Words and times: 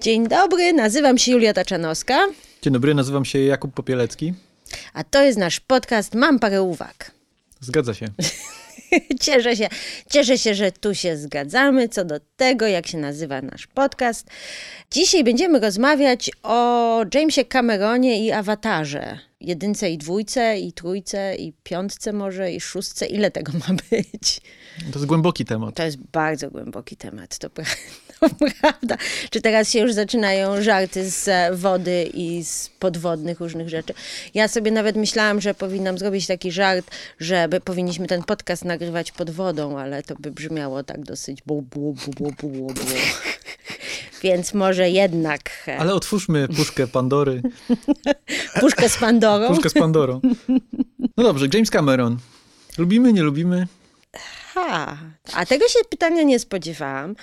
Dzień 0.00 0.28
dobry, 0.28 0.72
nazywam 0.72 1.18
się 1.18 1.32
Julia 1.32 1.52
Taczanowska, 1.54 2.26
Dzień 2.62 2.72
dobry, 2.72 2.94
nazywam 2.94 3.24
się 3.24 3.38
Jakub 3.38 3.74
Popielecki. 3.74 4.34
a 4.94 5.04
to 5.04 5.22
jest 5.22 5.38
nasz 5.38 5.60
podcast 5.60 6.14
Mam 6.14 6.38
parę 6.38 6.62
uwag. 6.62 7.10
Zgadza 7.60 7.94
się. 7.94 8.06
Cieszę 9.20 9.56
się, 9.56 9.68
cieszę 10.10 10.38
się, 10.38 10.54
że 10.54 10.72
tu 10.72 10.94
się 10.94 11.16
zgadzamy 11.16 11.88
co 11.88 12.04
do 12.04 12.20
tego, 12.36 12.66
jak 12.66 12.86
się 12.86 12.98
nazywa 12.98 13.42
nasz 13.42 13.66
podcast. 13.66 14.26
Dzisiaj 14.90 15.24
będziemy 15.24 15.60
rozmawiać 15.60 16.30
o 16.42 17.00
Jamesie 17.14 17.44
Cameronie 17.44 18.26
i 18.26 18.32
awatarze. 18.32 19.18
Jedynce 19.40 19.90
i 19.90 19.98
dwójce, 19.98 20.58
i 20.58 20.72
trójce, 20.72 21.36
i 21.36 21.52
piątce 21.62 22.12
może, 22.12 22.52
i 22.52 22.60
szóstce. 22.60 23.06
Ile 23.06 23.30
tego 23.30 23.52
ma 23.52 23.74
być? 23.90 24.40
To 24.92 24.98
jest 24.98 25.06
głęboki 25.06 25.44
temat. 25.44 25.74
To 25.74 25.82
jest 25.84 25.96
bardzo 26.12 26.50
głęboki 26.50 26.96
temat, 26.96 27.38
to, 27.38 27.48
pra- 27.48 27.76
to 28.20 28.28
prawda. 28.60 28.96
Czy 29.30 29.40
teraz 29.40 29.70
się 29.70 29.78
już 29.78 29.92
zaczynają 29.92 30.62
żarty 30.62 31.10
z 31.10 31.28
e, 31.28 31.50
wody 31.54 32.10
i 32.14 32.44
z 32.44 32.70
podwodnych 32.78 33.40
różnych 33.40 33.68
rzeczy? 33.68 33.94
Ja 34.34 34.48
sobie 34.48 34.70
nawet 34.70 34.96
myślałam, 34.96 35.40
że 35.40 35.54
powinnam 35.54 35.98
zrobić 35.98 36.26
taki 36.26 36.52
żart, 36.52 36.90
że 37.20 37.48
powinniśmy 37.64 38.06
ten 38.06 38.22
podcast 38.22 38.64
nagrywać 38.64 39.12
pod 39.12 39.30
wodą, 39.30 39.78
ale 39.78 40.02
to 40.02 40.14
by 40.18 40.30
brzmiało 40.30 40.82
tak 40.82 41.04
dosyć 41.04 41.42
bu, 41.46 41.62
bu, 41.62 41.92
bu, 41.92 42.10
bu, 42.10 42.32
bu, 42.40 42.48
bu, 42.48 42.66
bu. 42.66 42.74
Więc 44.22 44.54
może 44.54 44.90
jednak 44.90 45.50
e, 45.68 45.78
Ale 45.78 45.94
otwórzmy 45.94 46.48
puszkę 46.48 46.86
Pandory. 46.86 47.42
puszkę 48.60 48.88
z 48.88 48.96
Pandorą. 48.96 49.48
Puszkę 49.48 49.70
z 49.70 49.74
Pandorą. 49.74 50.20
No 51.16 51.24
dobrze, 51.24 51.46
James 51.54 51.70
Cameron. 51.70 52.18
Lubimy, 52.78 53.12
nie 53.12 53.22
lubimy? 53.22 53.66
Ha, 54.56 54.96
a 55.32 55.46
tego 55.46 55.68
się 55.68 55.78
pytania 55.90 56.22
nie 56.22 56.38
spodziewałam. 56.38 57.16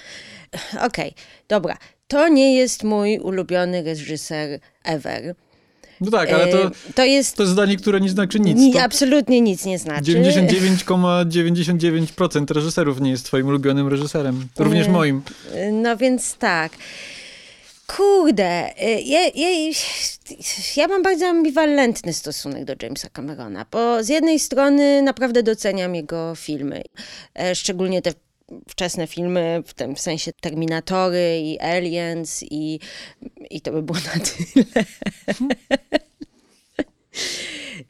Okej, 0.87 1.13
dobra. 1.47 1.77
To 2.07 2.27
nie 2.27 2.55
jest 2.55 2.83
mój 2.83 3.19
ulubiony 3.19 3.83
reżyser 3.83 4.59
ever. 4.83 5.35
No 6.01 6.11
tak, 6.11 6.31
ale 6.31 6.47
to, 6.47 6.71
to 6.95 7.03
jest 7.03 7.35
to 7.35 7.43
jest 7.43 7.53
zdanie, 7.53 7.77
które 7.77 8.01
nie 8.01 8.09
znaczy 8.09 8.39
nic. 8.39 8.57
Ni, 8.57 8.79
absolutnie 8.79 9.41
nic 9.41 9.65
nie 9.65 9.79
znaczy. 9.79 10.03
99,99% 10.03 12.53
reżyserów 12.53 13.01
nie 13.01 13.11
jest 13.11 13.25
twoim 13.25 13.47
ulubionym 13.47 13.87
reżyserem. 13.87 14.47
Również 14.59 14.87
Nie. 14.87 14.93
moim. 14.93 15.21
No 15.71 15.97
więc 15.97 16.35
tak. 16.35 16.71
Kurde, 17.87 18.73
y, 18.83 19.01
ja, 19.01 19.19
ja, 19.35 19.49
ja 20.75 20.87
mam 20.87 21.03
bardzo 21.03 21.27
ambiwalentny 21.27 22.13
stosunek 22.13 22.65
do 22.65 22.73
Jamesa 22.81 23.09
Camerona, 23.09 23.65
bo 23.71 24.03
z 24.03 24.09
jednej 24.09 24.39
strony 24.39 25.01
naprawdę 25.01 25.43
doceniam 25.43 25.95
jego 25.95 26.35
filmy, 26.35 26.83
e, 27.39 27.55
szczególnie 27.55 28.01
te 28.01 28.13
wczesne 28.69 29.07
filmy, 29.07 29.63
w 29.65 29.73
tym 29.73 29.95
w 29.95 29.99
sensie 29.99 30.33
Terminatory 30.33 31.39
i 31.39 31.59
Aliens 31.59 32.43
i, 32.43 32.79
i 33.49 33.61
to 33.61 33.71
by 33.71 33.83
było 33.83 33.97
na 33.97 34.25
tyle. 34.25 34.65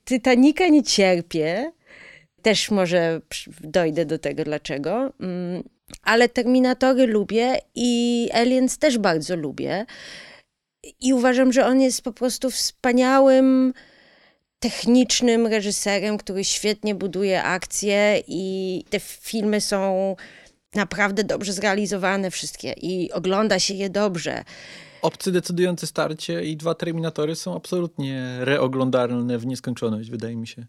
Titanica 0.05 0.67
nie 0.67 0.83
cierpię. 0.83 1.72
Też 2.41 2.72
może 2.72 3.22
dojdę 3.61 4.05
do 4.05 4.19
tego 4.19 4.44
dlaczego. 4.44 5.13
Ale 6.02 6.30
Terminatory 6.30 7.08
lubię 7.08 7.58
i 7.75 8.30
Aliens 8.33 8.77
też 8.77 8.97
bardzo 8.97 9.36
lubię. 9.36 9.86
I 11.00 11.13
uważam, 11.13 11.53
że 11.53 11.66
on 11.66 11.81
jest 11.81 12.02
po 12.02 12.13
prostu 12.13 12.52
wspaniałym, 12.52 13.73
technicznym 14.59 15.47
reżyserem, 15.47 16.17
który 16.17 16.44
świetnie 16.44 16.95
buduje 16.95 17.44
akcje 17.44 18.23
i 18.27 18.83
te 18.89 19.00
filmy 19.00 19.61
są 19.61 20.16
naprawdę 20.75 21.23
dobrze 21.23 21.53
zrealizowane 21.53 22.31
wszystkie 22.31 22.73
i 22.81 23.11
ogląda 23.11 23.59
się 23.59 23.73
je 23.73 23.89
dobrze. 23.89 24.44
Obcy 25.02 25.31
decydujące 25.31 25.88
starcie 25.88 26.44
i 26.44 26.57
dwa 26.57 26.75
Terminatory 26.75 27.35
są 27.35 27.55
absolutnie 27.55 28.38
reoglądalne 28.39 29.38
w 29.38 29.45
nieskończoność, 29.45 30.09
wydaje 30.11 30.35
mi 30.35 30.47
się. 30.47 30.66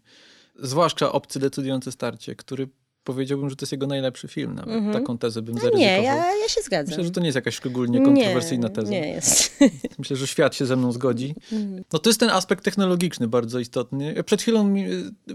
Zwłaszcza 0.59 1.11
Obcy 1.11 1.39
decydujące 1.39 1.91
starcie, 1.91 2.35
który 2.35 2.67
powiedziałbym, 3.05 3.49
że 3.49 3.55
to 3.55 3.63
jest 3.63 3.71
jego 3.71 3.87
najlepszy 3.87 4.27
film 4.27 4.55
nawet. 4.55 4.93
Taką 4.93 5.17
tezę 5.17 5.41
bym 5.41 5.55
No 5.55 5.61
zaryzykował. 5.61 5.87
nie, 5.87 6.03
ja, 6.03 6.15
ja 6.15 6.47
się 6.49 6.61
zgadzam. 6.61 6.89
Myślę, 6.89 7.03
że 7.03 7.11
to 7.11 7.19
nie 7.19 7.25
jest 7.25 7.35
jakaś 7.35 7.55
szczególnie 7.55 8.01
kontrowersyjna 8.01 8.67
nie, 8.67 8.73
teza. 8.73 8.91
Nie 8.91 9.07
jest. 9.09 9.59
Myślę, 9.99 10.15
że 10.15 10.27
świat 10.27 10.55
się 10.55 10.65
ze 10.65 10.75
mną 10.75 10.91
zgodzi. 10.91 11.35
Mhm. 11.51 11.83
No 11.93 11.99
to 11.99 12.09
jest 12.09 12.19
ten 12.19 12.29
aspekt 12.29 12.63
technologiczny 12.63 13.27
bardzo 13.27 13.59
istotny. 13.59 14.23
Przed 14.23 14.41
chwilą 14.41 14.63
mi, 14.63 14.85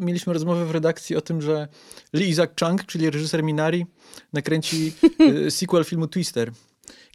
mieliśmy 0.00 0.32
rozmowę 0.32 0.66
w 0.66 0.70
redakcji 0.70 1.16
o 1.16 1.20
tym, 1.20 1.42
że 1.42 1.68
Lee 2.12 2.28
Isaac 2.28 2.50
Chung, 2.60 2.84
czyli 2.86 3.10
reżyser 3.10 3.42
Minari, 3.42 3.86
nakręci 4.32 4.92
y, 5.46 5.50
sequel 5.50 5.84
filmu 5.84 6.06
Twister. 6.06 6.50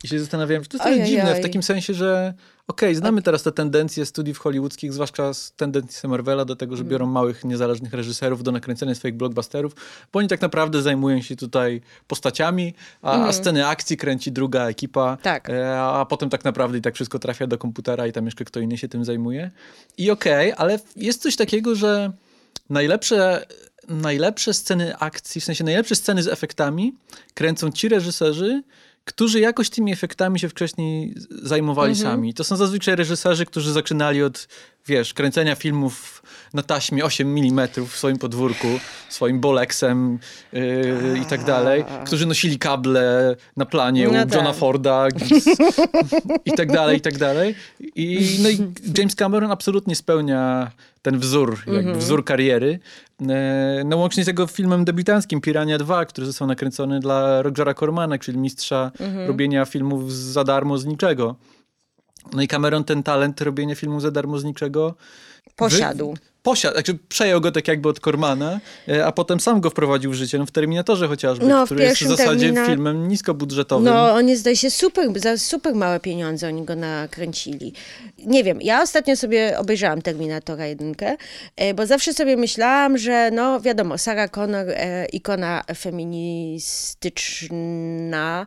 I 0.04 0.08
się 0.08 0.20
zastanawiałem, 0.20 0.64
że 0.64 0.70
to 0.70 0.78
jest 0.78 0.88
Ojej, 0.88 1.06
dziwne 1.08 1.34
oj. 1.34 1.40
w 1.40 1.44
takim 1.44 1.64
sensie, 1.64 1.94
że 1.94 2.34
okej, 2.68 2.96
znamy 2.96 3.22
teraz 3.22 3.44
te 3.44 3.52
tendencje 3.52 4.06
studiów 4.06 4.38
hollywoodzkich, 4.40 4.94
zwłaszcza 4.94 5.34
z 5.34 5.52
tendencji 5.52 6.10
Marvela 6.10 6.46
do 6.46 6.56
tego, 6.56 6.76
że 6.76 6.82
Mhm. 6.82 6.92
biorą 6.92 7.06
małych, 7.06 7.44
niezależnych 7.46 7.94
reżyserów 7.94 8.44
do 8.44 8.52
nakręcenia 8.52 8.96
swoich 8.96 9.16
blockbusterów, 9.16 9.76
bo 10.14 10.20
oni 10.20 10.28
tak 10.28 10.42
naprawdę 10.42 10.82
zajmują 10.82 11.22
się 11.22 11.36
tutaj 11.36 11.82
postaciami, 12.08 12.74
a, 13.02 13.26
a 13.28 13.34
sceny 13.34 13.68
akcji 13.68 13.98
kręci 13.98 14.32
druga 14.32 14.70
ekipa, 14.70 15.02
Mhm. 15.12 15.20
Tak. 15.24 15.50
e, 15.50 15.80
a 15.82 16.06
potem 16.06 16.30
tak 16.30 16.44
naprawdę 16.46 16.78
i 16.78 16.82
tak 16.82 16.96
wszystko 16.96 17.20
trafia 17.20 17.48
do 17.48 17.58
komputera 17.58 18.08
i 18.08 18.12
tam 18.12 18.26
jeszcze 18.26 18.46
kto 18.46 18.60
inny 18.60 18.78
się 18.78 18.88
tym 18.88 19.06
zajmuje. 19.06 19.52
I 19.98 20.12
okej, 20.12 20.54
ale 20.58 20.80
jest 20.96 21.22
coś 21.22 21.36
takiego, 21.36 21.76
że 21.76 22.12
najlepsze, 22.70 23.46
najlepsze 23.88 24.54
sceny 24.54 24.98
akcji, 24.98 25.42
w 25.42 25.44
sensie 25.44 25.64
najlepsze 25.64 25.96
sceny 25.96 26.24
z 26.24 26.28
efektami 26.28 26.96
kręcą 27.34 27.72
ci 27.72 27.90
reżyserzy, 27.90 28.64
którzy 29.06 29.40
jakoś 29.40 29.70
tymi 29.70 29.92
efektami 29.92 30.40
się 30.40 30.50
wcześniej 30.50 31.16
zajmowali 31.30 31.96
sami. 31.96 32.34
To 32.34 32.44
są 32.44 32.56
zazwyczaj 32.56 32.96
reżyserzy, 32.96 33.46
którzy 33.46 33.72
zaczynali 33.72 34.24
od, 34.24 34.48
wiesz, 34.88 35.14
kręcenia 35.14 35.56
filmów 35.56 36.24
na 36.54 36.64
taśmie 36.64 37.06
8 37.06 37.38
mm 37.38 37.68
w 37.88 37.96
swoim 37.98 38.18
podwórku, 38.18 38.68
swoim 39.10 39.40
Bolexem 39.40 40.20
yy, 40.54 41.20
i 41.22 41.26
tak 41.26 41.44
dalej, 41.44 41.86
którzy 42.06 42.26
nosili 42.26 42.60
kable 42.60 43.36
na 43.58 43.66
planie 43.66 44.04
No 44.04 44.10
u 44.10 44.14
tak. 44.14 44.34
Johna 44.34 44.54
Forda 44.54 45.08
z, 45.16 45.46
i 46.46 46.52
tak 46.52 46.72
dalej, 46.72 46.98
i 46.98 47.02
tak 47.02 47.18
dalej. 47.18 47.56
I, 47.96 48.38
no 48.44 48.50
i 48.50 48.58
James 48.98 49.16
Cameron 49.16 49.52
absolutnie 49.52 49.96
spełnia 49.96 50.72
ten 51.02 51.20
wzór, 51.20 51.58
jakby 51.68 51.96
wzór 51.96 52.26
kariery. 52.26 52.80
E, 53.30 53.82
No 53.86 53.98
łącznie 53.98 54.24
z 54.24 54.28
jego 54.28 54.48
filmem 54.48 54.86
debiutanckim 54.86 55.42
Pirania 55.42 55.78
2, 55.78 56.06
który 56.06 56.28
został 56.28 56.48
nakręcony 56.48 57.00
dla 57.00 57.42
Rogera 57.42 57.74
Cormana, 57.74 58.18
czyli 58.18 58.38
mistrza 58.38 58.92
robienia 59.28 59.66
filmów 59.66 60.14
za 60.14 60.44
darmo 60.44 60.78
z 60.78 60.86
niczego. 60.86 61.36
No 62.34 62.42
i 62.42 62.48
Cameron 62.48 62.84
ten 62.84 63.04
talent 63.04 63.42
robienia 63.42 63.76
filmów 63.76 64.02
za 64.02 64.12
darmo 64.12 64.40
z 64.40 64.44
niczego 64.44 64.96
Posiadł. 65.56 66.14
Wy, 66.14 66.20
posiadł, 66.46 66.74
znaczy 66.76 66.98
przejął 67.10 67.42
go 67.42 67.52
tak 67.52 67.68
jakby 67.68 67.90
od 67.90 68.00
Cormana, 68.00 68.60
e, 68.90 69.06
a 69.06 69.12
potem 69.12 69.40
sam 69.40 69.62
go 69.62 69.70
wprowadził 69.70 70.12
w 70.12 70.14
życie, 70.14 70.38
no 70.38 70.46
w 70.46 70.52
Terminatorze 70.52 71.08
chociażby, 71.08 71.46
No, 71.46 71.66
który 71.66 71.84
jest 71.84 72.04
w 72.04 72.08
zasadzie 72.08 72.54
Termina- 72.54 72.66
filmem 72.68 73.08
niskobudżetowym. 73.08 73.86
No, 73.86 74.12
on 74.14 74.30
jest, 74.30 74.42
zdaje 74.42 74.56
się, 74.56 74.72
super, 74.72 75.20
za 75.20 75.38
super 75.38 75.76
małe 75.76 76.00
pieniądze 76.00 76.48
oni 76.48 76.64
go 76.66 76.76
nakręcili. 76.76 77.74
Nie 78.18 78.44
wiem, 78.44 78.62
ja 78.62 78.82
ostatnio 78.82 79.16
sobie 79.16 79.60
obejrzałam 79.60 80.02
Terminatora 80.02 80.66
jedynkę, 80.66 81.18
e, 81.56 81.74
bo 81.74 81.86
zawsze 81.86 82.14
sobie 82.14 82.38
myślałam, 82.38 82.98
że 82.98 83.30
no 83.34 83.62
wiadomo, 83.62 83.98
Sarah 83.98 84.32
Connor, 84.32 84.66
e, 84.70 85.06
ikona 85.06 85.64
feministyczna, 85.78 88.46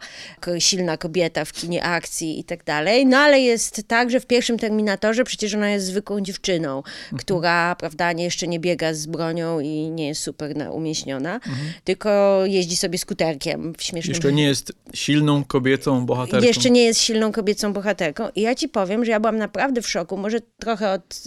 silna 0.58 0.96
kobieta 0.96 1.44
w 1.44 1.52
kinie 1.52 1.84
akcji 1.84 2.40
i 2.40 2.44
tak 2.44 2.64
dalej, 2.64 3.06
no 3.06 3.18
ale 3.18 3.40
jest 3.40 3.82
tak, 3.88 4.10
że 4.10 4.20
w 4.20 4.26
pierwszym 4.26 4.58
Terminatorze 4.58 5.24
przecież 5.24 5.54
ona 5.54 5.70
jest 5.70 5.86
zwykłą 5.86 6.20
dziewczyną, 6.20 6.82
która, 7.18 7.76
prawda, 7.88 8.12
nie, 8.12 8.24
jeszcze 8.24 8.48
nie 8.48 8.60
biega 8.60 8.94
z 8.94 9.06
bronią 9.06 9.60
i 9.60 9.90
nie 9.90 10.06
jest 10.06 10.22
super 10.22 10.56
na, 10.56 10.70
umieśniona, 10.70 11.40
tylko 11.84 12.40
jeździ 12.46 12.76
sobie 12.76 12.98
skuterkiem 12.98 13.74
w 13.78 13.82
śmiesznym 13.82 14.14
Jeszcze 14.14 14.32
nie 14.32 14.44
jest 14.44 14.72
silną 14.94 15.44
kobiecą 15.44 16.06
bohaterką. 16.06 16.46
jeszcze 16.46 16.70
nie 16.70 16.84
jest 16.84 17.00
silną 17.00 17.32
kobiecą 17.32 17.72
bohaterką. 17.72 18.28
I 18.34 18.40
ja 18.40 18.54
ci 18.54 18.68
powiem, 18.68 19.04
że 19.04 19.10
ja 19.10 19.20
byłam 19.20 19.36
naprawdę 19.36 19.82
w 19.82 19.88
szoku. 19.88 20.16
Może 20.16 20.40
trochę 20.58 20.90
od 20.92 21.22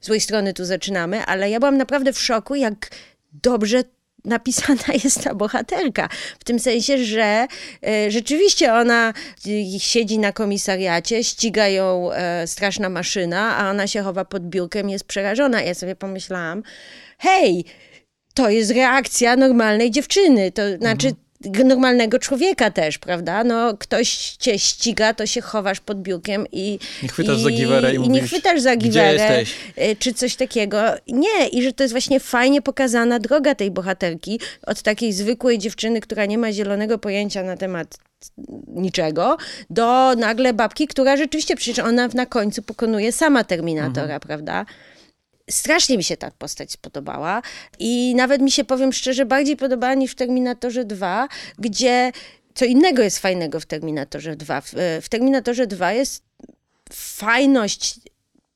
złej 0.00 0.20
strony 0.20 0.54
tu 0.54 0.64
zaczynamy, 0.64 1.24
ale 1.24 1.50
ja 1.50 1.60
byłam 1.60 1.76
naprawdę 1.76 2.12
w 2.12 2.20
szoku, 2.20 2.54
jak 2.54 2.90
dobrze 3.42 3.84
napisana 4.24 4.94
jest 5.04 5.24
ta 5.24 5.34
bohaterka. 5.34 6.08
W 6.40 6.44
tym 6.44 6.58
sensie, 6.58 7.04
że 7.04 7.46
e, 7.86 8.10
rzeczywiście 8.10 8.74
ona 8.74 9.12
e, 9.46 9.80
siedzi 9.80 10.18
na 10.18 10.32
komisariacie, 10.32 11.24
ściga 11.24 11.68
ją 11.68 12.12
e, 12.12 12.46
straszna 12.46 12.88
maszyna, 12.88 13.56
a 13.56 13.70
ona 13.70 13.86
się 13.86 14.02
chowa 14.02 14.24
pod 14.24 14.48
biurkiem 14.48 14.90
jest 14.90 15.04
przerażona. 15.04 15.62
Ja 15.62 15.74
sobie 15.74 15.96
pomyślałam, 15.96 16.62
hej, 17.18 17.64
to 18.34 18.50
jest 18.50 18.70
reakcja 18.70 19.36
normalnej 19.36 19.90
dziewczyny. 19.90 20.52
To 20.52 20.62
znaczy, 20.76 21.12
normalnego 21.64 22.18
człowieka 22.18 22.70
też, 22.70 22.98
prawda? 22.98 23.44
No, 23.44 23.76
ktoś 23.76 24.36
cię 24.38 24.58
ściga, 24.58 25.14
to 25.14 25.26
się 25.26 25.40
chowasz 25.40 25.80
pod 25.80 26.02
biurkiem 26.02 26.46
i... 26.52 26.78
Nie 27.02 27.08
chwytasz 27.08 27.38
i, 27.38 27.42
za 27.42 27.50
giwerę 27.50 27.92
i, 27.92 27.94
i 27.94 27.98
mówisz, 27.98 28.14
nie 28.14 28.28
chwytasz 28.28 28.60
za 28.60 28.76
giwerę, 28.76 29.40
y, 29.78 29.96
czy 29.98 30.14
coś 30.14 30.36
takiego. 30.36 30.82
Nie, 31.06 31.48
i 31.48 31.62
że 31.62 31.72
to 31.72 31.84
jest 31.84 31.94
właśnie 31.94 32.20
fajnie 32.20 32.62
pokazana 32.62 33.18
droga 33.18 33.54
tej 33.54 33.70
bohaterki 33.70 34.40
od 34.66 34.82
takiej 34.82 35.12
zwykłej 35.12 35.58
dziewczyny, 35.58 36.00
która 36.00 36.26
nie 36.26 36.38
ma 36.38 36.52
zielonego 36.52 36.98
pojęcia 36.98 37.42
na 37.42 37.56
temat 37.56 37.98
niczego, 38.68 39.36
do 39.70 40.14
nagle 40.16 40.54
babki, 40.54 40.86
która 40.86 41.16
rzeczywiście, 41.16 41.56
przecież 41.56 41.78
ona 41.78 42.08
na 42.08 42.26
końcu 42.26 42.62
pokonuje 42.62 43.12
sama 43.12 43.44
Terminatora, 43.44 44.02
mhm. 44.02 44.20
prawda? 44.20 44.66
Strasznie 45.50 45.96
mi 45.96 46.04
się 46.04 46.16
ta 46.16 46.30
postać 46.30 46.72
spodobała 46.72 47.42
i 47.78 48.14
nawet 48.16 48.42
mi 48.42 48.50
się, 48.50 48.64
powiem 48.64 48.92
szczerze, 48.92 49.26
bardziej 49.26 49.56
podobała 49.56 49.94
niż 49.94 50.12
w 50.12 50.14
Terminatorze 50.14 50.84
2, 50.84 51.28
gdzie 51.58 52.12
co 52.54 52.64
innego 52.64 53.02
jest 53.02 53.18
fajnego 53.18 53.60
w 53.60 53.66
Terminatorze 53.66 54.36
2. 54.36 54.60
W, 54.60 54.72
w 55.02 55.08
Terminatorze 55.08 55.66
2 55.66 55.92
jest 55.92 56.22
fajność 56.92 58.00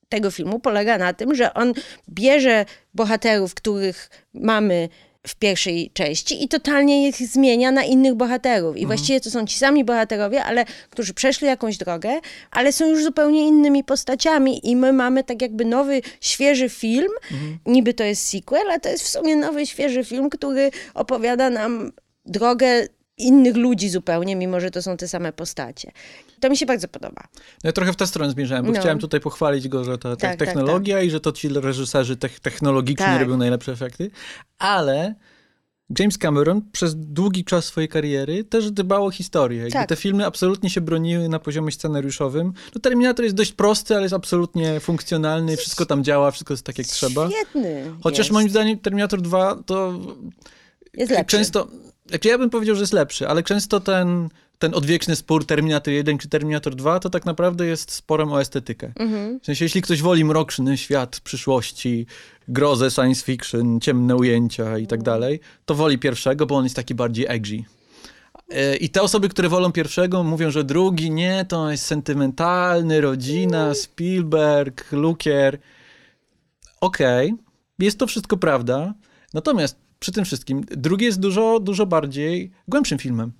tego 0.08 0.30
filmu 0.30 0.60
polega 0.60 0.98
na 0.98 1.12
tym, 1.12 1.34
że 1.34 1.54
on 1.54 1.74
bierze 2.08 2.64
bohaterów, 2.94 3.54
których 3.54 4.10
mamy 4.34 4.88
w 5.26 5.34
pierwszej 5.34 5.90
części 5.94 6.44
i 6.44 6.48
totalnie 6.48 7.08
ich 7.08 7.16
zmienia 7.16 7.70
na 7.70 7.84
innych 7.84 8.14
bohaterów. 8.14 8.76
I 8.76 8.82
mhm. 8.82 8.86
właściwie 8.86 9.20
to 9.20 9.30
są 9.30 9.46
ci 9.46 9.58
sami 9.58 9.84
bohaterowie, 9.84 10.44
ale 10.44 10.64
którzy 10.90 11.14
przeszli 11.14 11.46
jakąś 11.46 11.76
drogę, 11.76 12.20
ale 12.50 12.72
są 12.72 12.86
już 12.86 13.04
zupełnie 13.04 13.48
innymi 13.48 13.84
postaciami 13.84 14.70
i 14.70 14.76
my 14.76 14.92
mamy 14.92 15.24
tak 15.24 15.42
jakby 15.42 15.64
nowy, 15.64 16.02
świeży 16.20 16.68
film. 16.68 17.12
Mhm. 17.30 17.58
Niby 17.66 17.94
to 17.94 18.04
jest 18.04 18.28
sequel, 18.28 18.70
a 18.70 18.78
to 18.78 18.88
jest 18.88 19.04
w 19.04 19.08
sumie 19.08 19.36
nowy, 19.36 19.66
świeży 19.66 20.04
film, 20.04 20.30
który 20.30 20.70
opowiada 20.94 21.50
nam 21.50 21.92
drogę 22.26 22.86
innych 23.18 23.56
ludzi 23.56 23.88
zupełnie, 23.88 24.36
mimo 24.36 24.60
że 24.60 24.70
to 24.70 24.82
są 24.82 24.96
te 24.96 25.08
same 25.08 25.32
postacie. 25.32 25.92
To 26.40 26.50
mi 26.50 26.56
się 26.56 26.66
bardzo 26.66 26.88
podoba. 26.88 27.22
No 27.34 27.68
ja 27.68 27.72
trochę 27.72 27.92
w 27.92 27.96
tę 27.96 28.06
stronę 28.06 28.32
zmierzałem, 28.32 28.66
bo 28.66 28.72
no. 28.72 28.80
chciałem 28.80 28.98
tutaj 28.98 29.20
pochwalić 29.20 29.68
go, 29.68 29.84
że 29.84 29.98
to 29.98 30.16
tak, 30.16 30.38
technologia 30.38 30.94
tak, 30.94 31.02
tak. 31.02 31.08
i 31.08 31.10
że 31.10 31.20
to 31.20 31.32
ci 31.32 31.48
reżyserzy 31.48 32.16
te 32.16 32.28
technologiczni 32.28 33.06
tak. 33.06 33.20
robią 33.20 33.36
najlepsze 33.36 33.72
efekty, 33.72 34.10
ale 34.58 35.14
James 35.98 36.18
Cameron 36.18 36.62
przez 36.72 36.94
długi 36.96 37.44
czas 37.44 37.64
swojej 37.64 37.88
kariery 37.88 38.44
też 38.44 38.70
dbał 38.70 39.06
o 39.06 39.10
historię. 39.10 39.70
Tak. 39.70 39.88
te 39.88 39.96
filmy 39.96 40.26
absolutnie 40.26 40.70
się 40.70 40.80
broniły 40.80 41.28
na 41.28 41.38
poziomie 41.38 41.72
scenariuszowym. 41.72 42.52
No, 42.74 42.80
Terminator 42.80 43.24
jest 43.24 43.36
dość 43.36 43.52
prosty, 43.52 43.94
ale 43.94 44.02
jest 44.02 44.14
absolutnie 44.14 44.80
funkcjonalny, 44.80 45.56
wszystko 45.56 45.86
tam 45.86 46.04
działa, 46.04 46.30
wszystko 46.30 46.54
jest 46.54 46.66
tak 46.66 46.78
jak 46.78 46.86
trzeba. 46.86 47.30
Świetny 47.30 47.92
Chociaż 48.02 48.18
jest. 48.18 48.30
moim 48.30 48.50
zdaniem 48.50 48.78
Terminator 48.78 49.22
2 49.22 49.62
to 49.66 50.00
jest 50.94 51.12
lepszy. 51.12 51.36
często 51.36 51.68
znaczy 52.06 52.28
ja 52.28 52.38
bym 52.38 52.50
powiedział, 52.50 52.76
że 52.76 52.80
jest 52.80 52.92
lepszy, 52.92 53.28
ale 53.28 53.42
często 53.42 53.80
ten, 53.80 54.28
ten 54.58 54.74
odwieczny 54.74 55.16
spór 55.16 55.46
Terminator 55.46 55.94
1 55.94 56.18
czy 56.18 56.28
Terminator 56.28 56.74
2 56.74 57.00
to 57.00 57.10
tak 57.10 57.24
naprawdę 57.24 57.66
jest 57.66 57.92
sporem 57.92 58.32
o 58.32 58.40
estetykę. 58.40 58.92
Mhm. 58.96 59.40
W 59.40 59.46
sensie, 59.46 59.64
jeśli 59.64 59.82
ktoś 59.82 60.02
woli 60.02 60.24
mroczny 60.24 60.78
świat 60.78 61.20
przyszłości, 61.20 62.06
grozę, 62.48 62.90
science 62.90 63.24
fiction, 63.24 63.80
ciemne 63.80 64.16
ujęcia 64.16 64.78
i 64.78 64.86
tak 64.86 64.98
mhm. 64.98 65.04
dalej, 65.04 65.40
to 65.64 65.74
woli 65.74 65.98
pierwszego, 65.98 66.46
bo 66.46 66.56
on 66.56 66.64
jest 66.64 66.76
taki 66.76 66.94
bardziej 66.94 67.26
edgy. 67.28 67.64
E, 68.48 68.76
I 68.76 68.88
te 68.88 69.02
osoby, 69.02 69.28
które 69.28 69.48
wolą 69.48 69.72
pierwszego, 69.72 70.24
mówią, 70.24 70.50
że 70.50 70.64
drugi 70.64 71.10
nie, 71.10 71.44
to 71.48 71.70
jest 71.70 71.84
sentymentalny, 71.84 73.00
rodzina, 73.00 73.58
mhm. 73.58 73.74
Spielberg, 73.74 74.92
Lukier. 74.92 75.58
Okej, 76.80 77.32
okay, 77.32 77.44
jest 77.78 77.98
to 77.98 78.06
wszystko 78.06 78.36
prawda. 78.36 78.94
Natomiast 79.34 79.81
przy 80.02 80.12
tym 80.12 80.24
wszystkim. 80.24 80.64
Drugi 80.70 81.04
jest 81.04 81.20
dużo, 81.20 81.60
dużo 81.60 81.86
bardziej 81.86 82.50
głębszym 82.68 82.98
filmem. 82.98 83.32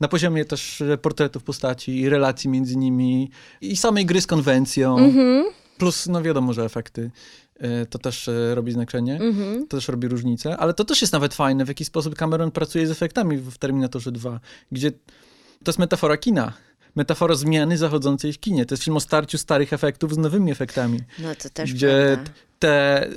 Na 0.00 0.08
poziomie 0.08 0.44
też 0.44 0.82
portretów 1.02 1.42
postaci 1.42 2.00
i 2.00 2.08
relacji 2.08 2.50
między 2.50 2.76
nimi 2.76 3.30
i 3.60 3.76
samej 3.76 4.06
gry 4.06 4.20
z 4.20 4.26
konwencją. 4.26 4.96
Mm-hmm. 4.96 5.42
Plus, 5.78 6.06
no 6.06 6.22
wiadomo, 6.22 6.52
że 6.52 6.64
efekty 6.64 7.10
e, 7.56 7.86
to 7.86 7.98
też 7.98 8.28
e, 8.28 8.54
robi 8.54 8.72
znaczenie, 8.72 9.18
mm-hmm. 9.18 9.60
to 9.68 9.76
też 9.76 9.88
robi 9.88 10.08
różnicę, 10.08 10.56
ale 10.56 10.74
to 10.74 10.84
też 10.84 11.00
jest 11.00 11.12
nawet 11.12 11.34
fajne, 11.34 11.64
w 11.64 11.68
jaki 11.68 11.84
sposób 11.84 12.14
Cameron 12.14 12.50
pracuje 12.50 12.86
z 12.86 12.90
efektami 12.90 13.36
w 13.36 13.58
Terminatorze 13.58 14.12
2, 14.12 14.40
gdzie 14.72 14.90
to 14.90 15.66
jest 15.66 15.78
metafora 15.78 16.16
kina 16.16 16.52
metafora 16.96 17.34
zmiany 17.34 17.78
zachodzącej 17.78 18.32
w 18.32 18.40
kinie. 18.40 18.66
To 18.66 18.74
jest 18.74 18.84
film 18.84 18.96
o 18.96 19.00
starciu 19.00 19.38
starych 19.38 19.72
efektów 19.72 20.14
z 20.14 20.18
nowymi 20.18 20.52
efektami. 20.52 21.00
No 21.18 21.34
to 21.34 21.50
też 21.50 21.74
Gdzie 21.74 22.18
te, 22.58 23.08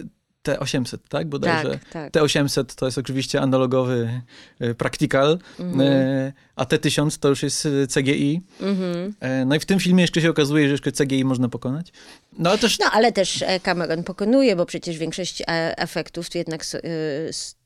T800, 0.48 0.98
tak? 1.10 1.30
Bodajże. 1.30 1.70
Tak, 1.70 1.90
tak. 1.90 2.14
T800 2.14 2.76
to 2.76 2.86
jest 2.86 2.98
oczywiście 2.98 3.42
analogowy 3.42 4.22
e, 4.60 4.74
practical, 4.74 5.40
mhm. 5.60 5.82
E, 5.82 6.34
a 6.56 6.64
T1000 6.64 7.20
to 7.20 7.30
już 7.30 7.44
jest 7.44 7.66
e, 7.66 7.88
CGI. 7.88 8.42
Mhm. 8.62 9.14
No 9.46 9.56
i 9.56 9.60
w 9.60 9.66
tym 9.66 9.80
filmie 9.80 10.04
jeszcze 10.04 10.22
się 10.22 10.30
okazuje, 10.30 10.68
że 10.68 10.72
jeszcze 10.72 10.92
CGI 10.92 11.26
można 11.26 11.50
pokonać. 11.50 11.92
No 12.40 12.50
ale 12.50 12.60
też, 12.60 12.80
no, 12.80 12.86
ale 12.92 13.12
też 13.12 13.44
Cameron 13.64 14.04
pokonuje, 14.04 14.56
bo 14.56 14.66
przecież 14.66 14.98
większość 14.98 15.44
efektów 15.78 16.36
jednak 16.36 16.64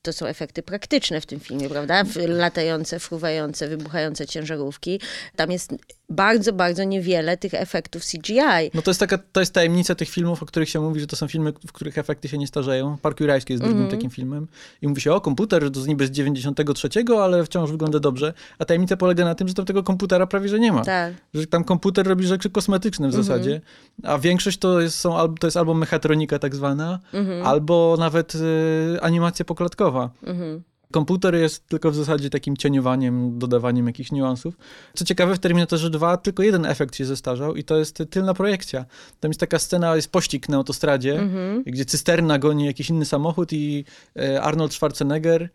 to 0.01 0.13
są 0.13 0.25
efekty 0.25 0.63
praktyczne 0.63 1.21
w 1.21 1.25
tym 1.25 1.39
filmie, 1.39 1.69
prawda? 1.69 2.03
Latające, 2.27 2.99
fruwające, 2.99 3.67
wybuchające 3.67 4.27
ciężarówki. 4.27 4.99
Tam 5.35 5.51
jest 5.51 5.75
bardzo, 6.09 6.53
bardzo 6.53 6.83
niewiele 6.83 7.37
tych 7.37 7.53
efektów 7.53 8.03
CGI. 8.03 8.71
No 8.73 8.81
to 8.81 8.91
jest 8.91 8.99
taka, 8.99 9.17
to 9.17 9.39
jest 9.39 9.53
tajemnica 9.53 9.95
tych 9.95 10.09
filmów, 10.09 10.43
o 10.43 10.45
których 10.45 10.69
się 10.69 10.79
mówi, 10.79 10.99
że 10.99 11.07
to 11.07 11.15
są 11.15 11.27
filmy, 11.27 11.53
w 11.67 11.71
których 11.71 11.97
efekty 11.97 12.27
się 12.27 12.37
nie 12.37 12.47
starzeją. 12.47 12.97
Park 12.97 13.19
Jurajski 13.19 13.53
jest 13.53 13.63
drugim 13.63 13.77
mm 13.77 13.89
-hmm. 13.89 13.95
takim 13.95 14.09
filmem. 14.09 14.47
I 14.81 14.87
mówi 14.87 15.01
się, 15.01 15.13
o 15.13 15.21
komputer, 15.21 15.71
to 15.71 15.81
z 15.81 15.87
niby 15.87 16.07
z 16.07 16.11
93, 16.11 16.89
ale 17.21 17.45
wciąż 17.45 17.71
wygląda 17.71 17.99
dobrze. 17.99 18.33
A 18.59 18.65
tajemnica 18.65 18.97
polega 18.97 19.25
na 19.25 19.35
tym, 19.35 19.47
że 19.47 19.53
tam 19.53 19.65
tego 19.65 19.83
komputera 19.83 20.27
prawie, 20.27 20.49
że 20.49 20.59
nie 20.59 20.71
ma. 20.71 20.83
Tak. 20.83 21.13
Że 21.33 21.47
tam 21.47 21.63
komputer 21.63 22.07
robi 22.07 22.27
rzeczy 22.27 22.49
kosmetyczne 22.49 23.07
w 23.07 23.13
mm 23.13 23.21
-hmm. 23.21 23.25
zasadzie. 23.25 23.61
A 24.03 24.17
większość 24.17 24.57
to 24.61 24.81
jest, 24.81 24.99
są, 24.99 25.35
to 25.35 25.47
jest 25.47 25.57
albo 25.57 25.73
mechatronika 25.73 26.39
tak 26.39 26.55
zwana, 26.55 26.99
-hmm. 27.13 27.41
albo 27.45 27.95
nawet 27.99 28.35
y, 28.35 29.01
animacja 29.01 29.45
poklatkowa. 29.45 30.09
Mhm. 30.23 30.63
Komputer 30.91 31.35
jest 31.35 31.67
tylko 31.67 31.91
w 31.91 31.95
zasadzie 31.95 32.29
takim 32.29 32.57
cieniowaniem, 32.57 33.39
dodawaniem 33.39 33.87
jakichś 33.87 34.11
niuansów. 34.11 34.57
Co 34.93 35.05
ciekawe, 35.05 35.35
w 35.35 35.39
Terminatorze 35.39 35.89
2 35.89 36.17
tylko 36.17 36.43
jeden 36.43 36.65
efekt 36.65 36.95
się 36.95 37.05
zestarzał 37.05 37.55
i 37.55 37.63
to 37.63 37.77
jest 37.77 38.03
tylna 38.09 38.33
projekcja. 38.33 38.85
Tam 39.19 39.29
jest 39.31 39.39
taka 39.39 39.59
scena, 39.59 39.95
jest 39.95 40.11
pościg 40.11 40.49
na 40.49 40.57
autostradzie, 40.57 41.19
mhm. 41.19 41.63
gdzie 41.63 41.85
cysterna 41.85 42.39
goni 42.39 42.65
jakiś 42.65 42.89
inny 42.89 43.05
samochód 43.05 43.53
i 43.53 43.85
e, 44.15 44.41
Arnold 44.41 44.73
Schwarzenegger 44.73 45.49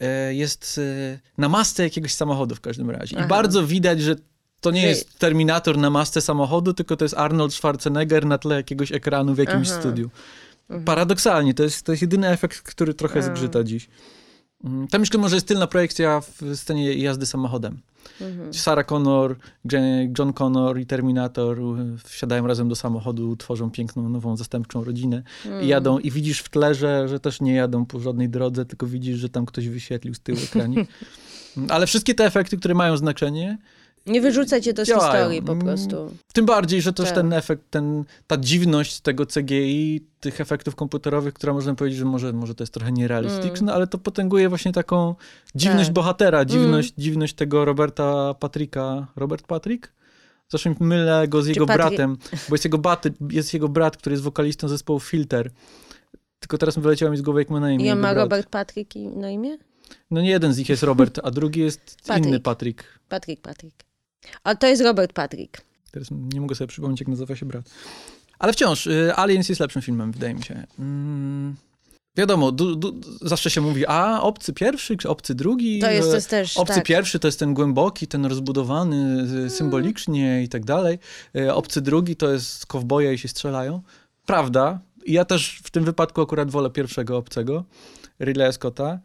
e, 0.00 0.34
jest 0.34 0.80
e, 0.82 1.18
na 1.38 1.48
masce 1.48 1.82
jakiegoś 1.82 2.14
samochodu 2.14 2.54
w 2.54 2.60
każdym 2.60 2.90
razie. 2.90 3.16
Aha. 3.16 3.26
I 3.26 3.28
bardzo 3.28 3.66
widać, 3.66 4.00
że 4.00 4.16
to 4.60 4.70
nie 4.70 4.86
jest 4.86 5.18
Terminator 5.18 5.78
na 5.78 5.90
masce 5.90 6.20
samochodu, 6.20 6.74
tylko 6.74 6.96
to 6.96 7.04
jest 7.04 7.14
Arnold 7.14 7.54
Schwarzenegger 7.54 8.26
na 8.26 8.38
tle 8.38 8.56
jakiegoś 8.56 8.92
ekranu 8.92 9.34
w 9.34 9.38
jakimś 9.38 9.68
Aha. 9.70 9.80
studiu. 9.80 10.10
Mhm. 10.62 10.84
Paradoksalnie, 10.84 11.54
to 11.54 11.62
jest, 11.62 11.82
to 11.82 11.92
jest 11.92 12.02
jedyny 12.02 12.28
efekt, 12.28 12.62
który 12.62 12.94
trochę 12.94 13.22
zgrzyta 13.22 13.64
dziś. 13.64 13.88
Mhm. 14.64 14.88
Tam 14.88 15.02
jeszcze 15.02 15.18
może 15.18 15.36
jest 15.36 15.48
tylna 15.48 15.66
projekcja 15.66 16.20
w 16.20 16.56
scenie 16.56 16.94
jazdy 16.94 17.26
samochodem. 17.26 17.80
Mhm. 18.20 18.54
Sarah 18.54 18.86
Connor, 18.86 19.36
John 20.18 20.32
Connor 20.32 20.78
i 20.78 20.86
Terminator 20.86 21.58
wsiadają 22.04 22.46
razem 22.46 22.68
do 22.68 22.76
samochodu, 22.76 23.36
tworzą 23.36 23.70
piękną, 23.70 24.08
nową, 24.08 24.36
zastępczą 24.36 24.84
rodzinę 24.84 25.22
mhm. 25.44 25.64
i 25.64 25.68
jadą 25.68 25.98
i 25.98 26.10
widzisz 26.10 26.40
w 26.40 26.48
tle, 26.48 26.74
że, 26.74 27.08
że 27.08 27.20
też 27.20 27.40
nie 27.40 27.54
jadą 27.54 27.86
po 27.86 28.00
żadnej 28.00 28.28
drodze, 28.28 28.64
tylko 28.64 28.86
widzisz, 28.86 29.18
że 29.18 29.28
tam 29.28 29.46
ktoś 29.46 29.68
wyświetlił 29.68 30.14
z 30.14 30.20
tyłu 30.20 30.38
ekranie. 30.44 30.86
Ale 31.68 31.86
wszystkie 31.86 32.14
te 32.14 32.24
efekty, 32.24 32.56
które 32.56 32.74
mają 32.74 32.96
znaczenie, 32.96 33.58
nie 34.06 34.20
wyrzucać 34.20 34.64
cię 34.64 34.74
to 34.74 34.84
z 34.84 34.88
działają. 34.88 35.12
historii 35.12 35.42
po 35.42 35.56
prostu. 35.56 36.12
Tym 36.32 36.46
bardziej, 36.46 36.82
że 36.82 36.92
też 36.92 37.06
tak. 37.06 37.14
ten 37.14 37.32
efekt, 37.32 37.62
ten, 37.70 38.04
ta 38.26 38.36
dziwność 38.36 39.00
tego 39.00 39.26
CGI, 39.26 40.06
tych 40.20 40.40
efektów 40.40 40.74
komputerowych, 40.74 41.34
która 41.34 41.52
można 41.52 41.74
powiedzieć, 41.74 41.98
że 41.98 42.04
może, 42.04 42.32
może 42.32 42.54
to 42.54 42.62
jest 42.62 42.74
trochę 42.74 42.92
nierealistyczne, 42.92 43.66
mm. 43.66 43.74
ale 43.74 43.86
to 43.86 43.98
potęguje 43.98 44.48
właśnie 44.48 44.72
taką 44.72 45.14
dziwność 45.54 45.88
tak. 45.88 45.94
bohatera, 45.94 46.44
dziwność, 46.44 46.88
mm. 46.88 47.02
dziwność 47.02 47.34
tego 47.34 47.64
Roberta 47.64 48.34
Patricka. 48.34 49.06
Robert 49.16 49.46
Patrick? 49.46 49.92
Zresztą 50.48 50.74
mylę 50.80 51.28
go 51.28 51.42
z 51.42 51.46
jego 51.46 51.66
bratem, 51.66 52.16
bo 52.48 52.54
jest 52.54 52.64
jego, 52.64 52.78
bat, 52.78 53.04
jest 53.30 53.54
jego 53.54 53.68
brat, 53.68 53.96
który 53.96 54.12
jest 54.14 54.22
wokalistą 54.22 54.68
zespołu 54.68 55.00
Filter. 55.00 55.50
Tylko 56.40 56.58
teraz 56.58 56.78
wyleciało 56.78 57.12
mi 57.12 57.18
z 57.18 57.22
głowy, 57.22 57.40
jak 57.40 57.50
ma 57.50 57.60
na 57.60 57.72
imię. 57.72 57.86
I 57.86 57.90
on 57.90 57.98
ma 57.98 58.12
brat. 58.12 58.24
Robert 58.24 58.48
Patrick 58.48 58.94
na 59.16 59.30
imię? 59.30 59.58
No 60.10 60.20
nie 60.20 60.30
jeden 60.30 60.52
z 60.52 60.58
nich 60.58 60.68
jest 60.68 60.82
Robert, 60.82 61.20
a 61.22 61.30
drugi 61.30 61.60
jest 61.60 61.96
Patrick. 62.06 62.26
inny 62.26 62.40
Patrick. 62.40 62.84
Patrick, 63.08 63.42
Patrick. 63.42 63.85
A 64.44 64.54
to 64.54 64.66
jest 64.66 64.82
Robert 64.82 65.12
Patrick. 65.12 65.62
Teraz 65.90 66.08
nie 66.10 66.40
mogę 66.40 66.54
sobie 66.54 66.68
przypomnieć, 66.68 67.00
jak 67.00 67.08
nazywa 67.08 67.36
się 67.36 67.46
brat. 67.46 67.70
Ale 68.38 68.52
wciąż, 68.52 68.86
y, 68.86 69.12
Aliens 69.16 69.48
jest 69.48 69.60
lepszym 69.60 69.82
filmem, 69.82 70.12
wydaje 70.12 70.34
mi 70.34 70.42
się. 70.42 70.66
Mm. 70.78 71.56
Wiadomo, 72.16 72.52
du, 72.52 72.76
du, 72.76 73.00
zawsze 73.22 73.50
się 73.50 73.60
mówi, 73.60 73.86
a 73.86 74.20
obcy 74.22 74.52
pierwszy, 74.52 74.96
obcy 75.08 75.34
drugi. 75.34 75.78
To 75.78 75.90
jest, 75.90 76.08
to 76.08 76.14
jest 76.14 76.30
też. 76.30 76.56
Obcy 76.56 76.74
tak. 76.74 76.84
pierwszy 76.84 77.18
to 77.18 77.28
jest 77.28 77.38
ten 77.38 77.54
głęboki, 77.54 78.06
ten 78.06 78.26
rozbudowany 78.26 78.96
mm. 78.96 79.50
symbolicznie 79.50 80.42
i 80.42 80.48
tak 80.48 80.64
dalej. 80.64 80.98
Y, 81.36 81.54
obcy 81.54 81.80
drugi 81.80 82.16
to 82.16 82.32
jest 82.32 82.66
kowboje 82.66 83.14
i 83.14 83.18
się 83.18 83.28
strzelają. 83.28 83.82
Prawda. 84.26 84.78
I 85.04 85.12
ja 85.12 85.24
też 85.24 85.60
w 85.64 85.70
tym 85.70 85.84
wypadku 85.84 86.22
akurat 86.22 86.50
wolę 86.50 86.70
pierwszego 86.70 87.16
obcego, 87.16 87.64
Ridleya 88.20 88.52
Scotta. 88.52 88.98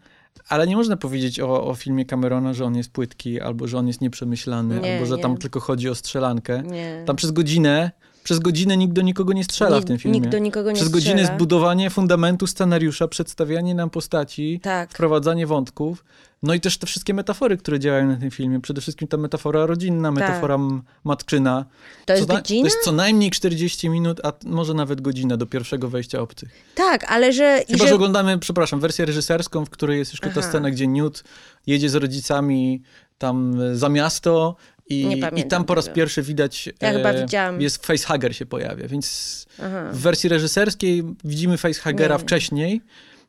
Ale 0.50 0.68
nie 0.68 0.76
można 0.76 0.98
powiedzieć 0.98 1.40
o, 1.40 1.68
o 1.68 1.76
filmie 1.76 2.06
Camerona, 2.06 2.54
że 2.54 2.66
on 2.66 2.76
jest 2.76 2.92
płytki, 2.92 3.42
albo 3.42 3.68
że 3.68 3.78
on 3.78 3.88
jest 3.88 4.02
nieprzemyślany, 4.02 4.80
Nie, 4.80 4.94
albo 4.94 5.06
że 5.06 5.16
nie. 5.16 5.22
tam 5.22 5.38
tylko 5.38 5.60
chodzi 5.60 5.90
o 5.90 5.96
strzelankę. 5.96 6.64
Nie. 6.64 7.04
Tam 7.06 7.16
przez 7.16 7.32
godzinę, 7.32 7.92
przez 8.24 8.40
godzinę 8.40 8.78
nikt 8.78 8.94
do 8.94 9.02
nikogo 9.02 9.34
nie 9.34 9.44
strzela 9.44 9.80
w 9.80 9.86
tym 9.86 9.98
filmie. 10.00 10.20
Nikt 10.20 10.32
do 10.32 10.40
nikogo 10.40 10.70
nie 10.70 10.76
przez 10.76 10.90
godzinę 10.90 11.12
strzela. 11.14 11.30
jest 11.32 11.40
budowanie 11.40 11.90
fundamentu 11.90 12.48
scenariusza, 12.48 13.08
przedstawianie 13.08 13.76
nam 13.76 13.90
postaci, 13.90 14.60
Tak. 14.64 14.92
wprowadzanie 14.94 15.48
wątków. 15.48 16.06
No 16.44 16.54
i 16.54 16.60
też 16.60 16.78
te 16.78 16.88
wszystkie 16.88 17.14
metafory, 17.14 17.58
które 17.58 17.80
działają 17.80 18.08
na 18.08 18.16
tym 18.18 18.32
filmie. 18.32 18.62
Przede 18.62 18.82
wszystkim 18.82 19.08
ta 19.08 19.18
metafora 19.18 19.66
rodzinna, 19.66 20.12
metafora 20.12 20.56
m- 20.56 20.82
matczyna. 21.04 21.66
Tak. 21.66 22.06
To 22.06 22.14
jest 22.14 22.28
co 22.28 22.34
na- 22.34 22.40
godzina? 22.40 22.62
To 22.62 22.66
jest 22.66 22.84
co 22.86 22.92
najmniej 22.92 23.32
40 23.32 23.90
minut, 23.90 24.20
a 24.24 24.34
może 24.46 24.74
nawet 24.74 25.02
godzina 25.02 25.38
do 25.38 25.46
pierwszego 25.46 25.90
wejścia 25.90 26.22
obcych. 26.22 26.50
Tak, 26.76 27.12
ale 27.12 27.34
że... 27.34 27.64
Chyba, 27.68 27.78
że 27.84 27.88
że... 27.90 27.96
oglądamy, 27.96 28.40
przepraszam, 28.40 28.80
wersję 28.80 29.06
reżyserską, 29.06 29.66
w 29.66 29.70
której 29.70 30.00
jest 30.00 30.12
jeszcze 30.14 30.30
ta 30.30 30.40
Aha. 30.40 30.50
scena, 30.50 30.72
gdzie 30.72 30.88
Newt 30.88 31.24
jedzie 31.68 31.90
z 31.90 31.96
rodzicami 31.96 32.82
tam 33.18 33.62
e, 33.62 33.76
za 33.76 33.90
miasto 33.90 34.56
i, 34.92 35.22
i 35.36 35.44
tam 35.44 35.66
po 35.66 35.76
raz 35.76 35.86
tego. 35.86 35.96
pierwszy 35.96 36.22
widać, 36.22 36.68
e, 36.68 36.72
Ja 36.88 36.94
chyba 36.94 37.14
widziałam. 37.14 37.62
jest 37.62 37.86
facehugger 37.86 38.36
się 38.36 38.46
pojawia, 38.46 38.88
więc 38.88 39.46
Aha. 39.64 39.90
w 39.94 39.98
wersji 39.98 40.30
reżyserskiej 40.30 41.04
widzimy 41.24 41.58
facehuggera 41.58 42.16
Nie. 42.16 42.22
wcześniej, 42.22 42.82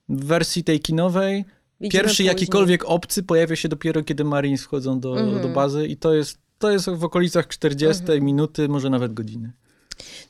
w 0.09 0.25
wersji 0.25 0.65
tej 0.65 0.81
kinowej 0.81 1.45
Widzimy 1.81 1.91
pierwszy 2.03 2.17
później. 2.17 2.27
jakikolwiek 2.29 2.85
obcy 2.85 3.23
pojawia 3.23 3.57
się 3.57 3.69
dopiero, 3.69 4.03
kiedy 4.03 4.25
Marines 4.25 4.63
wchodzą 4.63 5.01
do, 5.01 5.21
Mhm. 5.21 5.43
do 5.43 5.49
bazy 5.49 5.87
i 5.87 5.97
to 5.97 6.15
jest, 6.15 6.39
to 6.59 6.71
jest 6.71 6.89
w 6.91 7.05
okolicach 7.05 7.49
40 7.49 8.03
minuty, 8.21 8.69
może 8.69 8.91
nawet 8.91 9.15
godziny. 9.15 9.53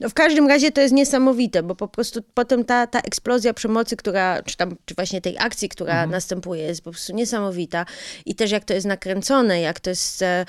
No 0.00 0.08
w 0.08 0.14
każdym 0.14 0.48
razie 0.48 0.72
to 0.72 0.80
jest 0.80 0.94
niesamowite, 0.94 1.62
bo 1.62 1.74
po 1.74 1.88
prostu 1.88 2.20
potem 2.34 2.64
ta, 2.64 2.86
ta 2.86 3.00
eksplozja 3.00 3.54
przemocy, 3.54 3.96
która, 3.96 4.42
czy 4.42 4.56
tam, 4.56 4.76
czy 4.84 4.94
właśnie 4.94 5.20
tej 5.20 5.38
akcji, 5.38 5.68
która 5.68 5.92
Mhm. 5.92 6.10
następuje, 6.10 6.62
jest 6.62 6.82
po 6.84 6.90
prostu 6.90 7.14
niesamowita. 7.14 7.86
I 8.26 8.34
też 8.34 8.50
jak 8.50 8.64
to 8.64 8.74
jest 8.74 8.86
nakręcone, 8.86 9.60
jak 9.60 9.80
to 9.80 9.90
jest, 9.90 10.22
e, 10.22 10.46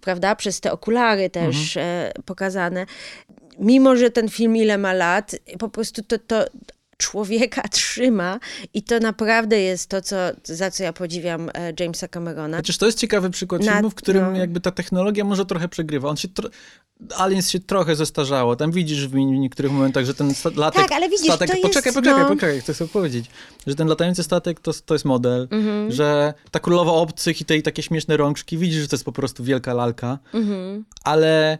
prawda, 0.00 0.36
przez 0.36 0.60
te 0.60 0.72
okulary 0.72 1.30
też 1.30 1.76
Mhm. 1.76 1.86
e, 2.16 2.22
pokazane. 2.24 2.86
Mimo, 3.58 3.96
że 3.96 4.10
ten 4.10 4.28
film 4.28 4.56
ile 4.56 4.78
ma 4.78 4.92
lat, 4.92 5.34
po 5.58 5.68
prostu 5.68 6.02
to, 6.02 6.18
to 6.18 6.44
człowieka 6.96 7.62
trzyma 7.78 8.38
i 8.74 8.82
to 8.82 8.98
naprawdę 9.00 9.60
jest 9.60 9.90
to, 9.90 10.02
co, 10.02 10.16
za 10.44 10.70
co 10.70 10.82
ja 10.82 10.92
podziwiam 10.92 11.50
e, 11.54 11.72
Jamesa 11.80 12.08
Camerona. 12.08 12.56
Chociaż 12.56 12.78
to 12.78 12.86
jest 12.86 12.98
ciekawy 12.98 13.30
przykład 13.30 13.62
Na- 13.64 13.72
filmu, 13.72 13.90
w 13.90 13.94
którym 13.94 14.32
no. 14.32 14.38
jakby 14.38 14.60
ta 14.60 14.70
technologia 14.70 15.24
może 15.24 15.46
trochę 15.46 15.68
przegrywa. 15.68 16.08
On 16.08 16.16
się 16.16 16.28
tro... 16.28 16.48
Aliens 17.16 17.50
się 17.50 17.60
trochę 17.60 17.96
zestarzało. 17.96 18.56
Tam 18.56 18.72
widzisz 18.72 19.08
w 19.08 19.14
niektórych 19.14 19.72
momentach, 19.72 20.04
że 20.04 20.14
ten 20.14 20.32
latek... 20.56 20.82
Tak, 20.82 20.92
ale 20.92 21.08
widzisz, 21.08 21.26
statek... 21.26 21.48
to 21.50 21.56
jest, 21.56 21.62
Poczekaj, 21.68 21.92
poczekaj, 21.92 22.22
no- 22.22 22.28
poczekaj, 22.28 22.60
chcę 22.60 22.74
sobie 22.74 22.90
powiedzieć. 22.90 23.26
Że 23.66 23.74
ten 23.74 23.88
latający 23.88 24.22
statek 24.22 24.60
to, 24.60 24.72
to 24.86 24.94
jest 24.94 25.04
model, 25.04 25.48
Mhm. 25.50 25.92
że 25.92 26.34
ta 26.50 26.60
królowa 26.60 26.92
obcych 26.92 27.40
i 27.40 27.44
tej 27.44 27.62
takie 27.62 27.82
śmieszne 27.82 28.16
rączki, 28.16 28.58
widzisz, 28.58 28.82
że 28.82 28.88
to 28.88 28.96
jest 28.96 29.04
po 29.04 29.12
prostu 29.12 29.44
wielka 29.44 29.74
lalka, 29.74 30.18
Mhm. 30.34 30.84
ale 31.04 31.58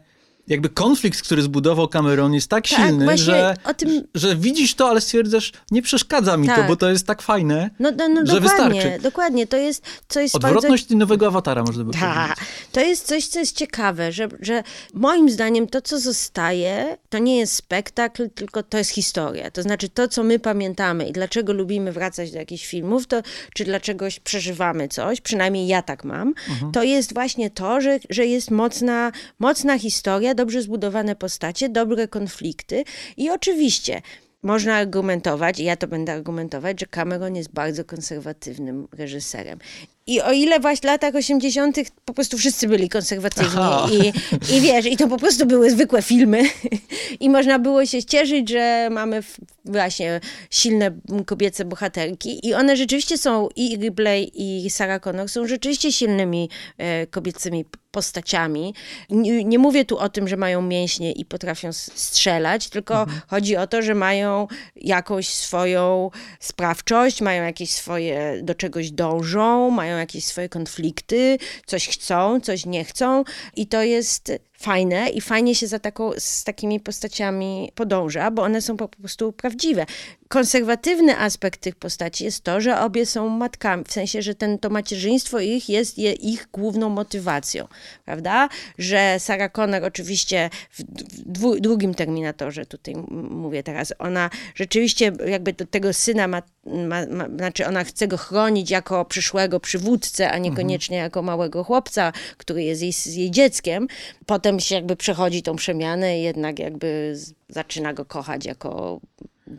jakby 0.48 0.68
konflikt, 0.68 1.22
który 1.22 1.42
zbudował 1.42 1.88
Cameron 1.88 2.34
jest 2.34 2.48
tak, 2.48 2.68
Tak, 2.68 2.78
silny, 2.88 3.18
że, 3.18 3.54
tym- 3.76 4.02
że 4.14 4.36
widzisz 4.36 4.74
to, 4.74 4.88
ale 4.88 5.00
stwierdzasz, 5.00 5.52
nie 5.70 5.82
przeszkadza 5.82 6.36
mi 6.36 6.48
to, 6.48 6.54
Tak. 6.54 6.68
bo 6.68 6.76
to 6.76 6.90
jest 6.90 7.06
tak 7.06 7.22
fajne. 7.22 7.70
No, 7.78 7.90
no, 7.96 8.08
no 8.08 8.26
że 8.26 8.40
dokładnie, 8.40 8.74
wystarczy. 8.80 9.02
dokładnie. 9.02 9.46
To 9.46 9.56
jest, 9.56 9.82
co 10.08 10.20
jest 10.20 10.38
bardzo 10.38 10.48
Odwrotność 10.48 10.90
nowego 10.90 11.26
awatara, 11.26 11.62
można 11.62 11.84
by 11.84 11.92
Tak, 11.92 12.14
powiedzieć. 12.28 12.38
to 12.72 12.80
jest 12.80 13.06
coś, 13.06 13.26
co 13.26 13.38
jest 13.38 13.56
ciekawe, 13.56 14.12
że, 14.12 14.28
że 14.40 14.62
moim 14.94 15.30
zdaniem 15.30 15.66
to, 15.66 15.82
co 15.82 15.98
zostaje, 16.00 16.96
to 17.08 17.18
nie 17.18 17.36
jest 17.38 17.52
spektakl, 17.54 18.30
tylko 18.34 18.62
to 18.62 18.78
jest 18.78 18.90
historia. 18.90 19.50
To 19.50 19.62
znaczy 19.62 19.88
to, 19.88 20.08
co 20.08 20.22
my 20.22 20.38
pamiętamy 20.38 21.08
i 21.08 21.12
dlaczego 21.12 21.52
lubimy 21.52 21.92
wracać 21.92 22.30
do 22.30 22.38
jakichś 22.38 22.66
filmów, 22.66 23.06
to, 23.06 23.22
czy 23.54 23.64
dlaczegoś 23.64 24.20
przeżywamy 24.20 24.88
coś, 24.88 25.20
przynajmniej 25.20 25.66
ja 25.66 25.82
tak 25.82 26.04
mam, 26.04 26.34
to 26.72 26.82
jest 26.82 27.14
właśnie 27.14 27.50
to, 27.50 27.80
że, 27.80 27.98
że 28.10 28.26
jest 28.26 28.50
mocna, 28.50 29.12
mocna 29.38 29.78
historia, 29.78 30.34
dobrze 30.36 30.62
zbudowane 30.62 31.16
postacie, 31.16 31.68
dobre 31.68 32.08
konflikty 32.08 32.84
i 33.16 33.30
oczywiście 33.30 34.02
można 34.46 34.74
argumentować, 34.74 35.60
i 35.60 35.64
ja 35.64 35.76
to 35.76 35.88
będę 35.88 36.12
argumentować, 36.12 36.80
że 36.80 36.86
Cameron 36.86 37.36
jest 37.36 37.52
bardzo 37.52 37.84
konserwatywnym 37.84 38.88
reżyserem. 38.92 39.58
I 40.06 40.20
o 40.20 40.32
ile 40.32 40.60
właśnie 40.60 40.80
w 40.80 40.84
latach 40.84 41.14
80. 41.14 41.76
po 42.04 42.14
prostu 42.14 42.38
wszyscy 42.38 42.68
byli 42.68 42.88
konserwatywni 42.88 43.60
Aha. 43.60 43.88
i, 43.92 44.12
i 44.56 44.60
wiesz, 44.60 44.86
i 44.86 44.96
to 44.96 45.08
po 45.08 45.16
prostu 45.16 45.46
były 45.46 45.70
zwykłe 45.70 46.02
filmy 46.02 46.42
i 47.20 47.30
można 47.30 47.58
było 47.58 47.86
się 47.86 48.04
cieszyć, 48.04 48.48
że 48.48 48.88
mamy 48.90 49.22
właśnie 49.64 50.20
silne 50.50 50.90
kobiece 51.26 51.64
bohaterki 51.64 52.48
i 52.48 52.54
one 52.54 52.76
rzeczywiście 52.76 53.18
są, 53.18 53.48
i 53.56 53.76
Ripley 53.76 54.32
i 54.34 54.70
Sarah 54.70 55.02
Connor 55.02 55.28
są 55.28 55.46
rzeczywiście 55.46 55.92
silnymi 55.92 56.50
e, 56.78 57.06
kobiecymi 57.06 57.64
postaciami. 57.96 58.74
Nie, 59.10 59.44
nie 59.44 59.58
mówię 59.58 59.84
tu 59.84 59.98
o 59.98 60.08
tym, 60.08 60.28
że 60.28 60.36
mają 60.36 60.62
mięśnie 60.62 61.12
i 61.12 61.24
potrafią 61.24 61.72
strzelać, 61.72 62.68
tylko 62.68 63.06
chodzi 63.28 63.56
o 63.56 63.66
to, 63.66 63.82
że 63.82 63.94
mają 63.94 64.48
jakąś 64.76 65.28
swoją 65.28 66.10
sprawczość, 66.40 67.20
mają 67.20 67.44
jakieś 67.44 67.70
swoje, 67.70 68.40
do 68.42 68.54
czegoś 68.54 68.90
dążą, 68.90 69.70
mają 69.70 69.98
jakieś 69.98 70.24
swoje 70.24 70.48
konflikty, 70.48 71.38
coś 71.66 71.88
chcą, 71.88 72.40
coś 72.40 72.66
nie 72.66 72.84
chcą 72.84 73.24
i 73.56 73.66
to 73.66 73.82
jest 73.82 74.32
fajne 74.58 75.08
i 75.08 75.20
fajnie 75.20 75.54
się 75.54 75.66
za 75.66 75.78
taką, 75.78 76.10
z 76.18 76.44
takimi 76.44 76.80
postaciami 76.80 77.72
podąża, 77.74 78.30
bo 78.30 78.42
one 78.42 78.62
są 78.62 78.76
po 78.76 78.88
prostu 78.88 79.32
prawdziwe. 79.32 79.86
Konserwatywny 80.28 81.18
aspekt 81.18 81.60
tych 81.60 81.76
postaci 81.76 82.24
jest 82.24 82.44
to, 82.44 82.60
że 82.60 82.80
obie 82.80 83.06
są 83.06 83.28
matkami, 83.28 83.84
w 83.84 83.92
sensie, 83.92 84.22
że 84.22 84.34
ten, 84.34 84.58
to 84.58 84.70
macierzyństwo 84.70 85.40
ich 85.40 85.68
jest 85.68 85.98
je, 85.98 86.12
ich 86.12 86.48
główną 86.52 86.88
motywacją, 86.88 87.68
prawda? 88.04 88.48
Że 88.78 89.16
Sarah 89.18 89.52
Connor 89.52 89.84
oczywiście 89.84 90.50
w, 90.70 90.82
dwu, 91.26 91.60
drugim 91.60 91.94
Terminatorze, 91.94 92.66
tutaj 92.66 92.94
mówię 93.30 93.62
teraz, 93.62 93.92
ona 93.98 94.30
rzeczywiście 94.54 95.12
jakby 95.26 95.52
do 95.52 95.66
tego 95.66 95.92
syna 95.92 96.28
ma, 96.28 96.42
ma, 96.66 97.06
ma, 97.06 97.28
znaczy 97.28 97.66
ona 97.66 97.84
chce 97.84 98.08
go 98.08 98.16
chronić 98.16 98.70
jako 98.70 99.04
przyszłego 99.04 99.60
przywódcę, 99.60 100.30
a 100.30 100.38
niekoniecznie 100.38 100.96
jako 100.96 101.22
małego 101.22 101.64
chłopca, 101.64 102.12
który 102.36 102.62
jest 102.62 102.82
jej, 102.82 102.92
jej 103.20 103.30
dzieckiem. 103.30 103.88
Potem 104.26 104.60
się 104.60 104.74
jakby 104.74 104.96
przechodzi 104.96 105.42
tą 105.42 105.56
przemianę 105.56 106.18
i 106.18 106.22
jednak 106.22 106.58
jakby 106.58 107.12
z- 107.14 107.32
zaczyna 107.48 107.92
go 107.94 108.04
kochać 108.04 108.44
jako 108.44 109.00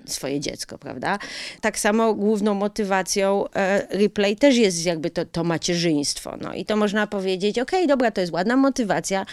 swoje 0.05 0.39
dziecko, 0.39 0.77
prawda? 0.77 1.19
Tak 1.61 1.79
samo 1.79 2.13
główną 2.13 2.53
motywacją 2.53 3.45
e, 3.55 3.87
Ripley 3.97 4.35
też 4.35 4.55
jest 4.55 4.85
jakby 4.85 5.09
to, 5.09 5.25
to 5.25 5.43
macierzyństwo. 5.43 6.37
No 6.41 6.53
i 6.53 6.65
to 6.65 6.75
można 6.75 7.07
powiedzieć, 7.07 7.59
okej, 7.59 7.87
dobra, 7.87 8.11
to 8.11 8.21
jest 8.21 8.33
ładna 8.33 8.55
motywacja, 8.57 9.25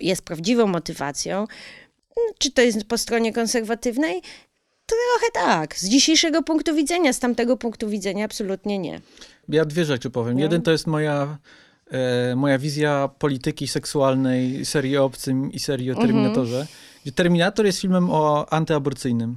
jest 0.00 0.22
prawdziwą 0.22 0.66
motywacją. 0.66 1.46
Czy 2.38 2.52
to 2.52 2.62
jest 2.62 2.84
po 2.84 2.98
stronie 2.98 3.32
konserwatywnej? 3.32 4.22
Trochę 4.86 5.32
tak. 5.32 5.76
Z 5.76 5.88
dzisiejszego 5.88 6.42
punktu 6.42 6.74
widzenia, 6.74 7.12
z 7.12 7.18
tamtego 7.18 7.56
punktu 7.56 7.88
widzenia 7.88 8.24
absolutnie 8.24 8.78
nie. 8.78 9.00
Ja 9.48 9.64
dwie 9.64 9.84
rzeczy 9.84 10.10
powiem. 10.10 10.34
No. 10.34 10.40
Jeden 10.40 10.62
to 10.62 10.70
jest 10.70 10.86
moja, 10.86 11.38
e, 11.90 12.36
moja 12.36 12.58
wizja 12.58 13.08
polityki 13.18 13.68
seksualnej 13.68 14.64
serii 14.64 14.96
o 14.96 15.04
Obcym 15.04 15.52
i 15.52 15.58
serii 15.58 15.90
o 15.90 15.94
Terminatorze, 15.94 16.66
gdzie 17.02 17.12
Terminator 17.12 17.66
jest 17.66 17.80
filmem 17.80 18.10
o 18.10 18.52
antyaborcyjnym. 18.52 19.36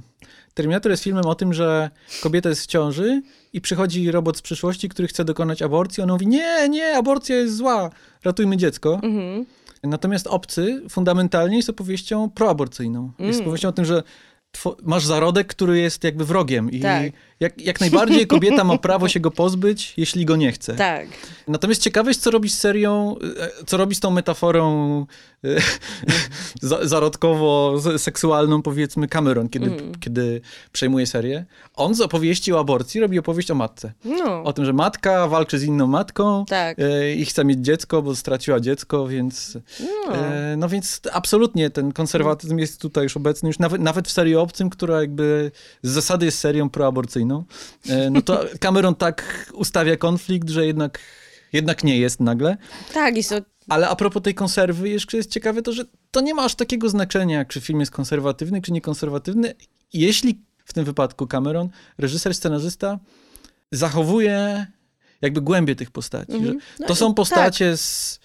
Terminator 0.54 0.90
jest 0.90 1.02
filmem 1.02 1.26
o 1.26 1.34
tym, 1.34 1.54
że 1.54 1.90
kobieta 2.22 2.48
jest 2.48 2.62
w 2.62 2.66
ciąży 2.66 3.22
i 3.52 3.60
przychodzi 3.60 4.10
robot 4.10 4.36
z 4.36 4.42
przyszłości, 4.42 4.88
który 4.88 5.08
chce 5.08 5.24
dokonać 5.24 5.62
aborcji. 5.62 6.02
On 6.02 6.08
mówi, 6.08 6.26
nie, 6.26 6.68
nie, 6.68 6.96
aborcja 6.96 7.36
jest 7.36 7.56
zła, 7.56 7.90
ratujmy 8.24 8.56
dziecko. 8.56 9.00
Natomiast 9.82 10.26
Obcy 10.26 10.82
fundamentalnie 10.88 11.56
jest 11.56 11.70
opowieścią 11.70 12.30
proaborcyjną. 12.30 13.12
Jest 13.18 13.40
opowieścią 13.40 13.68
o 13.68 13.72
tym, 13.72 13.84
że 13.84 14.02
masz 14.82 15.04
zarodek, 15.06 15.46
który 15.46 15.78
jest 15.78 16.04
jakby 16.04 16.24
wrogiem 16.24 16.70
i 16.70 16.80
Tak. 16.80 17.12
Jak, 17.40 17.60
jak 17.60 17.80
najbardziej 17.80 18.26
kobieta 18.26 18.64
ma 18.64 18.78
prawo 18.78 19.08
się 19.08 19.20
go 19.20 19.30
pozbyć, 19.30 19.94
jeśli 19.96 20.24
go 20.24 20.36
nie 20.36 20.52
chce. 20.52 20.74
Tak. 20.74 21.06
Natomiast 21.48 21.82
ciekawe 21.82 22.10
jest, 22.10 22.22
co 22.22 22.30
robi 22.30 22.48
z 22.50 22.58
serią, 22.58 23.16
e, 23.40 23.64
co 23.66 23.76
robi 23.76 23.94
z 23.94 24.00
tą 24.00 24.10
metaforą 24.10 25.06
e, 25.44 25.48
za- 26.62 26.86
zarodkowo-seksualną, 26.86 28.62
powiedzmy, 28.62 29.08
Cameron, 29.08 29.48
kiedy, 29.48 29.66
Mm. 29.66 29.92
kiedy 30.00 30.40
przejmuje 30.72 31.06
serię. 31.06 31.44
On 31.74 31.94
z 31.94 32.00
opowieści 32.00 32.52
o 32.52 32.58
aborcji 32.60 33.00
robi 33.00 33.18
opowieść 33.18 33.50
o 33.50 33.54
matce. 33.54 33.92
No. 34.04 34.42
O 34.42 34.52
tym, 34.52 34.64
że 34.64 34.72
matka 34.72 35.28
walczy 35.28 35.58
z 35.58 35.62
inną 35.64 35.86
matką 35.86 36.44
Tak. 36.48 36.78
e, 36.78 37.14
i 37.14 37.24
chce 37.26 37.44
mieć 37.44 37.58
dziecko, 37.58 38.02
bo 38.02 38.16
straciła 38.16 38.60
dziecko, 38.60 39.06
więc 39.08 39.58
No. 39.80 40.12
no 40.56 40.68
więc 40.68 41.00
absolutnie 41.12 41.70
ten 41.70 41.92
konserwatyzm 41.92 42.58
jest 42.58 42.80
tutaj 42.80 43.04
już 43.04 43.16
obecny, 43.16 43.48
już 43.48 43.58
nawet, 43.58 43.80
nawet 43.82 44.08
w 44.08 44.10
serii 44.12 44.36
Obcym, 44.36 44.70
która 44.70 45.00
jakby 45.00 45.50
z 45.82 45.90
zasady 45.90 46.26
jest 46.26 46.38
serią 46.38 46.70
proaborcyjną, 46.70 47.27
e, 47.88 48.10
no 48.10 48.22
to 48.22 48.44
Cameron 48.60 48.94
tak 48.94 49.50
ustawia 49.54 49.96
konflikt, 49.96 50.50
że 50.50 50.66
jednak, 50.66 50.98
jednak 51.52 51.84
nie 51.84 51.98
jest 51.98 52.20
nagle. 52.20 52.56
Tak, 52.94 53.16
i 53.16 53.22
Ale 53.68 53.88
a 53.88 53.96
propos 53.96 54.22
tej 54.22 54.34
konserwy, 54.34 54.88
jeszcze 54.88 55.16
jest 55.16 55.30
ciekawe 55.30 55.62
to, 55.62 55.72
że 55.72 55.84
to 56.10 56.20
nie 56.20 56.34
ma 56.34 56.44
aż 56.44 56.54
takiego 56.54 56.88
znaczenia, 56.88 57.44
czy 57.44 57.60
film 57.60 57.80
jest 57.80 57.92
konserwatywny, 57.92 58.62
czy 58.62 58.72
niekonserwatywny. 58.72 59.54
Jeśli 59.92 60.42
w 60.64 60.72
tym 60.72 60.84
wypadku 60.84 61.26
Cameron, 61.26 61.68
reżyser, 61.98 62.34
scenarzysta, 62.34 62.98
zachowuje 63.72 64.66
jakby 65.20 65.40
głębię 65.40 65.76
tych 65.76 65.90
postaci. 65.90 66.32
Że 66.32 66.38
Mhm. 66.38 66.58
No 66.80 66.86
to 66.86 66.94
są 66.94 67.06
tak. 67.06 67.16
postacie 67.16 67.76
z, 67.76 68.20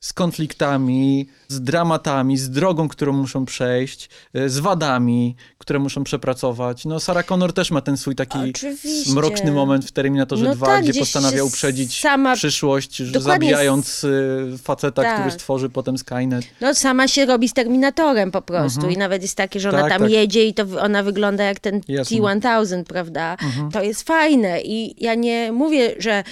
z 0.00 0.12
konfliktami, 0.12 1.26
z 1.48 1.60
dramatami, 1.60 2.38
z 2.38 2.50
drogą, 2.50 2.88
którą 2.88 3.12
muszą 3.12 3.44
przejść, 3.44 4.08
y, 4.36 4.50
z 4.50 4.58
wadami, 4.58 5.36
które 5.58 5.78
muszą 5.78 6.04
przepracować. 6.04 6.84
No 6.84 7.00
Sarah 7.00 7.26
Connor 7.26 7.52
też 7.52 7.70
ma 7.70 7.80
ten 7.80 7.96
swój 7.96 8.14
taki 8.14 8.38
Oczywiście. 8.50 9.12
mroczny 9.14 9.52
moment 9.52 9.84
w 9.84 9.92
Terminatorze 9.92 10.44
No 10.44 10.54
2, 10.54 10.66
tak, 10.66 10.84
gdzie 10.84 11.00
postanawia 11.00 11.44
uprzedzić 11.44 12.00
sama- 12.00 12.34
przyszłość, 12.36 13.02
zabijając 13.02 14.04
y, 14.04 14.58
faceta, 14.62 15.02
Tak. 15.02 15.14
który 15.18 15.30
stworzy 15.30 15.68
potem 15.70 15.98
Skynet. 15.98 16.44
No 16.60 16.74
sama 16.74 17.08
się 17.08 17.26
robi 17.26 17.48
z 17.48 17.52
Terminatorem 17.52 18.30
po 18.30 18.42
prostu 18.42 18.88
i 18.88 18.96
nawet 18.96 19.22
jest 19.22 19.36
takie, 19.36 19.60
że 19.60 19.68
ona 19.68 19.78
Mhm. 19.78 19.90
Tak, 19.90 19.98
tam 19.98 20.08
tak. 20.08 20.12
jedzie 20.20 20.46
i 20.46 20.54
to 20.54 20.64
ona 20.80 21.02
wygląda 21.02 21.44
jak 21.44 21.60
ten 21.60 21.80
Jasne. 21.88 22.16
T-1000, 22.16 22.84
prawda? 22.84 23.32
Mhm. 23.42 23.70
To 23.70 23.82
jest 23.82 24.02
fajne 24.02 24.60
i 24.62 25.04
ja 25.04 25.14
nie 25.14 25.52
mówię, 25.52 25.94
że 25.98 26.24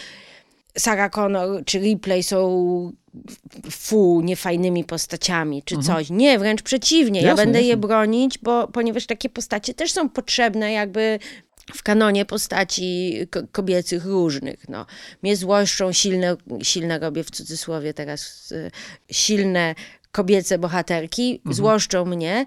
Sarah 0.78 1.10
Connor 1.12 1.64
czy 1.64 1.78
Ripley 1.78 2.22
są 2.22 2.92
fu, 3.70 4.20
niefajnymi 4.24 4.84
postaciami 4.84 5.62
czy 5.62 5.78
coś. 5.78 6.10
Nie, 6.10 6.38
wręcz 6.38 6.62
przeciwnie. 6.62 7.20
ja 7.22 7.30
Mhm. 7.30 7.36
Jasne, 7.38 7.44
będę 7.44 7.60
je 7.62 7.68
jasne. 7.68 7.80
bronić, 7.80 8.38
bo 8.38 8.68
ponieważ 8.68 9.06
takie 9.06 9.28
postacie 9.30 9.74
też 9.74 9.92
są 9.92 10.08
potrzebne 10.08 10.72
jakby 10.72 11.18
w 11.74 11.82
kanonie 11.82 12.24
postaci 12.24 13.18
ko- 13.30 13.40
kobiecych 13.52 14.04
różnych. 14.04 14.68
No. 14.68 14.86
Mnie 15.22 15.36
złoszczą 15.36 15.92
silne, 15.92 16.36
silne 16.62 16.98
robię 16.98 17.24
w 17.24 17.30
cudzysłowie 17.30 17.94
teraz, 17.94 18.52
y, 18.52 18.70
silne 19.12 19.74
kobiece 20.12 20.58
bohaterki, 20.58 21.32
Mhm. 21.36 21.54
złoszczą 21.54 22.04
mnie 22.04 22.44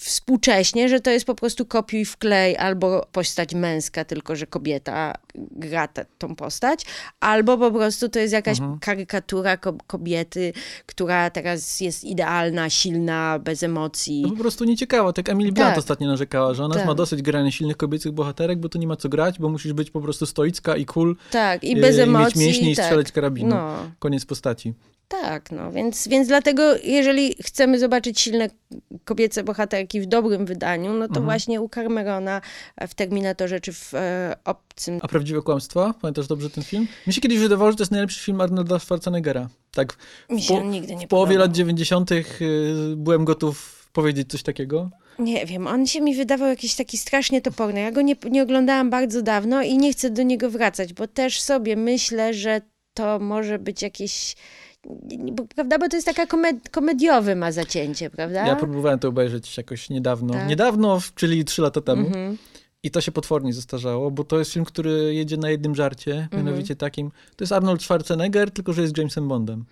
współcześnie, 0.00 0.88
że 0.88 1.00
to 1.00 1.10
jest 1.10 1.26
po 1.26 1.34
prostu 1.34 1.66
kopiuj 1.66 2.04
wklej 2.04 2.56
albo 2.56 3.06
postać 3.12 3.54
męska, 3.54 4.04
tylko 4.04 4.36
że 4.36 4.46
kobieta 4.46 5.14
gra 5.34 5.86
tę- 5.86 6.04
tą 6.18 6.36
postać, 6.36 6.84
albo 7.20 7.58
po 7.58 7.70
prostu 7.70 8.08
to 8.08 8.18
jest 8.18 8.32
jakaś 8.32 8.58
Mhm. 8.60 8.78
karykatura 8.78 9.56
ko- 9.56 9.76
kobiety, 9.86 10.52
która 10.86 11.30
teraz 11.30 11.80
jest 11.80 12.04
idealna, 12.04 12.70
silna, 12.70 13.38
bez 13.38 13.62
emocji. 13.62 14.22
No 14.22 14.30
po 14.30 14.36
prostu 14.36 14.64
nieciekawa. 14.64 15.12
Tak 15.12 15.28
Emily 15.28 15.52
Blunt 15.52 15.68
Tak. 15.70 15.78
ostatnio 15.78 16.08
narzekała, 16.08 16.54
że 16.54 16.64
ona 16.64 16.74
Tak. 16.74 16.86
ma 16.86 16.94
dosyć 16.94 17.22
grania 17.22 17.50
silnych 17.50 17.76
kobiecych 17.76 18.12
bohaterek, 18.12 18.58
bo 18.58 18.68
tu 18.68 18.78
nie 18.78 18.86
ma 18.86 18.96
co 18.96 19.08
grać, 19.08 19.38
bo 19.38 19.48
musisz 19.48 19.72
być 19.72 19.90
po 19.90 20.00
prostu 20.00 20.26
stoicka 20.26 20.76
i 20.76 20.84
cool. 20.86 21.16
Tak, 21.30 21.64
i 21.64 21.80
bez 21.80 21.96
mieć 21.96 22.06
emocji. 22.08 22.40
mięśnie 22.40 22.70
i 22.70 22.76
tak. 22.76 22.84
strzelać 22.84 23.12
karabinu. 23.12 23.48
No. 23.48 23.74
Koniec 23.98 24.26
postaci. 24.26 24.74
Tak, 25.10 25.50
no 25.52 25.72
więc, 25.72 26.08
więc 26.08 26.28
dlatego, 26.28 26.62
jeżeli 26.84 27.34
chcemy 27.42 27.78
zobaczyć 27.78 28.20
silne 28.20 28.48
kobiece 29.04 29.44
bohaterki 29.44 30.00
w 30.00 30.06
dobrym 30.06 30.46
wydaniu, 30.46 30.92
no 30.92 30.98
to 31.06 31.10
Mhm. 31.10 31.24
właśnie 31.24 31.60
u 31.60 31.68
Carmerona 31.68 32.40
w 32.88 32.94
Terminatorze 32.94 33.60
czy 33.60 33.72
w 33.72 33.94
e, 33.94 34.36
Obcym. 34.44 34.98
A 35.02 35.08
prawdziwe 35.08 35.42
kłamstwa? 35.42 35.94
Pamiętasz 36.00 36.26
dobrze 36.26 36.50
ten 36.50 36.64
film? 36.64 36.86
Mi 37.06 37.12
się 37.12 37.20
kiedyś 37.20 37.38
wydawało, 37.38 37.70
że 37.70 37.76
to 37.76 37.82
jest 37.82 37.92
najlepszy 37.92 38.24
film 38.24 38.40
Arnolda 38.40 38.78
Schwarzeneggera. 38.78 39.48
Tak, 39.74 39.96
Mi 40.30 40.42
się 40.42 40.54
po, 40.54 40.62
nigdy 40.64 40.94
nie 40.96 41.06
w 41.06 41.08
połowie 41.08 41.28
podobał. 41.28 41.46
lat 41.48 41.56
90. 41.56 42.10
y, 42.12 42.24
byłem 42.96 43.24
gotów 43.24 43.88
powiedzieć 43.92 44.30
coś 44.30 44.42
takiego. 44.42 44.90
Nie 45.18 45.46
wiem, 45.46 45.66
on 45.66 45.86
się 45.86 46.00
mi 46.00 46.14
wydawał 46.14 46.48
jakiś 46.48 46.74
taki 46.74 46.98
strasznie 46.98 47.40
toporny. 47.40 47.80
Ja 47.80 47.92
go 47.92 48.02
nie, 48.02 48.14
nie 48.30 48.42
oglądałam 48.42 48.90
bardzo 48.90 49.22
dawno 49.22 49.62
i 49.62 49.78
nie 49.78 49.92
chcę 49.92 50.10
do 50.10 50.22
niego 50.22 50.50
wracać, 50.50 50.92
bo 50.92 51.06
też 51.08 51.40
sobie 51.40 51.76
myślę, 51.76 52.34
że 52.34 52.60
to 52.94 53.18
może 53.18 53.58
być 53.58 53.82
jakieś... 53.82 54.34
Prawda? 55.54 55.78
Bo 55.78 55.88
to 55.88 55.96
jest 55.96 56.06
taka 56.06 56.26
komed- 56.26 56.70
komediowe 56.70 57.36
ma 57.36 57.52
zacięcie, 57.52 58.10
prawda? 58.10 58.46
Ja 58.46 58.56
próbowałem 58.56 58.98
to 58.98 59.08
obejrzeć 59.08 59.56
jakoś 59.56 59.90
niedawno. 59.90 60.34
Tak. 60.34 60.48
Niedawno, 60.48 60.98
czyli 61.14 61.44
trzy 61.44 61.62
lata 61.62 61.80
temu. 61.80 62.06
Mhm. 62.06 62.36
I 62.82 62.90
to 62.90 63.00
się 63.00 63.12
potwornie 63.12 63.52
zestarzało, 63.52 64.10
bo 64.10 64.24
to 64.24 64.38
jest 64.38 64.52
film, 64.52 64.64
który 64.64 65.14
jedzie 65.14 65.36
na 65.36 65.50
jednym 65.50 65.74
żarcie, 65.74 66.28
mianowicie 66.32 66.76
takim. 66.76 67.10
To 67.36 67.44
jest 67.44 67.52
Arnold 67.52 67.82
Schwarzenegger, 67.82 68.50
tylko 68.50 68.72
że 68.72 68.82
jest 68.82 68.98
Jamesem 68.98 69.28
Bondem. 69.28 69.64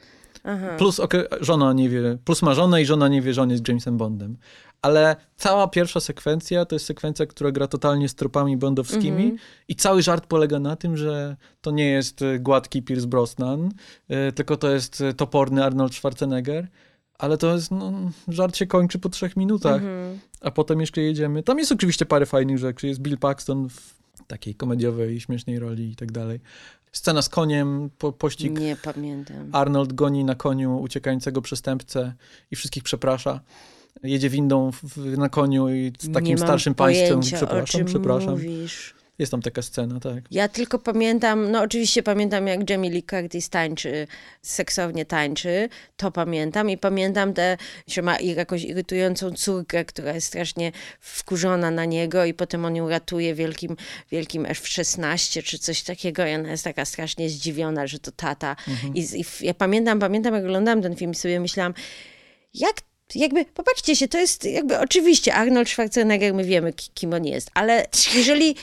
Aha. 0.44 0.68
Plus 0.78 1.00
okej, 1.00 1.24
żona 1.40 1.72
nie 1.72 1.88
wie, 1.88 2.18
plus 2.24 2.42
ma 2.42 2.54
żonę 2.54 2.82
i 2.82 2.86
żona 2.86 3.08
nie 3.08 3.22
wie, 3.22 3.34
że 3.34 3.42
on 3.42 3.50
jest 3.50 3.68
Jamesem 3.68 3.96
Bondem. 3.96 4.36
Ale 4.82 5.16
cała 5.36 5.68
pierwsza 5.68 6.00
sekwencja 6.00 6.64
to 6.64 6.74
jest 6.74 6.86
sekwencja, 6.86 7.26
która 7.26 7.52
gra 7.52 7.66
totalnie 7.66 8.08
z 8.08 8.14
tropami 8.14 8.56
bondowskimi 8.56 9.22
Mhm. 9.22 9.38
i 9.68 9.76
cały 9.76 10.02
żart 10.02 10.26
polega 10.26 10.58
na 10.58 10.76
tym, 10.76 10.96
że 10.96 11.36
to 11.60 11.70
nie 11.70 11.86
jest 11.86 12.22
e, 12.22 12.38
gładki 12.38 12.82
Pierce 12.82 13.06
Brosnan, 13.06 13.68
e, 14.08 14.32
tylko 14.32 14.56
to 14.56 14.70
jest 14.70 15.00
e, 15.00 15.14
toporny 15.14 15.64
Arnold 15.64 15.94
Schwarzenegger. 15.94 16.68
Ale 17.18 17.38
to 17.38 17.54
jest, 17.54 17.70
no, 17.70 17.92
żart 18.28 18.56
się 18.56 18.66
kończy 18.66 18.98
po 18.98 19.08
trzech 19.08 19.36
minutach, 19.36 19.74
Mhm. 19.82 20.18
a 20.40 20.50
potem 20.50 20.80
jeszcze 20.80 21.00
jedziemy. 21.00 21.42
Tam 21.42 21.58
jest 21.58 21.72
oczywiście 21.72 22.06
parę 22.06 22.26
fajnych 22.26 22.58
rzeczy. 22.58 22.86
Jest 22.86 23.00
Bill 23.00 23.18
Paxton 23.18 23.68
w 23.68 23.94
takiej 24.26 24.54
komediowej, 24.54 25.20
śmiesznej 25.20 25.58
roli 25.58 25.90
i 25.92 25.96
tak 25.96 26.12
dalej. 26.12 26.40
Scena 26.92 27.22
z 27.22 27.28
koniem, 27.28 27.90
po, 27.98 28.12
pościg 28.12 28.58
Nie 28.60 28.76
pamiętam. 28.76 29.50
Arnold 29.52 29.92
goni 29.92 30.24
na 30.24 30.34
koniu 30.34 30.78
uciekającego 30.80 31.42
przestępcę 31.42 32.14
i 32.50 32.56
wszystkich 32.56 32.82
przeprasza. 32.82 33.40
Jedzie 34.02 34.30
windą 34.30 34.70
w, 34.72 34.96
na 35.18 35.28
koniu 35.28 35.68
i 35.74 35.92
z 35.98 36.12
takim 36.12 36.38
starszym 36.38 36.74
państwem. 36.74 37.08
pojęcia, 37.08 37.36
o 37.36 37.38
Przepraszam, 37.38 37.84
przepraszam. 37.84 38.30
mówisz. 38.30 38.94
Jest 39.18 39.30
tam 39.32 39.42
taka 39.42 39.62
scena, 39.62 40.00
tak. 40.00 40.24
Ja 40.30 40.48
tylko 40.48 40.78
pamiętam, 40.78 41.50
no 41.50 41.62
oczywiście 41.62 42.02
pamiętam 42.02 42.46
jak 42.46 42.70
Jamie 42.70 42.90
Lee 42.90 43.02
Curtis 43.02 43.48
tańczy, 43.50 44.06
seksownie 44.42 45.04
tańczy, 45.06 45.68
to 45.96 46.10
pamiętam 46.10 46.70
i 46.70 46.78
pamiętam 46.78 47.34
te, 47.34 47.56
że 47.86 48.02
ma 48.02 48.16
i- 48.16 48.34
jakąś 48.34 48.64
irytującą 48.64 49.30
córkę, 49.30 49.84
która 49.84 50.12
jest 50.14 50.26
strasznie 50.26 50.72
wkurzona 51.00 51.70
na 51.70 51.84
niego 51.84 52.24
i 52.24 52.34
potem 52.34 52.64
on 52.64 52.76
ją 52.76 52.88
ratuje 52.88 53.34
wielkim, 53.34 53.76
wielkim 54.10 54.46
F-16 54.46 55.42
czy 55.42 55.58
coś 55.58 55.82
takiego 55.82 56.26
i 56.26 56.34
ona 56.34 56.50
jest 56.50 56.64
taka 56.64 56.84
strasznie 56.84 57.28
zdziwiona, 57.30 57.86
że 57.86 57.98
to 57.98 58.12
tata. 58.12 58.56
I, 58.94 59.02
z- 59.04 59.14
I 59.14 59.20
f- 59.20 59.42
ja 59.42 59.54
pamiętam, 59.54 59.98
pamiętam 59.98 60.34
jak 60.34 60.44
oglądałam 60.44 60.82
ten 60.82 60.96
film 60.96 61.10
i 61.12 61.14
sobie 61.14 61.40
myślałam, 61.40 61.74
jak 62.54 62.74
jakby, 63.14 63.44
popatrzcie 63.44 63.96
się, 63.96 64.08
to 64.08 64.18
jest 64.18 64.44
jakby 64.44 64.78
oczywiście 64.78 65.34
Arnold 65.34 65.68
Schwarzenegger, 65.68 66.34
my 66.34 66.44
wiemy 66.44 66.72
ki- 66.72 66.90
kim 66.94 67.12
on 67.14 67.24
jest, 67.24 67.50
ale 67.54 67.86
jeżeli 68.14 68.54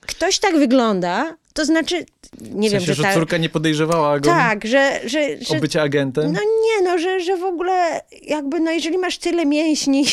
ktoś 0.00 0.38
tak 0.38 0.56
wygląda, 0.58 1.36
to 1.54 1.64
znaczy, 1.64 2.06
nie 2.40 2.68
W 2.68 2.72
wiem, 2.72 2.80
sensie, 2.80 2.86
że 2.86 2.94
że 2.94 3.02
ta, 3.02 3.14
córka 3.14 3.36
nie 3.36 3.48
podejrzewała 3.48 4.20
go 4.20 4.30
tak, 4.30 4.66
że, 4.66 5.00
że, 5.04 5.20
o 5.50 5.54
że 5.54 5.60
bycie 5.60 5.82
agentem. 5.82 6.32
no 6.32 6.40
nie, 6.40 6.84
no, 6.84 6.98
że, 6.98 7.20
że 7.20 7.36
w 7.36 7.44
ogóle 7.44 8.00
jakby, 8.22 8.60
no 8.60 8.70
jeżeli 8.70 8.98
masz 8.98 9.18
tyle 9.18 9.46
mięśni, 9.46 10.04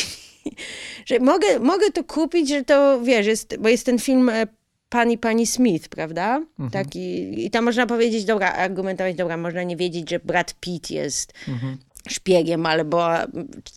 że 1.06 1.18
mogę, 1.20 1.58
mogę 1.60 1.90
to 1.90 2.04
kupić, 2.04 2.48
że 2.48 2.64
to, 2.64 3.00
wiesz, 3.02 3.26
jest, 3.26 3.56
bo 3.58 3.68
jest 3.68 3.86
ten 3.86 3.98
film 3.98 4.28
e, 4.28 4.46
Pan 4.88 5.10
i 5.10 5.18
Pani 5.18 5.46
Smith, 5.46 5.88
prawda? 5.88 6.42
Mhm. 6.58 6.70
Taki, 6.70 7.44
I 7.46 7.50
tam 7.50 7.64
można 7.64 7.86
powiedzieć, 7.86 8.24
dobra, 8.24 8.52
argumentować, 8.52 9.14
dobra, 9.16 9.36
można 9.36 9.62
nie 9.62 9.76
wiedzieć, 9.76 10.10
że 10.10 10.18
Brad 10.18 10.54
Pitt 10.60 10.90
jest 10.90 11.32
Mhm. 11.48 11.78
Szpiegiem 12.08 12.66
albo 12.66 13.08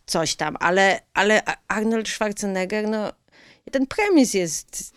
coś 0.05 0.35
tam, 0.35 0.55
ale, 0.59 0.99
ale 1.13 1.41
Arnold 1.67 2.07
Schwarzenegger, 2.07 2.87
no 2.87 3.11
ten 3.71 3.87
premis 3.87 4.33
jest 4.33 4.93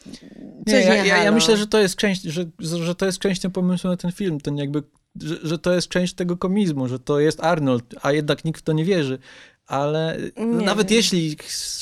Nie, 0.67 0.73
coś 0.73 0.85
ja, 0.85 1.03
nie, 1.03 1.09
ja, 1.09 1.25
ja 1.25 1.33
myślę, 1.33 1.57
że 1.57 1.67
to 1.67 1.79
jest 1.79 1.97
część, 1.97 2.23
że, 2.23 2.45
że 2.59 2.95
to 2.95 3.07
jest 3.07 3.19
częścią 3.19 3.51
pomysłu 3.51 3.91
na 3.91 3.97
ten 3.97 4.13
film, 4.13 4.41
ten 4.41 4.57
jakby, 4.57 4.83
że, 5.23 5.37
że 5.43 5.59
to 5.59 5.73
jest 5.73 5.89
część 5.89 6.15
tego 6.15 6.37
komizmu, 6.37 6.89
że 6.89 6.99
to 6.99 7.21
jest 7.21 7.45
Arnold, 7.45 7.95
a 8.03 8.13
jednak 8.13 8.45
nikt 8.45 8.61
w 8.61 8.63
to 8.63 8.73
nie 8.73 8.85
wierzy. 8.85 9.19
Ale 9.67 10.17
Nie 10.37 10.45
nawet 10.45 10.91
jeśli 10.91 11.37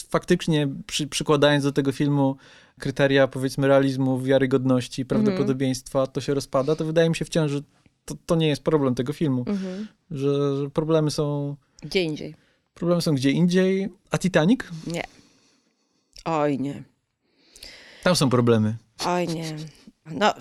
faktycznie 0.08 0.68
przy, 0.86 1.06
przykładając 1.06 1.64
do 1.64 1.72
tego 1.72 1.92
filmu 1.92 2.36
kryteria 2.80 3.28
powiedzmy 3.28 3.68
realizmu, 3.68 4.20
wiarygodności, 4.20 5.04
prawdopodobieństwa, 5.04 6.06
to 6.06 6.20
się 6.20 6.34
rozpada, 6.34 6.76
to 6.76 6.84
wydaje 6.84 7.08
mi 7.08 7.16
się 7.16 7.24
wciąż, 7.24 7.50
że 7.50 7.60
to, 8.11 8.14
to 8.27 8.37
nie 8.37 8.49
jest 8.49 8.62
problem 8.62 8.94
tego 8.94 9.12
filmu. 9.12 9.44
Mhm. 9.46 9.87
Że, 10.11 10.57
że 10.57 10.70
problemy 10.70 11.11
są 11.11 11.57
Gdzie 11.83 12.03
indziej. 12.03 12.35
problemy 12.75 13.03
są 13.03 13.14
gdzie 13.14 13.31
indziej. 13.31 13.88
A 14.11 14.18
Titanic? 14.18 14.61
Nie. 14.87 15.05
Oj 16.25 16.59
nie. 16.59 16.83
Tam 18.03 18.16
są 18.16 18.31
problemy. 18.31 18.77
Oj 19.07 19.29
nie. 19.29 19.57
No, 20.11 20.35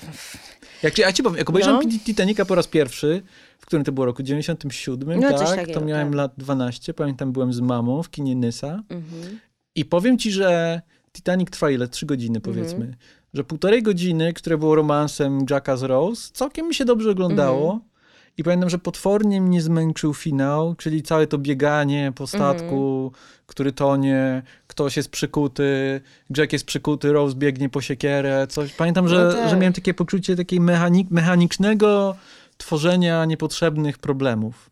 Jak, 0.84 0.98
ja 0.98 1.14
ci 1.14 1.24
powiem, 1.24 1.38
jak 1.38 1.50
obejrzałem 1.50 1.82
No. 1.84 1.92
Ti- 1.92 2.00
Titanica 2.00 2.46
po 2.46 2.56
raz 2.56 2.68
pierwszy, 2.68 3.22
w 3.60 3.66
którym 3.66 3.86
to 3.86 3.92
było 3.92 4.06
roku? 4.06 4.24
97, 4.24 5.20
No, 5.20 5.30
tak? 5.38 5.48
takiego, 5.48 5.80
to 5.80 5.86
miałem 5.86 6.08
tak. 6.08 6.16
lat 6.16 6.34
12, 6.38 6.94
pamiętam, 6.94 7.32
byłem 7.32 7.54
z 7.54 7.60
mamą 7.60 8.04
w 8.04 8.10
kinie 8.10 8.36
Nysa 8.36 8.84
mhm. 8.90 9.40
i 9.76 9.86
powiem 9.86 10.18
ci, 10.18 10.32
że 10.32 10.82
Titanic 11.12 11.50
trwa 11.50 11.72
ile? 11.72 11.88
Trzy 11.88 12.06
godziny 12.06 12.42
powiedzmy. 12.42 12.86
Mhm. 12.86 12.96
Że 13.34 13.44
półtorej 13.44 13.84
godziny, 13.84 14.34
które 14.34 14.58
było 14.58 14.76
romansem 14.76 15.46
Jacka 15.50 15.78
z 15.78 15.84
Rose, 15.84 16.32
całkiem 16.34 16.68
mi 16.68 16.76
się 16.76 16.86
dobrze 16.86 17.12
oglądało. 17.12 17.64
Mhm. 17.74 17.90
I 18.38 18.44
pamiętam, 18.44 18.70
że 18.70 18.80
potwornie 18.80 19.42
mnie 19.42 19.62
zmęczył 19.62 20.14
finał, 20.14 20.76
czyli 20.76 21.04
całe 21.04 21.28
to 21.28 21.38
bieganie 21.38 22.12
po 22.16 22.28
statku, 22.28 23.04
Mhm. 23.06 23.24
który 23.48 23.72
tonie, 23.72 24.42
ktoś 24.68 24.98
jest 24.98 25.10
przykuty, 25.10 26.02
Jack 26.38 26.54
jest 26.54 26.66
przykuty, 26.66 27.14
Rose 27.14 27.36
biegnie 27.36 27.70
po 27.70 27.82
siekierę, 27.82 28.48
coś. 28.50 28.74
Pamiętam, 28.74 29.08
że, 29.08 29.24
No 29.26 29.34
tak. 29.34 29.50
że 29.50 29.58
miałem 29.58 29.74
takie 29.74 29.94
poczucie 29.94 30.36
takiej 30.36 30.60
mechanik, 30.60 31.12
mechanicznego 31.12 32.16
tworzenia 32.58 33.26
niepotrzebnych 33.26 33.98
problemów. 33.98 34.70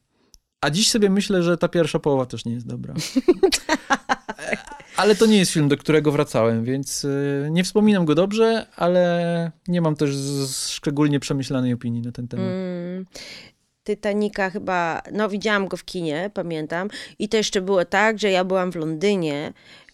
A 0.62 0.70
dziś 0.70 0.91
sobie 0.91 1.10
myślę, 1.10 1.43
że 1.43 1.58
ta 1.58 1.67
pierwsza 1.67 2.00
połowa 2.00 2.26
też 2.26 2.46
nie 2.46 2.54
jest 2.54 2.67
dobra. 2.67 2.93
Ale 4.98 5.15
to 5.15 5.26
nie 5.26 5.38
jest 5.38 5.52
film, 5.52 5.67
do 5.67 5.78
którego 5.78 6.12
wracałem, 6.12 6.63
więc 6.63 7.04
y, 7.04 7.48
nie 7.52 7.63
wspominam 7.63 8.06
go 8.06 8.15
dobrze, 8.15 8.65
ale 8.76 9.52
nie 9.67 9.82
mam 9.82 9.96
też 9.96 10.15
szczególnie 10.67 11.20
przemyślanej 11.20 11.74
opinii 11.74 12.02
na 12.02 12.12
ten 12.12 12.28
temat. 12.28 12.46
Mm. 12.46 13.06
Titanica 13.84 14.50
chyba, 14.50 15.02
no 15.12 15.30
widziałam 15.30 15.67
go 15.67 15.78
w 15.78 15.86
kinie, 15.86 16.32
pamiętam. 16.34 16.88
I 17.20 17.30
to 17.30 17.38
jeszcze 17.38 17.62
było 17.62 17.86
tak, 17.86 18.20
że 18.20 18.32
ja 18.32 18.43
byłam 18.43 18.72
w 18.72 18.76
Londynie 18.76 19.54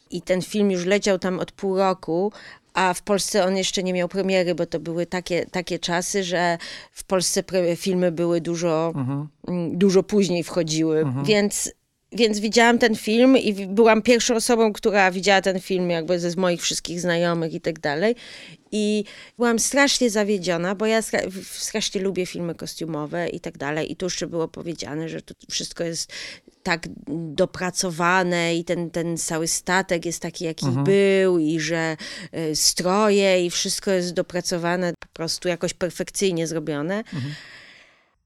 i 0.10 0.22
ten 0.22 0.42
film 0.42 0.72
już 0.72 0.86
leciał 0.86 1.20
tam 1.20 1.40
od 1.40 1.52
pół 1.52 1.78
roku, 1.78 2.32
a 2.74 2.94
w 2.94 3.02
Polsce 3.02 3.46
on 3.46 3.58
jeszcze 3.58 3.84
nie 3.84 3.94
miał 3.94 4.08
premiery, 4.08 4.56
bo 4.56 4.66
to 4.66 4.80
były 4.80 5.06
takie, 5.06 5.46
takie 5.46 5.80
czasy, 5.80 6.24
że 6.24 6.58
w 6.92 7.04
Polsce 7.04 7.44
filmy 7.76 8.12
były 8.12 8.42
dużo, 8.42 8.94
mhm. 8.96 9.28
Mm, 9.48 9.78
dużo 9.78 10.04
później 10.04 10.44
wchodziły, 10.44 11.00
mhm. 11.00 11.26
więc 11.26 11.74
więc 12.16 12.40
widziałam 12.40 12.80
ten 12.80 12.96
film 12.96 13.38
i 13.38 13.68
byłam 13.68 14.02
pierwszą 14.02 14.36
osobą, 14.36 14.74
która 14.74 15.12
widziała 15.12 15.42
ten 15.42 15.60
film 15.60 15.90
jakby 15.90 16.20
ze 16.20 16.36
moich 16.38 16.62
wszystkich 16.62 17.02
znajomych 17.02 17.54
i 17.54 17.62
tak 17.62 17.80
dalej. 17.80 18.16
I 18.72 19.04
byłam 19.38 19.60
strasznie 19.60 20.10
zawiedziona, 20.10 20.76
bo 20.76 20.86
ja 20.86 21.02
strasznie 21.44 22.02
lubię 22.02 22.26
filmy 22.26 22.56
kostiumowe 22.56 23.30
i 23.30 23.40
tak 23.40 23.58
dalej. 23.58 23.92
I 23.92 23.96
tu 23.96 24.06
jeszcze 24.06 24.28
było 24.28 24.48
powiedziane, 24.48 25.10
że 25.10 25.22
to 25.22 25.34
wszystko 25.52 25.84
jest 25.84 26.14
tak 26.64 26.88
dopracowane 27.36 28.56
i 28.56 28.64
ten, 28.64 28.90
ten 28.92 29.18
cały 29.18 29.48
statek 29.48 30.06
jest 30.06 30.22
taki, 30.22 30.46
jaki 30.46 30.66
mhm. 30.66 30.84
był 30.84 31.40
i 31.40 31.60
że 31.60 31.98
y, 32.36 32.56
stroje 32.56 33.46
i 33.46 33.50
wszystko 33.50 33.92
jest 33.92 34.14
dopracowane, 34.14 34.94
po 35.00 35.08
prostu 35.14 35.48
jakoś 35.48 35.74
perfekcyjnie 35.74 36.48
zrobione. 36.48 36.98
Mhm. 36.98 37.34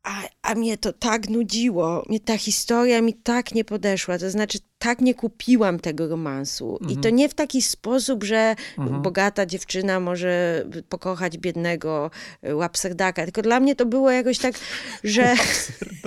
A, 0.04 0.24
a 0.48 0.56
mnie 0.56 0.78
to 0.78 0.94
tak 0.94 1.30
nudziło, 1.30 2.04
mnie 2.10 2.20
ta 2.20 2.38
historia 2.38 3.02
mi 3.02 3.14
tak 3.14 3.56
nie 3.56 3.66
podeszła, 3.66 4.18
to 4.18 4.30
znaczy 4.30 4.60
tak 4.80 5.02
nie 5.02 5.14
kupiłam 5.14 5.80
tego 5.80 6.08
romansu. 6.08 6.78
Mhm. 6.82 6.92
I 6.92 6.94
to 6.94 7.00
mhm. 7.00 7.16
nie 7.16 7.30
w 7.30 7.34
taki 7.34 7.62
sposób, 7.62 8.24
że 8.24 8.56
mhm. 8.78 9.02
bogata 9.02 9.46
dziewczyna 9.46 10.00
może 10.00 10.66
pokochać 10.90 11.38
biednego 11.38 12.12
e, 12.42 12.56
łapserdaka, 12.56 13.24
tylko 13.24 13.42
dla 13.42 13.60
mnie 13.60 13.76
to 13.76 13.86
było 13.86 14.12
jakoś 14.12 14.38
tak, 14.38 14.56
że... 15.04 15.36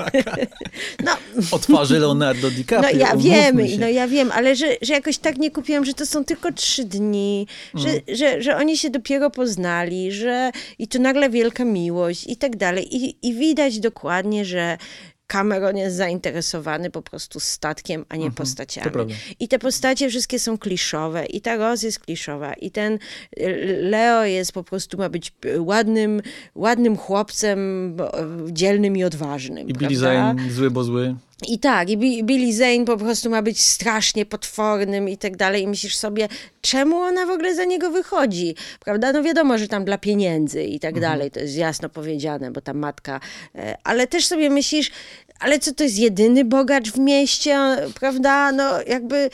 no, 1.05 1.13
o 1.51 1.59
twarzy 1.59 1.99
Leonardo 1.99 2.51
DiCaprio. 2.51 2.91
No 2.93 2.99
ja 2.99 3.17
wiem, 3.17 3.61
no 3.81 3.89
ja 3.89 4.09
wiem, 4.09 4.31
ale 4.33 4.57
że, 4.57 4.67
że 4.83 4.93
jakoś 4.93 5.19
tak 5.19 5.39
nie 5.39 5.51
kupiłam, 5.51 5.85
że 5.85 5.95
to 5.95 6.07
są 6.07 6.25
tylko 6.25 6.53
trzy 6.53 6.85
dni, 6.85 7.47
mhm. 7.75 7.95
że, 8.09 8.17
że, 8.17 8.43
że 8.43 8.57
oni 8.57 8.77
się 8.77 8.91
dopiero 8.91 9.31
poznali, 9.31 10.13
że 10.13 10.51
i 10.79 10.89
tu 10.89 11.03
nagle 11.03 11.31
wielka 11.31 11.65
miłość 11.65 12.27
i 12.27 12.37
tak 12.37 12.57
dalej. 12.57 12.97
I, 12.97 13.29
i 13.29 13.35
widać 13.35 13.81
dokładnie, 13.81 14.30
że 14.45 14.79
Cameron 15.31 15.77
jest 15.77 15.97
zainteresowany 15.97 16.91
po 16.91 17.03
prostu 17.03 17.41
statkiem, 17.41 18.05
a 18.09 18.17
nie 18.17 18.27
mhm, 18.27 18.35
postaciami. 18.35 19.15
I 19.41 19.49
te 19.49 19.59
postacie 19.59 20.09
wszystkie 20.09 20.39
są 20.39 20.59
kliszowe. 20.59 21.27
I 21.27 21.41
ta 21.41 21.57
Rose 21.57 21.87
jest 21.87 21.99
kliszowa. 21.99 22.53
I 22.55 22.71
ten 22.71 22.99
y, 23.39 23.79
Leo 23.83 24.25
jest 24.25 24.53
po 24.53 24.65
prostu, 24.65 24.99
ma 24.99 25.09
być 25.09 25.33
ładnym, 25.59 26.23
ładnym 26.55 26.97
chłopcem, 26.97 27.59
dzielnym 28.47 28.97
i 28.97 29.05
odważnym. 29.05 29.69
I 29.69 29.73
Billy 29.73 29.97
Zane 29.97 30.51
zły, 30.51 30.71
bo 30.71 30.85
zły. 30.85 31.15
I 31.49 31.59
tak, 31.59 31.91
i 31.91 32.25
Billy 32.25 32.53
Zane 32.53 32.85
po 32.85 32.97
prostu 32.97 33.31
ma 33.31 33.43
być 33.43 33.61
strasznie 33.61 34.27
potwornym 34.27 35.09
i 35.09 35.17
tak 35.17 35.37
dalej. 35.37 35.63
I 35.63 35.67
myślisz 35.67 35.97
sobie, 35.97 36.29
czemu 36.61 36.97
ona 36.97 37.27
w 37.27 37.31
ogóle 37.31 37.55
za 37.55 37.65
niego 37.65 37.91
wychodzi? 37.91 38.55
Prawda? 38.81 39.13
No 39.13 39.23
wiadomo, 39.23 39.59
że 39.59 39.69
tam 39.69 39.85
dla 39.85 39.99
pieniędzy 39.99 40.63
i 40.63 40.81
tak 40.81 40.95
mhm. 40.97 41.13
dalej. 41.13 41.31
To 41.31 41.41
jest 41.41 41.57
jasno 41.57 41.89
powiedziane, 41.89 42.51
bo 42.51 42.61
ta 42.61 42.75
matka. 42.75 43.21
E, 43.55 43.77
ale 43.85 44.07
też 44.07 44.27
sobie 44.27 44.51
myślisz, 44.51 44.91
ale 45.41 45.59
co 45.59 45.75
to 45.75 45.85
jest 45.85 45.99
jedyny 45.99 46.45
bogacz 46.45 46.91
w 46.91 46.99
mieście, 46.99 47.77
prawda? 48.01 48.53
No 48.53 48.83
jakby 48.87 49.31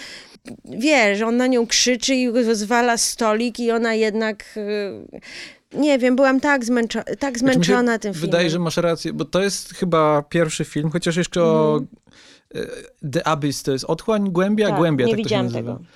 wiesz, 0.64 1.20
on 1.22 1.36
na 1.36 1.46
nią 1.46 1.66
krzyczy 1.66 2.14
i 2.14 2.30
rozwala 2.30 2.96
stolik 2.96 3.60
i 3.60 3.70
ona 3.70 3.94
jednak 3.94 4.44
e, 4.56 5.40
nie 5.74 5.98
wiem, 5.98 6.16
byłam 6.16 6.40
tak, 6.40 6.64
zmęczo 6.64 7.00
tak 7.02 7.38
znaczy, 7.38 7.38
zmęczona 7.38 7.82
znaczy, 7.82 8.00
tym 8.00 8.12
filmem. 8.12 8.30
Wydaje, 8.30 8.50
że 8.50 8.58
masz 8.58 8.76
rację, 8.76 9.12
bo 9.12 9.24
to 9.24 9.42
jest 9.42 9.74
chyba 9.74 10.22
pierwszy 10.22 10.64
film, 10.64 10.90
chociaż 10.90 11.16
jeszcze 11.16 11.40
mm. 11.40 11.52
o 11.52 11.76
mhm. 11.76 11.86
The 13.12 13.26
Abyss 13.26 13.62
to 13.62 13.72
jest 13.72 13.84
Otchłań, 13.84 14.30
Głębia, 14.30 14.68
tak, 14.68 14.76
Głębia, 14.76 15.06
nie 15.06 15.12
tak 15.12 15.18
widziałam 15.18 15.46
to 15.46 15.52
się 15.52 15.56
nazywa. 15.56 15.78
Tego. 15.78 15.90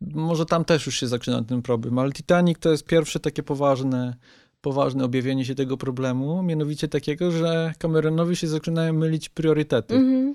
Może 0.00 0.46
tam 0.46 0.64
też 0.64 0.86
już 0.86 1.00
się 1.00 1.06
zaczyna 1.06 1.42
ten 1.42 1.62
problem, 1.62 1.98
ale 1.98 2.12
Titanic 2.12 2.58
to 2.58 2.70
jest 2.70 2.84
pierwsze 2.84 3.20
takie 3.20 3.42
poważne, 3.42 4.16
poważne 4.60 5.04
objawienie 5.04 5.44
się 5.44 5.54
tego 5.54 5.76
problemu, 5.76 6.42
mianowicie 6.42 6.88
takiego, 6.88 7.30
że 7.30 7.72
Cameronowi 7.78 8.36
się 8.36 8.48
zaczynają 8.48 8.92
mylić 8.92 9.28
priorytety. 9.28 9.94
Mm 9.94 10.34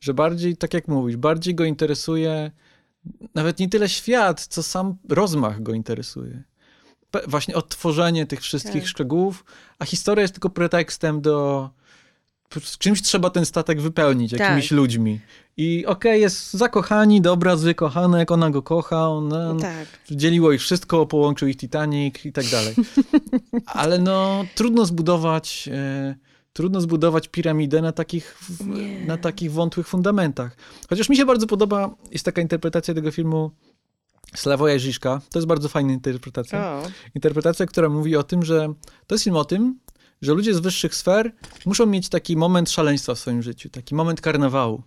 Że 0.00 0.14
bardziej, 0.14 0.56
tak 0.56 0.74
jak 0.74 0.88
mówisz, 0.88 1.16
bardziej 1.16 1.54
go 1.54 1.64
interesuje 1.64 2.50
nawet 3.34 3.58
nie 3.58 3.68
tyle 3.68 3.88
świat, 3.88 4.46
co 4.46 4.62
sam 4.62 4.96
rozmach 5.08 5.62
go 5.62 5.72
interesuje 5.72 6.42
właśnie 7.26 7.54
odtworzenie 7.54 8.26
tych 8.26 8.40
wszystkich 8.40 8.82
tak. 8.82 8.90
szczegółów, 8.90 9.44
a 9.78 9.84
historia 9.84 10.22
jest 10.22 10.34
tylko 10.34 10.50
pretekstem 10.50 11.20
do 11.20 11.70
czymś 12.78 13.02
trzeba 13.02 13.30
ten 13.30 13.46
statek 13.46 13.80
wypełnić, 13.80 14.32
jakimiś 14.32 14.68
tak. 14.68 14.76
ludźmi. 14.76 15.20
I 15.56 15.86
okej, 15.86 16.12
okay, 16.12 16.18
jest 16.18 16.52
zakochani, 16.52 17.20
dobra, 17.20 17.56
zły 17.56 17.74
kochanek, 17.74 18.30
ona 18.30 18.50
go 18.50 18.62
kocha, 18.62 19.08
ona 19.08 19.54
tak. 19.60 19.86
dzieliło 20.10 20.52
ich 20.52 20.60
wszystko, 20.60 21.06
połączył 21.06 21.48
ich 21.48 21.56
Titanic 21.56 22.24
i 22.24 22.32
tak 22.32 22.46
dalej. 22.46 22.74
Ale 23.66 23.98
no, 23.98 24.44
trudno 24.54 24.86
zbudować, 24.86 25.68
e, 25.72 26.14
trudno 26.52 26.80
zbudować 26.80 27.28
piramidę 27.28 27.82
na 27.82 27.92
takich, 27.92 28.38
na 29.06 29.16
takich 29.16 29.52
wątłych 29.52 29.88
fundamentach. 29.88 30.56
Chociaż 30.88 31.08
mi 31.08 31.16
się 31.16 31.26
bardzo 31.26 31.46
podoba, 31.46 31.94
jest 32.10 32.24
taka 32.24 32.40
interpretacja 32.40 32.94
tego 32.94 33.10
filmu 33.10 33.50
Slawoja 34.34 34.78
Żyżka. 34.78 35.20
To 35.30 35.38
jest 35.38 35.46
bardzo 35.48 35.68
fajna 35.68 35.92
interpretacja. 35.92 36.72
O. 36.72 36.82
Interpretacja, 37.14 37.66
która 37.66 37.88
mówi 37.88 38.16
o 38.16 38.22
tym, 38.22 38.44
że 38.44 38.74
to 39.06 39.14
jest 39.14 39.24
film 39.24 39.36
o 39.36 39.44
tym, 39.44 39.78
że 40.22 40.32
ludzie 40.32 40.54
z 40.54 40.58
wyższych 40.58 40.94
sfer 40.94 41.32
muszą 41.66 41.86
mieć 41.86 42.08
taki 42.08 42.36
moment 42.36 42.70
szaleństwa 42.70 43.14
w 43.14 43.18
swoim 43.18 43.42
życiu, 43.42 43.68
taki 43.68 43.94
moment 43.94 44.20
karnawału. 44.20 44.82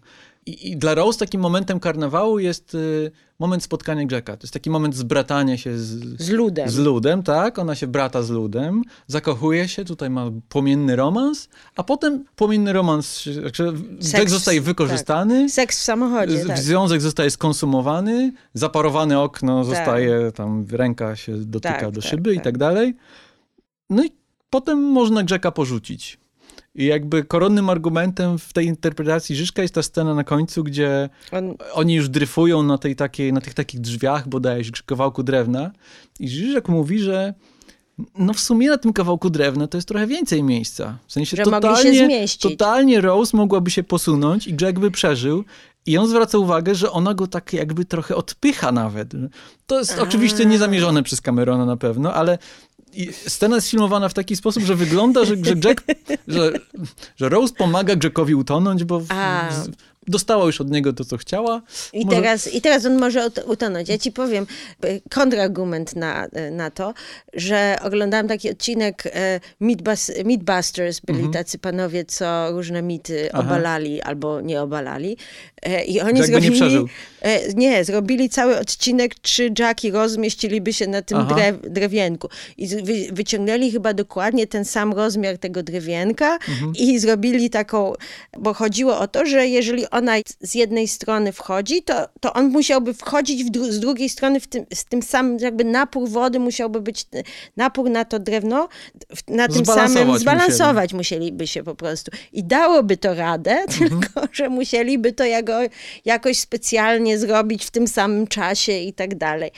I, 0.46 0.72
I, 0.72 0.78
dla 0.78 0.94
Rose 0.96 1.20
takim 1.20 1.42
momentem 1.42 1.80
karnawału 1.80 2.40
jest 2.40 2.76
y, 2.76 3.12
moment 3.40 3.64
spotkania 3.64 4.02
Jacka. 4.12 4.38
To 4.38 4.44
jest 4.44 4.54
taki 4.54 4.70
moment 4.70 4.96
zbratania 4.96 5.58
się 5.58 5.78
z, 5.78 6.22
z 6.22 6.30
ludem. 6.30 6.70
Z 6.70 6.78
ludem, 6.78 7.24
tak. 7.24 7.60
Ona 7.60 7.76
się 7.76 7.88
brata 7.88 8.24
z 8.24 8.30
ludem, 8.30 8.82
zakochuje 9.08 9.68
się, 9.68 9.86
tutaj 9.86 10.10
ma 10.10 10.32
płomienny 10.50 10.96
romans, 10.96 11.50
a 11.76 11.84
potem 11.84 12.26
płomienny 12.36 12.74
romans, 12.74 13.26
znaczy 13.26 13.74
Seks, 14.00 14.32
zostaje 14.32 14.62
wykorzystany. 14.62 15.42
Tak. 15.44 15.52
Seks 15.52 15.80
w 15.80 15.84
samochodzie, 15.84 16.44
z, 16.44 16.48
tak. 16.48 16.58
Związek 16.58 17.02
zostaje 17.02 17.32
skonsumowany, 17.32 18.34
zaparowane 18.54 19.20
okno 19.20 19.58
tak. 19.58 19.76
zostaje, 19.76 20.32
tam 20.32 20.66
ręka 20.72 21.16
się 21.16 21.38
dotyka 21.38 21.80
tak, 21.80 21.92
do 21.92 22.02
tak, 22.02 22.10
szyby 22.10 22.34
i 22.34 22.36
tak. 22.36 22.44
tak 22.44 22.58
dalej. 22.58 22.96
No 23.90 24.04
i 24.04 24.12
potem 24.50 24.80
można 24.84 25.24
Jacka 25.30 25.52
porzucić. 25.52 26.25
I 26.76 26.86
jakby 26.86 27.24
koronnym 27.24 27.70
argumentem 27.70 28.38
w 28.38 28.54
tej 28.54 28.66
interpretacji 28.66 29.36
Żyżka 29.36 29.62
jest 29.62 29.74
ta 29.74 29.84
scena 29.84 30.14
na 30.14 30.24
końcu, 30.24 30.64
gdzie 30.64 31.10
On... 31.32 31.56
oni 31.74 31.94
już 31.96 32.10
dryfują 32.10 32.64
na, 32.64 32.78
tej 32.78 32.96
takiej, 32.96 33.34
na 33.34 33.42
tych 33.42 33.54
takich 33.54 33.82
drzwiach 33.82 34.28
bodajże 34.28 34.72
kawałku 34.86 35.24
drewna 35.24 35.72
i 36.20 36.30
Żyżek 36.30 36.70
mówi, 36.70 37.00
że 37.00 37.34
no 38.18 38.34
w 38.34 38.40
sumie 38.40 38.70
na 38.70 38.78
tym 38.78 38.94
kawałku 38.94 39.30
drewna 39.30 39.68
to 39.68 39.78
jest 39.78 39.88
trochę 39.88 40.08
więcej 40.08 40.44
miejsca. 40.44 40.98
W 41.08 41.14
sensie 41.14 41.38
że 41.38 41.44
totalnie, 41.44 42.26
totalnie 42.40 43.02
Rose 43.02 43.38
mogłaby 43.38 43.72
się 43.72 43.84
posunąć 43.84 44.48
i 44.48 44.56
Jack 44.62 44.80
by 44.80 44.92
przeżył 44.92 45.44
i 45.86 45.98
on 45.98 46.08
zwraca 46.08 46.38
uwagę, 46.38 46.76
że 46.76 46.92
ona 46.92 47.14
go 47.14 47.28
tak 47.28 47.54
jakby 47.54 47.86
trochę 47.86 48.16
odpycha 48.16 48.72
nawet. 48.72 49.14
To 49.68 49.80
jest 49.80 50.00
A. 50.00 50.02
oczywiście 50.02 50.46
niezamierzone 50.46 51.04
przez 51.04 51.22
Camerona 51.22 51.66
na 51.66 51.78
pewno, 51.78 52.14
ale 52.14 52.38
scena 53.28 53.56
jest 53.56 53.70
filmowana 53.70 54.10
w 54.10 54.14
taki 54.14 54.36
sposób, 54.36 54.64
że 54.64 54.76
wygląda, 54.76 55.26
że, 55.26 55.36
że 55.44 55.54
Jack, 55.64 55.84
że, 56.28 56.52
że 57.16 57.30
Rose 57.30 57.54
pomaga 57.54 57.94
Jackowi 58.04 58.36
utonąć, 58.36 58.84
bo 58.84 59.02
dostała 60.08 60.46
już 60.46 60.62
od 60.62 60.72
niego 60.72 60.94
to, 60.94 61.06
co 61.06 61.18
chciała. 61.18 61.62
I, 61.94 62.06
może... 62.06 62.18
teraz, 62.18 62.54
I 62.54 62.62
teraz 62.62 62.86
on 62.86 62.98
może 62.98 63.30
utonąć. 63.46 63.90
Ja 63.90 63.98
ci 63.98 64.12
powiem 64.12 64.48
e, 64.82 65.00
kontrargument 65.10 65.96
na, 65.96 66.26
e, 66.26 66.52
na 66.52 66.72
to, 66.72 66.94
że 67.34 67.78
oglądałam 67.84 68.28
taki 68.28 68.50
odcinek 68.52 69.04
Meatbus, 69.60 70.12
Meatbusters, 70.26 71.00
byli 71.00 71.20
mhm. 71.20 71.34
tacy 71.34 71.60
panowie, 71.60 72.06
co 72.06 72.52
różne 72.52 72.82
mity 72.82 73.30
Aha. 73.34 73.44
obalali 73.44 74.02
albo 74.02 74.42
nie 74.42 74.62
obalali. 74.62 75.18
I 75.88 76.02
oni 76.02 76.20
Jack 76.20 76.30
zrobili... 76.30 76.52
nie 76.52 76.56
przeżył. 76.56 76.88
Nie, 77.56 77.84
zrobili 77.84 78.30
cały 78.30 78.60
odcinek, 78.60 79.16
czy 79.22 79.54
Jack 79.60 79.84
i 79.84 79.92
Rose 79.92 80.14
zmieściliby 80.14 80.74
się 80.74 80.88
na 80.88 81.02
tym 81.02 81.28
drew, 81.28 81.72
drewienku. 81.72 82.30
I 82.58 82.68
wy, 82.68 82.94
wyciągnęli 83.12 83.72
chyba 83.72 83.94
dokładnie 83.94 84.48
ten 84.48 84.66
sam 84.66 84.94
rozmiar 84.94 85.38
tego 85.38 85.64
drewienka 85.64 86.34
mhm. 86.34 86.74
i 86.76 87.00
zrobili 87.00 87.50
taką, 87.50 87.94
bo 88.40 88.54
chodziło 88.54 89.00
o 89.00 89.08
to, 89.08 89.26
że 89.26 89.48
jeżeli 89.48 89.90
ona 89.96 90.14
z 90.42 90.56
jednej 90.56 90.88
strony 90.88 91.32
wchodzi, 91.32 91.84
to, 91.84 92.08
to 92.20 92.34
on 92.34 92.50
musiałby 92.50 92.94
wchodzić 92.94 93.52
dru 93.52 93.72
z 93.72 93.80
drugiej 93.80 94.10
strony 94.10 94.40
w 94.40 94.48
tym, 94.48 94.66
z 94.74 94.86
tym 94.86 95.02
samym, 95.02 95.38
jakby 95.40 95.64
napór 95.64 96.10
wody 96.10 96.40
musiałby 96.40 96.82
być, 96.82 97.06
napór 97.58 97.90
na 97.90 98.06
to 98.06 98.20
drewno, 98.20 98.68
na 99.28 99.48
tym 99.48 99.66
samym 99.66 100.20
zbalansować 100.20 100.94
musieli. 100.94 101.26
musieliby 101.26 101.48
się 101.48 101.64
po 101.64 101.76
prostu. 101.76 102.12
I 102.34 102.44
dałoby 102.44 102.98
to 102.98 103.14
radę, 103.14 103.52
mhm. 103.52 103.90
tylko 103.90 104.22
że 104.32 104.50
musieliby 104.50 105.14
to 105.14 105.24
jako, 105.26 105.54
jakoś 106.06 106.40
specjalnie 106.40 107.20
zrobić 107.20 107.66
w 107.66 107.72
tym 107.72 107.88
samym 107.88 108.28
czasie 108.28 108.72
i 108.72 108.94
tak 108.94 109.16
dalej. 109.16 109.52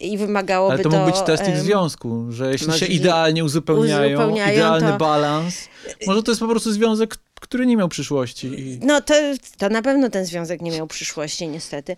I 0.00 0.18
wymagałoby 0.18 0.82
to... 0.82 0.88
Ale 0.88 0.96
to 0.96 1.04
mógł 1.04 1.18
być 1.18 1.26
test 1.26 1.48
ich 1.48 1.56
związku, 1.56 2.26
że 2.28 2.52
jeśli 2.52 2.72
się 2.72 2.86
idealnie 2.86 3.44
uzupełniają, 3.44 4.18
uzupełniają 4.18 4.52
idealny 4.52 4.88
to... 4.88 4.98
balans, 4.98 5.68
może 6.06 6.22
to 6.22 6.30
jest 6.30 6.40
po 6.40 6.48
prostu 6.48 6.72
związek, 6.72 7.16
który 7.44 7.66
nie 7.66 7.76
miał 7.76 7.88
przyszłości. 7.88 8.46
I... 8.46 8.78
No 8.82 9.00
to, 9.00 9.14
to 9.58 9.68
na 9.68 9.82
pewno 9.82 10.10
ten 10.10 10.24
związek 10.24 10.62
nie 10.62 10.70
miał 10.70 10.86
przyszłości, 10.86 11.48
niestety. 11.48 11.96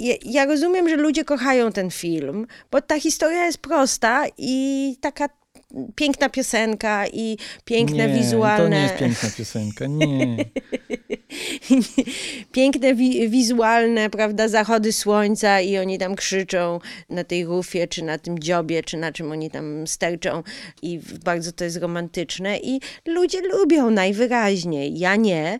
Ja, 0.00 0.14
ja, 0.22 0.46
rozumiem, 0.46 0.88
że 0.88 0.96
ludzie 0.96 1.24
kochają 1.24 1.72
ten 1.72 1.90
film, 1.90 2.46
bo 2.70 2.82
ta 2.82 3.00
historia 3.00 3.46
jest 3.46 3.58
prosta 3.58 4.24
i 4.38 4.96
taka 5.00 5.28
piękna 5.94 6.28
piosenka 6.28 7.06
i 7.06 7.38
piękne 7.64 8.08
nie, 8.08 8.14
wizualne. 8.14 8.64
To 8.64 8.68
nie 8.68 8.82
jest 8.82 8.96
piękna 8.96 9.30
piosenka, 9.36 9.86
nie. 9.86 10.36
piękne 12.52 12.94
wi 12.94 13.28
wizualne, 13.28 14.10
prawda, 14.10 14.48
zachody 14.48 14.92
słońca 14.92 15.60
i 15.60 15.78
oni 15.78 15.98
tam 15.98 16.14
krzyczą 16.14 16.80
na 17.10 17.24
tej 17.24 17.44
rufie, 17.44 17.88
czy 17.88 18.04
na 18.04 18.18
tym 18.18 18.38
dziobie, 18.38 18.82
czy 18.82 18.96
na 18.96 19.12
czym 19.12 19.32
oni 19.32 19.50
tam 19.50 19.86
sterczą 19.86 20.42
i 20.82 21.00
bardzo 21.24 21.52
to 21.52 21.64
jest 21.64 21.76
romantyczne 21.76 22.58
i 22.58 22.80
ludzie 23.06 23.40
lubią 23.40 23.90
najwyraźniej, 23.90 24.98
ja 24.98 25.16
nie. 25.16 25.58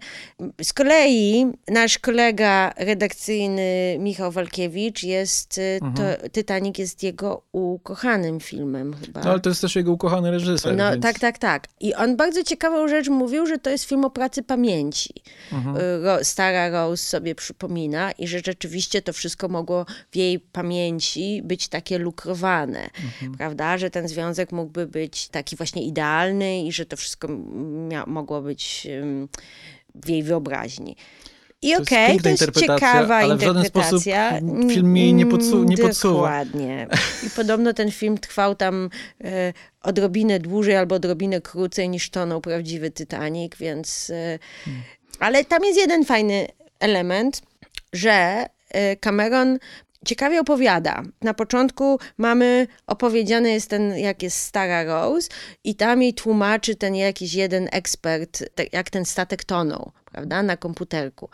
Z 0.62 0.72
kolei 0.72 1.46
nasz 1.68 1.98
kolega 1.98 2.74
redakcyjny 2.76 3.96
Michał 3.98 4.32
Walkiewicz 4.32 5.02
jest, 5.02 5.58
y, 5.58 5.78
mhm. 5.82 5.94
to 5.94 6.28
Titanic 6.30 6.78
jest 6.78 7.02
jego 7.02 7.42
ukochanym 7.52 8.40
filmem 8.40 8.94
chyba. 8.94 9.20
No 9.20 9.30
ale 9.30 9.40
to 9.40 9.48
jest 9.48 9.60
też 9.60 9.76
jego 9.76 9.97
ukochany 9.98 10.30
reżyser. 10.30 10.76
No 10.76 10.90
więc... 10.90 11.02
tak, 11.02 11.18
tak, 11.18 11.38
tak. 11.38 11.66
I 11.80 11.94
on 11.94 12.16
bardzo 12.16 12.44
ciekawą 12.44 12.88
rzecz 12.88 13.08
mówił, 13.08 13.46
że 13.46 13.58
to 13.58 13.70
jest 13.70 13.84
film 13.84 14.04
o 14.04 14.10
pracy 14.10 14.42
pamięci. 14.42 15.14
Mhm. 15.52 15.76
Y, 16.20 16.24
stara 16.24 16.70
Rose 16.70 17.02
sobie 17.02 17.34
przypomina 17.34 18.12
i 18.12 18.28
że 18.28 18.40
rzeczywiście 18.46 19.02
to 19.02 19.12
wszystko 19.12 19.48
mogło 19.48 19.86
w 20.10 20.16
jej 20.16 20.40
pamięci 20.40 21.42
być 21.44 21.68
takie 21.68 21.98
lukrowane, 21.98 22.82
mhm. 22.82 23.32
prawda? 23.36 23.78
Że 23.78 23.90
ten 23.90 24.08
związek 24.08 24.52
mógłby 24.52 24.86
być 24.86 25.28
taki 25.28 25.56
właśnie 25.56 25.82
idealny 25.82 26.62
i 26.62 26.72
że 26.72 26.86
to 26.86 26.96
wszystko 26.96 27.28
mogło 28.06 28.42
być 28.42 28.88
w 29.94 30.08
jej 30.08 30.22
wyobraźni. 30.22 30.96
I 31.62 31.74
okej, 31.74 32.18
okay, 32.18 32.22
to 32.22 32.28
jest 32.28 32.60
ciekawa 32.60 33.16
ale 33.16 33.36
w 33.36 33.42
żaden 33.42 33.64
sposób 33.64 34.02
film 34.70 34.96
jej 34.96 35.14
nie, 35.14 35.26
podsu 35.26 35.64
nie 35.64 35.76
podsuwa. 35.76 36.14
Dokładnie. 36.14 36.86
I 37.26 37.30
podobno 37.30 37.72
ten 37.72 37.90
film 37.90 38.18
trwał 38.18 38.54
tam 38.54 38.90
e, 39.24 39.52
odrobinę 39.82 40.38
dłużej 40.38 40.76
albo 40.76 40.94
odrobinę 40.94 41.40
krócej 41.40 41.88
niż 41.88 42.10
tonął 42.10 42.40
prawdziwy 42.40 42.90
Titanic, 42.90 43.56
więc... 43.56 44.10
E, 44.10 44.38
hmm. 44.64 44.82
Ale 45.20 45.44
tam 45.44 45.64
jest 45.64 45.78
jeden 45.78 46.04
fajny 46.04 46.48
element, 46.80 47.42
że 47.92 48.46
e, 48.70 48.96
Cameron 48.96 49.58
ciekawie 50.06 50.40
opowiada. 50.40 51.02
Na 51.22 51.34
początku 51.34 51.98
mamy 52.18 52.66
opowiedziany 52.86 53.52
jest 53.52 53.70
ten, 53.70 53.98
jak 53.98 54.22
jest 54.22 54.36
stara 54.36 54.84
Rose 54.84 55.28
i 55.64 55.74
tam 55.74 56.02
jej 56.02 56.14
tłumaczy 56.14 56.76
ten 56.76 56.94
jakiś 56.94 57.34
jeden 57.34 57.68
ekspert, 57.72 58.44
jak 58.72 58.90
ten 58.90 59.04
statek 59.04 59.44
tonął, 59.44 59.92
prawda, 60.04 60.42
na 60.42 60.56
komputerku. 60.56 61.28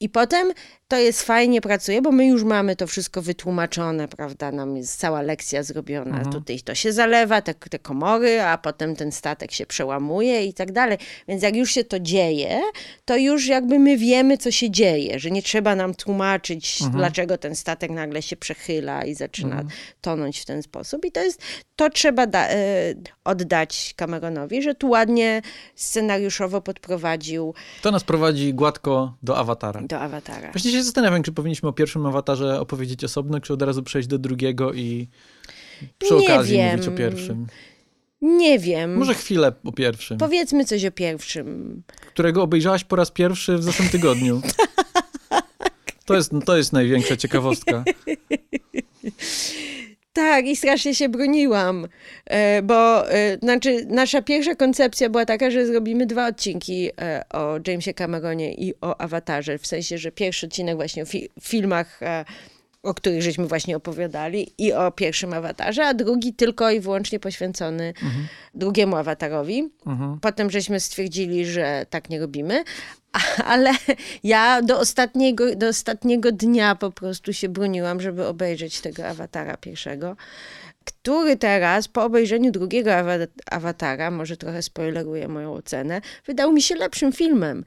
I 0.00 0.08
potem 0.08 0.52
to 0.90 0.96
jest 0.96 1.22
fajnie 1.22 1.60
pracuje, 1.60 2.02
bo 2.02 2.12
my 2.12 2.26
już 2.26 2.44
mamy 2.44 2.76
to 2.76 2.86
wszystko 2.86 3.22
wytłumaczone, 3.22 4.08
prawda? 4.08 4.52
Nam 4.52 4.76
jest 4.76 5.00
cała 5.00 5.22
lekcja 5.22 5.62
zrobiona. 5.62 6.16
Mhm. 6.16 6.32
Tutaj 6.32 6.60
to 6.60 6.74
się 6.74 6.92
zalewa, 6.92 7.42
te, 7.42 7.54
te 7.54 7.78
komory, 7.78 8.40
a 8.42 8.58
potem 8.58 8.96
ten 8.96 9.12
statek 9.12 9.52
się 9.52 9.66
przełamuje 9.66 10.44
i 10.44 10.54
tak 10.54 10.72
dalej. 10.72 10.98
Więc 11.28 11.42
jak 11.42 11.56
już 11.56 11.70
się 11.70 11.84
to 11.84 12.00
dzieje, 12.00 12.60
to 13.04 13.16
już 13.16 13.46
jakby 13.46 13.78
my 13.78 13.96
wiemy, 13.96 14.38
co 14.38 14.50
się 14.50 14.70
dzieje, 14.70 15.18
że 15.18 15.30
nie 15.30 15.42
trzeba 15.42 15.76
nam 15.76 15.94
tłumaczyć, 15.94 16.82
mhm. 16.82 16.98
dlaczego 16.98 17.38
ten 17.38 17.56
statek 17.56 17.90
nagle 17.90 18.22
się 18.22 18.36
przechyla 18.36 19.04
i 19.04 19.14
zaczyna 19.14 19.60
mhm. 19.60 19.68
tonąć 20.00 20.40
w 20.40 20.44
ten 20.44 20.62
sposób. 20.62 21.04
I 21.04 21.12
to 21.12 21.22
jest, 21.22 21.42
to 21.76 21.90
trzeba 21.90 22.26
e, 22.34 22.94
oddać 23.24 23.94
Cameronowi, 23.96 24.62
że 24.62 24.74
tu 24.74 24.88
ładnie 24.88 25.42
scenariuszowo 25.74 26.60
podprowadził. 26.60 27.54
To 27.82 27.90
nas 27.90 28.04
prowadzi 28.04 28.54
gładko 28.54 29.14
do 29.22 29.38
awatara. 29.38 29.82
Do 29.82 30.00
awatara. 30.00 30.52
Właściwie 30.52 30.79
się 30.80 30.84
zastanawiam, 30.84 31.22
czy 31.22 31.32
powinniśmy 31.32 31.68
o 31.68 31.72
pierwszym 31.72 32.06
awatarze 32.06 32.60
opowiedzieć 32.60 33.04
osobno, 33.04 33.40
czy 33.40 33.52
od 33.52 33.62
razu 33.62 33.82
przejść 33.82 34.08
do 34.08 34.18
drugiego 34.18 34.72
i 34.72 35.08
przy 35.98 36.14
nie 36.14 36.24
okazji 36.24 36.56
wiem. 36.56 36.70
mówić 36.70 36.88
o 36.88 36.92
pierwszym. 36.92 37.46
Nie 38.22 38.58
wiem. 38.58 38.96
Może 38.96 39.14
chwilę 39.14 39.52
o 39.64 39.72
pierwszym. 39.72 40.18
Powiedzmy 40.18 40.64
coś 40.64 40.84
o 40.84 40.90
pierwszym. 40.90 41.82
Którego 42.08 42.42
obejrzałaś 42.42 42.84
po 42.84 42.96
raz 42.96 43.10
pierwszy 43.10 43.58
w 43.58 43.62
zeszłym 43.62 43.88
tygodniu. 43.88 44.42
To 46.06 46.16
jest, 46.16 46.32
to 46.46 46.56
jest 46.56 46.72
największa 46.72 47.16
ciekawostka. 47.16 47.84
Tak, 50.12 50.46
i 50.46 50.56
strasznie 50.56 50.94
się 50.94 51.08
broniłam, 51.08 51.88
e, 52.26 52.62
bo 52.62 53.10
e, 53.12 53.38
znaczy, 53.42 53.86
nasza 53.88 54.22
pierwsza 54.22 54.54
koncepcja 54.54 55.08
była 55.08 55.24
taka, 55.24 55.50
że 55.50 55.66
zrobimy 55.66 56.06
dwa 56.06 56.26
odcinki 56.26 56.90
e, 57.00 57.24
o 57.32 57.58
Jamesie 57.66 57.94
Cameronie 57.94 58.54
i 58.54 58.74
o 58.80 59.00
Awatarze, 59.00 59.58
w 59.58 59.66
sensie, 59.66 59.98
że 59.98 60.12
pierwszy 60.12 60.46
odcinek 60.46 60.76
właśnie 60.76 61.02
o 61.02 61.06
fi 61.06 61.28
filmach 61.42 62.00
o 62.82 62.94
których 62.94 63.22
żeśmy 63.22 63.46
właśnie 63.46 63.76
opowiadali, 63.76 64.52
i 64.58 64.72
o 64.72 64.92
pierwszym 64.92 65.32
awatarze, 65.32 65.86
a 65.86 65.94
drugi 65.94 66.34
tylko 66.34 66.70
i 66.70 66.80
wyłącznie 66.80 67.20
poświęcony 67.20 67.88
mhm. 67.88 68.28
drugiemu 68.54 68.96
awatarowi. 68.96 69.70
Mhm. 69.86 70.20
Potem 70.20 70.50
żeśmy 70.50 70.80
stwierdzili, 70.80 71.46
że 71.46 71.86
tak 71.90 72.10
nie 72.10 72.20
robimy, 72.20 72.64
ale 73.44 73.70
ja 74.24 74.62
do 74.62 74.78
ostatniego, 74.78 75.56
do 75.56 75.68
ostatniego 75.68 76.32
dnia 76.32 76.74
po 76.74 76.90
prostu 76.90 77.32
się 77.32 77.48
broniłam, 77.48 78.00
żeby 78.00 78.26
obejrzeć 78.26 78.80
tego 78.80 79.06
awatara 79.06 79.56
pierwszego 79.56 80.16
który 80.84 81.36
teraz 81.36 81.88
po 81.88 82.04
obejrzeniu 82.04 82.50
drugiego 82.52 82.90
awatara, 83.50 84.10
może 84.10 84.36
trochę 84.36 84.62
spoileruję 84.62 85.28
moją 85.28 85.54
ocenę, 85.54 86.00
wydał 86.26 86.52
mi 86.52 86.62
się 86.62 86.74
lepszym 86.74 87.12
filmem. 87.12 87.64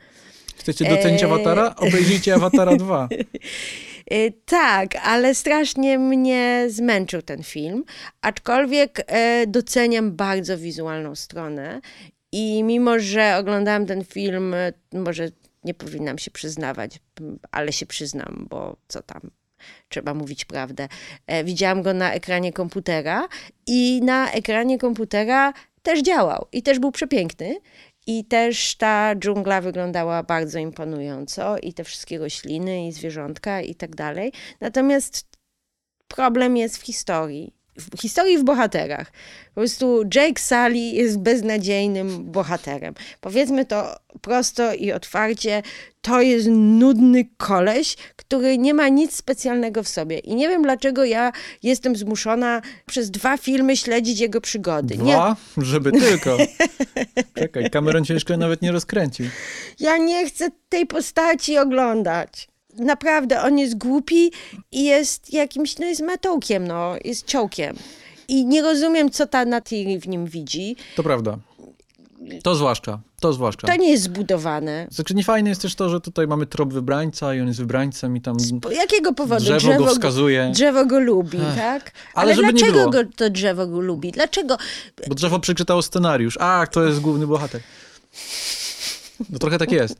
Chcecie 0.57 0.85
docenić 0.85 1.23
e... 1.23 1.25
awatara? 1.25 1.75
Obejrzyjcie 1.75 2.35
awatara 2.35 2.75
2. 2.75 3.07
Y, 4.11 4.33
tak, 4.45 4.95
ale 4.95 5.35
strasznie 5.35 5.99
mnie 5.99 6.65
zmęczył 6.69 7.21
ten 7.21 7.43
film, 7.43 7.83
aczkolwiek 8.21 9.01
e, 9.07 9.47
doceniam 9.47 10.11
bardzo 10.11 10.57
wizualną 10.57 11.15
stronę 11.15 11.81
i 12.31 12.63
mimo, 12.63 12.99
że 12.99 13.37
oglądałam 13.37 13.85
ten 13.85 14.05
film, 14.05 14.53
e, 14.53 14.73
może 14.93 15.29
nie 15.63 15.73
powinnam 15.73 16.17
się 16.17 16.31
przyznawać, 16.31 16.99
ale 17.51 17.73
się 17.73 17.85
przyznam, 17.85 18.47
bo 18.49 18.77
co 18.87 19.01
tam, 19.01 19.21
trzeba 19.89 20.13
mówić 20.13 20.45
prawdę. 20.45 20.87
E, 21.27 21.43
widziałam 21.43 21.81
go 21.81 21.93
na 21.93 22.13
ekranie 22.13 22.53
komputera 22.53 23.27
i 23.67 24.01
na 24.03 24.31
ekranie 24.31 24.77
komputera 24.77 25.53
też 25.83 26.01
działał 26.01 26.47
i 26.51 26.63
też 26.63 26.79
był 26.79 26.91
przepiękny. 26.91 27.55
I 28.07 28.25
też 28.25 28.75
ta 28.75 29.15
dżungla 29.15 29.61
wyglądała 29.61 30.23
bardzo 30.23 30.59
imponująco, 30.59 31.57
i 31.57 31.73
te 31.73 31.83
wszystkie 31.83 32.17
rośliny, 32.17 32.87
i 32.87 32.91
zwierzątka, 32.91 33.61
i 33.61 33.75
tak 33.75 33.95
dalej. 33.95 34.31
Natomiast 34.61 35.27
problem 36.07 36.57
jest 36.57 36.77
w 36.77 36.85
historii. 36.85 37.62
W 37.77 38.01
historii 38.01 38.37
w 38.37 38.43
bohaterach. 38.43 39.11
Po 39.53 39.61
prostu 39.61 40.03
Jake 40.15 40.41
Sully 40.41 40.77
jest 40.79 41.19
beznadziejnym 41.19 42.31
bohaterem. 42.31 42.93
Powiedzmy 43.21 43.65
to 43.65 43.95
prosto 44.21 44.73
i 44.73 44.91
otwarcie. 44.91 45.63
To 46.01 46.21
jest 46.21 46.47
nudny 46.51 47.25
koleś, 47.37 47.95
który 48.15 48.57
nie 48.57 48.73
ma 48.73 48.89
nic 48.89 49.15
specjalnego 49.15 49.83
w 49.83 49.87
sobie. 49.87 50.19
I 50.19 50.35
nie 50.35 50.49
wiem, 50.49 50.63
dlaczego 50.63 51.05
ja 51.05 51.31
jestem 51.63 51.95
zmuszona 51.95 52.61
przez 52.85 53.11
dwa 53.11 53.37
filmy 53.37 53.77
śledzić 53.77 54.19
jego 54.19 54.41
przygody. 54.41 54.95
Dwa? 54.95 55.35
Nie... 55.57 55.65
Żeby 55.65 55.91
tylko. 55.91 56.37
Czekaj, 57.39 57.69
Cameron 57.69 58.05
ciężko 58.05 58.37
nawet 58.37 58.61
nie 58.61 58.71
rozkręcił. 58.71 59.25
Ja 59.79 59.97
nie 59.97 60.27
chcę 60.27 60.49
tej 60.69 60.85
postaci 60.85 61.57
oglądać 61.57 62.52
naprawdę 62.77 63.41
on 63.41 63.59
jest 63.59 63.77
głupi 63.77 64.31
i 64.71 64.83
jest 64.83 65.33
jakimś, 65.33 65.77
no 65.77 65.85
jest 65.85 66.01
matołkiem, 66.01 66.67
no, 66.67 66.95
jest 67.05 67.25
ciołkiem. 67.25 67.75
I 68.27 68.45
nie 68.45 68.61
rozumiem, 68.61 69.09
co 69.11 69.27
ta 69.27 69.45
Natiri 69.45 69.99
w 69.99 70.07
nim 70.07 70.25
widzi. 70.25 70.75
To 70.95 71.03
prawda. 71.03 71.37
To 72.43 72.55
zwłaszcza, 72.55 72.99
to 73.19 73.33
zwłaszcza. 73.33 73.67
To 73.67 73.75
nie 73.75 73.91
jest 73.91 74.03
zbudowane. 74.03 74.87
Znaczy 74.91 75.15
niefajne 75.15 75.49
jest 75.49 75.61
też 75.61 75.75
to, 75.75 75.89
że 75.89 76.01
tutaj 76.01 76.27
mamy 76.27 76.45
trop 76.45 76.73
wybrańca 76.73 77.35
i 77.35 77.41
on 77.41 77.47
jest 77.47 77.59
wybrańcem 77.59 78.17
i 78.17 78.21
tam 78.21 78.39
Z 78.39 78.51
jakiego 78.75 79.13
powodu? 79.13 79.41
Drzewo, 79.43 79.59
drzewo 79.59 79.85
go 79.85 79.91
wskazuje. 79.91 80.51
Drzewo 80.53 80.85
go 80.85 80.99
lubi, 80.99 81.37
Ech. 81.37 81.55
tak? 81.55 81.91
Ale, 82.13 82.33
Ale 82.33 82.51
dlaczego 82.51 82.89
go 82.89 82.99
to 83.15 83.29
drzewo 83.29 83.67
go 83.67 83.79
lubi? 83.79 84.11
Dlaczego? 84.11 84.57
Bo 85.07 85.15
drzewo 85.15 85.39
przeczytało 85.39 85.81
scenariusz. 85.81 86.37
Ach, 86.41 86.69
to 86.69 86.83
jest 86.85 86.99
główny 86.99 87.27
bohater. 87.27 87.61
No 89.29 89.39
trochę 89.39 89.57
tak 89.57 89.71
jest. 89.71 89.99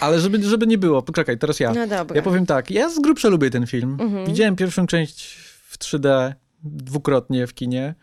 Ale 0.00 0.20
żeby, 0.20 0.42
żeby 0.42 0.66
nie 0.66 0.78
było, 0.78 1.02
poczekaj, 1.02 1.38
teraz 1.38 1.60
ja. 1.60 1.72
No 1.72 1.86
dobra. 1.86 2.16
Ja 2.16 2.22
powiem 2.22 2.46
tak, 2.46 2.70
ja 2.70 2.88
z 2.90 2.98
grubsza 2.98 3.28
lubię 3.28 3.50
ten 3.50 3.66
film. 3.66 3.96
Mhm. 4.00 4.26
Widziałem 4.26 4.56
pierwszą 4.56 4.86
część 4.86 5.36
w 5.68 5.78
3D 5.78 6.32
dwukrotnie 6.64 7.46
w 7.46 7.54
kinie. 7.54 7.94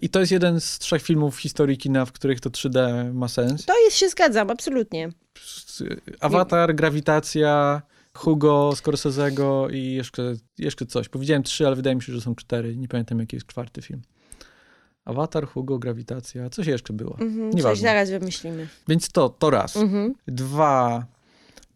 I 0.00 0.08
to 0.08 0.20
jest 0.20 0.32
jeden 0.32 0.60
z 0.60 0.78
trzech 0.78 1.02
filmów 1.02 1.36
w 1.36 1.40
historii 1.40 1.78
kina, 1.78 2.04
w 2.04 2.12
których 2.12 2.40
to 2.40 2.50
3D 2.50 2.78
ma 3.14 3.28
sens. 3.28 3.64
To 3.64 3.84
jest, 3.84 3.96
się 3.96 4.08
zgadzam, 4.08 4.50
absolutnie. 4.50 5.08
Avatar, 6.20 6.74
Grawitacja, 6.74 7.82
Hugo, 8.14 8.70
Scorsese'ego 8.74 9.74
i 9.74 9.94
jeszcze, 9.94 10.34
jeszcze 10.58 10.86
coś. 10.86 11.08
Powiedziałem 11.08 11.42
trzy, 11.42 11.66
ale 11.66 11.76
wydaje 11.76 11.96
mi 11.96 12.02
się, 12.02 12.12
że 12.12 12.20
są 12.20 12.34
cztery. 12.34 12.76
Nie 12.76 12.88
pamiętam, 12.88 13.18
jaki 13.18 13.36
jest 13.36 13.46
czwarty 13.46 13.82
film. 13.82 14.02
Avatar, 15.08 15.46
Hugo, 15.46 15.78
Grawitacja, 15.78 16.50
coś 16.50 16.66
jeszcze 16.66 16.92
było. 16.92 17.16
Mhm, 17.20 17.50
coś 17.50 17.56
Nieważne. 17.56 17.88
zaraz 17.88 18.10
wymyślimy. 18.10 18.68
Więc 18.88 19.08
to, 19.08 19.28
to 19.28 19.50
raz. 19.50 19.76
Mhm. 19.76 20.14
Dwa, 20.26 21.06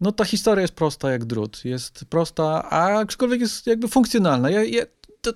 no 0.00 0.12
ta 0.12 0.24
historia 0.24 0.62
jest 0.62 0.74
prosta 0.74 1.10
jak 1.10 1.24
drut. 1.24 1.64
Jest 1.64 2.04
prosta, 2.04 2.64
a 2.70 2.98
aczkolwiek 2.98 3.40
jest 3.40 3.66
jakby 3.66 3.88
funkcjonalna. 3.88 4.50
Ja, 4.50 4.64
ja, 4.64 4.82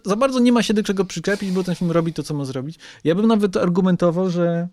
za 0.04 0.16
bardzo 0.16 0.38
nie 0.38 0.52
ma 0.52 0.62
się 0.62 0.74
do 0.74 0.82
czego 0.82 1.04
przyczepić, 1.04 1.50
bo 1.50 1.64
ten 1.64 1.74
film 1.74 1.90
robi 1.90 2.12
to, 2.12 2.22
co 2.22 2.34
ma 2.34 2.44
zrobić. 2.44 2.78
Ja 3.04 3.14
bym 3.14 3.26
nawet 3.26 3.56
argumentował, 3.56 4.30
że 4.30 4.68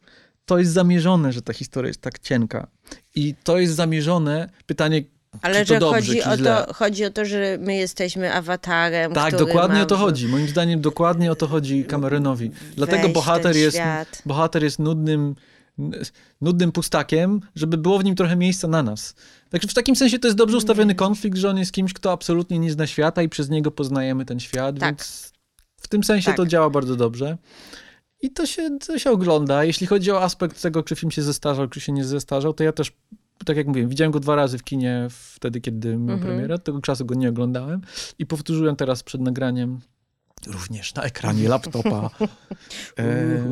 to 0.46 0.60
jest 0.60 0.72
zamierzone, 0.72 1.34
że 1.34 1.42
ta 1.42 1.54
historia 1.54 1.88
jest 1.88 2.02
tak 2.02 2.20
cienka. 2.20 2.68
I 3.16 3.36
to 3.44 3.60
jest 3.60 3.76
zamierzone, 3.76 4.50
pytanie, 4.66 5.04
Ale 5.42 5.66
że 5.66 5.80
dobrze, 5.80 5.96
chodzi, 5.96 6.24
o 6.24 6.38
to, 6.38 6.74
chodzi 6.74 7.06
o 7.06 7.12
to, 7.12 7.26
że 7.26 7.58
my 7.62 7.76
jesteśmy 7.76 8.34
awatarem, 8.34 9.14
Tak, 9.14 9.34
który 9.34 9.46
dokładnie 9.46 9.82
o 9.82 9.86
to 9.86 9.98
chodzi. 9.98 10.28
Moim 10.28 10.48
zdaniem 10.48 10.82
dokładnie 10.82 11.32
o 11.32 11.36
to 11.36 11.48
chodzi 11.48 11.86
Cameronowi. 11.86 12.52
Dlatego 12.76 13.10
bohater 13.10 13.56
jest, 13.56 13.78
świat. 13.78 14.22
bohater 14.26 14.64
jest 14.64 14.80
nudnym, 14.80 15.36
nudnym 16.42 16.72
pustakiem, 16.72 17.42
żeby 17.56 17.78
było 17.78 18.00
w 18.00 18.04
nim 18.04 18.16
trochę 18.16 18.36
miejsca 18.36 18.68
na 18.68 18.84
nas. 18.84 19.16
Także 19.50 19.68
w 19.68 19.74
takim 19.74 19.96
sensie 19.96 20.20
to 20.20 20.28
jest 20.28 20.38
dobrze 20.38 20.58
ustawiony 20.58 20.96
konflikt, 20.96 21.38
że 21.38 21.50
on 21.50 21.58
jest 21.58 21.72
kimś, 21.72 21.94
kto 21.94 22.12
absolutnie 22.12 22.60
nie 22.60 22.72
zna 22.72 22.88
świata 22.88 23.22
i 23.22 23.30
przez 23.30 23.50
niego 23.50 23.72
poznajemy 23.72 24.26
ten 24.26 24.40
świat, 24.40 24.80
Tak. 24.80 24.90
więc 24.96 25.32
w 25.78 25.88
tym 25.88 26.04
sensie 26.04 26.26
Tak. 26.26 26.38
to 26.38 26.46
działa 26.46 26.70
bardzo 26.70 26.96
dobrze. 26.96 27.38
I 28.22 28.32
to 28.32 28.46
się, 28.46 28.78
to 28.88 29.00
się 29.00 29.12
ogląda. 29.12 29.64
Jeśli 29.64 29.88
chodzi 29.88 30.12
o 30.12 30.22
aspekt 30.24 30.62
tego, 30.62 30.84
czy 30.84 30.96
film 30.96 31.12
się 31.12 31.22
zestarzał, 31.22 31.68
czy 31.68 31.80
się 31.82 31.92
nie 31.92 32.06
zestarzał, 32.06 32.54
to 32.54 32.64
ja 32.64 32.72
też, 32.72 32.92
tak 33.46 33.58
jak 33.58 33.68
mówiłem, 33.68 33.90
widziałem 33.90 34.12
go 34.12 34.20
dwa 34.20 34.36
razy 34.36 34.58
w 34.58 34.64
kinie 34.64 35.08
wtedy, 35.10 35.62
kiedy 35.62 35.90
miał 35.98 36.16
Mhm. 36.16 36.20
premierę. 36.20 36.56
Od 36.56 36.64
tego 36.64 36.82
czasu 36.82 37.06
go 37.06 37.16
nie 37.16 37.30
oglądałem. 37.30 37.82
I 38.20 38.26
powtórzyłem 38.26 38.76
teraz 38.76 39.04
przed 39.04 39.22
nagraniem 39.22 39.80
również 40.48 40.94
na 40.94 41.04
ekranie 41.04 41.50
laptopa. 41.50 42.10
E, 43.00 43.44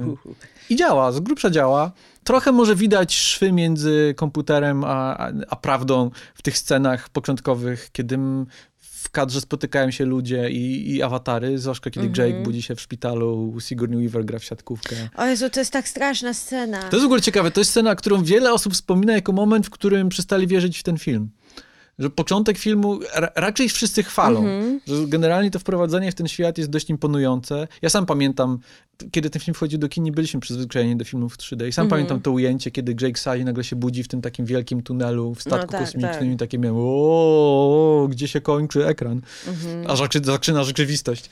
I 0.69 0.75
działa, 0.75 1.11
z 1.11 1.19
grubsza 1.19 1.49
działa. 1.49 1.91
Trochę 2.23 2.51
może 2.51 2.75
widać 2.75 3.15
szwy 3.15 3.51
między 3.51 4.13
komputerem 4.17 4.83
a, 4.83 5.17
a, 5.17 5.31
a 5.49 5.55
prawdą 5.55 6.11
w 6.33 6.41
tych 6.41 6.57
scenach 6.57 7.09
początkowych, 7.09 7.89
kiedy 7.91 8.17
kadrze 9.11 9.41
spotykają 9.41 9.91
się 9.91 10.05
ludzie 10.05 10.49
i, 10.49 10.95
i 10.95 11.03
awatary, 11.03 11.57
zwłaszcza 11.57 11.89
kiedy 11.89 12.07
Mhm. 12.07 12.29
Jake 12.29 12.43
budzi 12.43 12.61
się 12.61 12.75
w 12.75 12.81
szpitalu, 12.81 13.57
Sigourney 13.59 13.99
Weaver 13.99 14.25
gra 14.25 14.39
w 14.39 14.43
siatkówkę. 14.43 14.95
O 15.15 15.25
Jezu, 15.25 15.49
to 15.49 15.59
jest 15.59 15.73
tak 15.73 15.87
straszna 15.87 16.33
scena. 16.33 16.79
To 16.79 16.95
jest 16.95 17.03
w 17.03 17.05
ogóle 17.05 17.21
ciekawe, 17.21 17.51
to 17.51 17.61
jest 17.61 17.71
scena, 17.71 17.95
którą 17.95 18.23
wiele 18.23 18.53
osób 18.53 18.73
wspomina 18.73 19.13
jako 19.13 19.31
moment, 19.31 19.67
w 19.67 19.69
którym 19.69 20.09
przestali 20.09 20.47
wierzyć 20.47 20.79
w 20.79 20.83
ten 20.83 20.97
film. 20.97 21.29
Że 21.99 22.09
początek 22.09 22.57
filmu 22.57 22.99
ra 23.15 23.29
raczej 23.35 23.69
wszyscy 23.69 24.03
chwalą, 24.03 24.39
Mhm. 24.39 24.79
że 24.87 25.07
generalnie 25.07 25.51
to 25.51 25.59
wprowadzenie 25.59 26.11
w 26.11 26.15
ten 26.15 26.27
świat 26.27 26.57
jest 26.57 26.69
dość 26.69 26.89
imponujące. 26.89 27.67
Ja 27.81 27.89
sam 27.89 28.05
pamiętam, 28.05 28.59
kiedy 29.11 29.29
ten 29.29 29.41
film 29.41 29.55
wchodził 29.55 29.79
do 29.79 29.89
kin, 29.89 30.03
nie 30.03 30.11
byliśmy 30.11 30.39
przyzwyczajeni 30.39 30.95
do 30.95 31.05
filmów 31.05 31.33
w 31.33 31.37
3D 31.37 31.67
i 31.67 31.71
sam 31.71 31.83
Mhm. 31.85 31.89
pamiętam 31.89 32.21
to 32.21 32.31
ujęcie, 32.31 32.71
kiedy 32.71 32.95
Jake 33.01 33.19
Sully 33.19 33.43
nagle 33.45 33.63
się 33.63 33.75
budzi 33.75 34.03
w 34.03 34.07
tym 34.07 34.21
takim 34.21 34.45
wielkim 34.45 34.83
tunelu 34.83 35.35
w 35.35 35.41
statku 35.41 35.65
No 35.65 35.71
tak, 35.71 35.81
kosmicznym 35.81 36.13
tak. 36.13 36.23
i 36.23 36.37
takie 36.37 36.57
miałem, 36.57 36.77
o, 36.79 38.07
gdzie 38.11 38.27
się 38.27 38.41
kończy 38.41 38.87
ekran, 38.87 39.21
Mhm. 39.47 39.85
a 39.91 39.95
zaczy- 39.95 40.21
zaczyna 40.25 40.63
rzeczywistość. 40.63 41.29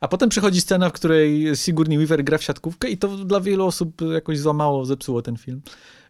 A 0.00 0.08
potem 0.08 0.28
przychodzi 0.28 0.60
scena, 0.60 0.88
w 0.88 0.92
której 0.92 1.56
Sigourney 1.56 1.98
Weaver 1.98 2.24
gra 2.24 2.38
w 2.38 2.42
siatkówkę 2.42 2.88
i 2.90 2.98
to 2.98 3.08
dla 3.16 3.40
wielu 3.40 3.66
osób 3.66 4.00
jakoś 4.12 4.38
złamało, 4.38 4.84
zepsuło 4.86 5.22
ten 5.22 5.36
film. 5.36 5.60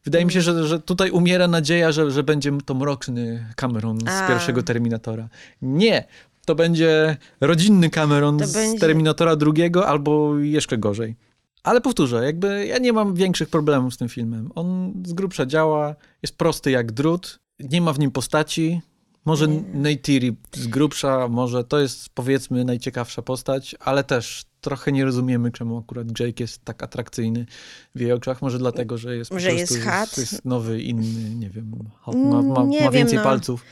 Wydaje 0.05 0.25
mi 0.25 0.33
się, 0.33 0.41
że, 0.41 0.67
że 0.67 0.81
tutaj 0.81 1.11
umiera 1.11 1.49
nadzieja, 1.49 1.93
że, 1.93 2.11
że 2.11 2.23
będzie 2.23 2.53
to 2.65 2.75
mroczny 2.75 3.47
Cameron 3.57 4.01
z 4.01 4.09
A. 4.09 4.29
pierwszego 4.29 4.63
Terminatora. 4.63 5.29
Nie! 5.63 6.05
To 6.47 6.55
będzie 6.55 7.17
rodzinny 7.41 7.91
Cameron 7.91 8.39
To 8.39 8.47
z 8.47 8.53
będzie- 8.53 8.79
Terminatora 8.79 9.37
drugiego 9.37 9.87
albo 9.89 10.39
jeszcze 10.39 10.79
gorzej. 10.79 11.17
Ale 11.63 11.81
powtórzę, 11.81 12.25
jakby 12.25 12.67
ja 12.67 12.79
nie 12.79 12.93
mam 12.93 13.15
większych 13.15 13.49
problemów 13.49 13.95
z 13.95 13.97
tym 13.97 14.09
filmem. 14.09 14.51
On 14.55 14.93
z 15.07 15.13
grubsza 15.13 15.47
działa, 15.47 15.95
jest 16.23 16.37
prosty 16.37 16.71
jak 16.71 16.93
drut, 16.93 17.39
nie 17.61 17.81
ma 17.81 17.93
w 17.93 17.99
nim 17.99 18.11
postaci. 18.11 18.81
Może 19.25 19.47
Neytiri 19.75 20.37
z 20.55 20.67
grubsza, 20.67 21.29
może 21.29 21.65
to 21.65 21.79
jest 21.81 22.09
powiedzmy 22.15 22.65
najciekawsza 22.65 23.23
postać, 23.23 23.77
ale 23.81 24.05
też 24.05 24.45
trochę 24.61 24.93
nie 24.93 25.05
rozumiemy, 25.05 25.53
czemu 25.53 25.79
akurat 25.79 26.21
Jake 26.21 26.43
jest 26.43 26.65
tak 26.65 26.83
atrakcyjny 26.83 27.47
w 27.95 28.01
jej 28.01 28.13
oczach. 28.13 28.43
Może 28.43 28.59
dlatego, 28.59 28.99
że 28.99 29.17
jest 29.17 29.33
Że 29.37 29.53
jest 29.53 29.81
hot? 29.85 30.19
jest 30.19 30.45
nowy, 30.45 30.83
inny, 30.83 31.35
nie 31.35 31.51
wiem, 31.51 31.73
ma, 32.07 32.43
ma, 32.43 32.63
Nie 32.63 32.79
ma 32.79 32.83
wiem, 32.85 32.93
więcej 32.93 33.19
no. 33.19 33.25
palców. 33.25 33.65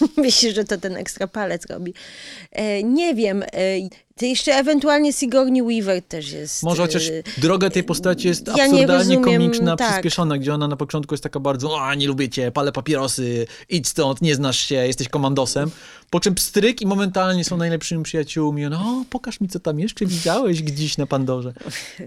Myślisz, 0.16 0.54
że 0.54 0.64
to 0.64 0.78
ten 0.78 0.96
ekstra 0.96 1.26
palec 1.26 1.66
robi. 1.66 1.94
E, 2.52 2.82
nie 2.82 3.14
wiem. 3.14 3.42
E, 3.42 3.48
to 4.16 4.24
jeszcze 4.24 4.52
ewentualnie 4.52 5.12
Sigourney 5.12 5.62
Weaver 5.62 6.02
też 6.02 6.32
jest. 6.32 6.62
Może 6.62 6.82
chociaż 6.82 7.08
e, 7.08 7.22
droga 7.38 7.70
tej 7.70 7.84
postaci 7.84 8.28
jest 8.28 8.46
ja 8.46 8.54
nie 8.54 8.62
absurdalnie 8.62 9.16
rozumiem, 9.16 9.24
komiczna, 9.24 9.76
tak. 9.76 9.90
przyspieszona, 9.90 10.38
gdzie 10.38 10.54
ona 10.54 10.68
na 10.68 10.76
początku 10.76 11.14
jest 11.14 11.22
taka 11.22 11.40
bardzo, 11.40 11.80
a 11.82 11.94
nie 11.94 12.06
lubię 12.06 12.28
cię, 12.28 12.52
palę 12.52 12.72
papierosy, 12.72 13.46
idź 13.68 13.88
stąd, 13.88 14.22
nie 14.22 14.34
znasz 14.34 14.58
się, 14.58 14.74
jesteś 14.74 15.08
komandosem. 15.08 15.70
Po 16.10 16.20
czym 16.20 16.34
pstryk 16.34 16.82
i 16.82 16.86
momentalnie 16.86 17.44
są 17.44 17.56
najlepszymi 17.56 18.02
przyjaciółmi. 18.02 18.66
Ona, 18.66 18.80
o, 18.80 19.04
pokaż 19.10 19.40
mi, 19.40 19.48
co 19.48 19.60
tam 19.60 19.80
jeszcze 19.80 20.06
widziałeś 20.06 20.62
gdzieś 20.62 20.98
na 20.98 21.06
Pandorze. 21.06 21.52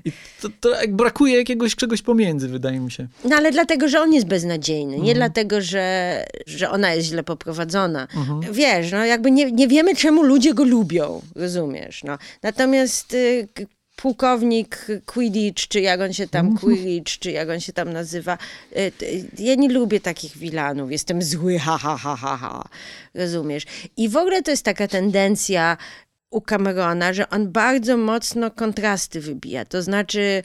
I 0.05 0.11
to, 0.41 0.49
to 0.59 0.69
jak 0.69 0.95
brakuje 0.95 1.37
jakiegoś 1.37 1.75
czegoś 1.75 2.01
pomiędzy, 2.01 2.47
wydaje 2.47 2.79
mi 2.79 2.91
się. 2.91 3.07
No 3.25 3.35
ale 3.35 3.51
dlatego, 3.51 3.87
że 3.87 4.01
on 4.01 4.13
jest 4.13 4.27
beznadziejny. 4.27 4.93
Mhm. 4.93 5.03
Nie 5.03 5.15
dlatego, 5.15 5.61
że, 5.61 6.25
że 6.47 6.69
ona 6.69 6.93
jest 6.93 7.07
źle 7.07 7.23
poprowadzona. 7.23 8.07
Wiesz, 8.51 8.91
no 8.91 9.05
jakby 9.05 9.31
nie, 9.31 9.51
nie 9.51 9.67
wiemy, 9.67 9.95
czemu 9.95 10.23
ludzie 10.23 10.53
go 10.53 10.63
lubią. 10.63 11.21
Rozumiesz, 11.35 12.03
no. 12.03 12.17
Natomiast 12.43 13.13
y, 13.13 13.47
pułkownik 14.01 14.87
Quidditch, 15.05 15.67
czy 15.67 15.81
jak 15.81 16.01
on 16.01 16.13
się 16.13 16.27
tam, 16.27 16.45
Mhm. 16.45 16.59
Quidditch, 16.59 17.19
czy 17.19 17.31
jak 17.31 17.49
on 17.49 17.59
się 17.59 17.73
tam 17.73 17.93
nazywa, 17.93 18.37
t- 18.97 19.05
ja 19.39 19.55
nie 19.55 19.69
lubię 19.69 19.99
takich 19.99 20.37
wilanów. 20.37 20.91
Jestem 20.91 21.21
zły, 21.21 21.59
ha, 21.59 21.77
ha, 21.77 21.97
ha, 21.97 22.15
ha, 22.15 22.37
ha. 22.37 22.63
Rozumiesz? 23.13 23.63
I 23.97 24.09
w 24.09 24.17
ogóle 24.17 24.43
to 24.43 24.51
jest 24.51 24.65
taka 24.65 24.87
tendencja 24.87 25.77
u 26.31 26.41
Camerona, 26.41 27.13
że 27.13 27.29
on 27.29 27.51
bardzo 27.51 27.97
mocno 27.97 28.51
kontrasty 28.51 29.21
wybija. 29.21 29.65
To 29.65 29.81
znaczy, 29.81 30.43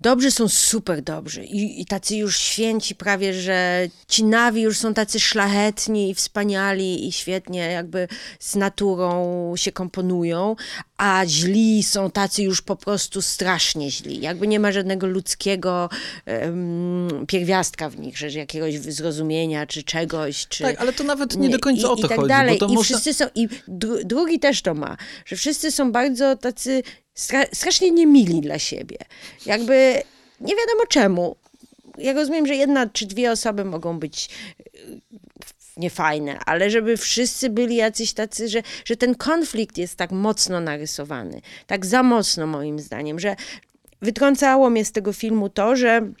dobrzy 0.00 0.30
są 0.30 0.48
super 0.48 1.02
dobrzy 1.02 1.44
i, 1.44 1.80
i 1.80 1.86
tacy 1.86 2.16
już 2.16 2.38
święci 2.38 2.94
prawie, 2.94 3.34
że 3.34 3.88
ci 4.08 4.24
nawi 4.24 4.62
już 4.62 4.78
są 4.78 4.94
tacy 4.94 5.20
szlachetni 5.20 6.10
i 6.10 6.14
wspaniali 6.14 7.08
i 7.08 7.12
świetnie 7.12 7.60
jakby 7.60 8.08
z 8.40 8.54
naturą 8.56 9.52
się 9.56 9.72
komponują, 9.72 10.56
a 10.96 11.22
źli 11.26 11.82
są 11.82 12.10
tacy 12.10 12.42
już 12.42 12.62
po 12.62 12.76
prostu 12.76 13.22
strasznie 13.22 13.90
źli. 13.90 14.20
Jakby 14.20 14.46
nie 14.46 14.60
ma 14.60 14.72
żadnego 14.72 15.06
ludzkiego 15.06 15.88
em, 16.26 17.08
pierwiastka 17.26 17.90
w 17.90 17.98
nich, 17.98 18.18
że 18.18 18.30
jakiegoś 18.30 18.78
zrozumienia 18.78 19.66
czy 19.66 19.82
czegoś, 19.82 20.46
czy... 20.48 20.62
Tak, 20.62 20.80
ale 20.80 20.92
to 20.92 21.04
nawet 21.04 21.36
nie 21.36 21.48
do 21.48 21.58
końca 21.58 21.82
I, 21.82 21.84
o 21.84 21.96
to 21.96 22.06
i 22.06 22.08
tak 22.08 22.16
chodzi. 22.16 22.28
dalej. 22.28 22.58
Bo 22.58 22.66
to 22.66 22.72
I 22.72 22.74
można... 22.74 22.98
wszyscy 22.98 23.14
są, 23.14 23.24
i 23.34 23.48
dru, 23.68 24.04
drugi 24.04 24.38
też 24.38 24.62
to 24.62 24.74
ma, 24.74 24.96
że 25.24 25.36
wszyscy 25.36 25.70
są 25.70 25.92
bardzo 25.92 26.36
tacy 26.36 26.82
strasznie 27.52 27.90
niemili 27.90 28.40
dla 28.40 28.58
siebie. 28.58 28.96
Jakby 29.46 30.02
nie 30.40 30.54
wiadomo 30.56 30.86
czemu. 30.88 31.36
Ja 31.98 32.12
rozumiem, 32.12 32.46
że 32.46 32.54
jedna 32.54 32.86
czy 32.86 33.06
dwie 33.06 33.30
osoby 33.32 33.64
mogą 33.64 33.98
być 33.98 34.28
y, 34.60 35.00
niefajne, 35.76 36.38
ale 36.46 36.70
żeby 36.70 36.96
wszyscy 36.96 37.50
byli 37.50 37.76
jacyś 37.76 38.12
tacy, 38.12 38.48
że, 38.48 38.62
że 38.84 38.96
ten 38.96 39.14
konflikt 39.14 39.78
jest 39.78 39.96
tak 39.96 40.10
mocno 40.10 40.60
narysowany, 40.60 41.40
tak 41.66 41.86
za 41.86 42.02
mocno 42.02 42.46
moim 42.46 42.78
zdaniem, 42.78 43.20
że 43.20 43.36
wytrącało 44.02 44.70
mnie 44.70 44.84
z 44.84 44.92
tego 44.92 45.12
filmu 45.12 45.48
to, 45.48 45.76
że, 45.76 46.12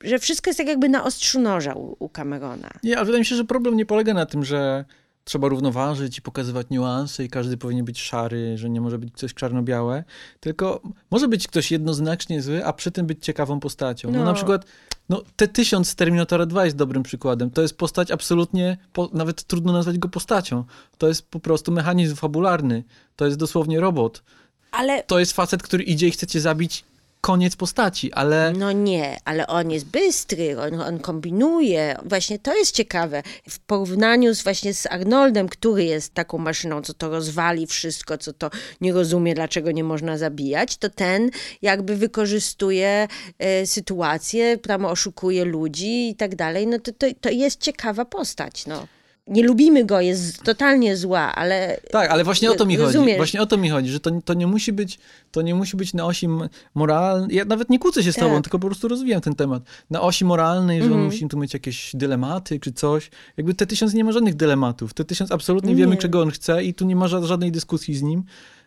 że 0.00 0.18
wszystko 0.18 0.50
jest 0.50 0.58
tak 0.58 0.66
jakby 0.66 0.88
na 0.88 1.04
ostrzu 1.04 1.40
noża 1.40 1.74
u, 1.74 1.96
u 1.98 2.08
Camerona. 2.08 2.70
Nie, 2.82 2.96
ale 2.96 3.04
wydaje 3.04 3.20
mi 3.20 3.26
się, 3.26 3.36
że 3.36 3.44
problem 3.44 3.76
nie 3.76 3.86
polega 3.86 4.14
na 4.14 4.26
tym, 4.26 4.44
że 4.44 4.84
trzeba 5.24 5.48
równoważyć 5.48 6.18
i 6.18 6.22
pokazywać 6.22 6.66
niuanse 6.70 7.24
i 7.24 7.28
każdy 7.28 7.56
powinien 7.56 7.84
być 7.84 8.00
szary, 8.00 8.58
że 8.58 8.70
nie 8.70 8.80
może 8.80 8.98
być 8.98 9.14
coś 9.14 9.34
czarno-białe, 9.34 10.04
tylko 10.40 10.80
może 11.10 11.28
być 11.28 11.48
ktoś 11.48 11.70
jednoznacznie 11.70 12.42
zły, 12.42 12.64
a 12.66 12.72
przy 12.72 12.90
tym 12.90 13.06
być 13.06 13.24
ciekawą 13.24 13.60
postacią. 13.60 14.10
No, 14.10 14.18
No. 14.18 14.24
na 14.24 14.32
przykład 14.32 14.64
no, 15.08 15.22
T-1000 15.36 15.84
z 15.84 15.94
Terminatora 15.94 16.46
2 16.46 16.64
jest 16.64 16.76
dobrym 16.76 17.02
przykładem. 17.02 17.50
To 17.50 17.62
jest 17.62 17.76
postać 17.78 18.10
absolutnie, 18.10 18.76
po, 18.92 19.10
nawet 19.12 19.44
trudno 19.44 19.72
nazwać 19.72 19.98
go 19.98 20.08
postacią. 20.08 20.64
To 20.98 21.08
jest 21.08 21.28
po 21.30 21.40
prostu 21.40 21.72
mechanizm 21.72 22.16
fabularny. 22.16 22.84
To 23.16 23.26
jest 23.26 23.38
dosłownie 23.38 23.80
robot. 23.80 24.22
Ale 24.70 25.02
To 25.02 25.18
jest 25.18 25.32
facet, 25.32 25.62
który 25.62 25.82
idzie 25.84 26.08
i 26.08 26.10
chce 26.10 26.26
cię 26.26 26.40
zabić 26.40 26.84
koniec 27.24 27.56
postaci, 27.56 28.12
ale... 28.12 28.52
No 28.58 28.72
nie, 28.72 29.16
ale 29.24 29.46
on 29.46 29.70
jest 29.70 29.86
bystry, 29.86 30.60
on, 30.60 30.80
on 30.80 30.98
kombinuje. 30.98 31.96
Właśnie 32.04 32.38
to 32.38 32.56
jest 32.56 32.74
ciekawe. 32.74 33.22
W 33.48 33.58
porównaniu 33.58 34.34
z, 34.34 34.42
właśnie 34.42 34.74
z 34.74 34.86
Arnoldem, 34.86 35.48
który 35.48 35.84
jest 35.84 36.14
taką 36.14 36.38
maszyną, 36.38 36.82
co 36.82 36.94
to 36.94 37.08
rozwali 37.08 37.66
wszystko, 37.66 38.18
co 38.18 38.32
to 38.32 38.50
nie 38.80 38.92
rozumie, 38.92 39.34
dlaczego 39.34 39.72
nie 39.72 39.84
można 39.84 40.18
zabijać, 40.18 40.76
to 40.76 40.90
ten 40.90 41.30
jakby 41.62 41.96
wykorzystuje 41.96 43.08
e, 43.38 43.66
sytuację, 43.66 44.58
tam 44.58 44.84
oszukuje 44.84 45.44
ludzi 45.44 46.08
i 46.10 46.16
tak 46.16 46.36
dalej. 46.36 46.66
No 46.66 46.78
to, 46.78 46.92
to, 46.92 47.06
to 47.20 47.30
jest 47.30 47.60
ciekawa 47.60 48.04
postać, 48.04 48.66
no 48.66 48.86
nie 49.26 49.42
lubimy 49.42 49.84
go, 49.84 50.00
jest 50.00 50.42
totalnie 50.42 50.96
zła, 50.96 51.34
ale. 51.34 51.80
Tak, 51.90 52.10
ale 52.10 52.24
właśnie 52.24 52.50
o 52.50 52.54
to 52.54 52.66
mi 52.66 52.76
rozumiesz. 52.76 53.04
chodzi. 53.06 53.16
Właśnie 53.16 53.42
o 53.42 53.46
to 53.46 53.56
mi 53.56 53.70
chodzi, 53.70 53.90
że 53.90 54.00
to, 54.00 54.10
to 54.24 54.34
nie 54.34 54.46
musi 54.46 54.72
być, 54.72 54.98
to 55.30 55.42
nie 55.42 55.54
musi 55.54 55.76
być 55.76 55.94
na 55.94 56.04
osi 56.06 56.28
moralnej. 56.74 57.36
Ja 57.36 57.44
nawet 57.44 57.70
nie 57.70 57.78
kłócę 57.78 58.02
się 58.02 58.12
z 58.12 58.14
tak. 58.14 58.24
tobą, 58.24 58.42
tylko 58.42 58.58
po 58.58 58.66
prostu 58.66 58.88
rozwijam 58.88 59.20
ten 59.20 59.34
temat. 59.34 59.62
Na 59.90 60.00
osi 60.00 60.24
moralnej, 60.24 60.80
że 60.80 60.86
mm. 60.86 60.98
on 60.98 61.04
musi 61.04 61.28
tu 61.28 61.38
mieć 61.38 61.54
jakieś 61.54 61.90
dylematy 61.94 62.60
czy 62.60 62.72
coś. 62.72 63.10
Jakby 63.36 63.54
te 63.54 63.66
tysiąc 63.66 63.94
nie 63.94 64.04
ma 64.04 64.12
żadnych 64.12 64.34
dylematów. 64.34 64.94
Te 64.94 65.04
tysiąc 65.04 65.32
absolutnie 65.32 65.70
nie. 65.70 65.76
wiemy, 65.76 65.96
czego 65.96 66.22
on 66.22 66.30
chce 66.30 66.64
i 66.64 66.74
tu 66.74 66.86
nie 66.86 66.96
ma 66.96 67.08
żadnej 67.08 67.52
dyskusji 67.52 67.94
z 67.94 68.02
nim. 68.02 68.24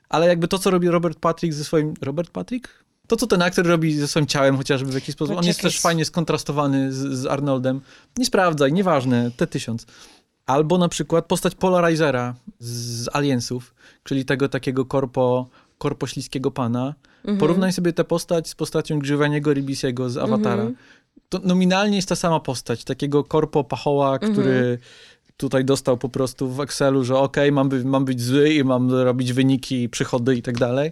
Ale 0.09 0.27
jakby 0.27 0.47
to, 0.47 0.59
co 0.59 0.71
robi 0.71 0.87
Robert 0.87 1.19
Patrick 1.19 1.53
ze 1.55 1.63
swoim. 1.63 1.93
Robert 2.01 2.29
Patrick? 2.29 2.69
To, 3.07 3.15
co 3.15 3.27
ten 3.27 3.41
aktor 3.41 3.67
robi 3.67 3.93
ze 3.93 4.07
swoim 4.07 4.27
ciałem, 4.27 4.57
chociażby 4.57 4.91
w 4.91 4.95
jakiś 4.95 5.15
sposób. 5.15 5.37
On 5.37 5.45
jest 5.45 5.61
też 5.61 5.79
fajnie 5.79 6.05
skontrastowany 6.05 6.93
z, 6.93 6.97
z 6.97 7.25
Arnoldem. 7.25 7.81
Nie 8.17 8.25
sprawdzaj, 8.25 8.73
nieważne, 8.73 9.31
te 9.37 9.47
tysiąc. 9.47 9.85
Albo 10.47 10.77
na 10.77 10.89
przykład 10.89 11.25
postać 11.25 11.55
Polarizera 11.55 12.35
z 12.59 13.09
Aliensów, 13.15 13.75
czyli 14.03 14.25
tego 14.25 14.49
takiego 14.49 14.85
korpo, 14.85 15.49
korpo 15.77 16.07
śliskiego 16.07 16.51
pana. 16.51 16.93
Mhm. 17.17 17.37
Porównaj 17.37 17.73
sobie 17.73 17.93
tę 17.93 18.03
postać 18.03 18.49
z 18.49 18.55
postacią 18.55 18.99
Giovanniego 18.99 19.53
Ribisiego 19.53 20.09
z 20.09 20.17
Awatara. 20.17 20.63
Mhm. 20.63 20.75
To 21.29 21.39
nominalnie 21.43 21.95
jest 21.95 22.09
ta 22.09 22.15
sama 22.15 22.39
postać, 22.39 22.83
takiego 22.83 23.23
korpo 23.23 23.63
pachoła, 23.63 24.19
który 24.19 24.53
mhm. 24.53 24.77
tutaj 25.37 25.65
dostał 25.65 25.97
po 25.97 26.09
prostu 26.09 26.49
w 26.49 26.59
Excelu, 26.59 27.03
że 27.03 27.17
okej, 27.17 27.43
okay, 27.43 27.51
mam, 27.51 27.69
by, 27.69 27.85
mam 27.85 28.05
być 28.05 28.21
zły 28.21 28.49
i 28.49 28.63
mam 28.63 28.91
robić 28.91 29.33
wyniki, 29.33 29.89
przychody 29.89 30.35
i 30.35 30.41
tak 30.41 30.57
dalej. 30.57 30.91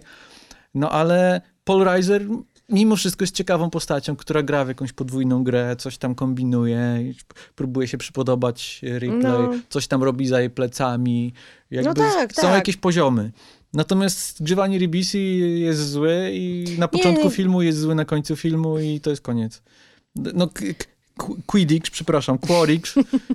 No 0.74 0.90
ale 0.90 1.40
Polarizer 1.64 2.22
mimo 2.68 2.96
wszystko 2.96 3.22
jest 3.22 3.34
ciekawą 3.34 3.70
postacią, 3.70 4.16
która 4.16 4.42
gra 4.42 4.64
w 4.64 4.68
jakąś 4.68 4.92
podwójną 4.92 5.44
grę, 5.44 5.76
coś 5.78 5.98
tam 5.98 6.14
kombinuje, 6.14 7.12
próbuje 7.54 7.88
się 7.88 7.98
przypodobać 7.98 8.80
replay, 8.82 9.20
no. 9.22 9.50
coś 9.68 9.86
tam 9.86 10.02
robi 10.02 10.26
za 10.26 10.40
jej 10.40 10.50
plecami. 10.50 11.32
Jakby 11.70 11.88
no 11.88 11.94
tak, 11.94 12.34
są 12.34 12.42
tak. 12.42 12.54
jakieś 12.54 12.76
poziomy. 12.76 13.32
Natomiast 13.72 14.42
Giovanni 14.42 14.78
Ribisi 14.78 15.38
jest 15.60 15.90
zły 15.90 16.30
i 16.32 16.76
na 16.78 16.88
początku 16.88 17.22
nie, 17.22 17.28
nie. 17.28 17.34
filmu 17.34 17.62
jest 17.62 17.78
zły 17.78 17.94
na 17.94 18.04
końcu 18.04 18.36
filmu 18.36 18.78
i 18.78 19.00
to 19.00 19.10
jest 19.10 19.22
koniec. 19.22 19.62
No, 20.14 20.48
Quidditch, 21.46 21.90
przepraszam, 21.90 22.38
Quaritch, 22.38 22.94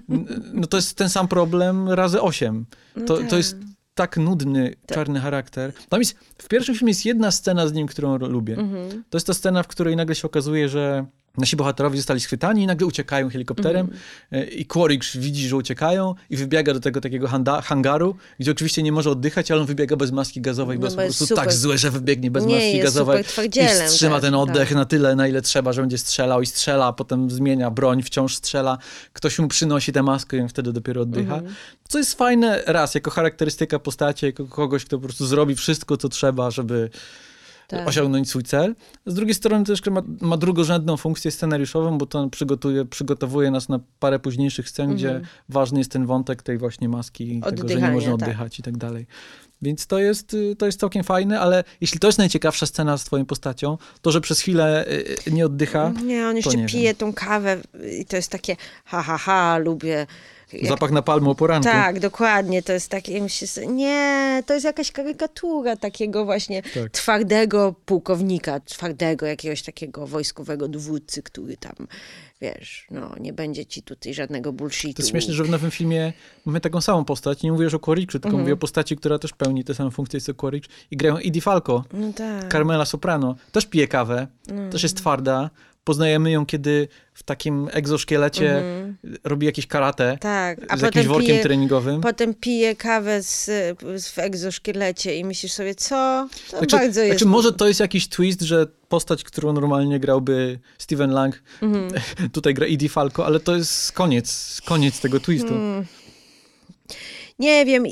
no 0.53 0.67
to 0.67 0.77
jest 0.77 0.95
ten 0.95 1.09
sam 1.09 1.27
problem 1.27 1.89
razy 1.89 2.21
osiem. 2.21 2.65
No 2.95 3.05
to, 3.05 3.17
to 3.17 3.23
tak. 3.23 3.31
jest 3.31 3.57
tak 3.93 4.17
nudny, 4.17 4.75
tak. 4.85 4.97
czarny 4.97 5.19
charakter. 5.19 5.73
Tam 5.89 6.01
jest, 6.01 6.17
w 6.37 6.47
pierwszym 6.47 6.75
filmie 6.75 6.91
jest 6.91 7.05
jedna 7.05 7.31
scena 7.31 7.67
z 7.67 7.73
nim, 7.73 7.87
którą 7.87 8.17
lubię. 8.17 8.57
Mhm. 8.57 9.03
To 9.09 9.17
jest 9.17 9.27
ta 9.27 9.33
scena, 9.33 9.63
w 9.63 9.67
której 9.67 9.95
nagle 9.95 10.15
się 10.15 10.27
okazuje, 10.27 10.69
że 10.69 11.05
Nasi 11.37 11.55
bohaterowie 11.55 11.97
zostali 11.97 12.19
schwytani 12.19 12.63
i 12.63 12.67
nagle 12.67 12.87
uciekają 12.87 13.29
helikopterem 13.29 13.89
mm. 14.31 14.49
i 14.49 14.65
Quaritch 14.65 15.17
widzi, 15.17 15.47
że 15.47 15.55
uciekają 15.55 16.15
i 16.29 16.37
wybiega 16.37 16.73
do 16.73 16.79
tego 16.79 17.01
takiego 17.01 17.27
hangaru, 17.63 18.15
gdzie 18.39 18.51
oczywiście 18.51 18.83
nie 18.83 18.91
może 18.91 19.09
oddychać, 19.09 19.51
ale 19.51 19.61
on 19.61 19.67
wybiega 19.67 19.95
bez 19.95 20.11
maski 20.11 20.41
gazowej, 20.41 20.79
no, 20.79 20.81
bo 20.81 20.85
jest 20.85 20.97
po 20.97 21.01
prostu 21.01 21.25
super. 21.25 21.43
tak 21.43 21.53
złe, 21.53 21.77
że 21.77 21.91
wybiegnie 21.91 22.31
bez 22.31 22.45
nie, 22.45 22.55
maski 22.55 22.79
gazowej 22.79 23.23
i 23.45 23.87
wstrzyma 23.87 24.19
ten 24.19 24.35
oddech 24.35 24.69
tak. 24.69 24.77
na 24.77 24.85
tyle, 24.85 25.15
na 25.15 25.27
ile 25.27 25.41
trzeba, 25.41 25.73
że 25.73 25.81
będzie 25.81 25.97
strzelał 25.97 26.41
i 26.41 26.45
strzela, 26.45 26.85
a 26.85 26.93
potem 26.93 27.29
zmienia 27.29 27.71
broń, 27.71 28.03
wciąż 28.03 28.35
strzela. 28.35 28.77
Ktoś 29.13 29.39
mu 29.39 29.47
przynosi 29.47 29.91
tę 29.91 30.03
maskę 30.03 30.37
i 30.37 30.41
on 30.41 30.49
wtedy 30.49 30.73
dopiero 30.73 31.01
oddycha. 31.01 31.37
Mm. 31.37 31.53
Co 31.87 31.97
jest 31.97 32.13
fajne, 32.13 32.63
raz, 32.65 32.95
jako 32.95 33.11
charakterystyka 33.11 33.79
postaci, 33.79 34.25
jako 34.25 34.45
kogoś, 34.45 34.85
kto 34.85 34.97
po 34.97 35.03
prostu 35.03 35.25
zrobi 35.25 35.55
wszystko, 35.55 35.97
co 35.97 36.09
trzeba, 36.09 36.51
żeby 36.51 36.89
tak. 37.71 37.87
osiągnąć 37.87 38.29
swój 38.29 38.43
cel. 38.43 38.75
Z 39.05 39.13
drugiej 39.13 39.35
strony 39.35 39.65
też 39.65 39.85
ma, 39.85 40.01
ma 40.21 40.37
drugorzędną 40.37 40.97
funkcję 40.97 41.31
scenariuszową, 41.31 41.97
bo 41.97 42.05
to 42.05 42.29
przygotuje, 42.29 42.85
przygotowuje 42.85 43.51
nas 43.51 43.69
na 43.69 43.79
parę 43.99 44.19
późniejszych 44.19 44.69
scen, 44.69 44.91
mhm. 44.91 44.97
gdzie 44.97 45.27
ważny 45.49 45.79
jest 45.79 45.91
ten 45.91 46.05
wątek 46.05 46.43
tej 46.43 46.57
właśnie 46.57 46.89
maski, 46.89 47.41
tego, 47.41 47.67
że 47.67 47.81
nie 47.81 47.91
można 47.91 48.17
tak. 48.17 48.21
oddychać 48.21 48.51
tak. 48.51 48.59
i 48.59 48.63
tak 48.63 48.77
dalej. 48.77 49.07
Więc 49.61 49.87
to 49.87 49.99
jest, 49.99 50.33
y, 50.33 50.55
to 50.55 50.65
jest 50.65 50.79
całkiem 50.79 51.03
fajne, 51.03 51.39
ale 51.39 51.63
jeśli 51.81 51.99
to 51.99 52.07
jest 52.07 52.19
najciekawsza 52.19 52.65
scena 52.65 52.97
z 52.97 53.03
twoją 53.03 53.25
postacią, 53.25 53.77
to, 54.01 54.11
że 54.11 54.21
przez 54.21 54.39
chwilę 54.39 54.85
y, 54.87 55.15
y, 55.27 55.31
nie 55.31 55.45
oddycha. 55.45 55.93
Nie, 56.05 56.27
on 56.27 56.35
jeszcze 56.35 56.65
pije 56.65 56.83
wiem. 56.83 56.95
tą 56.95 57.13
kawę 57.13 57.57
i 57.99 58.05
to 58.05 58.15
jest 58.15 58.29
takie 58.29 58.55
ha, 58.85 59.01
ha, 59.01 59.17
ha, 59.17 59.57
lubię 59.57 60.07
jak... 60.53 60.67
Zapach 60.67 60.91
napalmu 60.91 61.31
o 61.31 61.35
poranku. 61.35 61.63
Tak, 61.63 61.99
dokładnie. 61.99 62.63
To 62.63 62.73
jest 62.73 62.89
takie, 62.89 63.21
myślę, 63.21 63.67
nie, 63.67 64.43
to 64.45 64.53
jest 64.53 64.65
jakaś 64.65 64.91
karykatura 64.91 65.75
takiego 65.75 66.25
właśnie 66.25 66.61
tak. 66.61 66.91
twardego 66.91 67.75
pułkownika, 67.85 68.59
twardego 68.59 69.25
jakiegoś 69.25 69.61
takiego 69.61 70.07
wojskowego 70.07 70.67
dowódcy, 70.67 71.23
który 71.23 71.57
tam, 71.57 71.87
wiesz, 72.41 72.87
no, 72.91 73.15
nie 73.19 73.33
będzie 73.33 73.65
ci 73.65 73.83
tutaj 73.83 74.13
żadnego 74.13 74.53
bullshitu. 74.53 74.93
To 74.93 75.01
jest 75.01 75.09
śmieszne, 75.09 75.33
że 75.33 75.43
w 75.43 75.49
nowym 75.49 75.71
filmie 75.71 76.13
mamy 76.45 76.61
taką 76.61 76.81
samą 76.81 77.05
postać. 77.05 77.43
Nie 77.43 77.51
mówisz 77.51 77.73
o 77.73 77.79
Quaritchu, 77.79 78.11
tylko 78.11 78.27
mhm. 78.27 78.41
mówię 78.41 78.53
o 78.53 78.57
postaci, 78.57 78.97
która 78.97 79.19
też 79.19 79.33
pełni 79.33 79.63
te 79.63 79.73
same 79.73 79.91
funkcje 79.91 80.21
co 80.21 80.33
Quaritch. 80.33 80.69
I 80.91 80.97
grają 80.97 81.17
Edie 81.17 81.41
Falco, 81.41 81.83
no 81.93 82.13
tak. 82.13 82.51
Carmela 82.51 82.85
Soprano. 82.85 83.35
Też 83.51 83.65
pije 83.65 83.87
kawę, 83.87 84.27
no. 84.47 84.69
też 84.69 84.83
jest 84.83 84.97
twarda, 84.97 85.49
Poznajemy 85.83 86.31
ją, 86.31 86.45
kiedy 86.45 86.87
w 87.13 87.23
takim 87.23 87.69
egzoszkielecie 87.71 88.57
mm 88.57 88.97
-hmm. 89.03 89.15
robi 89.23 89.45
jakieś 89.45 89.67
karate 89.67 90.17
tak, 90.21 90.59
a 90.69 90.77
z 90.77 90.81
jakimś 90.81 91.05
workiem 91.05 91.27
pije, 91.27 91.43
treningowym. 91.43 92.01
Potem 92.01 92.33
pije 92.33 92.75
kawę 92.75 93.23
z, 93.23 93.45
z, 93.95 94.09
w 94.09 94.19
egzoszkielecie 94.19 95.17
i 95.17 95.25
myślisz 95.25 95.51
sobie, 95.51 95.75
co? 95.75 96.27
To 96.51 96.57
znaczy, 96.57 96.77
bardzo 96.77 97.01
jest... 97.01 97.19
Znaczy 97.19 97.31
może 97.31 97.53
to 97.53 97.67
jest 97.67 97.79
jakiś 97.79 98.09
twist, 98.09 98.41
że 98.41 98.67
postać, 98.89 99.23
którą 99.23 99.53
normalnie 99.53 99.99
grałby 99.99 100.59
Steven 100.77 101.11
Lang, 101.11 101.43
mm 101.61 101.89
-hmm. 101.89 102.01
tutaj 102.33 102.53
gra 102.53 102.65
Edie 102.65 102.89
Falco, 102.89 103.25
ale 103.25 103.39
to 103.39 103.55
jest 103.55 103.91
koniec, 103.91 104.61
koniec 104.65 104.99
tego 105.01 105.19
twistu. 105.19 105.53
Mm. 105.53 105.85
Nie 107.41 107.65
wiem, 107.65 107.83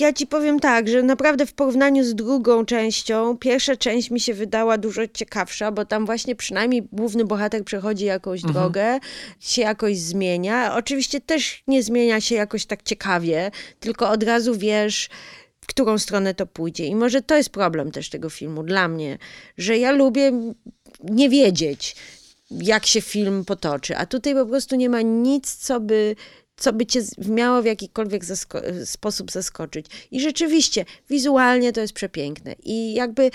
ja 0.00 0.12
ci 0.12 0.26
powiem 0.26 0.60
tak, 0.60 0.88
że 0.88 1.02
naprawdę 1.02 1.46
w 1.46 1.52
porównaniu 1.52 2.04
z 2.04 2.14
drugą 2.14 2.64
częścią, 2.64 3.38
pierwsza 3.38 3.76
część 3.76 4.10
mi 4.10 4.20
się 4.20 4.34
wydała 4.34 4.78
dużo 4.78 5.02
ciekawsza, 5.06 5.72
bo 5.72 5.84
tam 5.84 6.06
właśnie 6.06 6.36
przynajmniej 6.36 6.82
główny 6.92 7.24
bohater 7.24 7.64
przechodzi 7.64 8.04
jakąś 8.04 8.44
mhm. 8.44 8.54
drogę, 8.54 8.98
się 9.40 9.62
jakoś 9.62 9.98
zmienia. 9.98 10.74
Oczywiście 10.74 11.20
też 11.20 11.62
nie 11.66 11.82
zmienia 11.82 12.20
się 12.20 12.34
jakoś 12.34 12.66
tak 12.66 12.82
ciekawie, 12.82 13.50
tylko 13.80 14.10
od 14.10 14.22
razu 14.22 14.54
wiesz, 14.54 15.08
w 15.60 15.66
którą 15.66 15.98
stronę 15.98 16.34
to 16.34 16.46
pójdzie. 16.46 16.86
I 16.86 16.94
może 16.94 17.22
to 17.22 17.36
jest 17.36 17.50
problem 17.50 17.90
też 17.90 18.10
tego 18.10 18.30
filmu 18.30 18.62
dla 18.62 18.88
mnie, 18.88 19.18
że 19.58 19.78
ja 19.78 19.92
lubię 19.92 20.32
nie 21.04 21.28
wiedzieć, 21.28 21.96
jak 22.50 22.86
się 22.86 23.00
film 23.00 23.44
potoczy, 23.44 23.96
a 23.96 24.06
tutaj 24.06 24.34
po 24.34 24.46
prostu 24.46 24.76
nie 24.76 24.88
ma 24.88 25.00
nic, 25.02 25.54
co 25.54 25.80
by 25.80 26.16
co 26.62 26.72
by 26.72 26.86
cię 26.86 27.00
miało 27.28 27.62
w 27.62 27.64
jakikolwiek 27.64 28.24
zasko- 28.24 28.86
sposób 28.86 29.30
zaskoczyć. 29.30 29.86
I 30.10 30.20
rzeczywiście, 30.20 30.84
wizualnie 31.10 31.72
to 31.72 31.80
jest 31.80 31.92
przepiękne. 31.92 32.54
I 32.62 32.94
jakby 32.94 33.30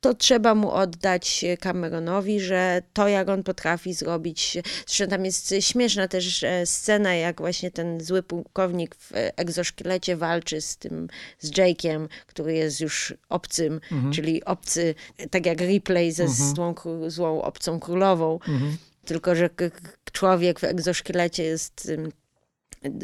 to 0.00 0.14
trzeba 0.14 0.54
mu 0.54 0.70
oddać 0.70 1.44
Cameronowi, 1.60 2.40
że 2.40 2.82
to, 2.92 3.08
jak 3.08 3.28
on 3.28 3.42
potrafi 3.42 3.94
zrobić. 3.94 4.58
Zresztą 4.86 5.06
tam 5.06 5.24
jest 5.24 5.54
śmieszna 5.60 6.08
też 6.08 6.42
e, 6.42 6.66
scena, 6.66 7.14
jak 7.14 7.40
właśnie 7.40 7.70
ten 7.70 8.00
zły 8.00 8.22
pułkownik 8.22 8.94
w 8.94 9.10
egzoszkielecie 9.14 10.16
walczy 10.16 10.60
z 10.60 10.76
tym, 10.76 11.08
z 11.38 11.50
Jake'iem, 11.50 12.08
który 12.26 12.54
jest 12.54 12.80
już 12.80 13.14
obcym, 13.28 13.80
mhm. 13.92 14.12
czyli 14.12 14.44
obcy, 14.44 14.94
tak 15.30 15.46
jak 15.46 15.60
Ripley 15.60 16.12
ze 16.12 16.24
mhm. 16.24 16.54
złą, 16.54 16.74
złą 17.08 17.42
obcą 17.42 17.80
królową. 17.80 18.34
Mhm. 18.34 18.76
Tylko, 19.04 19.34
że 19.34 19.50
człowiek 20.12 20.60
w 20.60 20.64
egzoszkielecie 20.64 21.42
jest 21.42 21.92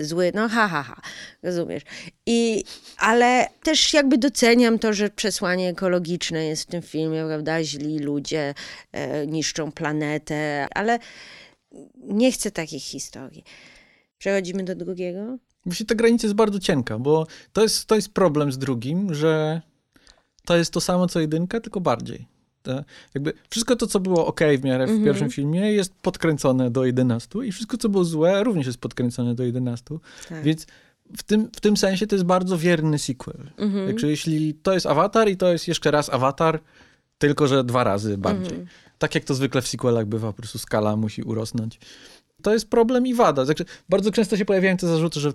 zły, 0.01 0.33
no 0.35 0.49
ha, 0.49 0.69
ha, 0.69 0.83
ha, 0.83 1.01
rozumiesz. 1.43 1.83
I, 2.27 2.65
ale 2.99 3.47
też 3.63 3.95
jakby 3.95 4.19
doceniam 4.19 4.79
to, 4.79 4.93
że 4.93 5.11
przesłanie 5.11 5.69
ekologiczne 5.69 6.45
jest 6.45 6.63
w 6.63 6.67
tym 6.67 6.83
filmie, 6.83 7.25
prawda, 7.27 7.65
źli 7.65 7.99
ludzie 7.99 8.55
e, 8.93 9.27
niszczą 9.27 9.73
planetę, 9.73 10.67
ale 10.75 10.99
nie 11.97 12.33
chcę 12.33 12.51
takich 12.51 12.83
historii. 12.83 13.45
Przechodzimy 14.19 14.65
do 14.65 14.75
drugiego? 14.75 15.39
Właśnie 15.67 15.87
ta 15.87 15.95
granica 15.95 16.27
jest 16.27 16.37
bardzo 16.37 16.59
cienka, 16.59 16.99
bo 16.99 17.27
to 17.53 17.63
jest, 17.63 17.87
to 17.87 17.95
jest 17.95 18.13
problem 18.13 18.53
z 18.53 18.59
drugim, 18.59 19.15
że 19.15 19.63
to 20.45 20.57
jest 20.57 20.73
to 20.73 20.81
samo 20.81 21.09
co 21.09 21.21
jedynka, 21.21 21.61
tylko 21.61 21.81
bardziej 21.81 22.38
jakby 23.15 23.33
wszystko 23.51 23.77
to, 23.77 23.87
co 23.87 24.01
było 24.01 24.27
ok 24.27 24.41
w 24.59 24.65
miarę 24.65 24.87
w 24.87 24.91
mm 24.91 25.03
-hmm. 25.03 25.05
pierwszym 25.05 25.31
filmie, 25.31 25.73
jest 25.73 25.95
podkręcone 26.03 26.71
do 26.71 26.85
11 26.85 27.39
i 27.45 27.53
wszystko, 27.53 27.77
co 27.77 27.89
było 27.89 28.05
złe, 28.05 28.45
również 28.45 28.67
jest 28.67 28.79
podkręcone 28.79 29.35
do 29.35 29.45
11. 29.45 29.99
Tak. 30.29 30.43
Więc 30.43 30.67
w 31.17 31.23
tym, 31.23 31.49
w 31.57 31.61
tym 31.61 31.77
sensie 31.77 32.07
to 32.07 32.15
jest 32.15 32.27
bardzo 32.27 32.59
wierny 32.59 32.99
sequel. 32.99 33.51
Mm 33.57 33.73
-hmm. 33.73 33.87
Także 33.87 34.09
jeśli 34.09 34.55
to 34.55 34.73
jest 34.73 34.87
Avatar 34.87 35.29
i 35.29 35.37
to 35.37 35.53
jest 35.53 35.69
jeszcze 35.69 35.91
raz 35.91 36.11
Avatar, 36.11 36.61
tylko 37.19 37.47
że 37.47 37.65
dwa 37.65 37.85
razy 37.85 38.19
bardziej. 38.19 38.67
Tak 38.99 39.15
jak 39.15 39.25
to 39.25 39.35
zwykle 39.35 39.63
w 39.63 39.69
sequelach 39.69 40.07
bywa, 40.07 40.27
po 40.27 40.33
prostu 40.33 40.59
skala 40.59 40.97
musi 40.97 41.23
urosnąć. 41.23 41.79
To 42.43 42.53
jest 42.53 42.71
problem 42.71 43.07
i 43.07 43.15
wada. 43.15 43.45
Znaczy, 43.45 43.65
bardzo 43.89 44.11
często 44.11 44.37
się 44.37 44.45
pojawiają 44.45 44.77
te 44.77 44.87
zarzuty, 44.87 45.21
że 45.21 45.33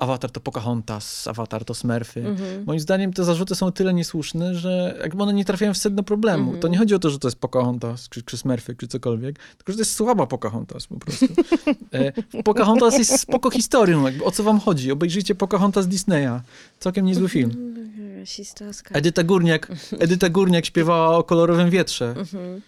Avatar 0.00 0.30
to 0.30 0.40
Pocahontas, 0.40 1.28
Avatar 1.28 1.64
to 1.64 1.74
Smurfy. 1.74 2.20
Mhm. 2.20 2.64
Moim 2.66 2.80
zdaniem 2.80 3.12
te 3.12 3.24
zarzuty 3.24 3.54
są 3.54 3.66
o 3.66 3.72
tyle 3.72 3.94
niesłuszne, 3.94 4.54
że 4.54 4.98
jakby 5.02 5.22
one 5.22 5.32
nie 5.32 5.44
trafiają 5.44 5.74
w 5.74 5.76
sedno 5.76 6.02
problemu. 6.02 6.42
Mhm. 6.42 6.60
To 6.60 6.68
nie 6.68 6.78
chodzi 6.78 6.94
o 6.94 6.98
to, 6.98 7.10
że 7.10 7.18
to 7.18 7.28
jest 7.28 7.38
Pocahontas, 7.38 8.08
czy, 8.08 8.22
czy 8.22 8.36
Smurfy, 8.36 8.74
czy 8.74 8.88
cokolwiek, 8.88 9.38
tylko 9.56 9.72
że 9.72 9.76
to 9.76 9.80
jest 9.80 9.94
słaba 9.94 10.26
Pocahontas 10.26 10.86
po 10.86 10.96
prostu. 10.96 11.26
E, 11.92 12.42
Pocahontas 12.42 12.98
jest 12.98 13.20
spoko 13.20 13.50
historią, 13.50 14.06
jakby 14.06 14.24
o 14.24 14.30
co 14.30 14.42
wam 14.42 14.60
chodzi? 14.60 14.92
Obejrzyjcie 14.92 15.34
Pocahontas 15.34 15.88
Disneya. 15.88 16.40
Całkiem 16.78 17.06
niezły 17.06 17.28
film. 17.28 17.74
Rasistowska. 18.20 18.94
Edyta 18.94 19.22
Górniak, 19.22 19.68
Edyta 19.98 20.28
Górniak 20.28 20.66
śpiewała 20.66 21.16
o 21.16 21.22
kolorowym 21.22 21.70
wietrze. 21.70 22.14
Mhm. 22.18 22.60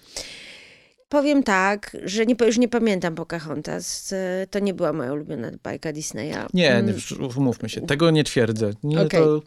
Powiem 1.12 1.42
tak, 1.42 1.96
że 2.04 2.26
nie, 2.26 2.36
już 2.46 2.58
nie 2.58 2.68
pamiętam 2.68 3.14
Pocahontas. 3.14 4.12
E, 4.12 4.46
To 4.50 4.58
nie 4.58 4.74
była 4.74 4.92
moja 4.92 5.12
ulubiona 5.12 5.50
bajka 5.62 5.92
Disneya. 5.92 6.34
Nie, 6.54 6.74
Mm, 6.74 6.94
umówmy 7.36 7.68
się, 7.68 7.80
tego 7.80 8.10
nie 8.10 8.24
twierdzę. 8.24 8.70
Nie, 8.82 9.00
Okej. 9.00 9.20
to 9.20 9.42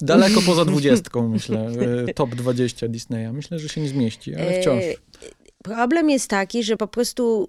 daleko 0.00 0.40
poza 0.46 0.64
dwudziestką, 0.70 1.28
myślę, 1.28 1.70
e, 2.08 2.14
top 2.14 2.34
20 2.34 2.88
Disneya. 2.88 3.32
Myślę, 3.32 3.58
że 3.58 3.68
się 3.68 3.80
nie 3.80 3.88
zmieści, 3.88 4.34
ale 4.34 4.60
wciąż. 4.60 4.84
E, 4.84 4.94
Problem 5.62 6.10
jest 6.10 6.28
taki, 6.28 6.62
że 6.62 6.76
po 6.76 6.88
prostu 6.88 7.48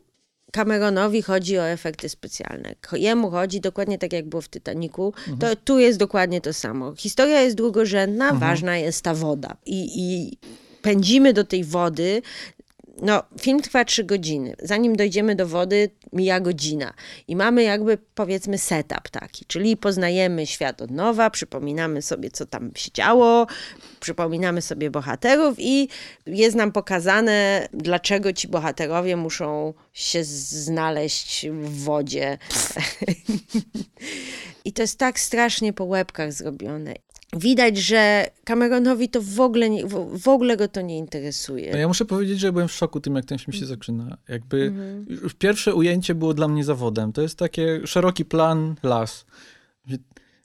Cameronowi 0.52 1.22
chodzi 1.22 1.58
o 1.58 1.68
efekty 1.68 2.10
specjalne. 2.10 2.76
Jemu 2.94 3.30
chodzi 3.30 3.62
dokładnie 3.62 3.98
tak, 3.98 4.14
jak 4.14 4.30
było 4.30 4.42
w 4.42 4.50
Titaniku. 4.50 5.14
To 5.40 5.56
tu 5.56 5.80
jest 5.80 6.00
dokładnie 6.00 6.42
to 6.42 6.54
samo. 6.54 6.96
Historia 6.96 7.42
jest 7.42 7.56
drugorzędna, 7.56 8.34
ważna 8.34 8.78
jest 8.78 9.04
ta 9.04 9.14
woda. 9.14 9.58
I, 9.66 9.90
I 9.96 10.38
pędzimy 10.82 11.34
do 11.34 11.44
tej 11.44 11.64
wody. 11.64 12.22
No, 13.02 13.24
film 13.42 13.62
trwa 13.62 13.86
trzy 13.86 14.04
godziny. 14.04 14.56
Zanim 14.60 14.96
dojdziemy 14.96 15.36
do 15.36 15.48
wody, 15.48 15.90
mija 16.14 16.40
godzina. 16.40 16.94
I 17.28 17.36
mamy 17.36 17.64
jakby, 17.64 17.98
powiedzmy, 18.16 18.58
setup 18.58 19.10
taki, 19.10 19.46
czyli 19.46 19.78
poznajemy 19.78 20.48
świat 20.48 20.82
od 20.82 20.92
nowa, 20.92 21.30
przypominamy 21.30 22.02
sobie, 22.02 22.32
co 22.32 22.46
tam 22.46 22.72
się 22.76 22.92
działo, 22.92 23.48
przypominamy 24.00 24.62
sobie 24.62 24.92
bohaterów 24.92 25.56
i 25.58 25.90
jest 26.26 26.56
nam 26.56 26.72
pokazane, 26.72 27.68
dlaczego 27.74 28.34
ci 28.34 28.48
bohaterowie 28.48 29.16
muszą 29.18 29.74
się 29.94 30.24
znaleźć 30.24 31.48
w 31.50 31.84
wodzie. 31.84 32.38
I 34.66 34.74
to 34.74 34.82
jest 34.82 34.98
tak 34.98 35.20
strasznie 35.20 35.74
po 35.74 35.86
łebkach 35.86 36.34
zrobione. 36.34 36.94
Widać, 37.38 37.78
że 37.78 38.26
Cameronowi 38.44 39.10
to 39.10 39.22
w 39.22 39.40
ogóle, 39.40 39.70
nie, 39.70 39.86
w, 40.18 40.28
ogóle 40.28 40.58
go 40.58 40.68
to 40.68 40.82
nie 40.82 40.98
interesuje. 40.98 41.72
No 41.72 41.78
ja 41.78 41.88
muszę 41.88 42.06
powiedzieć, 42.06 42.40
że 42.40 42.52
byłem 42.52 42.68
w 42.68 42.72
szoku 42.72 43.00
tym, 43.00 43.16
jak 43.16 43.26
ten 43.26 43.40
film 43.40 43.54
się 43.54 43.66
zaczyna. 43.66 44.18
Jakby 44.30 44.62
Mhm. 44.62 45.06
pierwsze 45.40 45.76
ujęcie 45.76 46.16
było 46.16 46.34
dla 46.34 46.48
mnie 46.48 46.64
zawodem. 46.64 47.14
To 47.14 47.22
jest 47.22 47.38
takie 47.38 47.82
szeroki 47.88 48.26
plan, 48.26 48.76
las. 48.84 49.26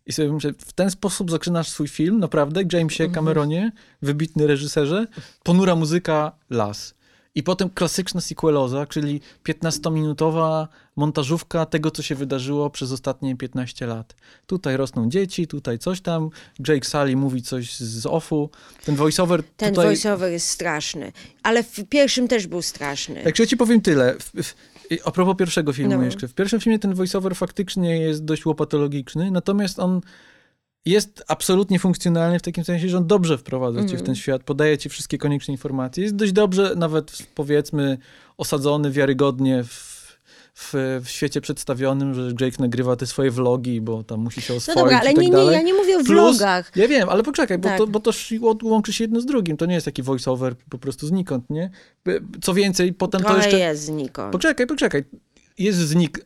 I 0.07 0.13
sobie 0.13 0.33
myślę, 0.33 0.53
w 0.59 0.73
ten 0.73 0.91
sposób 0.91 1.31
zaczynasz 1.31 1.69
swój 1.69 1.89
film, 1.89 2.19
naprawdę, 2.19 2.63
Jamesie 2.73 3.05
Mhm. 3.05 3.15
Cameronie, 3.15 3.73
wybitny 4.03 4.47
reżyserze, 4.47 5.07
ponura 5.43 5.75
muzyka, 5.77 6.33
las. 6.51 6.95
I 7.37 7.43
potem 7.43 7.71
klasyczna 7.71 8.21
sequeloza, 8.21 8.87
czyli 8.87 9.21
15-minutowa 9.49 10.67
montażówka 10.97 11.67
tego, 11.67 11.91
co 11.91 12.03
się 12.03 12.15
wydarzyło 12.15 12.71
przez 12.71 12.93
ostatnie 12.93 13.37
15 13.37 13.87
lat. 13.87 14.15
Tutaj 14.47 14.77
rosną 14.77 15.09
dzieci, 15.09 15.47
tutaj 15.47 15.79
coś 15.79 16.01
tam, 16.01 16.31
Jake 16.69 16.87
Sully 16.87 17.17
mówi 17.17 17.43
coś 17.43 17.77
z 17.77 18.07
offu, 18.07 18.51
ten 18.85 18.97
voiceover 18.97 19.43
Ten 19.57 19.75
tutaj... 19.75 19.87
voiceover 19.87 20.33
jest 20.33 20.49
straszny, 20.51 21.13
ale 21.43 21.63
w 21.63 21.85
pierwszym 21.89 22.29
też 22.29 22.47
był 22.47 22.63
straszny. 22.63 23.23
Także 23.25 23.43
ja 23.43 23.47
ci 23.47 23.57
powiem 23.57 23.81
tyle. 23.81 24.15
W, 24.19 24.55
a 25.05 25.11
propos 25.11 25.37
pierwszego 25.37 25.73
filmu 25.73 25.97
No. 25.97 26.03
jeszcze. 26.03 26.29
W 26.29 26.35
pierwszym 26.35 26.61
filmie 26.61 26.79
ten 26.79 26.95
voiceover 26.95 27.37
faktycznie 27.37 27.99
jest 27.99 28.25
dość 28.25 28.47
łopatologiczny, 28.47 29.31
natomiast 29.31 29.79
on 29.79 30.01
jest 30.87 31.25
absolutnie 31.29 31.79
funkcjonalny 31.79 32.39
w 32.39 32.43
takim 32.43 32.65
sensie, 32.65 32.89
że 32.89 32.97
on 32.99 33.07
dobrze 33.07 33.39
wprowadza 33.39 33.85
cię 33.85 33.97
w 33.97 34.03
ten 34.03 34.15
świat, 34.15 34.43
podaje 34.43 34.79
ci 34.79 34.89
wszystkie 34.89 35.19
konieczne 35.19 35.53
informacje. 35.53 36.03
Jest 36.03 36.17
dość 36.17 36.33
dobrze, 36.33 36.73
nawet 36.77 37.19
powiedzmy, 37.35 37.99
osadzony 38.37 38.91
wiarygodnie 38.91 39.65
w, 39.65 39.97
w, 40.55 40.73
w 41.05 41.09
świecie 41.09 41.41
przedstawionym, 41.41 42.15
że 42.15 42.33
Jake 42.41 42.57
nagrywa 42.59 42.97
te 42.97 43.07
swoje 43.07 43.31
vlogi, 43.31 43.81
bo 43.81 44.03
tam 44.05 44.21
musi 44.21 44.43
się 44.43 44.53
No 44.53 44.57
oswoić 44.57 44.79
dobra, 44.79 45.01
ale 45.01 45.13
i 45.13 45.15
tak 45.15 45.23
nie, 45.23 45.29
nie, 45.31 45.37
dalej. 45.37 45.55
ja 45.55 45.63
nie 45.63 45.75
mówię 45.75 45.97
o 45.97 46.05
Plus- 46.05 46.09
vlogach. 46.09 46.73
Ja 46.77 46.89
wiem, 46.89 47.09
ale 47.09 47.23
poczekaj, 47.23 47.59
bo, 47.59 47.69
Tak. 47.69 47.79
to, 47.79 47.87
bo 47.87 48.01
to 48.01 48.11
łączy 48.63 48.93
się 48.93 49.05
jedno 49.05 49.21
z 49.21 49.27
drugim. 49.27 49.57
To 49.57 49.67
nie 49.67 49.75
jest 49.75 49.85
taki 49.85 50.03
voiceover 50.03 50.55
po 50.71 50.79
prostu 50.79 51.07
znikąd, 51.07 51.51
nie? 51.51 51.71
Co 52.43 52.55
więcej, 52.55 52.93
potem 52.93 53.21
to 53.21 53.27
Trochę 53.27 53.43
jeszcze... 53.43 53.59
jest 53.59 53.83
znikąd. 53.85 54.33
Poczekaj, 54.33 54.67
poczekaj. 54.67 55.05
Jest 55.59 55.79
znik... 55.79 56.25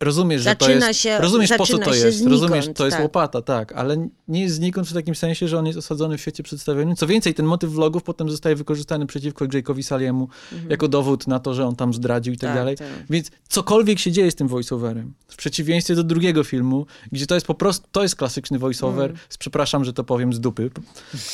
Rozumiesz, 0.00 0.42
że 0.42 0.56
to 0.56 0.64
Zaczyna 0.66 0.88
jest... 0.88 1.00
się- 1.00 1.18
rozumiesz, 1.18 1.50
po 1.50 1.56
co 1.58 1.64
zaczyna 1.64 1.84
to 1.84 1.94
jest. 1.94 2.16
znikąd, 2.18 2.40
rozumiesz, 2.40 2.66
to 2.74 2.84
jest 2.84 2.96
tak. 2.96 3.02
łopata, 3.02 3.42
tak. 3.42 3.72
Ale 3.72 4.08
nie 4.28 4.40
jest 4.40 4.54
znikąd 4.54 4.88
w 4.88 4.92
takim 4.92 5.14
sensie, 5.14 5.48
że 5.48 5.58
on 5.58 5.66
jest 5.66 5.78
osadzony 5.78 6.18
w 6.18 6.20
świecie 6.20 6.42
przedstawionym. 6.42 6.96
Co 6.96 7.06
więcej, 7.06 7.34
ten 7.34 7.46
motyw 7.46 7.70
vlogów 7.70 8.02
potem 8.02 8.30
zostaje 8.30 8.56
wykorzystany 8.56 9.06
przeciwko 9.06 9.44
Jake'owi 9.44 9.82
Saliemu 9.82 10.28
jako 10.68 10.88
dowód 10.88 11.26
na 11.26 11.38
to, 11.40 11.54
że 11.54 11.66
on 11.66 11.76
tam 11.76 11.94
zdradził 11.94 12.32
i 12.32 12.36
tak, 12.36 12.50
Mhm. 12.50 12.66
Tak, 12.66 12.78
dalej. 12.78 12.96
tak. 12.98 13.06
Więc 13.10 13.30
cokolwiek 13.48 13.98
się 13.98 14.12
dzieje 14.12 14.30
z 14.30 14.34
tym 14.34 14.48
voiceoverem, 14.48 15.12
w 15.28 15.36
przeciwieństwie 15.36 15.94
do 15.94 16.04
drugiego 16.04 16.44
filmu, 16.44 16.86
gdzie 17.12 17.26
to 17.26 17.34
jest 17.34 17.46
po 17.46 17.54
prostu, 17.54 17.86
to 17.92 18.02
jest 18.02 18.16
klasyczny 18.16 18.58
voiceover, 18.58 19.04
Mm. 19.10 19.22
z, 19.28 19.38
przepraszam, 19.38 19.84
że 19.84 19.92
to 19.92 20.04
powiem 20.04 20.32
z 20.32 20.40
dupy, 20.40 20.70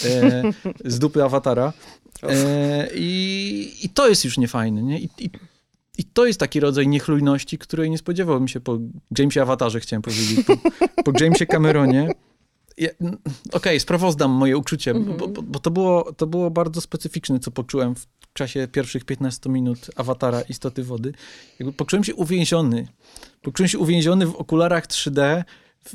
e, 0.04 0.42
z 0.84 0.98
dupy 0.98 1.24
awatara. 1.24 1.72
E, 2.22 2.88
i, 2.94 3.76
I 3.82 3.88
to 3.88 4.08
jest 4.08 4.24
już 4.24 4.38
niefajne, 4.38 4.82
nie? 4.82 5.00
I, 5.00 5.08
i, 5.18 5.30
I 5.98 6.04
to 6.04 6.26
jest 6.26 6.40
taki 6.40 6.60
rodzaj 6.60 6.88
niechlujności, 6.88 7.58
której 7.58 7.90
nie 7.90 7.98
spodziewałbym 7.98 8.48
się 8.48 8.60
po 8.60 8.78
Jamesie 9.18 9.42
Awatarze, 9.42 9.80
chciałem 9.80 10.02
powiedzieć, 10.02 10.46
po, 10.46 10.56
po 11.04 11.24
Jamesie 11.24 11.46
Cameronie. 11.46 12.08
Ja- 12.76 12.90
Okej, 13.52 13.80
sprawozdam 13.80 14.30
moje 14.30 14.58
uczucie, 14.58 14.94
bo, 14.94 15.28
bo, 15.28 15.42
bo 15.42 15.58
to, 15.58 15.70
było, 15.70 16.12
to 16.12 16.26
było 16.26 16.50
bardzo 16.50 16.80
specyficzne, 16.80 17.38
co 17.40 17.50
poczułem 17.50 17.94
w 17.94 18.06
czasie 18.32 18.68
pierwszych 18.72 19.04
15 19.04 19.50
minut 19.50 19.90
Awatara 19.96 20.40
Istoty 20.42 20.84
Wody. 20.84 21.12
Jakby 21.58 21.72
poczułem 21.72 22.04
się 22.04 22.14
uwięziony. 22.14 22.88
Poczułem 23.42 23.68
się 23.68 23.78
uwięziony 23.78 24.26
w 24.26 24.34
okularach 24.36 24.86
3D 24.86 25.44
w, 25.84 25.94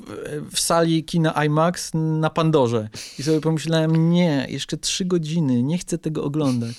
w 0.55 0.59
sali 0.59 1.03
kina 1.03 1.45
IMAX 1.45 1.91
na 1.93 2.29
Pandorze. 2.29 2.89
I 3.19 3.23
sobie 3.23 3.41
pomyślałem, 3.41 4.09
nie, 4.11 4.45
jeszcze 4.49 4.77
trzy 4.77 5.05
godziny, 5.05 5.63
nie 5.63 5.77
chcę 5.77 5.97
tego 5.97 6.23
oglądać. 6.23 6.75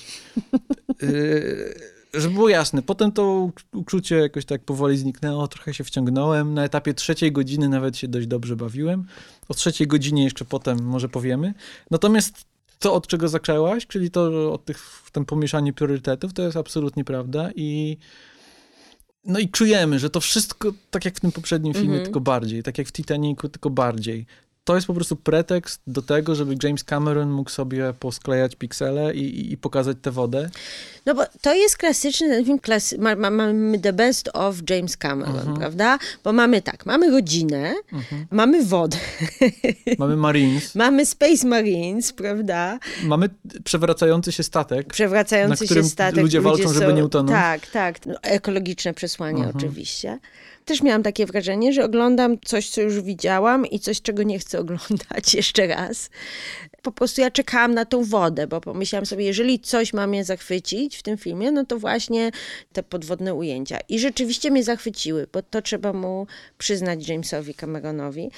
Yy, 1.02 1.74
żeby 2.14 2.34
było 2.34 2.48
jasne, 2.48 2.82
potem 2.82 3.12
to 3.12 3.50
uczucie 3.72 4.16
jakoś 4.16 4.44
tak 4.44 4.64
powoli 4.64 4.98
zniknęło, 4.98 5.48
trochę 5.48 5.74
się 5.74 5.84
wciągnąłem. 5.84 6.54
Na 6.54 6.64
etapie 6.64 6.94
trzeciej 6.94 7.32
godziny 7.32 7.68
nawet 7.68 7.96
się 7.96 8.08
dość 8.08 8.26
dobrze 8.26 8.56
bawiłem. 8.56 9.04
O 9.48 9.54
trzeciej 9.54 9.86
godzinie 9.86 10.24
jeszcze 10.24 10.44
potem 10.44 10.82
może 10.82 11.08
powiemy. 11.08 11.54
Natomiast 11.90 12.44
to, 12.78 12.94
od 12.94 13.06
czego 13.06 13.28
zaczęłaś, 13.28 13.86
czyli 13.86 14.10
to 14.10 14.52
od 14.52 14.64
tych, 14.64 15.02
ten 15.12 15.24
pomieszanie 15.24 15.72
priorytetów, 15.72 16.32
to 16.32 16.42
jest 16.42 16.56
absolutnie 16.56 17.04
prawda 17.04 17.50
i 17.56 17.96
no 19.24 19.38
i 19.38 19.48
czujemy, 19.48 19.98
że 19.98 20.10
to 20.10 20.20
wszystko, 20.20 20.72
tak 20.90 21.04
jak 21.04 21.16
w 21.16 21.20
tym 21.20 21.32
poprzednim 21.32 21.74
filmie, 21.74 21.88
Mhm. 21.88 22.04
tylko 22.04 22.20
bardziej, 22.20 22.62
tak 22.62 22.78
jak 22.78 22.88
w 22.88 22.92
Titanicu, 22.92 23.48
tylko 23.48 23.70
bardziej. 23.70 24.26
To 24.64 24.74
jest 24.74 24.86
po 24.86 24.94
prostu 24.94 25.16
pretekst 25.16 25.80
do 25.86 26.02
tego, 26.02 26.34
żeby 26.34 26.54
James 26.62 26.84
Cameron 26.84 27.30
mógł 27.30 27.50
sobie 27.50 27.92
posklejać 28.00 28.56
piksele 28.56 29.14
i, 29.14 29.18
i, 29.40 29.52
i 29.52 29.56
pokazać 29.56 29.96
tę 30.02 30.10
wodę. 30.10 30.50
No 31.06 31.14
bo 31.14 31.22
to 31.40 31.54
jest 31.54 31.76
klasyczny 31.76 32.28
ten 32.28 32.44
film, 32.44 32.58
klasy, 32.58 32.98
ma, 32.98 33.14
ma, 33.14 33.30
mamy 33.30 33.78
the 33.78 33.92
best 33.92 34.30
of 34.34 34.56
James 34.70 34.96
Cameron, 34.96 35.36
Mhm. 35.38 35.56
prawda? 35.56 35.98
Bo 36.24 36.32
mamy 36.32 36.62
tak, 36.62 36.86
mamy 36.86 37.10
rodzinę, 37.10 37.74
mamy 38.30 38.64
wodę, 38.64 38.96
Mamy 39.98 40.16
Marines, 40.16 40.74
mamy 40.74 41.06
Space 41.06 41.46
Marines, 41.46 42.12
prawda? 42.12 42.78
mamy 43.04 43.28
przewracający 43.64 44.32
się 44.32 44.42
statek. 44.42 44.86
Przewracający 44.92 45.62
Na 45.62 45.66
którym 45.66 45.84
się 45.84 45.90
statek. 45.90 46.22
ludzie 46.22 46.40
walczą, 46.40 46.72
żeby 46.72 46.92
nie 46.94 47.04
utonąć. 47.04 47.30
Tak, 47.30 47.66
tak. 47.66 48.06
No, 48.06 48.14
ekologiczne 48.22 48.94
przesłanie 48.94 49.38
Mhm. 49.44 49.56
oczywiście. 49.56 50.18
Też 50.70 50.82
miałam 50.82 51.02
takie 51.02 51.26
wrażenie, 51.26 51.72
że 51.72 51.84
oglądam 51.84 52.40
coś, 52.44 52.70
co 52.70 52.80
już 52.80 53.00
widziałam 53.00 53.66
i 53.66 53.80
coś, 53.80 54.02
czego 54.02 54.22
nie 54.22 54.38
chcę 54.38 54.58
oglądać 54.60 55.34
jeszcze 55.34 55.66
raz. 55.66 56.10
Po 56.82 56.92
prostu 56.92 57.20
ja 57.20 57.30
czekałam 57.30 57.74
na 57.74 57.84
tą 57.84 58.04
wodę, 58.04 58.46
bo 58.46 58.60
pomyślałam 58.60 59.06
sobie, 59.06 59.24
jeżeli 59.24 59.60
coś 59.60 59.92
ma 59.92 60.06
mnie 60.06 60.24
zachwycić 60.24 60.96
w 60.96 61.02
tym 61.02 61.18
filmie, 61.18 61.52
no 61.52 61.64
to 61.64 61.78
właśnie 61.78 62.30
te 62.72 62.82
podwodne 62.82 63.34
ujęcia. 63.34 63.78
I 63.88 63.98
rzeczywiście 63.98 64.50
mnie 64.50 64.64
zachwyciły, 64.64 65.26
bo 65.32 65.42
to 65.42 65.62
trzeba 65.62 65.92
mu 65.92 66.26
przyznać 66.58 67.08
Jamesowi 67.08 67.54
Cameronowi, 67.54 68.30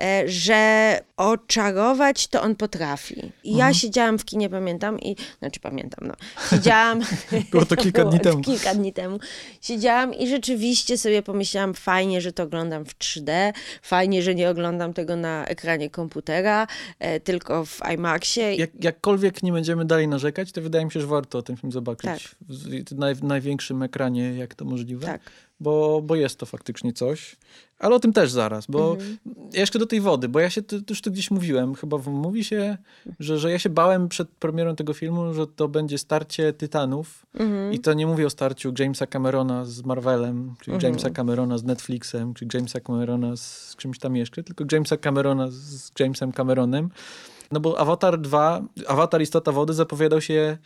e, 0.00 0.28
że 0.28 1.00
oczarować 1.16 2.26
to 2.26 2.42
on 2.42 2.56
potrafi. 2.56 3.32
I 3.44 3.56
ja 3.56 3.74
siedziałam 3.74 4.18
w 4.18 4.24
kinie, 4.24 4.50
pamiętam, 4.50 5.00
i 5.00 5.16
znaczy 5.38 5.60
pamiętam, 5.60 6.08
no. 6.08 6.14
Siedziałam. 6.50 7.00
Było 7.50 7.66
to 7.66 7.76
kilka 7.76 8.04
dni 8.04 8.20
temu. 8.26 8.42
Kilka 8.42 8.74
dni 8.74 8.92
temu. 8.92 9.18
Siedziałam 9.60 10.14
i 10.14 10.28
rzeczywiście 10.28 10.98
sobie 10.98 11.22
pomyślałam, 11.22 11.74
fajnie, 11.74 12.20
że 12.20 12.32
to 12.32 12.42
oglądam 12.42 12.84
w 12.84 12.98
3D, 12.98 13.52
fajnie, 13.82 14.22
że 14.22 14.34
nie 14.34 14.50
oglądam 14.50 14.92
tego 14.92 15.16
na 15.16 15.46
ekranie 15.46 15.90
komputera, 15.90 16.66
e, 16.98 17.20
tylko 17.20 17.64
w 17.64 17.82
IMAXie. 17.94 18.54
Jak, 18.56 18.84
jakkolwiek 18.84 19.42
nie 19.42 19.52
będziemy 19.52 19.84
dalej 19.84 20.08
narzekać, 20.08 20.52
to 20.52 20.62
wydaje 20.62 20.84
mi 20.84 20.92
się, 20.92 21.00
że 21.00 21.06
warto 21.06 21.42
ten 21.42 21.56
film 21.56 21.72
zobaczyć 21.72 22.10
tak. 22.10 22.18
w 22.88 22.98
naj, 22.98 23.14
największym 23.22 23.82
ekranie, 23.82 24.34
jak 24.34 24.54
to 24.54 24.64
możliwe. 24.64 25.06
Tak. 25.06 25.20
Bo, 25.60 26.02
bo 26.02 26.16
jest 26.16 26.38
to 26.38 26.46
faktycznie 26.46 26.92
coś. 26.92 27.36
Ale 27.78 27.94
o 27.94 28.00
tym 28.00 28.12
też 28.12 28.30
zaraz, 28.30 28.66
bo 28.66 28.92
mhm. 28.92 29.18
jeszcze 29.52 29.78
do 29.78 29.86
tej 29.86 30.00
wody, 30.00 30.28
bo 30.28 30.40
ja 30.40 30.50
się, 30.50 30.62
to, 30.62 30.76
już 30.90 31.02
tu 31.02 31.10
gdzieś 31.10 31.30
mówiłem, 31.30 31.74
chyba 31.74 31.98
mówi 31.98 32.44
się, 32.44 32.78
że, 33.20 33.38
że 33.38 33.50
ja 33.50 33.58
się 33.58 33.70
bałem 33.70 34.08
przed 34.08 34.28
premierą 34.28 34.76
tego 34.76 34.94
filmu, 34.94 35.34
że 35.34 35.46
to 35.46 35.68
będzie 35.68 35.98
starcie 35.98 36.52
Tytanów 36.52 37.26
mhm. 37.34 37.72
i 37.72 37.78
to 37.78 37.94
nie 37.94 38.06
mówię 38.06 38.26
o 38.26 38.30
starciu 38.30 38.72
Jamesa 38.78 39.06
Camerona 39.06 39.64
z 39.64 39.82
Marvelem, 39.82 40.54
czy 40.60 40.72
mhm. 40.72 40.92
Jamesa 40.92 41.10
Camerona 41.10 41.58
z 41.58 41.64
Netflixem, 41.64 42.34
czy 42.34 42.46
Jamesa 42.54 42.80
Camerona 42.80 43.36
z 43.36 43.76
czymś 43.76 43.98
tam 43.98 44.16
jeszcze, 44.16 44.42
tylko 44.42 44.64
Jamesa 44.72 44.96
Camerona 44.96 45.46
z 45.50 45.90
Jamesem 46.00 46.32
Cameronem, 46.32 46.90
no 47.50 47.60
bo 47.60 47.78
Avatar 47.78 48.20
2, 48.20 48.62
Avatar 48.86 49.22
Istota 49.22 49.52
Wody 49.52 49.74
zapowiadał 49.74 50.20
się 50.20 50.58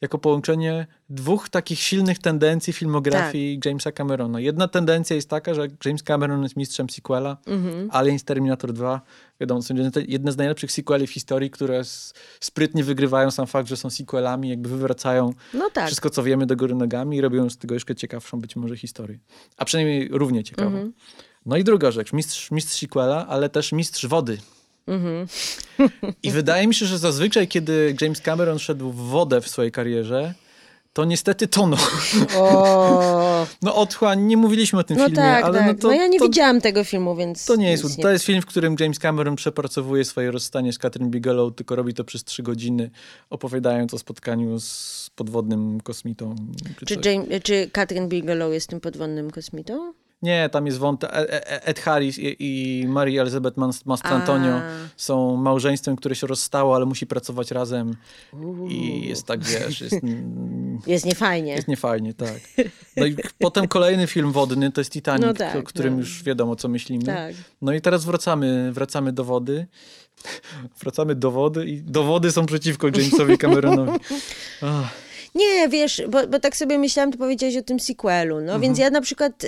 jako 0.00 0.18
połączenie 0.18 0.86
dwóch 1.10 1.48
takich 1.48 1.80
silnych 1.80 2.18
tendencji 2.18 2.72
filmografii 2.72 3.58
tak. 3.58 3.66
Jamesa 3.66 3.92
Camerona. 3.92 4.40
Jedna 4.40 4.68
tendencja 4.68 5.16
jest 5.16 5.28
taka, 5.28 5.54
że 5.54 5.68
James 5.84 6.02
Cameron 6.02 6.42
jest 6.42 6.56
mistrzem 6.56 6.90
sequela, 6.90 7.36
mhm. 7.46 7.88
Aliens 7.92 8.24
Terminator 8.24 8.72
2, 8.72 9.00
wiadomo, 9.40 9.62
są 9.62 9.74
jedne 10.08 10.32
z 10.32 10.36
najlepszych 10.36 10.72
sequeli 10.72 11.06
w 11.06 11.10
historii, 11.10 11.50
które 11.50 11.82
sprytnie 12.40 12.84
wygrywają 12.84 13.30
sam 13.30 13.46
fakt, 13.46 13.68
że 13.68 13.76
są 13.76 13.90
sequelami, 13.90 14.48
jakby 14.48 14.68
wywracają 14.68 15.32
no 15.54 15.70
tak. 15.70 15.86
wszystko, 15.86 16.10
co 16.10 16.22
wiemy 16.22 16.46
do 16.46 16.56
góry 16.56 16.74
nogami 16.74 17.16
i 17.16 17.20
robią 17.20 17.50
z 17.50 17.58
tego 17.58 17.74
jeszcze 17.74 17.94
ciekawszą 17.94 18.40
być 18.40 18.56
może 18.56 18.76
historię. 18.76 19.18
A 19.56 19.64
przynajmniej 19.64 20.08
równie 20.12 20.44
ciekawą. 20.44 20.70
Mhm. 20.70 20.92
No 21.46 21.56
i 21.56 21.64
druga 21.64 21.90
rzecz, 21.90 22.12
mistrz, 22.12 22.50
mistrz 22.50 22.80
sequela, 22.80 23.26
ale 23.26 23.48
też 23.48 23.72
mistrz 23.72 24.06
wody. 24.06 24.38
Mhm. 24.86 25.26
I 26.22 26.30
wydaje 26.30 26.66
mi 26.66 26.74
się, 26.74 26.86
że 26.86 26.98
zazwyczaj, 26.98 27.48
kiedy 27.48 27.96
James 28.00 28.20
Cameron 28.20 28.58
szedł 28.58 28.90
w 28.90 28.96
wodę 28.96 29.40
w 29.40 29.48
swojej 29.48 29.72
karierze, 29.72 30.34
to 30.92 31.04
niestety 31.04 31.48
tonął. 31.48 31.78
O. 32.36 33.46
No 33.62 33.74
otchłań, 33.74 34.22
nie 34.22 34.36
mówiliśmy 34.36 34.78
o 34.78 34.84
tym 34.84 34.96
no 34.96 35.04
filmie, 35.04 35.16
tak, 35.16 35.44
ale 35.44 35.58
tak. 35.58 35.66
no 35.66 35.74
to... 35.74 35.88
No 35.88 35.94
ja 35.94 36.06
nie 36.06 36.18
to, 36.18 36.24
widziałam 36.24 36.60
tego 36.60 36.84
filmu, 36.84 37.16
więc... 37.16 37.44
To 37.44 37.56
nie 37.56 37.70
jest, 37.70 37.98
nie... 37.98 38.02
to 38.02 38.10
jest 38.10 38.24
film, 38.24 38.42
w 38.42 38.46
którym 38.46 38.76
James 38.80 38.98
Cameron 38.98 39.36
przepracowuje 39.36 40.04
swoje 40.04 40.30
rozstanie 40.30 40.72
z 40.72 40.78
Catherine 40.78 41.10
Bigelow, 41.10 41.54
tylko 41.54 41.76
robi 41.76 41.94
to 41.94 42.04
przez 42.04 42.24
trzy 42.24 42.42
godziny, 42.42 42.90
opowiadając 43.30 43.94
o 43.94 43.98
spotkaniu 43.98 44.60
z 44.60 45.10
podwodnym 45.16 45.80
kosmitą. 45.80 46.34
Czy, 46.76 46.96
czy, 46.96 47.10
James, 47.10 47.28
czy 47.42 47.70
Catherine 47.72 48.08
Bigelow 48.08 48.52
jest 48.52 48.68
tym 48.70 48.80
podwodnym 48.80 49.30
kosmitą? 49.30 49.92
Nie, 50.22 50.48
tam 50.48 50.66
jest 50.66 50.78
wątek. 50.78 51.10
E, 51.12 51.50
e, 51.50 51.66
Ed 51.66 51.80
Harris 51.80 52.18
i, 52.18 52.36
i 52.38 52.88
Mary 52.88 53.20
Elizabeth 53.20 53.56
Mastrantonio 53.84 54.60
są 54.96 55.36
małżeństwem, 55.36 55.96
które 55.96 56.14
się 56.14 56.26
rozstało, 56.26 56.76
ale 56.76 56.86
musi 56.86 57.06
pracować 57.06 57.50
razem. 57.50 57.96
I 58.68 59.08
jest 59.08 59.26
tak, 59.26 59.44
wiesz, 59.44 59.80
jest... 59.80 59.96
Jest 60.86 61.06
niefajnie. 61.06 61.52
Jest 61.52 61.68
niefajnie, 61.68 62.14
tak. 62.14 62.40
No 62.96 63.06
i 63.06 63.16
potem 63.38 63.68
kolejny 63.68 64.06
film 64.06 64.32
wodny 64.32 64.72
to 64.72 64.80
jest 64.80 64.92
Titanic, 64.92 65.26
no 65.26 65.34
tak, 65.34 65.56
o 65.56 65.62
którym 65.62 65.94
no. 65.94 66.00
już 66.00 66.22
wiadomo, 66.22 66.56
co 66.56 66.68
myślimy. 66.68 67.04
Tak. 67.04 67.34
No 67.62 67.72
i 67.72 67.80
teraz 67.80 68.04
wracamy, 68.04 68.72
wracamy 68.72 69.12
do 69.12 69.24
wody. 69.24 69.66
Wracamy 70.82 71.14
do 71.14 71.30
wody 71.30 71.66
i 71.66 71.82
dowody 71.82 72.32
są 72.32 72.46
przeciwko 72.46 72.86
Jamesowi 72.86 73.38
Cameronowi. 73.38 73.98
Nie, 75.34 75.68
wiesz, 75.68 76.02
bo, 76.08 76.26
bo 76.26 76.40
tak 76.40 76.56
sobie 76.56 76.78
myślałam, 76.78 77.12
ty 77.12 77.18
powiedziałeś 77.18 77.56
o 77.56 77.62
tym 77.62 77.80
sequelu, 77.80 78.34
no 78.34 78.40
mhm. 78.40 78.60
więc 78.60 78.78
ja 78.78 78.90
na 78.90 79.00
przykład 79.00 79.42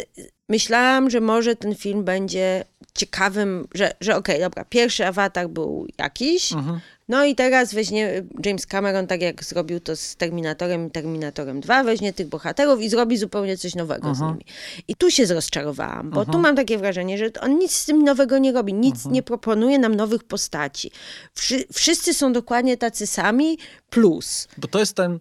myślałam, 0.48 1.10
że 1.10 1.20
może 1.20 1.56
ten 1.56 1.74
film 1.74 2.04
będzie 2.04 2.64
ciekawym, 2.94 3.68
że, 3.74 3.94
że 4.00 4.16
okej, 4.16 4.36
okay, 4.36 4.46
dobra, 4.46 4.64
pierwszy 4.64 5.06
awatar 5.06 5.48
był 5.48 5.86
jakiś, 5.98 6.52
mhm. 6.52 6.80
no 7.08 7.24
i 7.24 7.34
teraz 7.34 7.74
weźmie 7.74 8.22
James 8.44 8.66
Cameron, 8.66 9.06
tak 9.06 9.22
jak 9.22 9.44
zrobił 9.44 9.80
to 9.80 9.96
z 9.96 10.16
Terminatorem 10.16 10.86
i 10.86 10.90
Terminatorem 10.90 11.60
2, 11.60 11.84
weźmie 11.84 12.12
tych 12.12 12.26
bohaterów 12.26 12.80
i 12.80 12.88
zrobi 12.88 13.18
zupełnie 13.18 13.56
coś 13.56 13.74
nowego 13.74 14.08
mhm. 14.08 14.16
z 14.16 14.32
nimi. 14.32 14.44
I 14.88 14.96
tu 14.96 15.10
się 15.10 15.26
zrozczarowałam, 15.26 16.10
bo 16.10 16.24
tu 16.24 16.28
mhm. 16.28 16.42
mam 16.42 16.56
takie 16.56 16.78
wrażenie, 16.78 17.18
że 17.18 17.26
on 17.40 17.58
nic 17.58 17.72
z 17.72 17.84
tym 17.84 18.02
nowego 18.02 18.38
nie 18.38 18.52
robi, 18.52 18.74
nic 18.74 18.96
mhm. 18.96 19.12
nie 19.14 19.22
proponuje 19.22 19.78
nam 19.78 19.94
nowych 19.94 20.24
postaci. 20.24 20.90
Wszy 21.34 21.64
wszyscy 21.72 22.14
są 22.14 22.32
dokładnie 22.32 22.76
tacy 22.76 23.06
sami, 23.06 23.58
plus. 23.90 24.48
Bo 24.58 24.68
to 24.68 24.78
jest 24.78 24.96
ten 24.96 25.18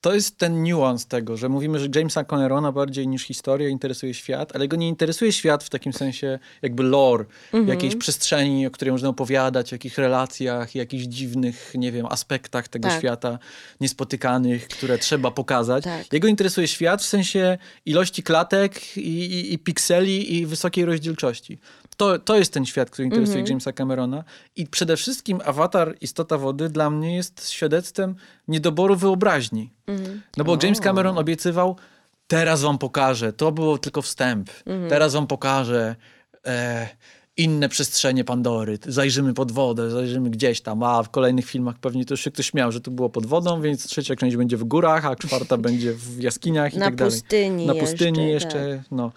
to 0.00 0.14
jest 0.14 0.38
ten 0.38 0.62
niuans 0.62 1.06
tego, 1.06 1.36
że 1.36 1.48
mówimy, 1.48 1.78
że 1.78 1.86
Jamesa 1.94 2.24
Camerona 2.24 2.72
bardziej 2.72 3.08
niż 3.08 3.22
historia 3.22 3.68
interesuje 3.68 4.14
świat, 4.14 4.56
ale 4.56 4.68
go 4.68 4.76
nie 4.76 4.88
interesuje 4.88 5.32
świat 5.32 5.64
w 5.64 5.70
takim 5.70 5.92
sensie 5.92 6.38
jakby 6.62 6.82
lore, 6.82 7.24
mhm. 7.52 7.68
jakiejś 7.68 7.96
przestrzeni, 7.96 8.66
o 8.66 8.70
której 8.70 8.92
można 8.92 9.08
opowiadać, 9.08 9.72
jakich 9.72 9.98
relacjach, 9.98 10.74
jakichś 10.74 11.04
dziwnych, 11.04 11.72
nie 11.74 11.92
wiem, 11.92 12.06
aspektach 12.06 12.68
tego 12.68 12.88
tak. 12.88 12.98
świata 12.98 13.38
niespotykanych, 13.80 14.68
które 14.68 14.98
trzeba 14.98 15.30
pokazać. 15.30 15.84
Tak. 15.84 16.12
Jego 16.12 16.28
interesuje 16.28 16.68
świat 16.68 17.02
w 17.02 17.06
sensie 17.06 17.58
ilości 17.86 18.22
klatek 18.22 18.96
i, 18.96 19.00
i, 19.00 19.54
i 19.54 19.58
pikseli 19.58 20.34
i 20.34 20.46
wysokiej 20.46 20.84
rozdzielczości. 20.84 21.58
To, 21.98 22.18
to 22.18 22.36
jest 22.36 22.52
ten 22.52 22.66
świat, 22.66 22.90
który 22.90 23.06
interesuje 23.06 23.36
mm 23.36 23.46
-hmm. 23.46 23.50
Jamesa 23.50 23.72
Camerona. 23.72 24.24
I 24.56 24.66
przede 24.66 24.96
wszystkim 24.96 25.40
Awatar 25.44 25.96
Istota 26.00 26.38
Wody 26.38 26.68
dla 26.68 26.90
mnie 26.90 27.16
jest 27.16 27.50
świadectwem 27.50 28.14
niedoboru 28.48 28.96
wyobraźni. 28.96 29.72
Mm 29.86 30.02
-hmm. 30.02 30.18
No 30.36 30.44
bo 30.44 30.58
James 30.62 30.80
Cameron 30.80 31.18
obiecywał, 31.18 31.76
teraz 32.26 32.62
wam 32.62 32.78
pokażę, 32.78 33.32
to 33.32 33.52
było 33.52 33.78
tylko 33.78 34.02
wstęp, 34.02 34.50
mm 34.66 34.86
-hmm. 34.86 34.88
teraz 34.88 35.12
wam 35.12 35.26
pokażę 35.26 35.96
e, 36.46 36.88
inne 37.36 37.68
przestrzenie 37.68 38.24
Pandory, 38.24 38.78
zajrzymy 38.86 39.34
pod 39.34 39.52
wodę, 39.52 39.90
zajrzymy 39.90 40.30
gdzieś 40.30 40.60
tam, 40.60 40.82
a 40.82 41.02
w 41.02 41.10
kolejnych 41.10 41.46
filmach 41.46 41.78
pewnie 41.78 42.04
to 42.04 42.12
już 42.14 42.20
się 42.20 42.30
ktoś 42.30 42.46
śmiał, 42.46 42.72
że 42.72 42.80
to 42.80 42.90
było 42.90 43.10
pod 43.10 43.26
wodą, 43.26 43.62
więc 43.62 43.86
trzecia 43.86 44.16
część 44.16 44.36
będzie 44.36 44.56
w 44.56 44.64
górach, 44.64 45.04
a 45.06 45.16
czwarta 45.16 45.56
będzie 45.68 45.92
w 45.92 46.20
jaskiniach 46.20 46.74
i 46.74 46.78
Na 46.78 46.84
tak 46.84 46.96
dalej. 46.96 47.12
Pustyni 47.12 47.66
Na 47.66 47.74
pustyni 47.74 48.28
jeszcze, 48.28 48.58
jeszcze 48.58 48.78
tak. 48.78 48.90
no 48.90 49.12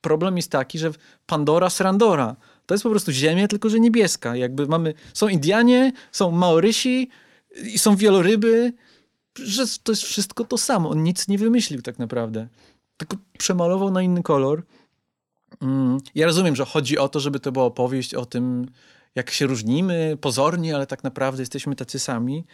problem 0.00 0.36
jest 0.36 0.50
taki, 0.50 0.78
że 0.78 0.90
Pandora 1.26 1.70
Srandora 1.70 2.36
to 2.66 2.74
jest 2.74 2.84
po 2.84 2.90
prostu 2.90 3.12
ziemia, 3.12 3.48
tylko 3.48 3.68
że 3.68 3.80
niebieska. 3.80 4.36
Jakby 4.36 4.66
mamy, 4.66 4.94
są 5.14 5.28
Indianie, 5.28 5.92
są 6.12 6.30
Maorysi 6.30 7.08
i 7.72 7.78
są 7.78 7.96
wieloryby, 7.96 8.72
że 9.34 9.64
to 9.82 9.92
jest 9.92 10.02
wszystko 10.02 10.44
to 10.44 10.58
samo. 10.58 10.90
On 10.90 11.02
nic 11.02 11.28
nie 11.28 11.38
wymyślił 11.38 11.82
tak 11.82 11.98
naprawdę. 11.98 12.48
Tylko 12.96 13.16
przemalował 13.38 13.90
na 13.90 14.02
inny 14.02 14.22
kolor. 14.22 14.62
Mm. 15.62 15.98
Ja 16.14 16.26
rozumiem, 16.26 16.56
że 16.56 16.64
chodzi 16.64 16.98
o 16.98 17.08
to, 17.08 17.20
żeby 17.20 17.40
to 17.40 17.52
była 17.52 17.64
opowieść 17.64 18.14
o 18.14 18.26
tym, 18.26 18.66
jak 19.14 19.30
się 19.30 19.46
różnimy 19.46 20.16
pozornie, 20.20 20.74
ale 20.74 20.86
tak 20.86 21.04
naprawdę 21.04 21.42
jesteśmy 21.42 21.76
tacy 21.76 21.98
sami. 21.98 22.44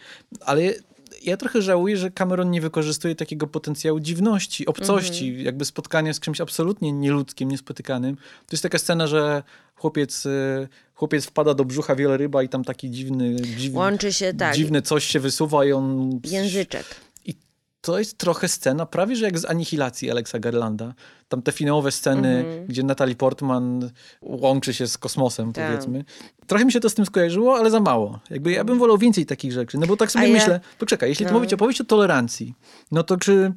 Ale 0.41 0.73
ja 1.25 1.37
trochę 1.37 1.61
żałuję, 1.61 1.97
że 1.97 2.11
Cameron 2.11 2.51
nie 2.51 2.61
wykorzystuje 2.61 3.15
takiego 3.15 3.47
potencjału 3.47 3.99
dziwności, 3.99 4.65
obcości, 4.65 5.27
mm 5.29 5.41
-hmm. 5.41 5.45
jakby 5.45 5.65
spotkania 5.65 6.13
z 6.13 6.19
czymś 6.19 6.41
absolutnie 6.41 6.91
nieludzkim, 6.91 7.51
niespotykanym. 7.51 8.15
To 8.15 8.51
jest 8.51 8.63
taka 8.63 8.77
scena, 8.77 9.07
że 9.07 9.43
chłopiec, 9.75 10.25
y, 10.25 10.67
chłopiec 10.93 11.25
wpada 11.25 11.53
do 11.53 11.65
brzucha 11.65 11.95
wieloryba 11.95 12.43
i 12.43 12.49
tam 12.49 12.63
taki 12.63 12.91
dziwny, 12.91 13.35
dziwny, 13.35 13.79
Łączy 13.79 14.13
się, 14.13 14.33
tak. 14.33 14.55
dziwne 14.55 14.81
coś 14.81 15.05
się 15.05 15.19
wysuwa 15.19 15.65
i 15.65 15.71
on... 15.71 16.19
Języczek 16.23 16.85
to 17.85 17.99
jest 17.99 18.17
trochę 18.17 18.47
scena, 18.47 18.85
prawie 18.85 19.15
że 19.15 19.25
jak 19.25 19.39
z 19.39 19.45
Anihilacji 19.45 20.11
Alexa 20.11 20.39
Garlanda. 20.39 20.93
Tam 21.27 21.41
te 21.41 21.51
finałowe 21.51 21.91
sceny, 21.91 22.27
mm 22.27 22.45
-hmm. 22.45 22.67
gdzie 22.67 22.83
Natalie 22.83 23.15
Portman 23.15 23.91
łączy 24.21 24.73
się 24.73 24.87
z 24.87 24.97
kosmosem, 24.97 25.53
tak. 25.53 25.67
powiedzmy. 25.67 26.05
Trochę 26.47 26.65
mi 26.65 26.71
się 26.71 26.79
to 26.79 26.89
z 26.89 26.95
tym 26.95 27.05
skojarzyło, 27.05 27.57
ale 27.57 27.71
za 27.71 27.79
mało. 27.79 28.19
Jakby 28.29 28.51
ja 28.51 28.63
bym 28.63 28.79
wolał 28.79 28.97
więcej 28.97 29.25
takich 29.25 29.51
rzeczy. 29.51 29.77
No 29.77 29.87
bo 29.87 29.97
tak 29.97 30.11
sobie 30.11 30.25
A 30.25 30.29
myślę, 30.29 30.53
ja... 30.53 30.77
poczekaj, 30.79 31.09
jeśli 31.09 31.25
no. 31.25 31.31
mówić 31.31 31.53
opowieść 31.53 31.81
o 31.81 31.83
tolerancji, 31.83 32.53
no 32.91 33.03
to 33.03 33.17
czy, 33.17 33.53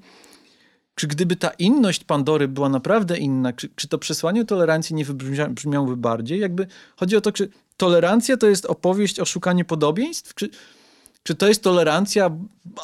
czy 0.94 1.06
gdyby 1.06 1.36
ta 1.36 1.48
inność 1.48 2.04
Pandory 2.04 2.48
była 2.48 2.68
naprawdę 2.68 3.18
inna, 3.18 3.52
czy, 3.52 3.68
czy 3.74 3.88
to 3.88 3.98
przesłanie 3.98 4.44
tolerancji 4.44 4.96
nie 4.96 5.04
wybrzmiałoby 5.04 5.96
bardziej? 5.96 6.40
Jakby 6.40 6.66
chodzi 6.96 7.16
o 7.16 7.20
to, 7.20 7.32
czy 7.32 7.48
tolerancja 7.76 8.36
to 8.36 8.46
jest 8.46 8.66
opowieść 8.66 9.20
o 9.20 9.24
szukaniu 9.24 9.64
podobieństw? 9.64 10.34
Czy, 10.34 10.48
czy 11.28 11.34
to 11.34 11.48
jest 11.48 11.62
tolerancja? 11.62 12.30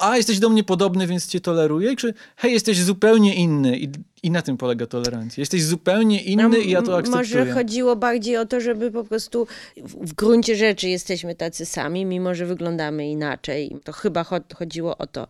A, 0.01 0.17
jesteś 0.17 0.39
do 0.39 0.49
mnie 0.49 0.65
podobny, 0.65 1.07
więc 1.07 1.27
cię 1.27 1.41
toleruję? 1.41 1.97
Czy 1.97 2.15
hej, 2.37 2.53
jesteś 2.53 2.83
zupełnie 2.83 3.35
inny 3.35 3.79
i 3.79 3.89
i 4.25 4.31
na 4.31 4.43
tym 4.43 4.57
polega 4.57 4.87
tolerancja. 4.87 5.43
Jesteś 5.43 5.65
zupełnie 5.65 6.23
inny 6.23 6.49
no, 6.49 6.57
i 6.57 6.71
ja 6.71 6.83
to 6.83 6.97
akceptuję. 6.97 7.41
Może 7.41 7.53
chodziło 7.53 7.97
bardziej 7.97 8.37
o 8.37 8.47
to, 8.47 8.61
żeby 8.61 8.91
po 8.91 9.05
prostu 9.05 9.47
w, 9.77 10.09
w 10.09 10.15
gruncie 10.15 10.57
rzeczy 10.57 10.89
jesteśmy 10.89 11.35
tacy 11.35 11.67
sami, 11.67 12.05
mimo 12.05 12.35
że 12.35 12.47
wyglądamy 12.47 13.11
inaczej. 13.11 13.77
To 13.85 13.93
chyba 13.93 14.25
chodziło 14.55 14.99
o 14.99 15.07
to. 15.07 15.27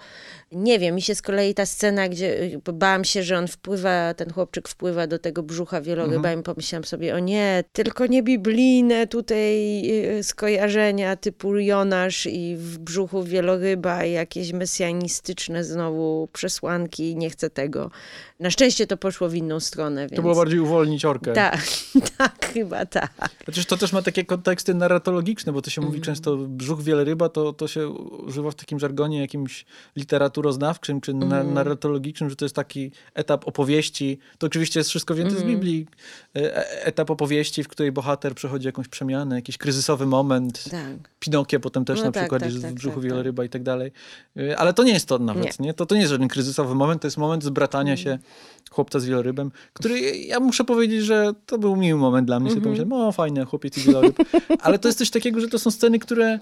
Nie 0.53 0.78
wiem, 0.78 0.95
mi 0.95 1.03
się 1.03 1.14
z 1.14 1.22
kolei 1.22 1.55
ta 1.55 1.66
scena, 1.66 2.09
gdzie 2.09 2.61
bałam 2.72 3.05
się, 3.05 3.22
że 3.22 3.38
on 3.38 3.49
wpływa, 3.49 4.14
ten 4.14 4.32
chłopczyk 4.32 4.68
wpływa 4.68 5.07
do 5.07 5.18
tego 5.18 5.42
brzucha 5.42 5.80
wieloryba 5.80 6.16
mhm. 6.16 6.40
i 6.40 6.42
pomyślałam 6.42 6.84
sobie, 6.84 7.14
o 7.14 7.18
nie, 7.18 7.64
tylko 7.72 8.07
nie 8.07 8.22
biblijne 8.22 9.07
tutaj 9.07 9.82
y, 10.18 10.22
skojarzenia 10.22 11.16
typu 11.16 11.57
Jonasz 11.57 12.26
i 12.26 12.57
w 12.57 12.78
brzuchu 12.78 13.22
wieloryba 13.22 14.05
i 14.05 14.12
jakieś 14.12 14.53
mesjanistyczne 14.53 15.64
znowu 15.64 16.28
przesłanki, 16.32 17.16
nie 17.16 17.30
chcę 17.30 17.51
tego. 17.51 17.90
Na 18.40 18.51
szczęście 18.51 18.84
to 18.87 18.97
poszło 18.97 19.28
w 19.28 19.35
inną 19.35 19.61
stronę. 19.61 20.01
Więc... 20.01 20.16
To 20.16 20.22
było 20.22 20.35
bardziej 20.35 20.61
uwolnić 20.61 21.05
orkę. 21.05 21.32
Tak, 21.32 21.62
tak, 22.18 22.47
chyba 22.53 22.87
tak. 22.87 23.30
Przecież 23.43 23.66
to 23.66 23.76
też 23.76 23.93
ma 23.93 24.03
takie 24.03 24.24
konteksty 24.24 24.74
narratologiczne, 24.74 25.53
bo 25.53 25.62
to 25.62 25.70
się 25.70 25.80
mówi 25.80 25.97
mm. 25.97 26.05
często 26.05 26.37
brzuch 26.37 26.82
wieloryba, 26.82 27.28
to, 27.28 27.53
to 27.53 27.68
się 27.68 27.89
używa 27.89 28.51
w 28.51 28.55
takim 28.55 28.78
żargonie 28.78 29.20
jakimś 29.20 29.64
literaturoznawczym 29.97 31.01
czy 31.01 31.12
mm. 31.12 31.28
na, 31.28 31.45
narratologicznym, 31.45 32.30
że 32.30 32.37
to 32.37 32.45
jest 32.45 32.55
taki 32.55 32.91
etap 33.14 33.49
opowieści. 33.49 34.18
To 34.39 34.47
oczywiście 34.47 34.80
jest 34.80 34.91
wszystko 34.91 35.14
wzięte 35.14 35.37
mm. 35.37 35.43
z 35.43 35.47
Biblii. 35.47 35.87
E, 36.37 36.57
e, 36.57 36.85
etap 36.85 37.11
opowieści, 37.11 37.64
w 37.64 37.68
której 37.68 37.93
bohater 37.93 38.35
przechodzi 38.35 38.66
jakąś 38.66 38.89
przemianę, 38.89 39.37
jakiś 39.37 39.59
kryzysowy 39.59 40.07
moment. 40.07 40.64
Tak. 40.70 41.14
Pinokia 41.25 41.61
potem 41.61 41.85
też 41.85 41.99
no 41.99 42.05
na 42.05 42.12
tak, 42.12 42.22
przykład 42.22 42.43
tak, 42.43 42.51
jest 42.51 42.62
tak, 42.62 42.70
w 42.70 42.75
brzuchu 42.75 42.97
tak, 42.97 43.05
wieloryba 43.05 43.43
tak. 43.43 43.47
i 43.47 43.51
tak 43.51 43.62
dalej. 43.62 43.93
E, 44.37 44.59
ale 44.59 44.75
to 44.75 44.83
nie 44.83 44.93
jest 44.93 45.09
to 45.09 45.18
nawet, 45.18 45.61
nie? 45.61 45.66
nie? 45.66 45.75
To, 45.75 45.87
to 45.87 45.95
nie 45.95 46.01
jest 46.01 46.11
żaden 46.11 46.29
kryzysowy 46.29 46.75
moment, 46.75 47.03
to 47.03 47.07
jest 47.07 47.16
moment 47.16 47.45
zbratania 47.45 47.93
mm. 47.93 47.97
się 47.97 48.18
chłopca 48.70 49.01
z 49.01 49.05
wielorybem, 49.05 49.51
który 49.72 50.16
ja 50.16 50.41
muszę 50.41 50.64
powiedzieć, 50.64 51.05
że 51.05 51.33
to 51.47 51.59
był 51.59 51.77
miły 51.77 52.01
moment 52.01 52.27
dla 52.27 52.41
mnie. 52.41 52.51
Mm 52.51 52.61
-hmm. 52.61 52.64
Sobie 52.64 52.77
pomyślałem, 52.77 53.09
o 53.09 53.12
fajne, 53.12 53.45
chłopiec 53.45 53.79
i 53.79 53.81
wieloryb. 53.81 54.16
Ale 54.62 54.79
to 54.79 54.89
jest 54.89 54.99
coś 54.99 55.11
takiego, 55.11 55.41
że 55.41 55.49
to 55.49 55.59
są 55.59 55.70
sceny, 55.70 55.99
które 55.99 56.41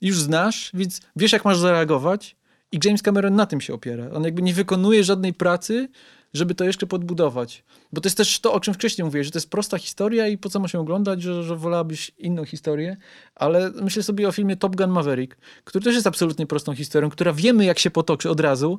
już 0.00 0.20
znasz, 0.20 0.70
więc 0.74 1.00
wiesz 1.16 1.32
jak 1.32 1.44
masz 1.44 1.58
zareagować 1.58 2.36
i 2.72 2.78
James 2.84 3.02
Cameron 3.02 3.34
na 3.34 3.46
tym 3.46 3.60
się 3.60 3.74
opiera. 3.74 4.10
On 4.10 4.24
jakby 4.24 4.42
nie 4.42 4.54
wykonuje 4.54 5.04
żadnej 5.04 5.34
pracy, 5.34 5.88
żeby 6.32 6.54
to 6.54 6.64
jeszcze 6.64 6.86
podbudować. 6.86 7.64
Bo 7.92 8.00
to 8.00 8.06
jest 8.06 8.16
też 8.16 8.40
to, 8.40 8.52
o 8.52 8.60
czym 8.60 8.74
wcześniej 8.74 9.04
mówiłeś, 9.04 9.26
że 9.26 9.30
to 9.30 9.38
jest 9.38 9.50
prosta 9.50 9.78
historia 9.78 10.28
i 10.28 10.38
po 10.38 10.48
co 10.48 10.60
ma 10.60 10.68
się 10.68 10.80
oglądać, 10.80 11.22
że, 11.22 11.42
że 11.42 11.56
wolałabyś 11.56 12.10
inną 12.18 12.44
historię. 12.44 12.96
Ale 13.34 13.70
myślę 13.70 14.02
sobie 14.02 14.28
o 14.28 14.32
filmie 14.32 14.56
Top 14.56 14.76
Gun 14.76 14.90
Maverick, 14.90 15.36
który 15.64 15.84
też 15.84 15.94
jest 15.94 16.06
absolutnie 16.06 16.46
prostą 16.46 16.74
historią, 16.74 17.10
która 17.10 17.32
wiemy, 17.32 17.64
jak 17.64 17.78
się 17.78 17.90
potoczy 17.90 18.30
od 18.30 18.40
razu, 18.40 18.78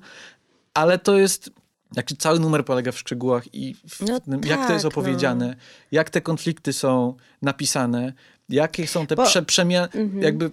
ale 0.73 0.99
to 0.99 1.17
jest 1.17 1.51
jak 1.95 2.13
cały 2.17 2.39
numer 2.39 2.65
polega 2.65 2.91
w 2.91 2.99
szczegółach 2.99 3.53
i 3.53 3.75
w 3.89 4.01
no 4.01 4.19
tym, 4.19 4.39
tak, 4.39 4.49
jak 4.49 4.67
to 4.67 4.73
jest 4.73 4.85
tak, 4.85 4.91
opowiedziane, 4.91 5.47
no. 5.47 5.53
jak 5.91 6.09
te 6.09 6.21
konflikty 6.21 6.73
są 6.73 7.15
napisane, 7.41 8.13
jakie 8.49 8.87
są 8.87 9.07
te 9.07 9.15
Bo, 9.15 9.25
prze, 9.25 9.43
przemiany, 9.43 9.87
mm 9.93 10.09
-hmm. 10.09 10.23
jakby 10.23 10.51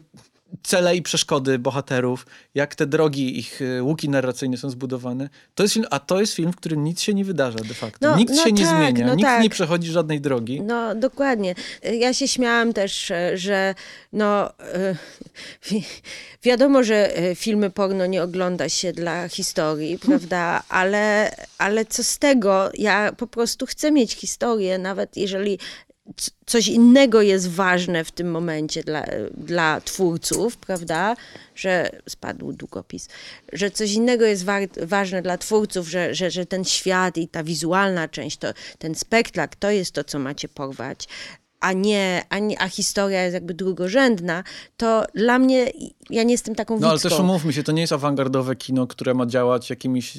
cele 0.62 0.96
i 0.96 1.02
przeszkody 1.02 1.58
bohaterów, 1.58 2.26
jak 2.54 2.74
te 2.74 2.86
drogi, 2.86 3.38
ich 3.38 3.62
y, 3.62 3.82
łuki 3.82 4.08
narracyjne 4.08 4.56
są 4.56 4.70
zbudowane. 4.70 5.28
To 5.54 5.62
jest 5.62 5.74
film, 5.74 5.86
a 5.90 5.98
to 6.00 6.20
jest 6.20 6.34
film, 6.34 6.52
w 6.52 6.56
którym 6.56 6.84
nic 6.84 7.00
się 7.00 7.14
nie 7.14 7.24
wydarza 7.24 7.58
de 7.58 7.74
facto. 7.74 8.10
No, 8.10 8.16
nikt 8.16 8.30
no 8.30 8.36
się 8.36 8.50
tak, 8.50 8.58
nie 8.58 8.66
zmienia, 8.66 9.06
no 9.06 9.14
nikt 9.14 9.28
tak. 9.28 9.42
nie 9.42 9.50
przechodzi 9.50 9.90
żadnej 9.90 10.20
drogi. 10.20 10.62
No 10.62 10.94
dokładnie. 10.94 11.54
Ja 11.82 12.14
się 12.14 12.28
śmiałam 12.28 12.72
też, 12.72 13.10
e, 13.10 13.38
że 13.38 13.74
no 14.12 14.50
wi 15.70 15.84
wiadomo, 16.42 16.82
że 16.82 17.10
filmy 17.34 17.70
porno 17.70 18.06
nie 18.06 18.22
ogląda 18.22 18.68
się 18.68 18.92
dla 18.92 19.28
historii, 19.28 19.98
prawda? 19.98 20.62
Ale, 20.68 21.36
ale 21.58 21.84
co 21.84 22.04
z 22.04 22.18
tego? 22.18 22.70
Ja 22.74 23.12
po 23.12 23.26
prostu 23.26 23.66
chcę 23.66 23.92
mieć 23.92 24.14
historię, 24.14 24.78
nawet 24.78 25.16
jeżeli 25.16 25.58
coś 26.46 26.68
innego 26.68 27.22
jest 27.22 27.50
ważne 27.50 28.04
w 28.04 28.10
tym 28.10 28.30
momencie 28.30 28.82
dla, 28.82 29.04
dla 29.36 29.80
twórców, 29.80 30.56
prawda? 30.56 31.16
Że 31.54 31.90
spadł 32.08 32.52
długopis, 32.52 33.08
że 33.52 33.70
coś 33.70 33.92
innego 33.92 34.24
jest 34.24 34.44
wa 34.44 34.58
ważne 34.82 35.22
dla 35.22 35.38
twórców, 35.38 35.88
że, 35.88 36.14
że, 36.14 36.30
że 36.30 36.46
ten 36.46 36.64
świat 36.64 37.16
i 37.16 37.28
ta 37.28 37.44
wizualna 37.44 38.08
część, 38.08 38.36
to, 38.36 38.48
ten 38.78 38.94
spektakl, 38.94 39.56
to 39.58 39.70
jest 39.70 39.92
to, 39.92 40.04
co 40.04 40.18
macie 40.18 40.48
porwać. 40.48 41.08
A 41.60 41.72
nie, 41.72 42.24
a 42.28 42.38
nie, 42.38 42.62
a 42.62 42.68
historia 42.68 43.22
jest 43.22 43.34
jakby 43.34 43.54
drugorzędna, 43.54 44.44
to 44.76 45.04
dla 45.14 45.38
mnie, 45.38 45.72
ja 46.10 46.22
nie 46.22 46.32
jestem 46.32 46.54
taką 46.54 46.80
No 46.80 46.90
ale 46.90 47.00
też 47.00 47.20
umówmy 47.20 47.52
się, 47.52 47.62
to 47.62 47.72
nie 47.72 47.80
jest 47.80 47.92
awangardowe 47.92 48.56
kino, 48.56 48.86
które 48.86 49.14
ma 49.14 49.26
działać 49.26 49.70
jakimiś, 49.70 50.18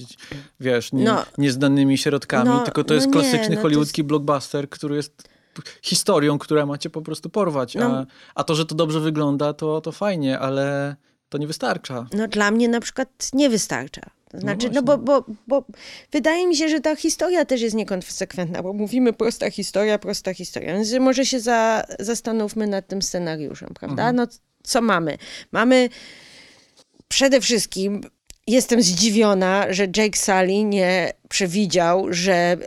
wiesz, 0.59 0.93
nie, 0.93 1.03
no, 1.03 1.25
nieznanymi 1.37 1.97
środkami, 1.97 2.49
no, 2.49 2.59
tylko 2.59 2.83
to 2.83 2.93
jest 2.93 3.07
no 3.07 3.13
klasyczny 3.13 3.55
no 3.55 3.61
hollywoodzki 3.61 4.01
jest... 4.01 4.07
blockbuster, 4.07 4.69
który 4.69 4.95
jest 4.95 5.36
historią, 5.81 6.39
która 6.39 6.65
macie 6.65 6.89
po 6.89 7.01
prostu 7.01 7.29
porwać. 7.29 7.75
No. 7.75 7.85
A, 7.85 8.05
a 8.35 8.43
to, 8.43 8.55
że 8.55 8.65
to 8.65 8.75
dobrze 8.75 8.99
wygląda, 8.99 9.53
to, 9.53 9.81
to 9.81 9.91
fajnie, 9.91 10.39
ale 10.39 10.95
to 11.29 11.37
nie 11.37 11.47
wystarcza. 11.47 12.07
No 12.13 12.27
dla 12.27 12.51
mnie 12.51 12.67
na 12.67 12.79
przykład 12.79 13.29
nie 13.33 13.49
wystarcza. 13.49 14.01
To 14.31 14.39
znaczy, 14.39 14.67
no, 14.67 14.73
no 14.73 14.83
bo, 14.83 14.97
bo, 14.97 15.25
bo 15.47 15.65
wydaje 16.11 16.47
mi 16.47 16.55
się, 16.55 16.69
że 16.69 16.79
ta 16.79 16.95
historia 16.95 17.45
też 17.45 17.61
jest 17.61 17.75
niekonsekwentna, 17.75 18.63
bo 18.63 18.73
mówimy 18.73 19.13
prosta 19.13 19.51
historia, 19.51 19.99
prosta 19.99 20.33
historia. 20.33 20.73
Więc 20.73 20.93
może 20.99 21.25
się 21.25 21.39
za, 21.39 21.83
zastanówmy 21.99 22.67
nad 22.67 22.87
tym 22.87 23.01
scenariuszem, 23.01 23.69
prawda? 23.79 24.09
Mhm. 24.09 24.15
No 24.15 24.27
co 24.63 24.81
mamy? 24.81 25.17
Mamy 25.51 25.89
przede 27.07 27.41
wszystkim 27.41 28.01
jestem 28.47 28.81
zdziwiona, 28.81 29.65
że 29.69 29.87
Jake 29.97 30.17
Sully 30.17 30.63
nie 30.63 31.13
przewidział, 31.29 32.07
że 32.09 32.57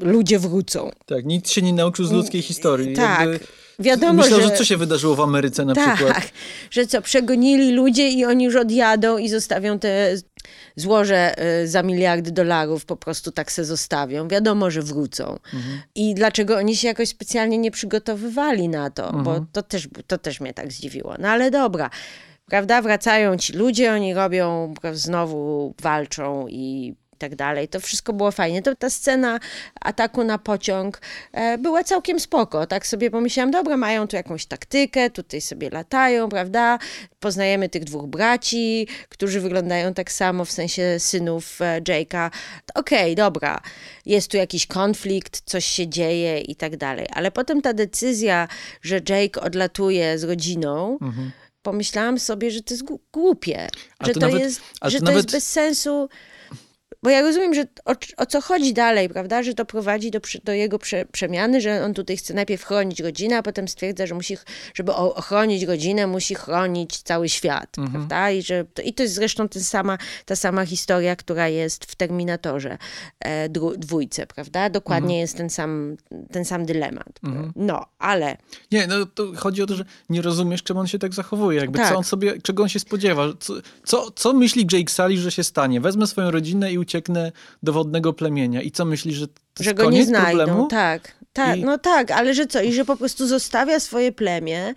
ludzie 0.00 0.38
wrócą. 0.38 0.90
Tak, 1.06 1.24
nikt 1.24 1.50
się 1.50 1.62
nie 1.62 1.72
nauczył 1.72 2.04
z 2.04 2.12
ludzkiej 2.12 2.42
historii. 2.42 2.96
Tak. 2.96 3.20
Jakby... 3.20 3.40
Wiadomo, 3.80 4.22
Myślę, 4.22 4.36
że... 4.36 4.42
że 4.42 4.50
co 4.50 4.64
się 4.64 4.76
wydarzyło 4.76 5.14
w 5.14 5.20
Ameryce 5.20 5.64
na 5.64 5.74
tak, 5.74 5.94
przykład. 5.94 6.32
że 6.70 6.86
co, 6.86 7.02
przegonili 7.02 7.72
ludzie 7.72 8.08
i 8.08 8.24
oni 8.24 8.44
już 8.44 8.56
odjadą 8.56 9.18
i 9.18 9.28
zostawią 9.28 9.78
te 9.78 10.14
złoże 10.76 11.34
y, 11.62 11.68
za 11.68 11.82
miliardy 11.82 12.30
dolarów, 12.30 12.84
po 12.84 12.96
prostu 12.96 13.32
tak 13.32 13.52
se 13.52 13.64
zostawią. 13.64 14.28
Wiadomo, 14.28 14.70
że 14.70 14.82
wrócą. 14.82 15.38
Mhm. 15.54 15.80
I 15.94 16.14
dlaczego 16.14 16.56
oni 16.56 16.76
się 16.76 16.88
jakoś 16.88 17.08
specjalnie 17.08 17.58
nie 17.58 17.70
przygotowywali 17.70 18.68
na 18.68 18.90
to, 18.90 19.06
mhm. 19.06 19.24
bo 19.24 19.46
to 19.52 19.62
też, 19.62 19.88
to 20.06 20.18
też 20.18 20.40
mnie 20.40 20.54
tak 20.54 20.72
zdziwiło. 20.72 21.14
No 21.18 21.28
ale 21.28 21.50
dobra 21.50 21.90
prawda? 22.50 22.82
Wracają 22.82 23.36
ci 23.36 23.52
ludzie, 23.52 23.92
oni 23.92 24.14
robią, 24.14 24.74
znowu 24.92 25.74
walczą 25.82 26.48
i 26.48 26.94
tak 27.20 27.36
dalej. 27.36 27.68
To 27.68 27.80
wszystko 27.80 28.12
było 28.12 28.30
fajnie. 28.30 28.62
To 28.62 28.76
ta 28.76 28.90
scena 28.90 29.40
ataku 29.80 30.24
na 30.24 30.38
pociąg 30.38 31.00
e, 31.32 31.58
była 31.58 31.84
całkiem 31.84 32.20
spoko. 32.20 32.66
Tak 32.66 32.86
sobie 32.86 33.10
pomyślałam, 33.10 33.50
dobra, 33.50 33.76
mają 33.76 34.08
tu 34.08 34.16
jakąś 34.16 34.46
taktykę, 34.46 35.10
tutaj 35.10 35.40
sobie 35.40 35.70
latają, 35.70 36.28
prawda? 36.28 36.78
Poznajemy 37.20 37.68
tych 37.68 37.84
dwóch 37.84 38.06
braci, 38.06 38.86
którzy 39.08 39.40
wyglądają 39.40 39.94
tak 39.94 40.12
samo, 40.12 40.44
w 40.44 40.50
sensie 40.50 40.98
synów 40.98 41.60
e, 41.60 41.80
Jake'a. 41.80 42.30
Okej, 42.74 43.12
okay, 43.12 43.14
dobra, 43.14 43.60
jest 44.06 44.30
tu 44.30 44.36
jakiś 44.36 44.66
konflikt, 44.66 45.42
coś 45.44 45.64
się 45.64 45.88
dzieje 45.88 46.40
i 46.40 46.56
tak 46.56 46.76
dalej. 46.76 47.06
Ale 47.14 47.30
potem 47.30 47.62
ta 47.62 47.72
decyzja, 47.72 48.48
że 48.82 49.00
Jake 49.08 49.40
odlatuje 49.40 50.18
z 50.18 50.24
rodziną, 50.24 50.98
mhm 51.02 51.30
pomyślałam 51.62 52.18
sobie, 52.18 52.50
że 52.50 52.62
to 52.62 52.74
jest 52.74 52.84
głupie, 53.12 53.68
że 54.00 54.12
to, 54.12 54.20
nawet, 54.20 54.40
jest, 54.40 54.60
że 54.84 54.98
to, 54.98 55.04
to 55.04 55.04
nawet... 55.04 55.16
jest 55.16 55.30
bez 55.30 55.48
sensu 55.48 56.08
bo 57.02 57.10
ja 57.10 57.20
rozumiem, 57.20 57.54
że 57.54 57.64
o, 57.84 57.94
o, 58.16 58.26
co 58.26 58.40
chodzi 58.40 58.72
dalej, 58.72 59.08
prawda, 59.08 59.42
że 59.42 59.54
to 59.54 59.64
prowadzi 59.64 60.10
do, 60.10 60.20
do 60.44 60.52
jego 60.52 60.78
prze, 60.78 61.04
przemiany, 61.04 61.60
że 61.60 61.84
on 61.84 61.94
tutaj 61.94 62.16
chce 62.16 62.34
najpierw 62.34 62.64
chronić 62.64 63.00
rodzinę, 63.00 63.38
a 63.38 63.42
potem 63.42 63.68
stwierdza, 63.68 64.06
że 64.06 64.14
musi, 64.14 64.36
żeby 64.74 64.94
ochronić 64.94 65.62
rodzinę, 65.62 66.06
musi 66.06 66.34
chronić 66.34 67.02
cały 67.02 67.28
świat, 67.28 67.78
mhm. 67.78 67.92
prawda, 67.92 68.30
i, 68.30 68.42
że, 68.42 68.64
to, 68.64 68.82
i 68.82 68.94
to 68.94 69.02
jest 69.02 69.14
zresztą 69.14 69.48
ten 69.48 69.62
sama, 69.62 69.98
ta 70.24 70.36
sama 70.36 70.66
historia, 70.66 71.16
która 71.16 71.48
jest 71.48 71.84
w 71.84 71.94
Terminatorze 71.94 72.78
e, 73.20 73.48
dwójce, 73.78 74.26
prawda, 74.26 74.70
dokładnie 74.70 75.14
mhm. 75.14 75.20
jest 75.20 75.36
ten 75.36 75.50
sam, 75.50 75.96
ten 76.32 76.44
sam 76.44 76.66
dylemat. 76.66 77.20
Mhm. 77.24 77.52
No, 77.56 77.86
ale... 77.98 78.36
Nie, 78.72 78.86
no 78.86 79.06
to 79.06 79.32
chodzi 79.36 79.62
o 79.62 79.66
to, 79.66 79.74
że 79.74 79.84
nie 80.10 80.22
rozumiesz, 80.22 80.62
czemu 80.62 80.80
on 80.80 80.86
się 80.86 80.98
tak 80.98 81.14
zachowuje, 81.14 81.60
jakby 81.60 81.78
tak. 81.78 81.88
co 81.88 81.96
on 81.96 82.04
sobie, 82.04 82.42
czego 82.42 82.62
on 82.62 82.68
się 82.68 82.78
spodziewa, 82.78 83.26
co, 83.40 83.54
co, 83.84 84.10
co 84.10 84.32
myśli 84.32 84.66
Jake 84.72 84.90
Sully, 84.92 85.16
że 85.16 85.30
się 85.30 85.44
stanie, 85.44 85.80
wezmę 85.80 86.06
swoją 86.06 86.30
rodzinę 86.30 86.72
i 86.72 86.78
ucieknę 86.90 87.32
do 87.62 87.72
wodnego 87.72 88.12
plemienia. 88.12 88.62
I 88.62 88.70
co 88.70 88.84
myślisz, 88.84 89.14
że 89.14 89.28
to 89.28 89.64
Że 89.64 89.74
go 89.74 89.90
nie 89.90 90.04
znajdą, 90.04 90.38
problemu? 90.44 90.66
tak. 90.66 91.20
Tak, 91.32 91.58
I... 91.58 91.64
no 91.64 91.78
tak, 91.78 92.10
ale 92.10 92.34
że 92.34 92.46
co? 92.46 92.62
I 92.62 92.72
że 92.72 92.84
po 92.84 92.96
prostu 92.96 93.26
zostawia 93.26 93.80
swoje 93.80 94.12
plemię, 94.12 94.74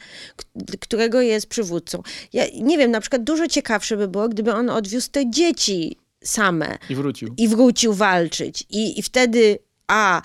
którego 0.80 1.22
jest 1.22 1.48
przywódcą. 1.48 2.04
Ja 2.34 2.44
nie 2.62 2.78
wiem, 2.78 2.92
na 2.92 3.02
przykład 3.02 3.24
dużo 3.24 3.48
ciekawsze 3.48 3.98
by 3.98 4.08
było, 4.08 4.30
gdyby 4.30 4.54
on 4.54 4.70
odwiózł 4.70 5.12
te 5.12 5.30
dzieci 5.30 5.98
same. 6.24 6.78
I 6.90 6.96
wrócił. 6.96 7.34
I 7.38 7.48
wrócił 7.48 7.94
walczyć. 7.94 8.64
I, 8.70 9.00
i 9.00 9.04
wtedy, 9.04 9.60
a 9.88 10.22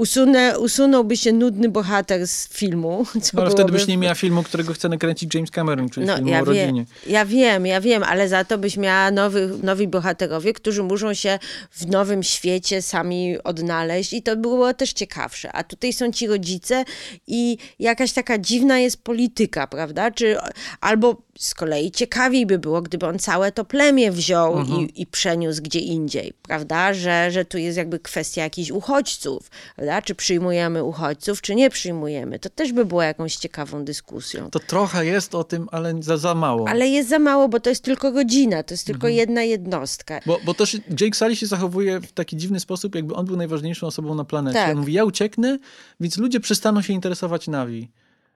usunę, 0.00 0.58
usunąłby 0.58 1.16
się 1.16 1.32
nudny 1.32 1.68
bohater 1.68 2.28
z 2.28 2.48
filmu. 2.48 3.06
no, 3.34 3.42
ale 3.42 3.50
wtedy 3.50 3.72
byś 3.72 3.86
nie 3.86 3.98
miała 3.98 4.14
filmu, 4.14 4.42
którego 4.42 4.72
chce 4.72 4.88
nakręcić 4.88 5.34
James 5.34 5.50
Cameron, 5.50 5.88
czyli 5.88 6.06
no, 6.06 6.16
filmu 6.16 6.30
ja 6.30 6.40
o 6.40 6.44
rodzinie. 6.44 6.84
Wie, 7.06 7.12
ja 7.12 7.24
wiem, 7.24 7.66
ja 7.66 7.80
wiem, 7.80 8.02
ale 8.02 8.28
za 8.28 8.44
to 8.44 8.58
byś 8.58 8.76
miała 8.76 9.10
nowy, 9.10 9.50
nowi 9.62 9.88
bohaterowie, 9.88 10.52
którzy 10.52 10.82
muszą 10.82 11.14
się 11.14 11.38
w 11.70 11.86
nowym 11.86 12.22
świecie 12.22 12.82
sami 12.82 13.42
odnaleźć 13.44 14.12
i 14.12 14.22
to 14.22 14.36
było 14.36 14.74
też 14.74 14.92
ciekawsze. 14.92 15.52
A 15.52 15.64
tutaj 15.64 15.92
są 15.92 16.12
ci 16.12 16.26
rodzice 16.26 16.84
i 17.26 17.58
jakaś 17.78 18.12
taka 18.12 18.38
dziwna 18.38 18.78
jest 18.78 19.04
polityka, 19.04 19.66
prawda? 19.66 20.10
Czy 20.10 20.36
albo 20.80 21.29
z 21.40 21.54
kolei 21.54 21.90
ciekawiej 21.90 22.46
by 22.46 22.58
było, 22.58 22.82
gdyby 22.82 23.06
on 23.06 23.18
całe 23.18 23.52
to 23.52 23.64
plemię 23.64 24.12
wziął 24.12 24.58
mhm. 24.58 24.80
i, 24.80 25.02
i, 25.02 25.06
przeniósł 25.06 25.62
gdzie 25.62 25.78
indziej, 25.78 26.32
prawda? 26.42 26.94
Że, 26.94 27.30
że 27.30 27.44
tu 27.44 27.58
jest 27.58 27.78
jakby 27.78 27.98
kwestia 27.98 28.42
jakichś 28.42 28.70
uchodźców, 28.70 29.50
prawda? 29.76 30.02
Czy 30.02 30.14
przyjmujemy 30.14 30.84
uchodźców, 30.84 31.40
czy 31.40 31.54
nie 31.54 31.70
przyjmujemy. 31.70 32.38
To 32.38 32.50
też 32.50 32.72
by 32.72 32.84
było 32.84 33.02
jakąś 33.02 33.36
ciekawą 33.36 33.84
dyskusją. 33.84 34.50
To 34.50 34.58
trochę 34.58 35.06
jest 35.06 35.34
o 35.34 35.44
tym, 35.44 35.68
ale 35.72 35.94
za, 36.00 36.16
za 36.16 36.34
mało. 36.34 36.68
Ale 36.68 36.88
jest 36.88 37.08
za 37.08 37.18
mało, 37.18 37.48
bo 37.48 37.60
to 37.60 37.70
jest 37.70 37.84
tylko 37.84 38.12
godzina, 38.12 38.62
to 38.62 38.74
jest 38.74 38.86
tylko 38.86 39.06
mhm. 39.06 39.14
jedna 39.14 39.42
jednostka. 39.42 40.20
Bo, 40.26 40.40
bo 40.44 40.54
też 40.54 40.76
Jake 41.00 41.16
Sully 41.16 41.36
się 41.36 41.46
zachowuje 41.46 42.00
w 42.00 42.12
taki 42.12 42.36
dziwny 42.36 42.60
sposób, 42.60 42.94
jakby 42.94 43.14
on 43.14 43.26
był 43.26 43.36
najważniejszą 43.36 43.86
osobą 43.86 44.14
na 44.14 44.24
planecie. 44.24 44.58
Tak. 44.58 44.70
On 44.70 44.78
mówi, 44.78 44.92
ja 44.92 45.04
ucieknę, 45.04 45.58
więc 46.00 46.18
ludzie 46.18 46.40
przestaną 46.40 46.82
się 46.82 46.92
interesować 46.92 47.48
Navi. 47.48 47.90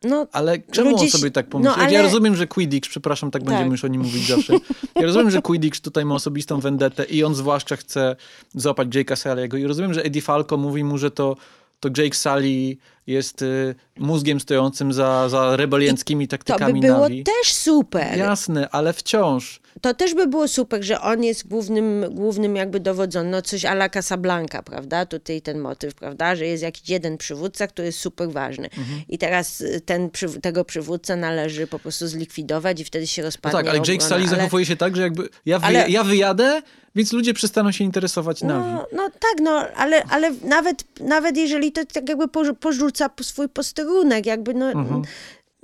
No, 0.04 0.26
ale 0.32 0.58
czemu 0.58 0.90
ludzie... 0.90 1.04
on 1.04 1.10
sobie 1.10 1.30
tak 1.30 1.46
pomyślał? 1.46 1.76
No, 1.76 1.82
ale... 1.82 1.92
Ja 1.92 2.02
rozumiem, 2.02 2.36
że 2.36 2.46
Quidditch, 2.46 2.88
przepraszam, 2.88 3.30
tak, 3.30 3.42
tak, 3.42 3.48
będziemy 3.48 3.70
już 3.70 3.84
o 3.84 3.88
nim 3.88 4.02
mówić 4.02 4.26
zawsze. 4.26 4.52
Ja 4.96 5.02
rozumiem, 5.02 5.30
że 5.30 5.42
Quidditch 5.42 5.80
tutaj 5.80 6.04
ma 6.04 6.14
osobistą 6.14 6.60
vendetę 6.60 7.04
i 7.04 7.24
on 7.24 7.34
zwłaszcza 7.34 7.76
chce 7.76 8.16
złapać 8.54 8.88
Jake'a 8.88 9.14
Sully'ego 9.14 9.58
i 9.58 9.66
rozumiem, 9.66 9.94
że 9.94 10.02
Eddie 10.02 10.22
Falco 10.22 10.56
mówi 10.56 10.84
mu, 10.84 10.98
że 10.98 11.10
to 11.10 11.36
to 11.80 11.88
Jake 11.98 12.16
Sully 12.16 12.76
jest 13.06 13.42
y, 13.42 13.74
mózgiem 13.98 14.40
stojącym 14.40 14.92
za, 14.92 15.28
za 15.28 15.56
rebelianckimi 15.56 16.28
taktykami 16.28 16.80
To 16.80 16.88
by 16.88 16.94
było 16.94 17.00
Navi. 17.00 17.24
też 17.24 17.52
super. 17.52 18.18
Jasne, 18.18 18.68
ale 18.70 18.92
wciąż. 18.92 19.60
To 19.80 19.94
też 19.94 20.14
by 20.14 20.26
było 20.26 20.48
super, 20.48 20.84
że 20.84 21.00
on 21.00 21.24
jest 21.24 21.48
głównym, 21.48 22.04
głównym 22.10 22.56
jakby 22.56 22.80
dowodzącym, 22.80 23.30
no 23.30 23.42
coś 23.42 23.64
ala 23.64 23.88
Casablanca, 23.88 24.62
prawda? 24.62 25.06
Tutaj 25.06 25.42
ten 25.42 25.58
motyw, 25.58 25.94
prawda? 25.94 26.36
Że 26.36 26.46
jest 26.46 26.62
jakiś 26.62 26.88
jeden 26.88 27.18
przywódca, 27.18 27.66
który 27.66 27.86
jest 27.86 27.98
super 27.98 28.30
ważny. 28.30 28.64
Mhm. 28.64 29.02
I 29.08 29.18
teraz 29.18 29.60
y, 29.60 29.80
ten, 29.80 30.10
tego 30.42 30.64
przywódcę 30.64 31.16
należy 31.16 31.66
po 31.66 31.78
prostu 31.78 32.08
zlikwidować 32.08 32.80
i 32.80 32.84
wtedy 32.84 33.06
się 33.06 33.22
rozpadnie 33.22 33.58
No 33.58 33.64
tak, 33.64 33.74
ale 33.74 33.78
Jake 33.78 34.04
Sully 34.04 34.20
ale... 34.20 34.28
zachowuje 34.28 34.66
się 34.66 34.76
tak, 34.76 34.96
że 34.96 35.02
jakby 35.02 35.28
ja, 35.46 35.58
wy, 35.58 35.66
ale... 35.66 35.90
ja 35.90 36.04
wyjadę, 36.04 36.62
więc 36.94 37.12
ludzie 37.12 37.34
przestaną 37.34 37.72
się 37.72 37.84
interesować 37.84 38.42
no, 38.42 38.48
Navi. 38.48 38.84
No 38.92 39.10
tak, 39.10 39.40
no, 39.42 39.50
ale, 39.76 40.04
ale 40.04 40.30
nawet, 40.44 41.00
nawet 41.00 41.36
jeżeli 41.36 41.72
to 41.72 41.84
tak 41.84 42.08
jakby 42.08 42.28
porzuca 42.60 43.10
swój 43.22 43.48
posterunek, 43.48 44.26
jakby 44.26 44.54
no... 44.54 44.66
Mhm. 44.66 45.02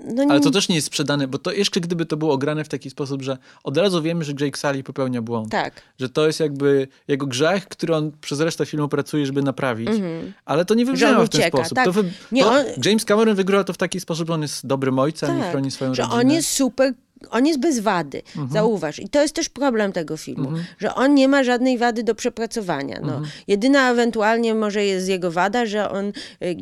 No 0.05 0.25
nie... 0.25 0.31
Ale 0.31 0.41
to 0.41 0.51
też 0.51 0.69
nie 0.69 0.75
jest 0.75 0.87
sprzedane, 0.87 1.29
bo 1.29 1.39
to 1.39 1.53
jeszcze 1.53 1.81
gdyby 1.81 2.07
to 2.07 2.17
było 2.17 2.33
ograne 2.33 2.65
w 2.65 2.69
taki 2.69 2.91
sposób, 2.91 3.23
że 3.23 3.39
od 3.65 3.77
razu 3.77 4.03
wiemy, 4.03 4.25
że 4.25 4.33
Jake 4.41 4.59
Sully 4.59 4.83
popełnia 4.83 5.23
błąd. 5.23 5.51
Tak. 5.51 5.83
Że 5.99 6.09
to 6.09 6.27
jest 6.27 6.41
jakby 6.41 6.89
jego 7.09 7.27
grzech, 7.27 7.69
który 7.69 7.95
on 7.95 8.13
przez 8.21 8.41
resztę 8.41 8.67
filmu 8.67 8.89
pracuje, 8.89 9.27
żeby 9.27 9.43
naprawić. 9.43 9.89
Mm-hmm. 9.89 10.33
Ale 10.45 10.65
to 10.65 10.75
nie 10.75 10.85
wybrzmiało 10.85 11.27
w 11.27 11.29
ten 11.29 11.49
sposób. 11.49 11.77
Tak. 11.77 11.85
To 11.85 11.93
wy... 11.93 12.13
nie, 12.33 12.43
to 12.43 12.51
on... 12.51 12.65
James 12.85 13.05
Cameron 13.05 13.35
wygrał 13.35 13.65
to 13.65 13.73
w 13.73 13.77
taki 13.77 14.01
sposób, 14.01 14.27
że 14.27 14.35
on 14.35 14.43
jest 14.43 14.67
dobrym 14.67 14.99
ojcem 14.99 15.39
tak. 15.39 15.49
i 15.49 15.51
chroni 15.51 15.71
swoją 15.71 15.95
że 15.95 16.03
rodzinę. 16.03 16.21
Że 16.21 16.27
on 16.27 16.33
jest 16.33 16.51
super 16.51 16.95
on 17.31 17.47
jest 17.47 17.61
bez 17.61 17.81
wady, 17.81 18.23
mhm. 18.27 18.53
zauważ. 18.53 18.99
I 18.99 19.09
to 19.09 19.23
jest 19.23 19.35
też 19.35 19.49
problem 19.49 19.93
tego 19.93 20.17
filmu, 20.17 20.49
mhm. 20.49 20.65
że 20.79 20.95
on 20.95 21.15
nie 21.15 21.29
ma 21.29 21.45
żadnej 21.45 21.79
wady 21.79 22.03
do 22.03 22.15
przepracowania. 22.15 23.01
No. 23.01 23.13
Mhm. 23.13 23.27
Jedyna 23.49 23.91
ewentualnie 23.91 24.55
może 24.55 24.85
jest 24.85 25.09
jego 25.09 25.31
wada, 25.31 25.67
że 25.67 25.91
on 25.91 26.09
y, 26.09 26.13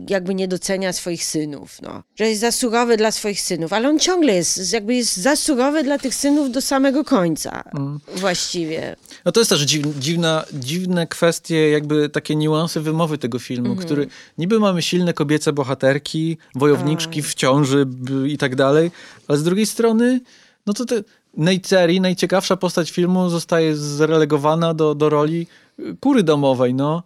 jakby 0.09 0.35
nie 0.35 0.49
docenia 0.49 0.93
swoich 0.93 1.25
synów, 1.25 1.83
no. 1.83 2.03
że 2.17 2.29
jest 2.29 2.41
za 2.41 2.53
surowy 2.53 2.97
dla 2.97 3.11
swoich 3.11 3.41
synów, 3.41 3.73
ale 3.73 3.89
on 3.89 3.99
ciągle 3.99 4.35
jest, 4.35 4.73
jakby 4.73 4.95
jest 4.95 5.17
za 5.17 5.37
surowy 5.37 5.83
dla 5.83 5.99
tych 5.99 6.15
synów 6.15 6.51
do 6.51 6.61
samego 6.61 7.05
końca 7.05 7.63
mhm. 7.65 8.01
właściwie. 8.17 8.97
No 9.25 9.33
to 9.33 9.41
jest 9.41 9.51
też 9.51 9.61
dziwna, 9.99 10.45
dziwne 10.53 11.07
kwestie, 11.07 11.71
jakby 11.71 12.09
takie 12.09 12.37
niuanse 12.37 12.81
wymowy 12.81 13.19
tego 13.19 13.39
filmu, 13.39 13.69
mhm. 13.69 13.87
który 13.87 14.07
niby 14.39 14.59
mamy 14.59 14.83
silne 14.83 15.15
kobiece 15.15 15.53
bohaterki, 15.53 16.39
wojowniczki 16.55 17.23
w 17.23 17.35
ciąży 17.35 17.87
i 18.27 18.39
tak 18.39 18.57
dalej, 18.57 18.91
ale 19.29 19.39
z 19.39 19.43
drugiej 19.43 19.67
strony 19.67 20.21
no 20.69 20.75
to 20.75 20.85
te 20.85 21.03
Neyteri, 21.37 22.01
najciekawsza 22.01 22.57
postać 22.57 22.91
filmu, 22.91 23.31
zostaje 23.31 23.77
zrelegowana 23.77 24.75
do, 24.75 24.95
do 24.95 25.09
roli 25.09 25.47
y, 25.79 25.97
kury 26.01 26.23
domowej, 26.23 26.75
no. 26.75 27.03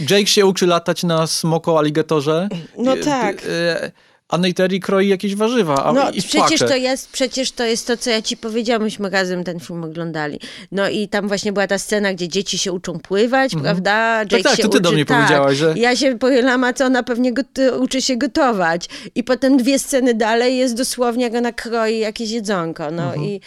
Jake 0.00 0.26
się 0.26 0.46
uczy 0.46 0.66
latać 0.66 1.02
na 1.02 1.26
smoko 1.26 1.78
aligatorze. 1.78 2.48
No 2.78 2.96
y, 2.96 3.04
tak. 3.04 3.44
Y, 3.44 3.92
a 4.28 4.38
Neyteri 4.38 4.80
kroi 4.80 5.08
jakieś 5.08 5.34
warzywa 5.34 5.84
a, 5.84 5.92
no, 5.92 6.10
i 6.10 6.22
przecież 6.22 6.60
to 6.60 6.76
jest, 6.76 7.10
przecież 7.10 7.52
to 7.52 7.64
jest 7.64 7.86
to, 7.86 7.96
co 7.96 8.10
ja 8.10 8.22
ci 8.22 8.36
powiedziałam, 8.36 8.82
myśmy 8.82 9.10
razem 9.10 9.44
ten 9.44 9.60
film 9.60 9.84
oglądali. 9.84 10.40
No 10.72 10.88
i 10.88 11.08
tam 11.08 11.28
właśnie 11.28 11.52
była 11.52 11.66
ta 11.66 11.78
scena, 11.78 12.14
gdzie 12.14 12.28
dzieci 12.28 12.58
się 12.58 12.72
uczą 12.72 12.98
pływać, 12.98 13.52
mm 13.52 13.62
-hmm. 13.62 13.66
prawda? 13.66 14.18
Jake 14.18 14.28
tak, 14.28 14.42
tak, 14.42 14.56
się 14.56 14.62
to 14.62 14.68
ty 14.68 14.78
uczy, 14.78 14.80
do 14.80 14.92
mnie 14.92 15.04
tak. 15.04 15.16
powiedziałaś, 15.16 15.56
że... 15.56 15.74
Ja 15.76 15.96
się 15.96 16.18
pochylam, 16.18 16.64
a 16.64 16.72
co 16.72 16.84
ona 16.84 17.02
pewnie 17.02 17.32
uczy 17.80 18.02
się 18.02 18.16
gotować. 18.16 18.88
I 19.14 19.24
potem 19.24 19.56
dwie 19.56 19.78
sceny 19.78 20.14
dalej 20.14 20.56
jest 20.56 20.76
dosłownie, 20.76 21.24
jak 21.24 21.34
ona 21.34 21.52
kroi 21.52 21.98
jakieś 21.98 22.30
jedzonko. 22.30 22.90
No 22.90 23.02
mm 23.02 23.20
-hmm. 23.20 23.24
i 23.24 23.40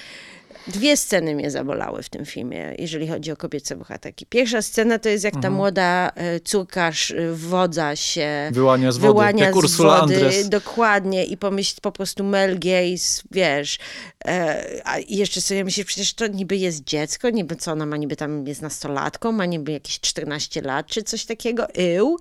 Dwie 0.68 0.97
sceny 0.97 1.36
mnie 1.36 1.51
zabolały 1.51 2.03
w 2.03 2.09
tym 2.09 2.26
filmie, 2.26 2.76
jeżeli 2.80 3.07
chodzi 3.07 3.32
o 3.32 3.38
kobiece 3.38 3.76
bohaterki. 3.76 4.26
Pierwsza 4.26 4.62
scena 4.62 4.99
to 4.99 5.09
jest 5.09 5.24
jak 5.24 5.34
ta 5.34 5.38
mhm. 5.38 5.53
młoda 5.53 6.12
e, 6.16 6.39
córka 6.39 6.91
wodza 7.34 7.95
się 7.95 8.49
wyłania 8.53 8.91
z 8.91 8.97
wody, 8.97 9.14
wyłania 9.14 9.45
jak 9.45 9.55
z 9.55 9.76
wody 9.76 10.01
Andres. 10.01 10.49
dokładnie 10.49 11.26
i 11.26 11.38
pomyśl 11.38 11.76
po 11.82 11.91
prostu 11.91 12.24
Mel 12.24 12.59
Gaze, 12.59 13.22
wiesz, 13.32 13.78
e, 14.26 14.82
a 14.86 14.97
jeszcze 14.99 15.41
sobie 15.41 15.64
myślisz, 15.64 15.86
przecież 15.86 16.14
to 16.14 16.28
niby 16.28 16.55
jest 16.55 16.84
dziecko, 16.84 17.30
niby 17.30 17.55
co 17.55 17.72
ona 17.72 17.86
ma, 17.86 17.97
niby 17.97 18.16
tam 18.16 18.47
jest 18.47 18.62
nastolatką, 18.62 19.32
ma 19.32 19.45
niby 19.45 19.72
jakieś 19.72 19.99
14 19.99 20.62
lat, 20.62 20.88
czy 20.88 21.03
coś 21.03 21.26
takiego, 21.26 21.68
Eł. 21.70 22.18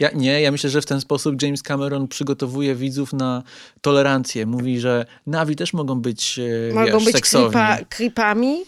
Ja, 0.00 0.10
nie, 0.14 0.40
ja 0.40 0.52
myślę, 0.52 0.70
że 0.70 0.82
w 0.82 0.86
ten 0.86 1.00
sposób 1.00 1.42
James 1.42 1.62
Cameron 1.62 2.08
przygotowuje 2.08 2.74
widzów 2.74 3.12
na 3.12 3.42
tolerancję. 3.80 4.46
Mówi, 4.46 4.80
że 4.80 5.06
Navi 5.26 5.56
też 5.56 5.72
mogą 5.72 6.00
być, 6.00 6.38
e, 6.70 6.74
mogą 6.74 6.98
wiesz, 6.98 7.04
być 7.04 7.14
seksowni. 7.14 7.60
Creepami. 7.88 8.64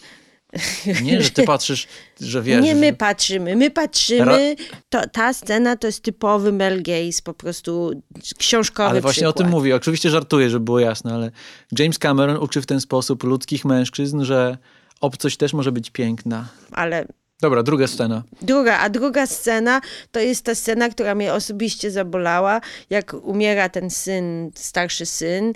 Nie, 1.03 1.21
że 1.21 1.29
ty 1.29 1.43
patrzysz, 1.43 1.87
że 2.21 2.41
wiesz. 2.41 2.63
Nie, 2.63 2.75
my 2.75 2.93
patrzymy, 2.93 3.55
my 3.55 3.71
patrzymy. 3.71 4.55
To, 4.89 5.09
ta 5.09 5.33
scena 5.33 5.75
to 5.75 5.87
jest 5.87 6.03
typowy 6.03 6.51
Mel 6.51 6.83
Gaze, 6.83 7.21
po 7.23 7.33
prostu 7.33 8.01
książkowy 8.37 8.89
Ale 8.89 9.01
właśnie 9.01 9.23
przykład. 9.23 9.35
o 9.35 9.37
tym 9.37 9.49
mówię. 9.49 9.75
Oczywiście 9.75 10.09
żartuję, 10.09 10.49
żeby 10.49 10.65
było 10.65 10.79
jasne, 10.79 11.13
ale 11.13 11.31
James 11.79 11.99
Cameron 11.99 12.37
uczy 12.37 12.61
w 12.61 12.65
ten 12.65 12.81
sposób 12.81 13.23
ludzkich 13.23 13.65
mężczyzn, 13.65 14.23
że 14.23 14.57
obcość 15.01 15.37
też 15.37 15.53
może 15.53 15.71
być 15.71 15.89
piękna. 15.89 16.47
Ale 16.71 17.05
Dobra, 17.41 17.63
druga 17.63 17.87
scena. 17.87 18.23
Druga, 18.41 18.79
a 18.79 18.89
druga 18.89 19.27
scena 19.27 19.81
to 20.11 20.19
jest 20.19 20.45
ta 20.45 20.55
scena, 20.55 20.89
która 20.89 21.15
mnie 21.15 21.33
osobiście 21.33 21.91
zabolała, 21.91 22.61
jak 22.89 23.13
umiera 23.13 23.69
ten 23.69 23.89
syn, 23.89 24.51
starszy 24.55 25.05
syn 25.05 25.53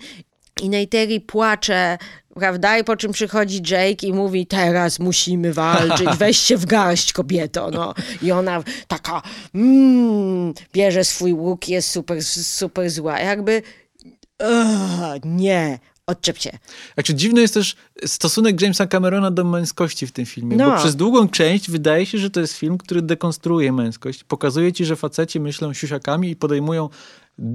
i 0.62 0.70
Neyteri 0.70 1.22
płacze, 1.22 1.98
prawda? 2.36 2.78
I 2.78 2.84
po 2.84 2.96
czym 2.96 3.12
przychodzi 3.12 3.62
Jake 3.72 4.08
i 4.08 4.14
mówi, 4.14 4.48
teraz 4.48 5.00
musimy 5.00 5.54
walczyć, 5.54 6.08
weź 6.20 6.38
się 6.38 6.58
w 6.58 6.66
garść 6.66 7.14
kobieto, 7.14 7.72
no. 7.72 7.94
I 8.22 8.32
ona 8.32 8.64
taka, 8.88 9.22
mm, 9.56 10.54
bierze 10.74 11.04
swój 11.04 11.34
łuk, 11.34 11.68
jest 11.68 11.90
super, 11.90 12.24
super 12.24 12.90
zła. 12.90 13.20
Jakby, 13.20 13.62
nie, 15.24 15.80
odczep 16.08 16.38
się. 16.38 16.52
Znaczy 16.94 17.14
dziwny 17.14 17.42
jest 17.42 17.54
też 17.54 17.76
stosunek 18.06 18.62
Jamesa 18.62 18.88
Camerona 18.88 19.32
do 19.32 19.44
męskości 19.44 20.08
w 20.08 20.12
tym 20.12 20.26
filmie, 20.26 20.58
no. 20.58 20.72
bo 20.72 20.78
przez 20.78 20.96
długą 20.96 21.28
część 21.28 21.72
wydaje 21.72 22.06
się, 22.06 22.18
że 22.18 22.30
to 22.30 22.40
jest 22.40 22.54
film, 22.54 22.78
który 22.78 23.02
dekonstruuje 23.02 23.72
męskość. 23.72 24.24
Pokazuje 24.24 24.74
ci, 24.74 24.86
że 24.86 24.96
faceci 24.96 25.40
myślą 25.40 25.74
siusiakami 25.74 26.30
i 26.30 26.36
podejmują 26.36 26.90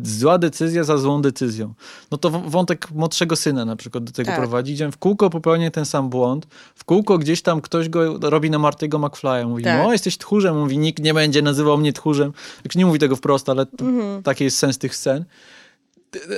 zła 0.03 0.39
decyzja 0.39 0.85
za 0.85 0.99
złą 0.99 1.23
decyzją. 1.23 1.75
No 2.11 2.19
to 2.19 2.31
wątek 2.31 2.91
młodszego 2.91 3.37
syna 3.37 3.65
na 3.65 3.77
przykład 3.77 4.05
do 4.05 4.13
tego 4.13 4.27
tak. 4.27 4.39
prowadzi, 4.39 4.75
gdzie 4.75 4.93
w 4.93 4.97
kółko 4.97 5.31
popełnia 5.31 5.71
ten 5.71 5.85
sam 5.85 6.09
błąd, 6.09 6.47
w 6.75 6.85
kółko 6.85 7.19
gdzieś 7.19 7.43
tam 7.43 7.61
ktoś 7.61 7.89
go 7.89 8.31
robi 8.31 8.51
na 8.51 8.59
Marty'ego 8.59 9.01
McFly'a, 9.01 9.49
mówi, 9.49 9.65
tak. 9.65 9.87
o 9.87 9.93
jesteś 9.93 10.19
tchórzem, 10.19 10.59
mówi, 10.59 10.79
nikt 10.79 11.03
nie 11.03 11.15
będzie 11.15 11.43
nazywał 11.43 11.79
mnie 11.79 11.93
tchórzem. 11.93 12.33
Jak 12.65 12.77
nie 12.77 12.87
mówi 12.87 12.99
tego 12.99 13.17
wprost, 13.17 13.49
ale 13.49 13.67
mhm. 13.81 14.23
taki 14.23 14.45
jest 14.45 14.59
sens 14.59 14.79
tych 14.79 14.97
scen 14.97 15.25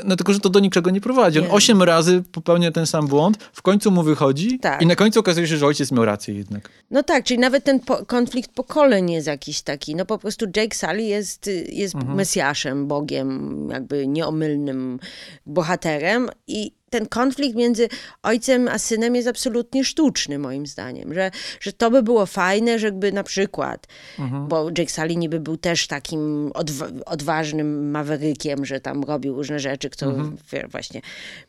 no 0.05 0.17
tylko, 0.17 0.33
że 0.33 0.41
to 0.41 0.49
do 0.49 0.61
niczego 0.61 0.91
nie 0.91 1.01
prowadzi. 1.01 1.39
On 1.39 1.45
nie. 1.45 1.51
osiem 1.51 1.83
razy 1.83 2.23
popełnia 2.33 2.71
ten 2.71 2.87
sam 2.87 3.07
błąd, 3.07 3.39
w 3.53 3.63
końcu 3.63 3.91
mu 3.91 4.03
wychodzi 4.03 4.59
tak. 4.59 4.83
i 4.83 4.87
na 4.87 4.97
końcu 4.97 5.21
okazuje 5.21 5.47
się, 5.47 5.57
że 5.57 5.67
ojciec 5.67 5.93
miał 5.93 6.05
rację 6.05 6.35
jednak. 6.35 6.69
No 6.91 7.03
tak, 7.03 7.25
czyli 7.25 7.41
nawet 7.41 7.65
ten 7.65 7.81
po 7.81 8.07
konflikt 8.07 8.51
pokoleń 8.53 9.11
jest 9.11 9.27
jakiś 9.27 9.63
taki. 9.63 9.95
No 9.95 10.07
po 10.07 10.19
prostu 10.19 10.47
Jake 10.57 10.77
Sully 10.77 11.03
jest, 11.03 11.51
jest 11.69 11.95
mhm. 11.95 12.15
mesjaszem, 12.15 12.87
Bogiem, 12.87 13.69
jakby 13.73 14.07
nieomylnym 14.07 14.99
bohaterem 15.47 16.29
i 16.47 16.80
ten 16.91 17.07
konflikt 17.07 17.57
między 17.57 17.89
ojcem 18.23 18.69
a 18.69 18.79
synem 18.79 19.15
jest 19.15 19.29
absolutnie 19.29 19.85
sztuczny, 19.85 20.39
moim 20.39 20.67
zdaniem. 20.67 21.15
Że, 21.15 21.31
że 21.61 21.73
to 21.73 21.91
by 21.91 22.03
było 22.03 22.27
fajne, 22.27 22.79
żeby 22.79 23.13
na 23.13 23.23
przykład, 23.23 23.87
mhm. 24.19 24.49
bo 24.49 24.69
Jake 24.79 24.91
Sully 24.91 25.17
niby 25.17 25.41
był 25.41 25.57
też 25.57 25.87
takim 25.87 26.51
odwa 26.55 26.87
odważnym 27.07 27.91
mawerykiem, 27.91 28.65
że 28.65 28.81
tam 28.81 29.05
robił 29.05 29.37
różne 29.37 29.61
rzeczy, 29.61 29.91
które 29.91 30.11
mhm. 30.11 30.37
właśnie 30.71 31.01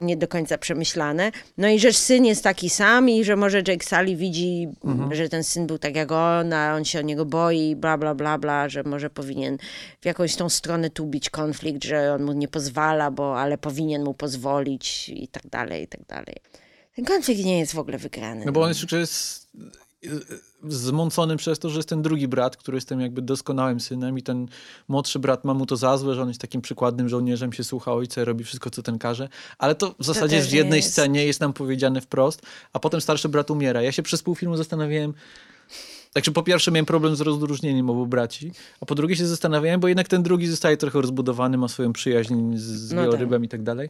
nie 0.02 0.18
do 0.18 0.28
końca 0.28 0.58
przemyślane. 0.58 1.32
No 1.58 1.68
i 1.68 1.80
że 1.80 1.94
syn 1.94 2.26
jest 2.26 2.44
taki 2.44 2.70
sam 2.70 3.10
i 3.10 3.24
że 3.24 3.36
może 3.36 3.58
Jake 3.58 3.86
Sully 3.86 4.16
widzi, 4.16 4.68
mhm. 4.84 5.16
że 5.16 5.30
ten 5.30 5.44
syn 5.44 5.68
był 5.68 5.78
tak 5.78 5.96
jak 5.96 6.12
on, 6.12 6.54
a 6.54 6.76
on 6.76 6.86
się 6.86 7.00
o 7.00 7.02
niego 7.02 7.26
boi, 7.26 7.76
bla, 7.76 7.98
bla, 7.98 8.16
bla, 8.16 8.38
bla, 8.38 8.70
że 8.70 8.84
może 8.84 9.10
powinien 9.10 9.58
w 10.02 10.06
jakąś 10.06 10.36
tą 10.36 10.50
stronę 10.50 10.90
tubić 10.90 11.30
konflikt, 11.30 11.84
że 11.84 12.14
on 12.14 12.24
mu 12.24 12.34
nie 12.34 12.48
pozwala, 12.48 13.12
bo 13.12 13.40
ale 13.40 13.58
powinien 13.58 14.04
mu 14.04 14.14
pozwolić 14.14 15.10
i 15.10 15.28
tak 15.32 15.48
dalej, 15.48 15.84
i 15.84 15.88
tak 15.88 16.06
dalej. 16.08 16.36
Ten 16.96 17.06
konflikt 17.06 17.46
nie 17.46 17.60
jest 17.60 17.74
w 17.74 17.80
ogóle 17.80 17.98
wygrany. 17.98 18.46
No 18.46 18.52
bo 18.52 18.62
on 18.62 18.70
jest, 18.70 18.92
jest 18.92 19.48
zmącony 20.68 21.38
przez 21.38 21.60
to, 21.60 21.70
że 21.70 21.80
jest 21.80 21.90
ten 21.90 22.02
drugi 22.02 22.28
brat, 22.28 22.58
który 22.58 22.78
jest 22.78 22.90
tym 22.90 23.02
jakby 23.02 23.22
doskonałym 23.22 23.80
synem 23.80 24.18
i 24.18 24.24
ten 24.24 24.48
młodszy 24.88 25.20
brat 25.20 25.46
ma 25.46 25.54
mu 25.54 25.66
to 25.66 25.78
za 25.78 25.98
złe, 25.98 26.16
że 26.16 26.22
on 26.22 26.28
jest 26.28 26.42
takim 26.42 26.62
przykładnym 26.62 27.10
żołnierzem, 27.10 27.54
się 27.54 27.64
słucha 27.64 27.94
ojca, 27.94 28.26
robi 28.26 28.44
wszystko, 28.44 28.70
co 28.70 28.84
ten 28.84 29.00
każe, 29.00 29.30
ale 29.58 29.76
to 29.76 29.96
w 30.00 30.06
zasadzie 30.06 30.42
to 30.42 30.48
w 30.48 30.52
jednej 30.52 30.78
jest. 30.78 30.92
scenie 30.92 31.26
jest 31.26 31.40
nam 31.40 31.54
powiedziane 31.54 32.02
wprost, 32.02 32.42
a 32.74 32.80
potem 32.80 33.02
starszy 33.02 33.30
brat 33.30 33.52
umiera. 33.52 33.82
Ja 33.82 33.92
się 33.92 34.04
przez 34.04 34.24
pół 34.24 34.36
filmu 34.36 34.58
zastanawiałem, 34.58 35.14
Także 36.14 36.32
po 36.32 36.44
pierwsze 36.44 36.72
miałem 36.72 36.86
problem 36.86 37.16
z 37.16 37.22
rozróżnieniem 37.22 37.90
obu 37.90 38.08
braci, 38.08 38.52
a 38.82 38.86
po 38.86 38.96
drugie 38.96 39.16
się 39.16 39.28
zastanawiałem, 39.28 39.80
bo 39.80 39.88
jednak 39.88 40.08
ten 40.08 40.24
drugi 40.24 40.48
zostaje 40.48 40.78
trochę 40.78 41.02
rozbudowany, 41.02 41.58
ma 41.58 41.68
swoją 41.68 41.94
przyjaźń 41.94 42.58
z, 42.58 42.62
z 42.62 42.92
no 42.94 43.02
wielorybem 43.02 43.42
tak. 43.42 43.46
i 43.46 43.50
tak 43.50 43.64
dalej. 43.64 43.90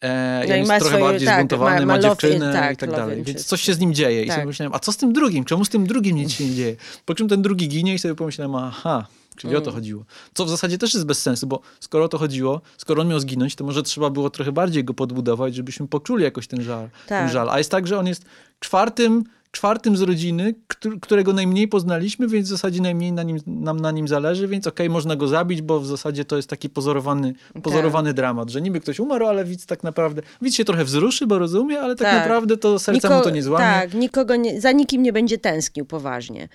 E, 0.00 0.44
no 0.48 0.54
jest 0.54 0.68
trochę 0.68 0.86
swoje, 0.86 1.04
bardziej 1.04 1.26
tak, 1.28 1.38
zbuntowany, 1.38 1.86
ma, 1.86 1.86
ma, 1.86 2.02
ma 2.02 2.08
dziewczynę 2.08 2.52
tak, 2.52 2.74
i 2.74 2.76
tak 2.76 2.90
dalej. 2.90 3.22
Więc 3.22 3.44
coś 3.44 3.60
się 3.60 3.74
z 3.74 3.78
nim 3.78 3.94
dzieje. 3.94 4.22
I 4.22 4.26
tak. 4.26 4.34
sobie 4.34 4.46
myślałem, 4.46 4.74
a 4.74 4.78
co 4.78 4.92
z 4.92 4.96
tym 4.96 5.12
drugim? 5.12 5.44
Czemu 5.44 5.64
z 5.64 5.68
tym 5.68 5.86
drugim 5.86 6.16
nic 6.16 6.32
się 6.32 6.44
nie 6.44 6.54
dzieje? 6.54 6.76
Po 7.04 7.14
czym 7.14 7.28
ten 7.28 7.42
drugi 7.42 7.68
ginie 7.68 7.94
i 7.94 7.98
sobie 7.98 8.14
pomyślałem, 8.14 8.54
aha, 8.54 9.06
Czyli 9.36 9.50
mm. 9.50 9.62
o 9.62 9.64
to 9.64 9.70
mm. 9.70 9.80
chodziło. 9.80 10.04
Co 10.34 10.44
w 10.44 10.48
zasadzie 10.50 10.78
też 10.78 10.94
jest 10.94 11.06
bez 11.06 11.22
sensu, 11.22 11.46
bo 11.46 11.60
skoro 11.80 12.04
o 12.04 12.08
to 12.08 12.18
chodziło, 12.18 12.60
skoro 12.76 13.02
on 13.02 13.08
miał 13.08 13.20
zginąć, 13.20 13.54
to 13.54 13.64
może 13.64 13.82
trzeba 13.82 14.10
było 14.10 14.30
trochę 14.30 14.52
bardziej 14.52 14.84
go 14.84 14.94
podbudować, 14.94 15.54
żebyśmy 15.54 15.88
poczuli 15.88 16.24
jakoś 16.24 16.46
ten 16.46 16.62
żal. 16.62 16.90
Tak. 16.90 17.08
Ten 17.08 17.28
żal. 17.28 17.50
A 17.50 17.58
jest 17.58 17.70
tak, 17.70 17.86
że 17.86 17.98
on 17.98 18.06
jest 18.06 18.24
czwartym 18.60 19.24
czwartym 19.54 19.96
z 19.96 20.00
rodziny, 20.00 20.54
którego 21.00 21.32
najmniej 21.32 21.68
poznaliśmy, 21.68 22.28
więc 22.28 22.46
w 22.46 22.50
zasadzie 22.50 22.82
najmniej 22.82 23.12
na 23.12 23.22
nim, 23.22 23.38
nam 23.46 23.80
na 23.80 23.90
nim 23.90 24.08
zależy, 24.08 24.48
więc 24.48 24.66
okej, 24.66 24.86
okay, 24.86 24.92
można 24.92 25.16
go 25.16 25.28
zabić, 25.28 25.62
bo 25.62 25.80
w 25.80 25.86
zasadzie 25.86 26.24
to 26.24 26.36
jest 26.36 26.48
taki 26.48 26.70
pozorowany, 26.70 27.34
pozorowany 27.62 28.08
tak. 28.08 28.16
dramat, 28.16 28.50
że 28.50 28.60
niby 28.60 28.80
ktoś 28.80 29.00
umarł, 29.00 29.26
ale 29.26 29.44
widz 29.44 29.66
tak 29.66 29.82
naprawdę, 29.82 30.22
widz 30.42 30.54
się 30.54 30.64
trochę 30.64 30.84
wzruszy, 30.84 31.26
bo 31.26 31.38
rozumie, 31.38 31.80
ale 31.80 31.96
tak, 31.96 32.10
tak. 32.10 32.22
naprawdę 32.22 32.56
to 32.56 32.78
serca 32.78 33.08
Niko, 33.08 33.18
mu 33.18 33.24
to 33.24 33.30
nie 33.30 33.42
złamie. 33.42 33.64
Tak, 33.64 33.94
nikogo 33.94 34.36
nie, 34.36 34.60
za 34.60 34.72
nikim 34.72 35.02
nie 35.02 35.12
będzie 35.12 35.38
tęsknił 35.38 35.86
poważnie. 35.86 36.48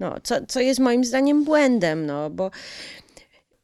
No, 0.00 0.14
co, 0.22 0.34
co 0.48 0.60
jest 0.60 0.80
moim 0.80 1.04
zdaniem 1.04 1.44
błędem, 1.44 2.06
no, 2.06 2.30
bo 2.30 2.50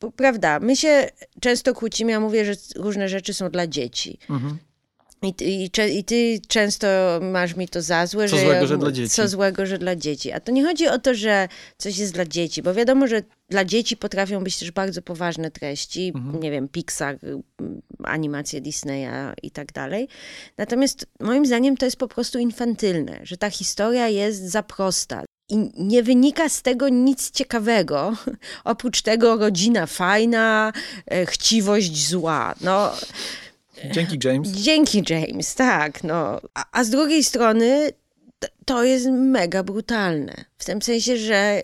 bo, 0.01 0.11
prawda, 0.11 0.61
my 0.61 0.77
się 0.77 1.09
często 1.41 1.75
kłócimy, 1.75 2.13
ja 2.13 2.21
mówię, 2.21 2.45
że 2.45 2.53
różne 2.77 3.09
rzeczy 3.09 3.35
są 3.35 3.51
dla 3.51 3.67
dzieci. 3.67 4.19
Mhm. 4.31 4.59
I, 5.23 5.35
i, 5.41 5.71
I, 5.99 6.05
ty 6.05 6.41
często 6.49 6.87
masz 7.23 7.57
mi 7.57 7.69
to 7.69 7.83
za 7.83 8.07
złe, 8.07 8.29
co 8.29 8.37
że, 8.37 8.43
złego, 8.43 8.67
że 8.67 8.79
dla 8.79 8.93
dzieci. 8.93 9.11
co 9.11 9.29
złego, 9.29 9.67
że 9.67 9.79
dla 9.79 9.97
dzieci. 9.97 10.33
A 10.33 10.41
to 10.41 10.53
nie 10.53 10.65
chodzi 10.65 10.89
o 10.89 10.99
to, 10.99 11.15
że 11.15 11.49
coś 11.79 11.99
jest 11.99 12.15
dla 12.15 12.25
dzieci, 12.25 12.63
bo 12.63 12.75
wiadomo, 12.75 13.07
że 13.07 13.23
dla 13.49 13.65
dzieci 13.65 13.97
potrafią 13.97 14.45
być 14.45 14.59
też 14.59 14.71
bardzo 14.71 15.03
poważne 15.03 15.51
treści, 15.51 16.13
mhm. 16.15 16.43
nie 16.43 16.51
wiem, 16.51 16.69
Pixar, 16.69 17.19
animacje 18.05 18.61
Disneya 18.61 19.35
i 19.43 19.51
tak 19.51 19.73
dalej. 19.73 20.09
Natomiast 20.57 21.07
moim 21.21 21.47
zdaniem 21.47 21.77
to 21.77 21.85
jest 21.85 21.97
po 21.97 22.09
prostu 22.09 22.39
infantylne, 22.39 23.21
że 23.23 23.37
ta 23.37 23.51
historia 23.51 24.09
jest 24.09 24.51
za 24.51 24.63
prosta. 24.63 25.25
I 25.49 25.71
nie 25.79 26.03
wynika 26.03 26.49
z 26.49 26.63
tego 26.63 26.89
nic 26.89 27.31
ciekawego, 27.31 28.17
oprócz 28.65 29.03
tego 29.03 29.37
rodzina 29.37 29.87
fajna, 29.87 30.73
e, 31.07 31.27
chciwość 31.27 32.09
zła. 32.09 32.55
No, 32.61 32.93
Dzięki 33.91 34.19
James. 34.25 34.49
Dzięki 34.49 35.03
James, 35.11 35.55
tak. 35.55 36.05
No. 36.05 36.41
A, 36.55 36.65
a 36.73 36.85
z 36.85 36.91
drugiej 36.91 37.25
strony 37.25 37.93
to 38.65 38.85
jest 38.85 39.07
mega 39.11 39.63
brutalne. 39.63 40.45
W 40.59 40.65
tym 40.65 40.83
sensie, 40.83 41.17
że 41.17 41.63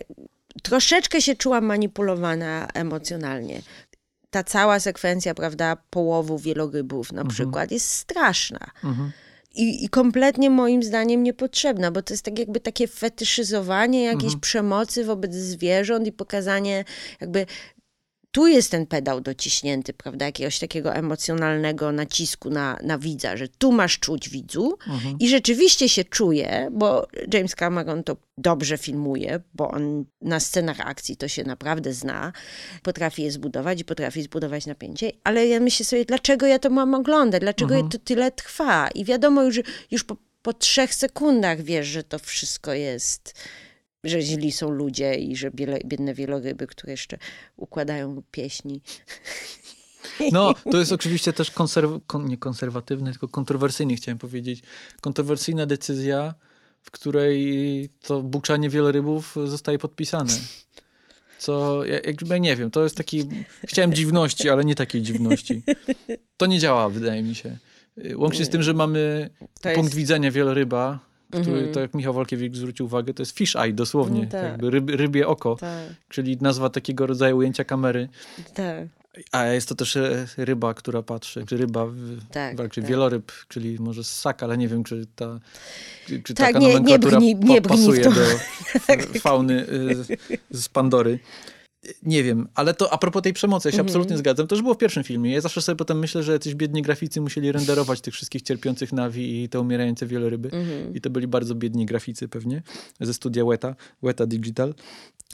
troszeczkę 0.63 1.21
się 1.21 1.35
czułam 1.35 1.65
manipulowana 1.65 2.67
emocjonalnie. 2.73 3.61
Ta 4.29 4.43
cała 4.43 4.79
sekwencja, 4.79 5.33
prawda, 5.35 5.77
połowu 5.89 6.37
wielorybów 6.37 7.11
na 7.11 7.21
mhm. 7.21 7.35
przykład 7.35 7.71
jest 7.71 7.89
straszna. 7.89 8.71
Mhm. 8.83 9.11
I, 9.55 9.85
I, 9.85 9.89
kompletnie 9.89 10.49
moim 10.49 10.83
zdaniem 10.83 11.23
niepotrzebna, 11.23 11.91
bo 11.91 12.01
to 12.01 12.13
jest 12.13 12.25
tak 12.25 12.39
jakby 12.39 12.59
takie 12.59 12.87
fetyszyzowanie 12.87 14.03
jakiejś 14.03 14.23
mhm. 14.23 14.39
przemocy 14.39 15.05
wobec 15.05 15.35
zwierząt 15.35 16.07
i 16.07 16.11
pokazanie 16.11 16.85
jakby 17.21 17.45
tu 18.31 18.47
jest 18.47 18.71
ten 18.71 18.85
pedał 18.85 19.21
dociśnięty, 19.21 19.93
prawda, 19.93 20.25
jakiegoś 20.25 20.59
takiego 20.59 20.95
emocjonalnego 20.95 21.91
nacisku 21.91 22.49
na, 22.49 22.77
na 22.83 22.97
widza, 22.97 23.37
że 23.37 23.47
tu 23.47 23.71
masz 23.71 23.99
czuć 23.99 24.29
widzu 24.29 24.77
mhm. 24.87 25.15
i 25.19 25.29
rzeczywiście 25.29 25.89
się 25.89 26.03
czuje, 26.03 26.69
bo 26.71 27.07
James 27.33 27.55
Cameron 27.55 28.03
to 28.03 28.17
dobrze 28.37 28.77
filmuje, 28.77 29.39
bo 29.53 29.71
on 29.71 30.05
na 30.21 30.39
scenach 30.39 30.79
akcji 30.79 31.17
to 31.17 31.27
się 31.27 31.43
naprawdę 31.43 31.93
zna, 31.93 32.33
potrafi 32.83 33.23
je 33.23 33.31
zbudować 33.31 33.81
i 33.81 33.85
potrafi 33.85 34.21
zbudować 34.21 34.65
napięcie, 34.65 35.11
ale 35.23 35.47
ja 35.47 35.59
myślę 35.59 35.85
sobie, 35.85 36.05
dlaczego 36.05 36.45
ja 36.47 36.59
to 36.59 36.69
mam 36.69 36.93
oglądać, 36.93 37.41
dlaczego 37.41 37.73
mhm. 37.73 37.91
to 37.91 37.99
tyle 37.99 38.31
trwa 38.31 38.87
i 38.87 39.05
wiadomo 39.05 39.43
już, 39.43 39.59
już 39.91 40.03
po, 40.03 40.17
po 40.41 40.53
trzech 40.53 40.93
sekundach 40.93 41.61
wiesz, 41.61 41.87
że 41.87 42.03
to 42.03 42.19
wszystko 42.19 42.73
jest 42.73 43.33
że 44.03 44.21
źli 44.21 44.51
są 44.51 44.69
ludzie 44.69 45.15
i 45.15 45.35
że 45.35 45.51
biele, 45.51 45.79
biedne 45.85 46.13
wieloryby, 46.13 46.67
które 46.67 46.93
jeszcze 46.93 47.17
układają 47.57 48.21
pieśni. 48.31 48.81
No, 50.31 50.55
to 50.71 50.77
jest 50.77 50.91
oczywiście 50.91 51.33
też 51.33 51.51
konserw 51.51 51.91
kon 52.07 52.25
nie 52.25 52.37
konserwatywny, 52.37 53.11
tylko 53.11 53.27
kontrowersyjny, 53.27 53.95
chciałem 53.95 54.17
powiedzieć. 54.17 54.61
Kontrowersyjna 55.01 55.65
decyzja, 55.65 56.33
w 56.81 56.91
której 56.91 57.89
to 58.01 58.21
buczanie 58.21 58.69
wielorybów 58.69 59.35
zostaje 59.45 59.79
podpisane. 59.79 60.33
Co, 61.37 61.85
jakby 61.85 62.39
nie 62.39 62.55
wiem, 62.55 62.71
to 62.71 62.83
jest 62.83 62.97
taki, 62.97 63.29
chciałem 63.65 63.93
dziwności, 63.93 64.49
ale 64.49 64.65
nie 64.65 64.75
takiej 64.75 65.01
dziwności. 65.01 65.63
To 66.37 66.45
nie 66.45 66.59
działa, 66.59 66.89
wydaje 66.89 67.23
mi 67.23 67.35
się. 67.35 67.57
Łącznie 68.15 68.45
z 68.45 68.49
tym, 68.49 68.63
że 68.63 68.73
mamy 68.73 69.29
to 69.61 69.69
punkt 69.69 69.83
jest... 69.83 69.95
widzenia 69.95 70.31
wieloryba, 70.31 70.99
który, 71.29 71.51
mm 71.51 71.65
-hmm. 71.65 71.73
tak 71.73 71.81
jak 71.81 71.93
Michał 71.93 72.13
Walkiewicz 72.13 72.55
zwrócił 72.55 72.85
uwagę, 72.85 73.13
to 73.13 73.21
jest 73.21 73.37
fish 73.37 73.55
eye 73.55 73.73
dosłownie, 73.73 74.21
no 74.21 74.29
tak. 74.29 74.43
jakby 74.43 74.69
ryb, 74.69 74.89
rybie 74.89 75.27
oko, 75.27 75.55
tak. 75.55 75.89
czyli 76.09 76.37
nazwa 76.41 76.69
takiego 76.69 77.07
rodzaju 77.07 77.37
ujęcia 77.37 77.63
kamery. 77.63 78.09
Tak. 78.53 78.87
A 79.31 79.45
jest 79.45 79.69
to 79.69 79.75
też 79.75 79.95
e, 79.95 80.27
ryba, 80.37 80.73
która 80.73 81.01
patrzy, 81.01 81.45
czy 81.45 81.57
ryba, 81.57 81.87
tak, 82.31 82.57
czy 82.71 82.81
tak. 82.81 82.89
wieloryb, 82.89 83.31
czyli 83.47 83.79
może 83.79 84.03
ssak, 84.03 84.43
ale 84.43 84.57
nie 84.57 84.67
wiem, 84.67 84.83
czy 84.83 85.05
ta, 85.15 85.39
czy 86.05 86.33
tak, 86.33 86.47
taka 86.47 86.59
nie, 86.59 86.67
nomenklatura 86.67 87.19
nie 87.19 87.35
brni, 87.35 87.53
nie 87.53 87.61
pasuje 87.61 88.03
do 88.03 88.11
fauny 89.21 89.65
e, 90.51 90.57
z 90.57 90.69
Pandory. 90.69 91.19
Nie 92.03 92.23
wiem, 92.23 92.47
ale 92.55 92.73
to 92.73 92.93
a 92.93 92.97
propos 92.97 93.21
tej 93.21 93.33
przemocy, 93.33 93.67
ja 93.67 93.71
się 93.71 93.75
mm 93.75 93.85
-hmm. 93.85 93.89
absolutnie 93.89 94.17
zgadzam. 94.17 94.47
To 94.47 94.55
już 94.55 94.61
było 94.61 94.73
w 94.73 94.77
pierwszym 94.77 95.03
filmie. 95.03 95.31
Ja 95.31 95.41
zawsze 95.41 95.61
sobie 95.61 95.75
potem 95.75 95.99
myślę, 95.99 96.23
że 96.23 96.31
jacyś 96.33 96.55
biedni 96.55 96.81
graficy 96.81 97.21
musieli 97.21 97.51
renderować 97.51 98.01
tych 98.01 98.13
wszystkich 98.13 98.41
cierpiących 98.41 98.93
nawi 98.93 99.43
i 99.43 99.49
te 99.49 99.59
umierające 99.59 100.05
wieloryby. 100.05 100.49
Mm 100.51 100.65
-hmm. 100.65 100.95
I 100.95 101.01
to 101.01 101.09
byli 101.09 101.27
bardzo 101.27 101.55
biedni 101.55 101.85
graficy 101.85 102.27
pewnie 102.27 102.61
ze 103.01 103.13
studia 103.13 103.45
Weta, 103.45 103.75
Weta 104.03 104.25
Digital. 104.25 104.73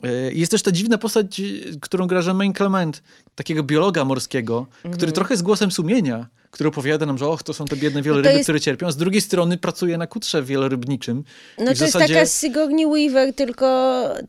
E, 0.03 0.31
jest 0.33 0.51
też 0.51 0.61
ta 0.61 0.71
dziwna 0.71 0.97
postać, 0.97 1.41
którą 1.81 2.07
gra 2.07 2.21
Jermaine 2.21 2.53
Clement, 2.53 3.03
takiego 3.35 3.63
biologa 3.63 4.05
morskiego, 4.05 4.57
mm 4.57 4.93
-hmm. 4.93 4.97
który 4.97 5.11
trochę 5.11 5.37
z 5.37 5.41
głosem 5.41 5.71
sumienia, 5.71 6.27
który 6.51 6.67
opowiada 6.67 7.05
nam, 7.05 7.17
że 7.17 7.27
och, 7.27 7.43
to 7.43 7.53
są 7.53 7.65
te 7.65 7.75
biedne 7.75 8.01
wieloryby, 8.01 8.29
no 8.29 8.35
jest... 8.35 8.45
które 8.45 8.59
cierpią, 8.59 8.91
z 8.91 8.97
drugiej 8.97 9.21
strony 9.21 9.57
pracuje 9.57 9.97
na 9.97 10.07
kutrze 10.07 10.43
wielorybniczym. 10.43 11.23
No 11.59 11.65
to 11.65 11.75
zasadzie... 11.75 12.13
jest 12.13 12.41
taka 12.41 12.47
Sigourney 12.47 12.85
Weaver, 12.85 13.33
tylko 13.33 13.65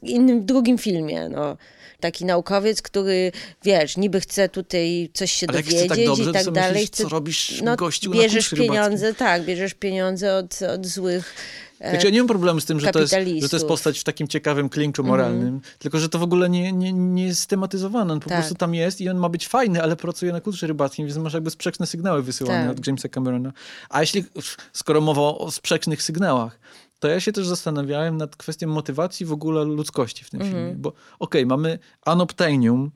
w 0.03 0.09
innym, 0.09 0.47
drugim 0.47 0.79
filmie, 0.79 1.29
no 1.29 1.57
taki 2.01 2.25
naukowiec, 2.25 2.83
który, 2.83 3.33
wiesz, 3.65 3.97
niby 3.97 4.21
chce 4.21 4.49
tutaj 4.49 5.11
coś 5.15 5.33
się 5.33 5.47
Ale 5.49 5.63
dowiedzieć 5.63 5.89
tak 5.89 6.05
dobrze, 6.05 6.31
i 6.31 6.33
tak 6.33 6.51
dalej. 6.51 6.73
Myślisz, 6.73 6.91
chce, 6.91 7.03
co 7.03 7.09
robisz 7.09 7.63
no, 7.63 7.77
gościu 7.77 8.11
Bierzesz 8.11 8.49
pieniądze, 8.51 9.15
tak, 9.15 9.45
bierzesz 9.45 9.75
pieniądze 9.75 10.37
od, 10.37 10.63
od 10.63 10.87
złych 10.87 11.35
znaczy, 11.81 12.07
ja 12.07 12.13
nie 12.13 12.19
mam 12.19 12.29
problemu 12.29 12.61
z 12.61 12.65
tym, 12.65 12.81
że 12.81 12.93
to, 12.93 13.01
jest, 13.01 13.15
że 13.41 13.49
to 13.49 13.57
jest 13.57 13.67
postać 13.67 13.99
w 14.01 14.05
takim 14.05 14.29
ciekawym 14.29 14.69
klinczu 14.69 15.03
mhm. 15.03 15.19
moralnym, 15.19 15.49
mm. 15.49 15.61
tylko 15.79 15.99
że 15.99 16.09
to 16.09 16.19
w 16.19 16.23
ogóle 16.23 16.51
nie, 16.51 16.73
nie, 16.73 16.93
nie 16.93 17.27
jest 17.27 17.47
tematyzowane. 17.47 18.13
On 18.13 18.21
po 18.21 18.29
tak. 18.29 18.39
prostu 18.39 18.55
tam 18.55 18.75
jest 18.75 19.01
i 19.01 19.09
on 19.09 19.17
ma 19.17 19.29
być 19.29 19.49
fajny, 19.49 19.83
ale 19.83 19.97
pracuje 19.97 20.33
na 20.33 20.41
kulturze 20.41 20.67
rybackim, 20.67 21.07
więc 21.07 21.19
masz 21.19 21.35
jakby 21.35 21.51
sprzeczne 21.51 21.87
sygnały 21.87 22.23
wysyłane 22.23 22.69
tak. 22.69 22.79
od 22.79 22.87
Jamesa 22.87 23.09
Camerona. 23.09 23.53
A 23.89 24.01
jeśli, 24.01 24.25
skoro 24.73 25.01
mowa 25.01 25.23
o 25.23 25.51
sprzecznych 25.51 26.03
sygnałach, 26.03 26.59
to 27.07 27.11
ja 27.11 27.21
się 27.21 27.33
też 27.33 27.47
zastanawiałem 27.47 28.17
nad 28.17 28.37
kwestią 28.37 28.69
motywacji 28.69 29.27
w 29.27 29.33
ogóle 29.33 29.65
ludzkości 29.65 30.25
w 30.25 30.31
tym 30.31 30.41
mm 30.41 30.53
-hmm. 30.53 30.57
filmie. 30.57 30.75
Bo 30.75 30.89
okej, 30.89 30.99
okay, 31.19 31.47
mamy 31.47 31.79
Anoptenium, 32.05 32.91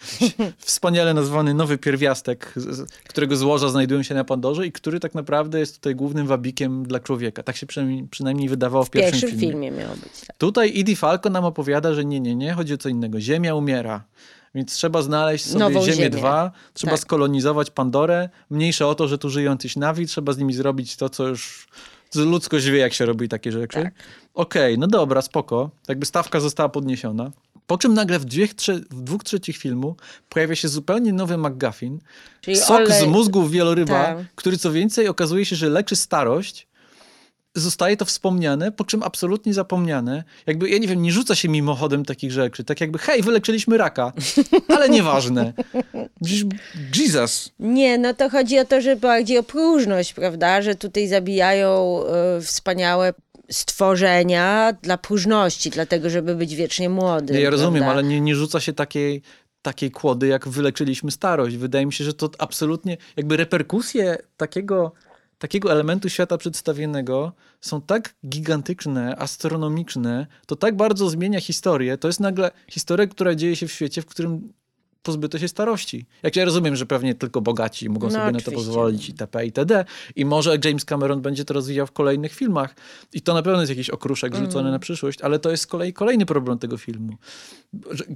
wspaniale 0.58 1.14
nazwany 1.14 1.54
nowy 1.54 1.78
pierwiastek, 1.78 2.54
którego 3.08 3.36
złoża 3.36 3.68
znajdują 3.68 4.02
się 4.02 4.14
na 4.14 4.24
Pandorze 4.24 4.66
i 4.66 4.72
który 4.72 5.00
tak 5.00 5.14
naprawdę 5.14 5.58
jest 5.58 5.74
tutaj 5.74 5.94
głównym 5.94 6.26
wabikiem 6.26 6.86
dla 6.86 7.00
człowieka. 7.00 7.42
Tak 7.42 7.56
się 7.56 7.66
przynajmniej, 7.66 8.08
przynajmniej 8.10 8.48
wydawało 8.48 8.84
w, 8.84 8.88
w 8.88 8.90
pierwszym, 8.90 9.20
pierwszym 9.20 9.40
filmie. 9.40 9.52
filmie 9.52 9.70
miało 9.70 9.94
być. 9.94 10.20
Tak. 10.26 10.36
Tutaj 10.36 10.80
Edie 10.80 10.96
Falco 10.96 11.30
nam 11.30 11.44
opowiada, 11.44 11.94
że 11.94 12.04
nie, 12.04 12.20
nie, 12.20 12.36
nie, 12.36 12.52
chodzi 12.52 12.74
o 12.74 12.78
co 12.78 12.88
innego. 12.88 13.20
Ziemia 13.20 13.54
umiera. 13.54 14.04
Więc 14.54 14.72
trzeba 14.72 15.02
znaleźć 15.02 15.44
sobie 15.44 15.58
Nową 15.58 15.80
Ziemię, 15.80 15.96
Ziemię 15.96 16.10
2, 16.10 16.50
trzeba 16.74 16.92
tak. 16.92 17.00
skolonizować 17.00 17.70
Pandorę. 17.70 18.28
Mniejsze 18.50 18.86
o 18.86 18.94
to, 18.94 19.08
że 19.08 19.18
tu 19.18 19.30
żyją 19.30 19.58
tyś 19.58 19.76
nawi, 19.76 20.06
trzeba 20.06 20.32
z 20.32 20.38
nimi 20.38 20.54
zrobić 20.54 20.96
to, 20.96 21.08
co 21.08 21.28
już 21.28 21.68
ludzkość 22.14 22.66
wie, 22.66 22.78
jak 22.78 22.92
się 22.92 23.06
robi 23.06 23.28
takie 23.28 23.52
rzeczy. 23.52 23.82
Tak. 23.82 23.94
Okej, 24.34 24.74
okay, 24.74 24.80
no 24.80 24.86
dobra, 24.86 25.22
spoko. 25.22 25.70
Jakby 25.88 26.06
stawka 26.06 26.40
została 26.40 26.68
podniesiona. 26.68 27.30
Po 27.66 27.78
czym 27.78 27.94
nagle 27.94 28.18
w, 28.18 28.24
dwie, 28.24 28.48
trze, 28.48 28.74
w 28.74 29.02
dwóch 29.02 29.24
trzecich 29.24 29.56
filmu 29.56 29.96
pojawia 30.28 30.54
się 30.54 30.68
zupełnie 30.68 31.12
nowy 31.12 31.38
McGuffin. 31.38 31.98
Czyli 32.40 32.56
sok 32.56 32.76
olej... 32.76 33.00
z 33.00 33.06
mózgu 33.06 33.48
wieloryba, 33.48 34.04
tak. 34.04 34.18
który 34.34 34.58
co 34.58 34.72
więcej 34.72 35.08
okazuje 35.08 35.44
się, 35.44 35.56
że 35.56 35.68
leczy 35.68 35.96
starość 35.96 36.66
zostaje 37.60 37.96
to 37.96 38.04
wspomniane, 38.04 38.72
po 38.72 38.84
czym 38.84 39.02
absolutnie 39.02 39.54
zapomniane. 39.54 40.24
Jakby, 40.46 40.70
ja 40.70 40.78
nie 40.78 40.88
wiem, 40.88 41.02
nie 41.02 41.12
rzuca 41.12 41.34
się 41.34 41.48
mimochodem 41.48 42.04
takich 42.04 42.32
rzeczy. 42.32 42.64
Tak 42.64 42.80
jakby, 42.80 42.98
hej, 42.98 43.22
wyleczyliśmy 43.22 43.78
raka, 43.78 44.12
ale 44.76 44.88
nieważne. 44.88 45.52
Jesus. 46.96 47.50
Nie, 47.58 47.98
no 47.98 48.14
to 48.14 48.30
chodzi 48.30 48.58
o 48.58 48.64
to, 48.64 48.80
że 48.80 48.96
bardziej 48.96 49.38
o 49.38 49.42
próżność, 49.42 50.12
prawda, 50.12 50.62
że 50.62 50.74
tutaj 50.74 51.08
zabijają 51.08 52.00
y, 52.38 52.42
wspaniałe 52.42 53.14
stworzenia 53.50 54.72
dla 54.82 54.98
próżności, 54.98 55.70
dlatego 55.70 56.10
żeby 56.10 56.34
być 56.34 56.54
wiecznie 56.54 56.88
młody. 56.88 57.34
Nie, 57.34 57.40
ja 57.40 57.50
rozumiem, 57.50 57.84
ale 57.84 58.02
nie, 58.02 58.20
nie 58.20 58.34
rzuca 58.34 58.60
się 58.60 58.72
takiej, 58.72 59.22
takiej 59.62 59.90
kłody, 59.90 60.26
jak 60.26 60.48
wyleczyliśmy 60.48 61.10
starość. 61.10 61.56
Wydaje 61.56 61.86
mi 61.86 61.92
się, 61.92 62.04
że 62.04 62.14
to 62.14 62.30
absolutnie, 62.38 62.96
jakby 63.16 63.36
reperkusje 63.36 64.18
takiego, 64.36 64.92
takiego 65.38 65.72
elementu 65.72 66.08
świata 66.08 66.38
przedstawionego 66.38 67.32
są 67.60 67.80
tak 67.80 68.14
gigantyczne, 68.28 69.16
astronomiczne, 69.16 70.26
to 70.46 70.56
tak 70.56 70.76
bardzo 70.76 71.10
zmienia 71.10 71.40
historię. 71.40 71.98
To 71.98 72.08
jest 72.08 72.20
nagle 72.20 72.50
historia, 72.70 73.06
która 73.06 73.34
dzieje 73.34 73.56
się 73.56 73.66
w 73.68 73.72
świecie, 73.72 74.02
w 74.02 74.06
którym 74.06 74.52
pozbyto 75.02 75.38
się 75.38 75.48
starości. 75.48 76.06
Jak 76.22 76.36
ja 76.36 76.44
rozumiem, 76.44 76.76
że 76.76 76.86
pewnie 76.86 77.14
tylko 77.14 77.40
bogaci 77.40 77.88
mogą 77.88 78.06
No, 78.06 78.12
sobie 78.12 78.24
na 78.24 78.30
to 78.30 78.36
oczywiście. 78.36 78.56
pozwolić 78.56 79.08
itp. 79.08 79.44
itd. 79.46 79.84
I 80.16 80.24
może 80.24 80.58
James 80.64 80.84
Cameron 80.84 81.20
będzie 81.22 81.44
to 81.44 81.54
rozwijał 81.54 81.86
w 81.86 81.92
kolejnych 81.92 82.34
filmach. 82.34 82.74
I 83.12 83.22
to 83.22 83.34
na 83.34 83.42
pewno 83.42 83.60
jest 83.60 83.70
jakiś 83.70 83.90
okruszek 83.90 84.34
Mm. 84.34 84.46
rzucony 84.46 84.70
na 84.70 84.78
przyszłość, 84.78 85.22
ale 85.22 85.38
to 85.38 85.50
jest 85.50 85.62
z 85.62 85.66
kolei 85.66 85.92
kolejny 85.92 86.26
problem 86.26 86.58
tego 86.58 86.76
filmu. 86.78 87.12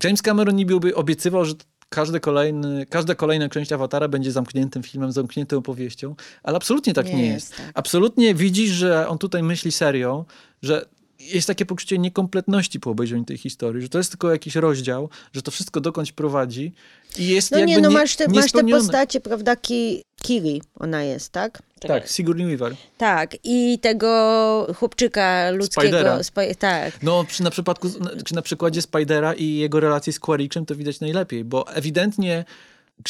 James 0.05 0.23
Cameron 0.23 0.57
niby 0.57 0.81
by 0.81 0.95
obiecywał, 0.95 1.45
że 1.45 1.55
każdy 1.93 2.21
kolejny, 2.21 2.87
każda 2.87 3.15
kolejna 3.15 3.49
część 3.49 3.73
Awatara 3.73 4.09
będzie 4.09 4.33
zamkniętym 4.33 4.83
filmem, 4.83 5.13
zamkniętą 5.13 5.57
opowieścią, 5.57 6.15
ale 6.43 6.57
absolutnie 6.57 6.95
tak 6.95 7.07
nie, 7.07 7.15
Nie 7.15 7.27
jest. 7.27 7.57
tak. 7.57 7.71
Absolutnie 7.75 8.35
widzisz, 8.35 8.71
że 8.71 9.09
on 9.09 9.19
tutaj 9.19 9.43
myśli 9.43 9.73
serio, 9.73 10.25
że 10.63 10.87
jest 11.21 11.47
takie 11.47 11.67
poczucie 11.67 11.99
niekompletności 11.99 12.81
po 12.81 12.91
obejrzeniu 12.91 13.25
tej 13.25 13.39
historii, 13.39 13.83
że 13.83 13.89
to 13.89 13.99
jest 13.99 14.11
tylko 14.11 14.31
jakiś 14.31 14.57
rozdział, 14.57 15.09
że 15.33 15.43
to 15.43 15.51
wszystko 15.51 15.81
dokądś 15.81 16.13
prowadzi 16.13 16.73
i 17.19 17.27
jest 17.27 17.51
No 17.51 17.59
jakby 17.59 17.71
nie, 17.75 17.81
no 17.81 17.89
nie, 17.89 17.95
masz 17.95 18.17
te, 18.17 18.29
masz 18.29 18.53
te 18.53 18.65
postacie, 18.65 19.21
prawda, 19.21 19.57
Ki, 19.57 20.03
Kiri 20.23 20.63
ona 20.81 21.03
jest, 21.03 21.33
tak? 21.33 21.63
Tak, 21.81 22.09
Sigourney 22.09 22.47
Weaver. 22.47 22.75
Tak, 22.99 23.37
i 23.45 23.79
tego 23.79 24.67
chłopczyka 24.77 25.51
ludzkiego. 25.51 25.83
Spidera. 25.83 26.19
Spi- 26.23 26.55
tak. 26.57 27.03
No, 27.03 27.25
przy, 27.25 27.43
na, 27.43 27.51
przypadku, 27.51 27.89
czy 28.25 28.35
na 28.35 28.43
przykładzie 28.43 28.83
Spidera 28.83 29.35
i 29.35 29.55
jego 29.57 29.81
relacji 29.81 30.13
z 30.13 30.21
Quaritchem 30.21 30.67
to 30.67 30.75
widać 30.77 31.01
najlepiej, 31.01 31.45
bo 31.45 31.75
ewidentnie 31.75 32.45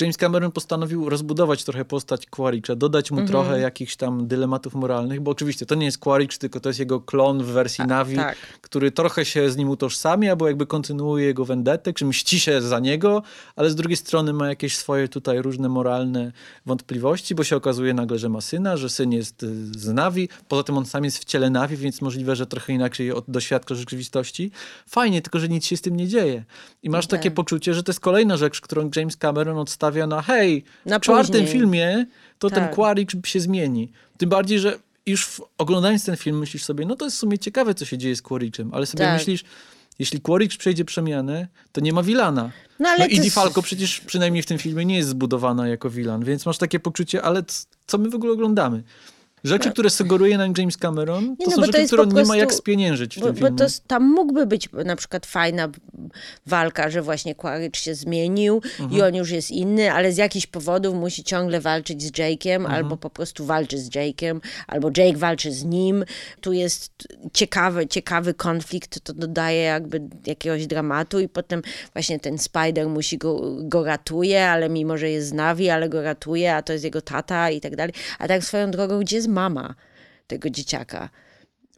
James 0.00 0.16
Cameron 0.16 0.52
postanowił 0.52 1.08
rozbudować 1.08 1.64
trochę 1.64 1.84
postać 1.84 2.26
Quaritcha, 2.26 2.76
dodać 2.76 3.10
mu 3.10 3.20
Mhm. 3.20 3.28
trochę 3.28 3.60
jakichś 3.60 3.96
tam 3.96 4.26
dylematów 4.26 4.74
moralnych, 4.74 5.20
bo 5.20 5.30
oczywiście 5.30 5.66
to 5.66 5.74
nie 5.74 5.86
jest 5.86 5.98
Quaritch, 5.98 6.38
tylko 6.38 6.60
to 6.60 6.68
jest 6.68 6.78
jego 6.78 7.00
klon 7.00 7.42
w 7.42 7.46
wersji 7.46 7.84
Navi, 7.86 8.16
tak. 8.16 8.36
który 8.60 8.90
trochę 8.90 9.24
się 9.24 9.50
z 9.50 9.56
nim 9.56 9.70
utożsamia, 9.70 10.36
bo 10.36 10.46
jakby 10.48 10.66
kontynuuje 10.66 11.24
jego 11.26 11.44
vendetę, 11.44 11.92
czy 11.92 12.04
mści 12.04 12.40
się 12.40 12.60
za 12.62 12.78
niego, 12.80 13.22
ale 13.56 13.70
z 13.70 13.74
drugiej 13.74 13.96
strony 13.96 14.32
ma 14.32 14.48
jakieś 14.48 14.76
swoje 14.76 15.08
tutaj 15.08 15.42
różne 15.42 15.68
moralne 15.68 16.32
wątpliwości, 16.66 17.34
bo 17.34 17.44
się 17.44 17.56
okazuje 17.56 17.94
nagle, 17.94 18.18
że 18.18 18.28
ma 18.28 18.40
syna, 18.40 18.76
że 18.76 18.90
syn 18.90 19.12
jest 19.12 19.42
y, 19.42 19.64
z 19.78 19.88
Navi, 19.88 20.28
poza 20.48 20.62
tym 20.62 20.78
on 20.78 20.86
sam 20.86 21.04
jest 21.04 21.18
w 21.18 21.24
ciele 21.24 21.50
Navi, 21.50 21.76
więc 21.76 22.02
możliwe, 22.02 22.36
że 22.36 22.46
trochę 22.46 22.72
inaczej 22.72 23.12
od- 23.12 23.24
doświadcza 23.28 23.74
rzeczywistości. 23.74 24.50
Fajnie, 24.86 25.22
tylko 25.22 25.38
że 25.38 25.48
nic 25.48 25.66
się 25.66 25.76
z 25.76 25.80
tym 25.80 25.96
nie 25.96 26.08
dzieje. 26.08 26.44
I 26.82 26.90
masz 26.90 27.06
Tak. 27.06 27.20
takie 27.20 27.30
poczucie, 27.30 27.74
że 27.74 27.82
to 27.82 27.92
jest 27.92 28.00
kolejna 28.00 28.36
rzecz, 28.36 28.60
którą 28.60 28.90
James 28.96 29.16
Cameron 29.16 29.58
odstawia 29.82 30.06
na 30.06 30.22
hej, 30.22 30.64
Na 30.86 30.98
w 30.98 31.02
czwartym 31.02 31.32
później. 31.32 31.48
filmie 31.52 32.06
to 32.38 32.50
ten 32.50 32.64
Tak. 32.64 32.74
Quaritch 32.74 33.14
się 33.24 33.40
zmieni. 33.40 33.92
Tym 34.18 34.28
bardziej, 34.28 34.58
że 34.58 34.78
już 35.06 35.42
oglądając 35.58 36.04
ten 36.04 36.16
film 36.16 36.38
myślisz 36.38 36.64
sobie, 36.64 36.86
no 36.86 36.96
to 36.96 37.04
jest 37.04 37.16
w 37.16 37.20
sumie 37.20 37.38
ciekawe, 37.38 37.74
co 37.74 37.84
się 37.84 37.98
dzieje 37.98 38.16
z 38.16 38.22
Quaritchem, 38.22 38.70
ale 38.74 38.86
sobie 38.86 39.04
Tak. 39.04 39.18
myślisz, 39.18 39.44
jeśli 39.98 40.20
Quaritch 40.20 40.56
przejdzie 40.56 40.84
przemianę, 40.84 41.48
to 41.72 41.80
nie 41.80 41.92
ma 41.92 42.02
Wilana. 42.02 42.50
No, 42.78 42.88
ale 42.88 42.98
no 42.98 43.04
to 43.04 43.10
i 43.10 43.16
Di 43.18 43.24
jest- 43.24 43.34
Falco 43.34 43.62
przecież 43.62 44.00
przynajmniej 44.00 44.42
w 44.42 44.46
tym 44.46 44.58
filmie 44.58 44.84
nie 44.84 44.96
jest 44.96 45.08
zbudowana 45.08 45.68
jako 45.68 45.90
Wilan, 45.90 46.24
więc 46.24 46.46
masz 46.46 46.58
takie 46.58 46.80
poczucie, 46.80 47.22
ale 47.22 47.42
co 47.86 47.98
my 47.98 48.10
w 48.10 48.14
ogóle 48.14 48.32
oglądamy? 48.32 48.82
Rzeczy, 49.44 49.70
które 49.70 49.90
sugeruje 49.90 50.38
nam 50.38 50.52
James 50.58 50.76
Cameron, 50.76 51.36
to 51.36 51.44
no, 51.50 51.56
są 51.56 51.64
rzeczy, 51.64 51.86
które 51.86 52.02
on 52.02 52.08
nie 52.14 52.24
ma 52.24 52.36
jak 52.36 52.54
spieniężyć 52.54 53.16
w 53.16 53.20
Bo, 53.20 53.26
tym 53.26 53.34
bo 53.34 53.40
filmie. 53.46 53.58
to 53.58 53.64
tam 53.86 54.10
mógłby 54.14 54.46
być 54.46 54.68
na 54.84 54.96
przykład 54.96 55.26
fajna 55.26 55.68
walka, 56.46 56.90
że 56.90 57.02
właśnie 57.02 57.34
Quaritch 57.34 57.78
się 57.80 57.94
zmienił 57.94 58.54
Mhm. 58.80 58.92
i 58.92 59.02
on 59.02 59.14
już 59.14 59.30
jest 59.30 59.50
inny, 59.50 59.92
ale 59.92 60.12
z 60.12 60.16
jakichś 60.16 60.46
powodów 60.46 60.94
musi 60.94 61.24
ciągle 61.24 61.60
walczyć 61.60 62.02
z 62.02 62.12
Jake'em, 62.12 62.54
Mhm. 62.56 62.74
albo 62.74 62.96
po 62.96 63.10
prostu 63.10 63.44
walczy 63.46 63.78
z 63.78 63.90
Jake'em, 63.90 64.40
albo 64.66 64.90
Jake 64.96 65.18
walczy 65.18 65.52
z 65.52 65.64
nim. 65.64 66.04
Tu 66.40 66.52
jest 66.52 66.92
ciekawy, 67.32 67.86
ciekawy 67.86 68.34
konflikt, 68.34 69.00
to 69.04 69.12
dodaje 69.14 69.62
jakby 69.62 70.00
jakiegoś 70.26 70.66
dramatu 70.66 71.20
i 71.20 71.28
potem 71.28 71.62
właśnie 71.92 72.20
ten 72.20 72.38
Spider 72.38 72.88
musi 72.88 73.18
go, 73.18 73.40
go 73.62 73.84
ratuje, 73.84 74.48
ale 74.48 74.68
mimo, 74.68 74.98
że 74.98 75.10
jest 75.10 75.28
z 75.28 75.32
Navi, 75.32 75.70
ale 75.70 75.88
go 75.88 76.02
ratuje, 76.02 76.54
a 76.54 76.62
to 76.62 76.72
jest 76.72 76.84
jego 76.84 77.02
tata 77.02 77.50
i 77.50 77.60
tak 77.60 77.76
dalej. 77.76 77.94
A 78.18 78.28
tak 78.28 78.44
swoją 78.44 78.70
drogą, 78.70 79.00
gdzie 79.00 79.16
jest 79.16 79.28
mama 79.32 79.74
tego 80.26 80.50
dzieciaka? 80.50 81.08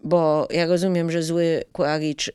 Bo 0.07 0.49
ja 0.51 0.67
rozumiem, 0.67 1.11
że 1.11 1.23
zły 1.23 1.65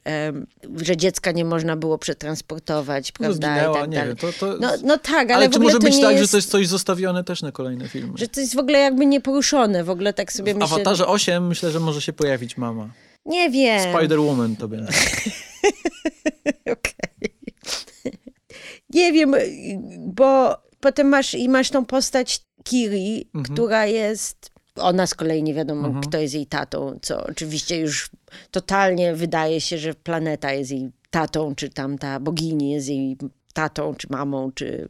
em, 0.04 0.48
że 0.76 0.98
dziecka 0.98 1.32
nie 1.32 1.46
można 1.46 1.76
było 1.76 1.98
przetransportować, 1.98 3.14
No, 3.20 3.26
prawda? 3.28 3.48
zginęła, 3.56 3.80
tak 3.82 3.90
nie 3.90 3.98
dalej. 3.98 4.16
to, 4.16 4.34
to... 4.34 4.58
No, 4.60 4.72
no 4.84 4.98
tak, 4.98 5.32
ale, 5.32 5.36
ale 5.36 5.50
czy 5.50 5.60
może 5.60 5.80
być 5.80 6.02
tak, 6.02 6.12
jest, 6.12 6.24
że 6.24 6.28
to 6.32 6.38
jest 6.38 6.50
coś 6.52 6.68
zostawione 6.68 7.24
też 7.24 7.42
na 7.42 7.52
kolejne 7.52 7.88
filmy? 7.90 8.14
że 8.16 8.28
to 8.28 8.40
jest 8.42 8.56
w 8.56 8.60
ogóle 8.60 8.80
jakby 8.80 9.06
nieporuszone, 9.06 9.84
w 9.84 9.90
ogóle 9.90 10.14
tak 10.14 10.34
sobie 10.34 10.54
W 10.54 10.58
myślę. 10.58 10.76
Awatarze 10.76 11.08
8 11.08 11.48
myślę, 11.48 11.72
że 11.72 11.80
może 11.80 12.02
się 12.02 12.14
pojawić 12.14 12.58
mama. 12.58 12.90
Nie 13.26 13.50
wiem. 13.50 13.94
Spider-Woman 13.94 14.56
to 14.56 14.68
będzie. 14.68 14.94
Okej. 16.74 17.34
Nie 18.90 19.14
wiem, 19.14 19.36
bo 20.00 20.58
potem 20.80 21.08
masz 21.08 21.34
i 21.34 21.50
masz 21.50 21.70
tą 21.70 21.86
postać 21.86 22.40
Kiri, 22.64 23.30
Mhm. 23.36 23.54
która 23.56 23.86
jest. 23.86 24.52
Ona 24.80 25.08
z 25.08 25.16
kolei 25.16 25.44
nie 25.44 25.54
wiadomo, 25.54 26.02
kto 26.02 26.18
jest 26.18 26.34
jej 26.34 26.46
tatą, 26.46 27.00
co 27.02 27.24
oczywiście 27.24 27.80
już 27.80 28.10
totalnie 28.52 29.16
wydaje 29.16 29.62
się, 29.62 29.78
że 29.78 29.94
planeta 29.94 30.54
jest 30.54 30.72
jej 30.72 30.90
tatą, 31.12 31.56
czy 31.56 31.70
tam 31.70 31.98
ta 31.98 32.20
bogini 32.20 32.72
jest 32.72 32.88
jej 32.88 33.18
tatą, 33.54 33.96
czy 33.96 34.08
mamą, 34.10 34.52
czy. 34.56 34.90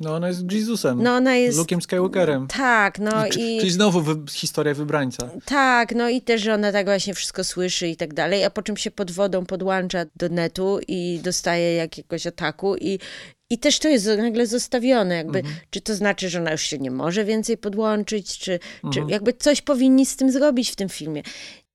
No 0.00 0.14
ona 0.14 0.28
jest 0.28 0.52
Jezusem, 0.52 1.02
No 1.02 1.14
ona 1.14 1.34
jest. 1.36 1.58
Luke'em 1.58 1.80
Skywalkerem. 1.80 2.46
Tak, 2.46 2.98
no 2.98 3.10
Czy- 3.30 3.40
i. 3.40 3.58
Czyli 3.58 3.70
znowu 3.70 4.00
wy, 4.00 4.16
historia 4.30 4.74
wybrańca. 4.74 5.30
Tak, 5.44 5.94
no 5.94 6.08
i 6.08 6.22
też, 6.22 6.40
że 6.42 6.54
ona 6.54 6.72
tak 6.72 6.86
właśnie 6.86 7.14
wszystko 7.14 7.44
słyszy 7.44 7.88
i 7.88 7.96
tak 7.96 8.14
dalej, 8.14 8.44
a 8.44 8.50
po 8.50 8.62
czym 8.62 8.76
się 8.76 8.90
pod 8.90 9.10
wodą 9.10 9.46
podłącza 9.46 10.04
do 10.16 10.28
netu 10.28 10.78
i 10.88 11.20
dostaje 11.24 11.74
jakiegoś 11.74 12.26
ataku 12.26 12.76
i, 12.76 12.98
i 13.50 13.58
też 13.58 13.78
to 13.78 13.88
jest 13.88 14.06
nagle 14.18 14.46
zostawione, 14.46 15.14
jakby, 15.16 15.38
Mhm. 15.38 15.56
czy 15.70 15.80
to 15.80 15.94
znaczy, 15.94 16.28
że 16.28 16.38
ona 16.38 16.52
już 16.52 16.62
się 16.62 16.78
nie 16.78 16.90
może 16.90 17.24
więcej 17.24 17.58
podłączyć, 17.58 18.38
czy, 18.38 18.58
Mhm. 18.84 18.92
czy 19.06 19.12
jakby 19.12 19.32
coś 19.32 19.62
powinni 19.62 20.06
z 20.06 20.16
tym 20.16 20.32
zrobić 20.32 20.70
w 20.70 20.76
tym 20.76 20.88
filmie. 20.88 21.22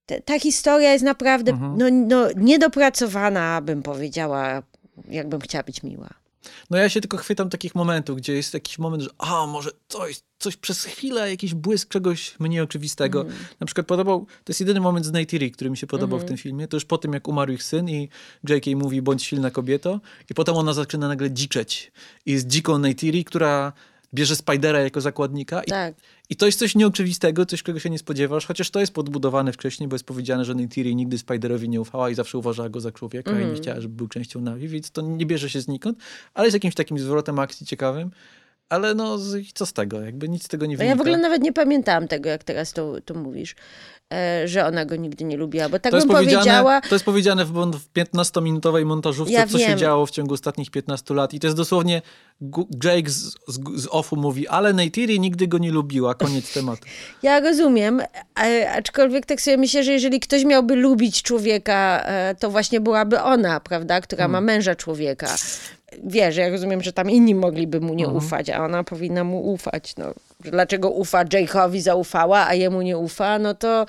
Ta, 0.06 0.20
ta 0.20 0.38
historia 0.40 0.92
jest 0.92 1.04
naprawdę 1.04 1.52
Mhm. 1.52 1.78
no, 1.78 1.86
no, 1.90 2.28
niedopracowana, 2.36 3.60
bym 3.62 3.82
powiedziała, 3.82 4.62
jakbym 5.08 5.40
chciała 5.40 5.64
być 5.64 5.82
miła. 5.82 6.08
No 6.70 6.78
ja 6.78 6.88
się 6.88 7.00
tylko 7.00 7.16
chwytam 7.16 7.50
takich 7.50 7.74
momentów, 7.74 8.16
gdzie 8.16 8.32
jest 8.32 8.54
jakiś 8.54 8.78
moment, 8.78 9.02
że 9.02 9.10
a, 9.18 9.46
może 9.46 9.70
coś, 9.88 10.20
coś 10.38 10.56
przez 10.56 10.84
chwilę, 10.84 11.30
jakiś 11.30 11.54
błysk 11.54 11.88
czegoś 11.88 12.34
mniej 12.38 12.60
oczywistego. 12.60 13.20
Mhm. 13.20 13.44
Na 13.60 13.66
przykład 13.66 13.86
podobał, 13.86 14.26
to 14.44 14.50
jest 14.50 14.60
jedyny 14.60 14.80
moment 14.80 15.06
z 15.06 15.12
Neytiri, 15.12 15.50
który 15.50 15.70
mi 15.70 15.76
się 15.76 15.86
podobał 15.86 16.18
w 16.18 16.24
tym 16.24 16.36
filmie, 16.36 16.68
to 16.68 16.76
już 16.76 16.84
po 16.84 16.98
tym, 16.98 17.12
jak 17.12 17.28
umarł 17.28 17.52
ich 17.52 17.62
syn 17.62 17.88
i 17.88 18.08
J.K. 18.48 18.70
mówi, 18.76 19.02
bądź 19.02 19.22
silna 19.22 19.50
kobieto 19.50 20.00
i 20.30 20.34
potem 20.34 20.56
ona 20.56 20.72
zaczyna 20.72 21.08
nagle 21.08 21.30
dziczeć. 21.30 21.92
I 22.26 22.32
jest 22.32 22.46
dziką 22.46 22.78
Neytiri, 22.78 23.24
która 23.24 23.72
bierze 24.14 24.36
Spidera 24.36 24.80
jako 24.80 25.00
zakładnika 25.00 25.62
i 25.62 25.70
Tak. 25.70 25.94
I 26.30 26.36
to 26.36 26.46
jest 26.46 26.58
coś 26.58 26.74
nieoczywistego, 26.74 27.46
coś, 27.46 27.62
czego 27.62 27.80
się 27.80 27.90
nie 27.90 27.98
spodziewasz, 27.98 28.46
chociaż 28.46 28.70
to 28.70 28.80
jest 28.80 28.92
podbudowane 28.92 29.52
wcześniej, 29.52 29.88
bo 29.88 29.94
jest 29.94 30.04
powiedziane, 30.04 30.44
że 30.44 30.54
Neytiri 30.54 30.96
nigdy 30.96 31.18
Spiderowi 31.18 31.68
nie 31.68 31.80
ufała 31.80 32.10
i 32.10 32.14
zawsze 32.14 32.38
uważała 32.38 32.68
go 32.68 32.80
za 32.80 32.92
człowieka 32.92 33.40
i 33.40 33.46
nie 33.46 33.54
chciała, 33.54 33.80
żeby 33.80 33.94
był 33.94 34.08
częścią 34.08 34.40
Navi, 34.40 34.68
więc 34.68 34.90
to 34.90 35.02
nie 35.02 35.26
bierze 35.26 35.50
się 35.50 35.60
znikąd, 35.60 35.98
ale 36.34 36.46
jest 36.46 36.54
jakimś 36.54 36.74
takim 36.74 36.98
zwrotem 36.98 37.38
akcji 37.38 37.66
ciekawym. 37.66 38.10
Ale 38.68 38.94
no, 38.94 39.18
co 39.54 39.66
z 39.66 39.72
tego? 39.72 40.00
Jakby 40.00 40.28
nic 40.28 40.44
z 40.44 40.48
tego 40.48 40.66
nie 40.66 40.74
No 40.74 40.78
wynika. 40.78 40.90
ja 40.90 40.96
w 40.96 41.00
ogóle 41.00 41.16
nawet 41.18 41.42
nie 41.42 41.52
pamiętałam 41.52 42.08
tego, 42.08 42.28
jak 42.28 42.44
teraz 42.44 42.72
to, 42.72 43.00
to 43.04 43.14
mówisz, 43.14 43.54
e, 44.14 44.48
że 44.48 44.66
ona 44.66 44.84
go 44.84 44.96
nigdy 44.96 45.24
nie 45.24 45.36
lubiła, 45.36 45.68
bo 45.68 45.78
tak 45.78 45.92
to, 45.92 45.98
bym 45.98 46.08
powiedziała... 46.08 46.80
to 46.80 46.94
jest 46.94 47.04
powiedziane 47.04 47.44
w, 47.44 47.52
w 47.52 47.92
15-minutowej 47.92 48.84
montażówce, 48.84 49.32
Ja 49.32 49.46
co 49.46 49.58
się 49.58 49.66
wiem. 49.66 49.78
działo 49.78 50.06
w 50.06 50.10
ciągu 50.10 50.34
ostatnich 50.34 50.70
15 50.70 51.14
lat. 51.14 51.34
I 51.34 51.40
to 51.40 51.46
jest 51.46 51.56
dosłownie 51.56 52.02
Jake 52.84 53.10
z, 53.10 53.34
z, 53.48 53.58
z 53.76 53.88
Offu 53.90 54.16
mówi, 54.16 54.48
ale 54.48 54.72
Neytiri 54.72 55.20
nigdy 55.20 55.48
go 55.48 55.58
nie 55.58 55.72
lubiła. 55.72 56.14
Koniec 56.14 56.52
tematu. 56.54 56.86
Ja 57.22 57.40
rozumiem, 57.40 58.02
aczkolwiek 58.74 59.26
tak 59.26 59.40
sobie 59.40 59.56
myślę, 59.56 59.84
że 59.84 59.92
jeżeli 59.92 60.20
ktoś 60.20 60.44
miałby 60.44 60.76
lubić 60.76 61.22
człowieka, 61.22 62.02
e, 62.06 62.34
to 62.34 62.50
właśnie 62.50 62.80
byłaby 62.80 63.20
ona, 63.20 63.60
prawda, 63.60 64.00
która 64.00 64.22
Hmm. 64.22 64.32
ma 64.32 64.52
męża 64.52 64.74
człowieka. 64.74 65.36
Wiesz, 66.04 66.36
ja 66.36 66.48
rozumiem, 66.48 66.82
że 66.82 66.92
tam 66.92 67.10
inni 67.10 67.34
mogliby 67.34 67.80
mu 67.80 67.94
nie 67.94 68.04
Mhm. 68.04 68.24
ufać, 68.24 68.50
a 68.50 68.64
ona 68.64 68.84
powinna 68.84 69.24
mu 69.24 69.52
ufać. 69.52 69.94
No. 69.96 70.14
Że 70.44 70.50
Dlaczego 70.50 70.90
ufa 70.90 71.24
Jake'owi 71.24 71.80
zaufała, 71.80 72.46
a 72.46 72.54
jemu 72.54 72.82
nie 72.82 72.98
ufa, 72.98 73.38
no 73.38 73.54
to 73.54 73.86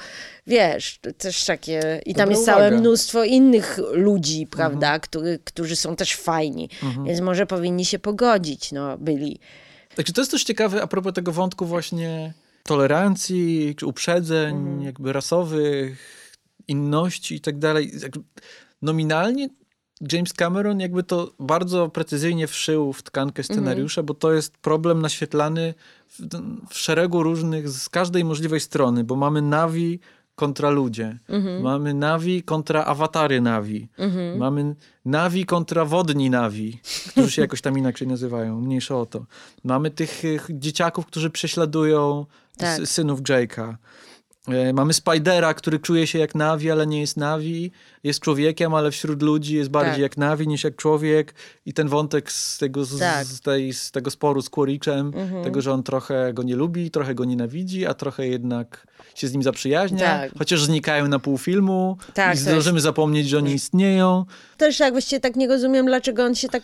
wiesz, 0.47 0.99
to 1.01 1.13
też 1.13 1.45
takie... 1.45 2.01
I 2.05 2.13
tam 2.13 2.21
Dobra 2.25 2.31
jest 2.35 2.45
całe 2.45 2.61
uwaga. 2.67 2.77
mnóstwo 2.81 3.23
innych 3.23 3.79
ludzi, 3.93 4.47
prawda, 4.51 4.87
Mhm. 4.87 5.01
który, 5.01 5.39
którzy 5.43 5.75
są 5.75 5.95
też 5.95 6.15
fajni, 6.15 6.69
więc 7.05 7.21
może 7.21 7.45
powinni 7.45 7.85
się 7.85 7.99
pogodzić, 7.99 8.71
no, 8.71 8.97
byli. 8.97 9.39
Także 9.95 10.13
to 10.13 10.21
jest 10.21 10.31
też 10.31 10.43
ciekawe 10.43 10.81
a 10.81 10.87
propos 10.87 11.13
tego 11.13 11.31
wątku 11.31 11.65
właśnie 11.65 12.33
tolerancji, 12.63 13.75
czy 13.77 13.85
uprzedzeń 13.85 14.83
jakby 14.83 15.13
rasowych, 15.13 16.17
inności 16.67 17.35
i 17.35 17.41
tak 17.41 17.57
dalej. 17.59 17.91
Nominalnie 18.81 19.49
James 20.11 20.33
Cameron 20.33 20.79
jakby 20.79 21.03
to 21.03 21.31
bardzo 21.39 21.89
precyzyjnie 21.89 22.47
wszył 22.47 22.93
w 22.93 23.03
tkankę 23.03 23.43
scenariusza, 23.43 24.03
bo 24.03 24.13
to 24.13 24.33
jest 24.33 24.57
problem 24.57 25.01
naświetlany 25.01 25.73
w, 26.07 26.19
w 26.69 26.77
szeregu 26.77 27.23
różnych, 27.23 27.69
z 27.69 27.89
każdej 27.89 28.25
możliwej 28.25 28.59
strony, 28.59 29.03
bo 29.03 29.15
mamy 29.15 29.41
Navi 29.41 29.99
kontra 30.35 30.69
ludzie, 30.69 31.19
mamy 31.61 31.93
Navi 31.93 32.43
kontra 32.43 32.85
awatary 32.85 33.41
Navi, 33.41 33.89
mamy 34.37 34.75
Navi 35.05 35.45
kontra 35.45 35.85
wodni 35.85 36.29
Navi, 36.29 36.79
którzy 37.09 37.31
się 37.31 37.41
jakoś 37.41 37.61
tam 37.61 37.77
inaczej 37.77 38.07
nazywają, 38.07 38.61
mniejsza 38.61 38.97
o 38.97 39.05
to. 39.05 39.25
Mamy 39.63 39.91
tych 39.91 40.25
y, 40.25 40.39
dzieciaków, 40.49 41.05
którzy 41.05 41.29
prześladują 41.29 42.25
Tak. 42.57 42.87
synów 42.87 43.21
Jake'a. 43.21 43.75
E, 44.47 44.73
Mamy 44.73 44.93
Spidera, 44.93 45.53
który 45.53 45.79
czuje 45.79 46.07
się 46.07 46.19
jak 46.19 46.35
Navi, 46.35 46.71
ale 46.71 46.87
nie 46.87 47.01
jest 47.01 47.17
Navi. 47.17 47.71
Jest 48.03 48.19
człowiekiem, 48.19 48.73
ale 48.73 48.91
wśród 48.91 49.21
ludzi 49.21 49.55
jest 49.55 49.69
bardziej 49.69 49.93
Tak. 49.93 50.01
jak 50.01 50.17
Navi 50.17 50.47
niż 50.47 50.63
jak 50.63 50.75
człowiek. 50.75 51.33
I 51.65 51.73
ten 51.73 51.87
wątek 51.87 52.31
z 52.31 52.57
tego, 52.57 52.85
z, 52.85 52.99
Tak. 52.99 53.25
z 53.25 53.41
tej, 53.41 53.73
z 53.73 53.91
tego 53.91 54.11
sporu 54.11 54.41
z 54.41 54.49
Quaritchem, 54.49 55.13
tego, 55.43 55.61
że 55.61 55.73
on 55.73 55.83
trochę 55.83 56.33
go 56.33 56.43
nie 56.43 56.55
lubi, 56.55 56.91
trochę 56.91 57.15
go 57.15 57.25
nienawidzi, 57.25 57.85
a 57.85 57.93
trochę 57.93 58.27
jednak 58.27 58.87
się 59.15 59.27
z 59.27 59.33
nim 59.33 59.43
zaprzyjaźnia. 59.43 59.99
Tak. 59.99 60.31
Chociaż 60.37 60.63
znikają 60.63 61.07
na 61.07 61.19
pół 61.19 61.37
filmu 61.37 61.97
Tak, 62.13 62.35
i 62.35 62.37
zdążymy 62.37 62.79
zapomnieć, 62.79 63.29
że 63.29 63.37
oni 63.37 63.53
istnieją. 63.53 64.25
Też 64.57 64.81
właściwie 64.91 65.19
tak 65.19 65.35
nie 65.35 65.47
rozumiem, 65.47 65.85
dlaczego 65.85 66.23
on 66.25 66.35
się 66.35 66.49
tak 66.49 66.63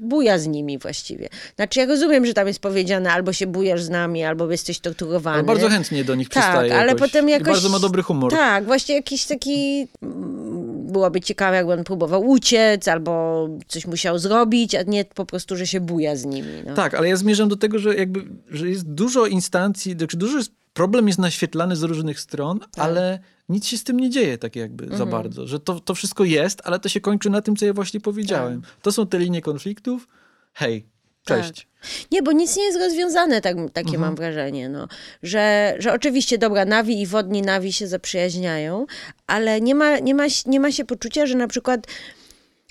buja 0.00 0.38
z 0.38 0.46
nimi 0.46 0.78
właściwie. 0.78 1.28
Znaczy 1.56 1.80
ja 1.80 1.86
rozumiem, 1.86 2.26
że 2.26 2.34
tam 2.34 2.46
jest 2.46 2.58
powiedziane 2.60 3.12
albo 3.12 3.32
się 3.32 3.46
bujasz 3.46 3.82
z 3.82 3.90
nami, 3.90 4.24
albo 4.24 4.50
jesteś 4.50 4.80
torturowany. 4.80 5.34
Ale 5.36 5.44
bardzo 5.46 5.68
chętnie 5.68 6.04
do 6.04 6.14
nich 6.14 6.28
Tak, 6.28 6.42
przystaje 6.42 6.76
ale 6.76 6.86
jakoś. 6.86 7.00
potem 7.00 7.28
jakoś... 7.28 7.48
I 7.48 7.50
bardzo 7.50 7.68
ma 7.68 7.78
dobry 7.78 8.02
humor. 8.02 8.30
Tak, 8.30 8.64
właśnie 8.64 8.94
jakiś 8.94 9.24
taki... 9.26 9.88
mm, 10.02 10.64
Byłoby 10.94 11.20
ciekawe, 11.20 11.56
jakby 11.56 11.72
on 11.72 11.84
próbował 11.84 12.28
uciec, 12.28 12.88
albo 12.88 13.48
coś 13.68 13.86
musiał 13.86 14.18
zrobić, 14.18 14.74
a 14.74 14.82
nie 14.82 15.04
po 15.04 15.26
prostu, 15.26 15.56
że 15.56 15.66
się 15.66 15.80
buja 15.80 16.16
z 16.16 16.24
nimi. 16.24 16.48
No. 16.66 16.74
Tak, 16.74 16.94
ale 16.94 17.08
ja 17.08 17.16
zmierzam 17.16 17.48
do 17.48 17.56
tego, 17.56 17.78
że 17.78 17.94
jakby, 17.94 18.22
że 18.50 18.68
jest 18.68 18.88
dużo 18.92 19.26
instancji, 19.26 19.92
znaczy 19.92 20.16
dużo 20.16 20.36
jest, 20.38 20.52
problem 20.74 21.06
jest 21.06 21.18
naświetlany 21.18 21.76
z 21.76 21.82
różnych 21.82 22.20
stron, 22.20 22.58
Tak. 22.60 22.68
ale 22.84 23.18
nic 23.48 23.66
się 23.66 23.78
z 23.78 23.84
tym 23.84 24.00
nie 24.00 24.10
dzieje 24.10 24.38
tak 24.38 24.56
jakby 24.56 24.84
Mhm. 24.84 24.98
za 24.98 25.06
bardzo, 25.06 25.46
że 25.46 25.60
to, 25.60 25.80
to 25.80 25.94
wszystko 25.94 26.24
jest, 26.24 26.60
ale 26.64 26.78
to 26.80 26.88
się 26.88 27.00
kończy 27.00 27.30
na 27.30 27.42
tym, 27.42 27.56
co 27.56 27.66
ja 27.66 27.72
właśnie 27.72 28.00
powiedziałem. 28.00 28.62
Tak. 28.62 28.70
To 28.82 28.92
są 28.92 29.06
te 29.06 29.18
linie 29.18 29.42
konfliktów. 29.42 30.08
Hej, 30.52 30.86
cześć. 31.24 31.66
Nie, 32.12 32.22
bo 32.22 32.32
nic 32.32 32.56
nie 32.56 32.62
jest 32.64 32.78
rozwiązane, 32.78 33.40
tak, 33.40 33.56
takie 33.72 33.88
Mhm. 33.88 34.00
mam 34.00 34.14
wrażenie, 34.16 34.68
no. 34.68 34.88
że, 35.22 35.74
że 35.78 35.92
oczywiście, 35.92 36.38
dobra, 36.38 36.64
nawi 36.64 37.00
i 37.00 37.06
wodni 37.06 37.42
nawi 37.42 37.72
się 37.72 37.86
zaprzyjaźniają, 37.88 38.86
ale 39.26 39.60
nie 39.60 39.74
ma, 39.74 39.98
nie 39.98 40.14
ma, 40.14 40.24
nie 40.46 40.60
ma 40.60 40.72
się 40.72 40.84
poczucia, 40.84 41.26
że 41.26 41.34
na 41.34 41.48
przykład 41.48 41.86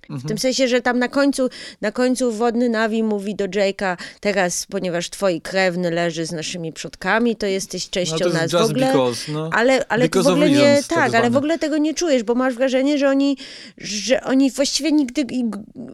w 0.03 0.09
Mhm. 0.11 0.27
tym 0.27 0.37
sensie, 0.37 0.67
że 0.67 0.81
tam 0.81 0.99
na 0.99 1.07
końcu, 1.07 1.49
na 1.81 1.91
końcu 1.91 2.31
wodny 2.31 2.69
Nawi 2.69 3.03
mówi 3.03 3.35
do 3.35 3.45
Jake'a, 3.45 3.97
teraz, 4.19 4.65
ponieważ 4.65 5.09
twoi 5.09 5.41
krewny 5.41 5.91
leży 5.91 6.25
z 6.25 6.31
naszymi 6.31 6.73
przodkami, 6.73 7.35
to 7.35 7.45
jesteś 7.45 7.89
częścią 7.89 8.13
No 8.15 8.19
to 8.19 8.25
jest 8.41 8.53
nas. 8.53 8.67
w 8.67 8.71
ogóle, 8.71 8.87
because, 8.87 9.31
no. 9.31 9.49
ale, 9.53 9.85
ale 9.87 10.09
w 10.09 10.27
ogóle 10.27 10.49
nie, 10.49 10.57
reasons, 10.61 10.87
tak 10.87 10.97
tak, 11.11 11.15
ale 11.15 11.29
w 11.29 11.37
ogóle 11.37 11.59
tego 11.59 11.77
nie 11.77 11.93
czujesz, 11.93 12.23
bo 12.23 12.35
masz 12.35 12.53
wrażenie, 12.53 12.97
że 12.97 13.09
oni, 13.09 13.37
że 13.77 14.21
oni 14.23 14.51
właściwie 14.51 14.91
nigdy, 14.91 15.25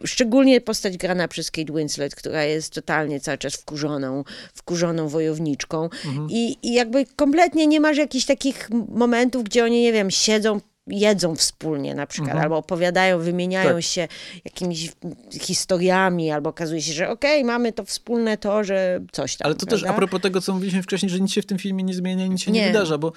szczególnie 0.04 0.60
postać 0.60 0.96
grana 0.96 1.28
przez 1.28 1.50
Kate 1.50 1.72
Winslet, 1.72 2.14
która 2.14 2.44
jest 2.44 2.74
totalnie 2.74 3.20
cały 3.20 3.38
czas 3.38 3.54
wkurzoną, 3.54 4.24
wkurzoną 4.54 5.08
wojowniczką 5.08 5.88
Mhm. 6.06 6.26
I, 6.30 6.56
i 6.62 6.72
jakby 6.74 7.06
kompletnie 7.16 7.66
nie 7.66 7.80
masz 7.80 7.96
jakichś 7.96 8.24
takich 8.24 8.68
momentów, 8.88 9.44
gdzie 9.44 9.64
oni, 9.64 9.82
nie 9.82 9.92
wiem, 9.92 10.10
siedzą 10.10 10.60
jedzą 10.86 11.36
wspólnie 11.36 11.94
na 11.94 12.06
przykład, 12.06 12.36
albo 12.36 12.56
opowiadają, 12.56 13.18
wymieniają 13.18 13.64
Mhm. 13.68 13.82
Tak. 13.82 13.90
się 13.90 14.08
jakimiś 14.44 14.92
historiami, 15.40 16.30
albo 16.30 16.50
okazuje 16.50 16.82
się, 16.82 16.92
że 16.92 17.08
okej, 17.08 17.44
mamy 17.44 17.72
to 17.72 17.84
wspólne 17.84 18.38
to, 18.38 18.64
że 18.64 19.00
coś 19.12 19.36
tam. 19.36 19.46
Ale 19.46 19.54
to 19.54 19.66
też 19.66 19.80
prawda? 19.80 19.94
a 19.96 19.98
propos 19.98 20.20
tego, 20.20 20.40
co 20.40 20.54
mówiliśmy 20.54 20.82
wcześniej, 20.82 21.10
że 21.10 21.20
nic 21.20 21.32
się 21.32 21.42
w 21.42 21.46
tym 21.46 21.58
filmie 21.58 21.84
nie 21.84 21.94
zmienia, 21.94 22.26
nic 22.26 22.40
się 22.40 22.50
nie, 22.50 22.60
Nie. 22.60 22.66
wydarza, 22.66 22.98
bo 22.98 23.12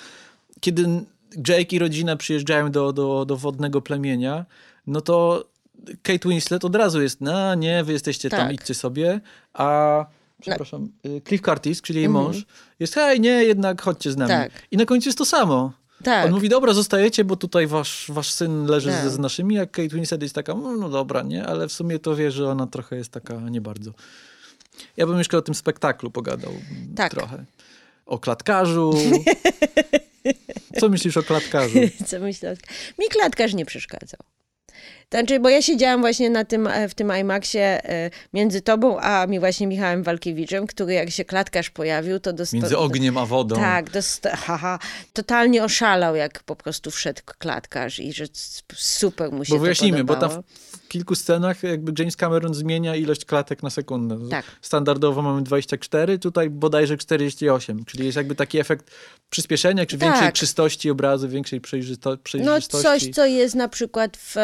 kiedy 0.60 0.86
Jake 1.48 1.76
i 1.76 1.80
rodzina 1.80 2.16
przyjeżdżają 2.16 2.72
do, 2.72 2.94
do, 2.94 3.26
do 3.26 3.38
wodnego 3.38 3.82
plemienia, 3.82 4.46
no 4.88 5.02
to 5.02 5.46
Kate 6.04 6.30
Winslet 6.30 6.66
od 6.66 6.76
razu 6.76 7.02
jest, 7.02 7.22
no 7.22 7.56
nie, 7.56 7.84
wy 7.84 7.94
jesteście 7.94 8.30
tam, 8.30 8.40
Tak. 8.40 8.54
idźcie 8.54 8.74
sobie, 8.74 9.22
a 9.54 10.06
przepraszam, 10.42 10.90
y, 11.06 11.22
Cliff 11.28 11.42
Curtis, 11.42 11.82
czyli 11.82 12.00
jej 12.00 12.10
mąż, 12.10 12.46
jest, 12.80 12.96
hej, 12.96 13.20
nie, 13.20 13.30
jednak 13.44 13.82
chodźcie 13.82 14.12
z 14.12 14.18
nami. 14.18 14.32
Mhm. 14.32 14.52
Tak. 14.52 14.62
I 14.72 14.78
na 14.78 14.86
końcu 14.86 15.10
jest 15.10 15.18
to 15.18 15.26
samo. 15.26 15.74
Tak. 16.04 16.26
On 16.26 16.32
mówi, 16.32 16.50
dobra, 16.50 16.74
zostajecie, 16.74 17.24
bo 17.24 17.36
tutaj 17.36 17.68
wasz, 17.68 18.06
wasz 18.10 18.32
syn 18.32 18.66
leży 18.66 18.90
Tak. 18.90 19.10
z, 19.10 19.14
z 19.14 19.20
naszymi, 19.20 19.60
a 19.60 19.66
Kate 19.66 19.88
Winslet 19.90 20.22
jest 20.22 20.36
taka, 20.36 20.54
no, 20.54 20.76
no 20.76 20.90
dobra, 20.90 21.22
nie, 21.22 21.46
ale 21.46 21.68
w 21.68 21.74
sumie 21.74 22.00
to 22.00 22.16
wie, 22.16 22.32
że 22.32 22.50
ona 22.50 22.68
trochę 22.68 22.96
jest 22.96 23.10
taka 23.12 23.34
nie 23.34 23.62
bardzo. 23.62 23.92
Ja 24.98 25.08
bym 25.08 25.18
jeszcze 25.18 25.38
o 25.38 25.42
tym 25.42 25.56
spektaklu 25.56 26.12
pogadał 26.12 26.52
Tak. 26.96 27.12
trochę. 27.12 27.46
O 28.06 28.20
klatkarzu. 28.20 28.94
Co 30.80 30.90
myślisz 30.90 31.18
o 31.18 31.24
klatkarzu? 31.24 31.80
Co 32.06 32.20
myślę? 32.20 32.58
Mi 33.00 33.08
klatkarz 33.10 33.54
nie 33.54 33.66
przeszkadzał. 33.66 34.20
Znaczy, 35.14 35.40
bo 35.40 35.50
ja 35.50 35.62
siedziałam 35.62 36.02
właśnie 36.02 36.30
na 36.30 36.46
tym, 36.46 36.68
e, 36.68 36.90
w 36.90 36.94
tym 36.94 37.12
IMAXie 37.20 37.60
e, 37.90 38.10
między 38.34 38.62
tobą, 38.62 39.00
a 39.00 39.28
mi 39.28 39.40
właśnie 39.40 39.68
Michałem 39.68 40.04
Walkiewiczem, 40.04 40.68
który 40.68 40.94
jak 40.94 41.10
się 41.10 41.26
klatkarz 41.26 41.70
pojawił, 41.70 42.20
to 42.20 42.34
dostał... 42.34 42.60
Między 42.60 42.78
ogniem 42.78 43.18
a 43.18 43.26
wodą. 43.26 43.56
Tak, 43.56 43.90
dosta- 43.90 44.36
haha, 44.36 44.80
totalnie 45.14 45.64
oszalał, 45.64 46.16
jak 46.16 46.44
po 46.44 46.56
prostu 46.56 46.92
wszedł 46.92 47.22
klatkarz 47.40 48.00
i 48.00 48.14
że 48.14 48.26
super 48.76 49.32
mu 49.32 49.46
się 49.46 49.50
Bo 49.50 49.56
to 49.56 49.62
wyjaśnijmy, 49.62 50.04
bo 50.04 50.14
podobało. 50.14 50.44
Kilku 50.94 51.16
scenach 51.16 51.64
jakby 51.64 51.94
James 52.00 52.16
Cameron 52.16 52.54
zmienia 52.54 52.96
ilość 52.96 53.26
klatek 53.26 53.64
na 53.64 53.70
sekundę. 53.70 54.20
Tak. 54.30 54.46
Standardowo 54.62 55.22
mamy 55.22 55.42
24, 55.44 56.20
tutaj 56.20 56.50
bodajże 56.50 56.98
48, 56.98 57.86
czyli 57.86 58.06
jest 58.06 58.18
jakby 58.18 58.36
taki 58.36 58.60
efekt 58.60 58.92
przyspieszenia, 59.30 59.86
czy 59.86 59.98
większej 59.98 60.22
Tak. 60.28 60.36
czystości 60.36 60.90
obrazu, 60.90 61.30
większej 61.30 61.62
przejrzysto- 61.62 62.10
No 62.10 62.18
przejrzystości. 62.18 62.84
coś, 62.84 63.10
co 63.16 63.26
jest 63.26 63.56
na 63.56 63.68
przykład 63.68 64.18
w, 64.18 64.36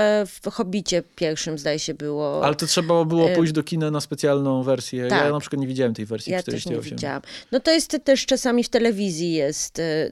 w 0.42 0.50
Hobbicie 0.52 1.04
pierwszym, 1.16 1.58
zdaje 1.58 1.80
się, 1.80 1.94
było. 1.94 2.46
Ale 2.46 2.56
to 2.56 2.66
trzeba 2.66 3.06
było 3.06 3.30
pójść 3.30 3.54
do 3.54 3.64
kina 3.64 3.92
na 3.92 4.02
specjalną 4.02 4.64
wersję. 4.64 5.04
Ja 5.04 5.10
tak. 5.10 5.32
na 5.34 5.40
przykład 5.40 5.62
nie 5.62 5.68
widziałem 5.68 5.94
tej 5.94 6.06
wersji 6.06 6.32
Ja 6.34 6.42
48. 6.42 6.82
też 6.82 6.92
nie 6.92 6.96
widziałam. 6.96 7.22
No 7.52 7.60
to 7.60 7.72
jest 7.72 7.98
też 8.04 8.26
czasami 8.26 8.64
w 8.64 8.70
telewizji 8.70 9.34
jest, 9.34 9.80
e, 9.80 10.12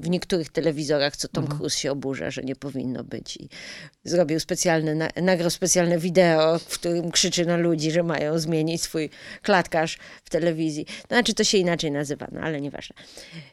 w 0.00 0.08
niektórych 0.08 0.48
telewizorach, 0.48 1.16
co 1.16 1.28
Tom 1.28 1.48
Mhm. 1.48 1.58
Cruise 1.58 1.78
się 1.78 1.92
oburza, 1.92 2.30
że 2.30 2.42
nie 2.42 2.56
powinno 2.56 3.04
być 3.04 3.36
i 3.36 3.48
zrobił 4.04 4.40
specjalne, 4.40 4.94
na, 4.94 5.08
nagrał 5.22 5.50
specjalne 5.50 5.98
wideo, 5.98 6.58
w 6.58 6.78
którym 6.78 7.10
krzyczy 7.10 7.46
na 7.46 7.56
ludzi, 7.56 7.90
że 7.90 8.02
mają 8.02 8.38
zmienić 8.38 8.82
swój 8.82 9.10
klatkarz 9.42 9.98
w 10.24 10.30
telewizji. 10.30 10.86
Znaczy 11.08 11.34
to 11.34 11.44
się 11.44 11.58
inaczej 11.58 11.90
nazywa, 11.90 12.28
no 12.32 12.40
ale 12.40 12.60
nieważne. 12.60 12.96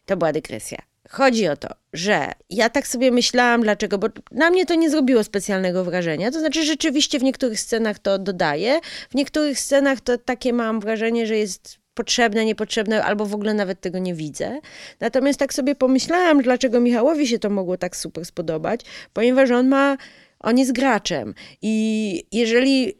To 0.06 0.18
była 0.18 0.34
dygresja. 0.34 0.77
Chodzi 1.10 1.48
o 1.48 1.57
to, 1.57 1.68
że 1.94 2.32
ja 2.49 2.69
tak 2.69 2.88
sobie 2.88 3.11
myślałam, 3.11 3.61
dlaczego, 3.61 3.98
bo 3.98 4.07
na 4.32 4.49
mnie 4.49 4.65
to 4.65 4.76
nie 4.76 4.90
zrobiło 4.90 5.23
specjalnego 5.23 5.84
wrażenia. 5.84 6.32
To 6.32 6.40
znaczy, 6.40 6.65
rzeczywiście 6.65 7.19
w 7.19 7.23
niektórych 7.23 7.60
scenach 7.60 7.99
to 7.99 8.19
dodaje, 8.19 8.80
w 9.10 9.15
niektórych 9.15 9.60
scenach 9.60 10.02
to 10.02 10.18
takie 10.18 10.53
mam 10.53 10.80
wrażenie, 10.80 11.27
że 11.27 11.38
jest 11.38 11.85
potrzebne, 11.96 12.46
niepotrzebne, 12.46 13.04
albo 13.04 13.26
w 13.26 13.34
ogóle 13.34 13.54
nawet 13.54 13.82
tego 13.82 14.00
nie 14.00 14.14
widzę. 14.14 14.60
Natomiast 15.00 15.40
tak 15.40 15.54
sobie 15.54 15.76
pomyślałam, 15.76 16.42
dlaczego 16.42 16.80
Michałowi 16.80 17.28
się 17.28 17.40
to 17.40 17.50
mogło 17.50 17.78
tak 17.78 17.96
super 17.96 18.26
spodobać, 18.26 18.82
ponieważ 19.14 19.52
on 19.52 19.68
ma, 19.68 19.98
on 20.40 20.58
jest 20.58 20.72
graczem 20.72 21.34
i 21.62 22.24
jeżeli 22.32 22.94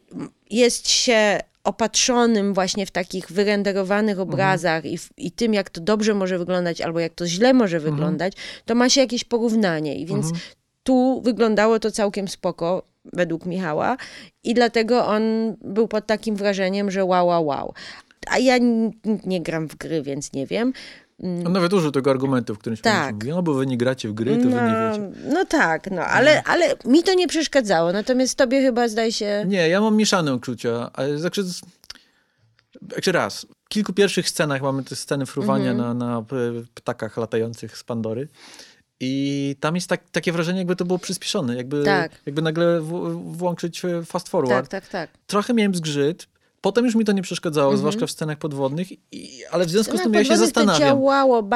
jest 0.50 0.88
się 0.88 1.40
opatrzonym 1.64 2.54
właśnie 2.54 2.86
w 2.86 2.90
takich 2.90 3.32
wyrenderowanych 3.32 4.20
obrazach 4.20 4.84
i, 4.84 4.98
w, 4.98 5.08
i 5.16 5.30
tym, 5.30 5.54
jak 5.54 5.70
to 5.70 5.80
dobrze 5.80 6.14
może 6.14 6.38
wyglądać, 6.38 6.80
albo 6.80 7.00
jak 7.00 7.14
to 7.14 7.26
źle 7.26 7.54
może 7.54 7.80
wyglądać, 7.80 8.32
to 8.64 8.74
ma 8.74 8.88
się 8.88 9.00
jakieś 9.00 9.24
porównanie. 9.24 9.94
I 9.96 10.06
więc 10.06 10.26
tu 10.82 11.20
wyglądało 11.24 11.78
to 11.78 11.90
całkiem 11.90 12.28
spoko, 12.28 12.82
według 13.12 13.46
Michała, 13.46 13.96
i 14.44 14.54
dlatego 14.54 15.06
on 15.06 15.22
był 15.60 15.88
pod 15.88 16.06
takim 16.06 16.36
wrażeniem, 16.36 16.90
że 16.90 17.04
wow, 17.04 17.26
wow, 17.26 17.46
wow. 17.46 17.74
A 18.30 18.38
ja 18.38 18.56
nie 19.24 19.42
gram 19.42 19.68
w 19.68 19.76
gry, 19.76 20.02
więc 20.02 20.32
nie 20.32 20.46
wiem. 20.46 20.72
On 21.22 21.52
nawet 21.52 21.72
użył 21.72 21.90
tego 21.92 22.10
argumentu 22.10 22.54
w 22.54 22.58
którymś 22.58 22.80
Tak. 22.80 22.94
momencie. 23.12 23.28
No 23.30 23.42
bo 23.42 23.54
wy 23.54 23.66
nie 23.66 23.76
gracie 23.76 24.08
w 24.08 24.12
gry, 24.12 24.36
to 24.36 24.42
wy 24.42 24.48
nie 24.48 24.52
wiecie. 24.52 25.10
no 25.32 25.44
tak, 25.44 25.90
no, 25.90 26.02
ale, 26.04 26.42
ale 26.42 26.74
mi 26.84 27.02
to 27.02 27.14
nie 27.14 27.28
przeszkadzało, 27.28 27.92
natomiast 27.92 28.34
tobie 28.38 28.60
chyba 28.62 28.88
zdaje 28.88 29.12
się... 29.12 29.44
Nie, 29.48 29.68
ja 29.68 29.80
mam 29.80 29.96
mieszane 29.96 30.34
uczucia. 30.34 30.90
Znaczy, 31.16 31.42
znaczy 32.92 33.12
raz, 33.12 33.46
w 33.64 33.68
kilku 33.68 33.92
pierwszych 33.92 34.28
scenach 34.28 34.62
mamy 34.62 34.84
te 34.84 34.96
sceny 34.96 35.26
fruwania 35.26 35.70
Mhm. 35.70 35.98
na, 35.98 36.06
na 36.06 36.22
p- 36.22 36.36
ptakach 36.74 37.16
latających 37.16 37.78
z 37.78 37.84
Pandory. 37.84 38.28
I 39.00 39.56
tam 39.60 39.74
jest 39.74 39.88
tak, 39.88 40.10
takie 40.10 40.32
wrażenie, 40.32 40.58
jakby 40.58 40.76
to 40.76 40.84
było 40.84 40.98
przyspieszone. 40.98 41.56
Jakby, 41.56 41.84
Tak. 41.84 42.12
jakby 42.26 42.42
nagle 42.42 42.80
w, 42.80 42.86
włączyć 43.36 43.84
e, 43.84 44.02
fast 44.04 44.28
forward. 44.28 44.70
Tak, 44.70 44.82
tak, 44.82 44.90
tak. 44.90 45.10
Trochę 45.26 45.54
miałem 45.54 45.74
zgrzyt. 45.74 46.26
Potem 46.66 46.84
już 46.84 46.94
mi 46.94 47.04
to 47.04 47.12
nie 47.12 47.22
przeszkadzało, 47.22 47.76
zwłaszcza 47.76 48.06
w 48.06 48.10
scenach 48.10 48.38
podwodnych. 48.38 48.88
I, 49.12 49.44
ale 49.50 49.66
w 49.66 49.70
związku 49.70 49.98
z 49.98 50.02
tym 50.02 50.14
ja 50.14 50.24
się 50.24 50.36
zastanawiam. 50.36 50.98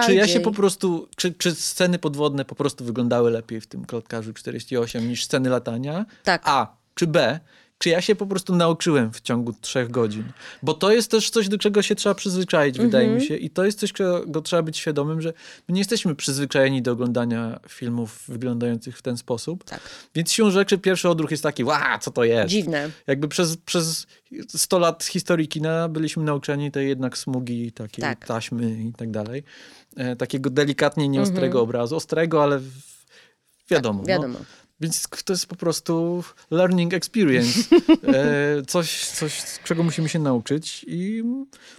Czy 0.07 0.15
ja 0.15 0.27
się 0.29 0.41
po 0.41 0.53
prostu, 0.53 1.09
czy, 1.17 1.33
czy 1.33 1.55
sceny 1.55 1.99
podwodne 1.99 2.45
po 2.45 2.55
prostu 2.55 2.85
wyglądały 2.85 3.31
lepiej 3.31 3.61
w 3.61 3.67
tym 3.67 3.85
klotkarzu 3.85 4.33
48 4.33 5.09
niż 5.09 5.25
sceny 5.25 5.49
latania? 5.49 6.07
Tak. 6.25 6.43
A, 6.45 6.77
czy 6.95 7.07
B, 7.07 7.41
czy 7.83 7.89
ja 7.89 8.01
się 8.01 8.15
po 8.15 8.27
prostu 8.27 8.57
nauczyłem 8.57 9.13
w 9.13 9.21
ciągu 9.21 9.53
trzech 9.61 9.91
godzin? 9.91 10.25
Bo 10.63 10.75
to 10.75 10.93
jest 10.93 11.11
też 11.11 11.31
coś, 11.31 11.49
do 11.49 11.59
czego 11.59 11.83
się 11.83 11.95
trzeba 11.95 12.15
przyzwyczaić, 12.15 12.79
wydaje 12.79 13.05
Mhm. 13.05 13.21
mi 13.23 13.29
się. 13.29 13.37
I 13.37 13.51
to 13.51 13.65
jest 13.65 13.79
coś, 13.81 13.93
czego 13.93 14.43
trzeba 14.43 14.63
być 14.63 14.79
świadomym, 14.79 15.21
że 15.21 15.33
my 15.69 15.73
nie 15.73 15.81
jesteśmy 15.81 16.15
przyzwyczajeni 16.17 16.83
do 16.83 16.93
oglądania 16.93 17.61
filmów 17.69 18.25
wyglądających 18.29 18.99
w 18.99 19.03
ten 19.03 19.17
sposób. 19.17 19.65
Tak. 19.65 19.81
Więc 20.15 20.33
siłą 20.33 20.51
rzeczy 20.51 20.79
pierwszy 20.79 21.09
odruch 21.09 21.31
jest 21.31 21.43
taki, 21.43 21.65
ła, 21.65 21.99
co 21.99 22.11
to 22.11 22.25
jest? 22.25 22.49
Dziwne. 22.49 22.91
Jakby 23.07 23.29
przez, 23.29 23.57
przez 23.57 24.07
100 24.49 24.79
lat 24.79 25.05
historii 25.05 25.49
kina 25.49 25.89
byliśmy 25.89 26.25
nauczeni 26.25 26.71
tej 26.71 26.89
jednak 26.89 27.19
smugi, 27.19 27.73
takiej 27.73 28.03
Tak. 28.03 28.27
taśmy 28.27 28.71
i 28.83 28.93
tak 28.93 29.11
dalej. 29.11 29.43
E, 29.97 30.17
takiego 30.17 30.51
delikatnie 30.51 31.09
nieostrego 31.09 31.63
obrazu. 31.63 31.97
Ostrego, 31.97 32.43
ale 32.43 32.59
w, 32.59 32.71
wiadomo. 33.71 34.01
Mhm. 34.01 34.07
Tak, 34.21 34.29
wiadomo. 34.29 34.39
No. 34.39 34.60
Więc 34.81 35.09
to 35.25 35.33
jest 35.33 35.47
po 35.47 35.57
prostu 35.57 36.25
learning 36.51 36.95
experience. 36.95 37.61
E, 38.15 38.63
coś, 38.67 39.07
coś, 39.07 39.43
czego 39.65 39.83
musimy 39.83 40.09
się 40.09 40.19
nauczyć 40.19 40.85
i 40.89 41.23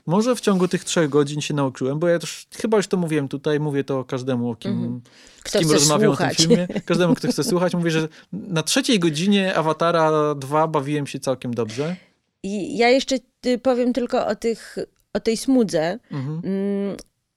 może 0.05 0.35
w 0.35 0.41
ciągu 0.41 0.67
tych 0.67 0.83
trzech 0.83 1.09
godzin 1.09 1.41
się 1.41 1.53
nauczyłem, 1.53 1.99
bo 1.99 2.07
ja 2.07 2.19
też 2.19 2.47
chyba 2.61 2.77
już 2.77 2.87
to 2.87 2.97
mówiłem 2.97 3.27
tutaj, 3.27 3.59
mówię 3.59 3.83
to 3.83 4.03
każdemu, 4.03 4.49
o 4.51 4.55
kim, 4.55 4.71
Mhm. 4.71 5.01
Z 5.47 5.51
kim 5.51 5.71
rozmawiam 5.71 6.11
o 6.11 6.17
tym 6.17 6.29
filmie. 6.29 6.67
Każdemu, 6.85 7.15
kto 7.15 7.31
chce 7.31 7.43
słuchać, 7.43 7.73
mówię, 7.73 7.91
że 7.91 8.07
na 8.33 8.63
trzeciej 8.63 8.99
godzinie 8.99 9.55
Awatara 9.55 10.35
2 10.35 10.67
bawiłem 10.67 11.07
się 11.07 11.19
całkiem 11.19 11.53
dobrze. 11.53 11.95
I 12.43 12.77
ja 12.77 12.89
jeszcze 12.89 13.17
y, 13.45 13.57
powiem 13.57 13.93
tylko 13.93 14.27
o, 14.27 14.35
tych, 14.35 14.77
o 15.13 15.19
tej 15.19 15.37
smudze 15.37 15.99
Mhm. 16.11 16.41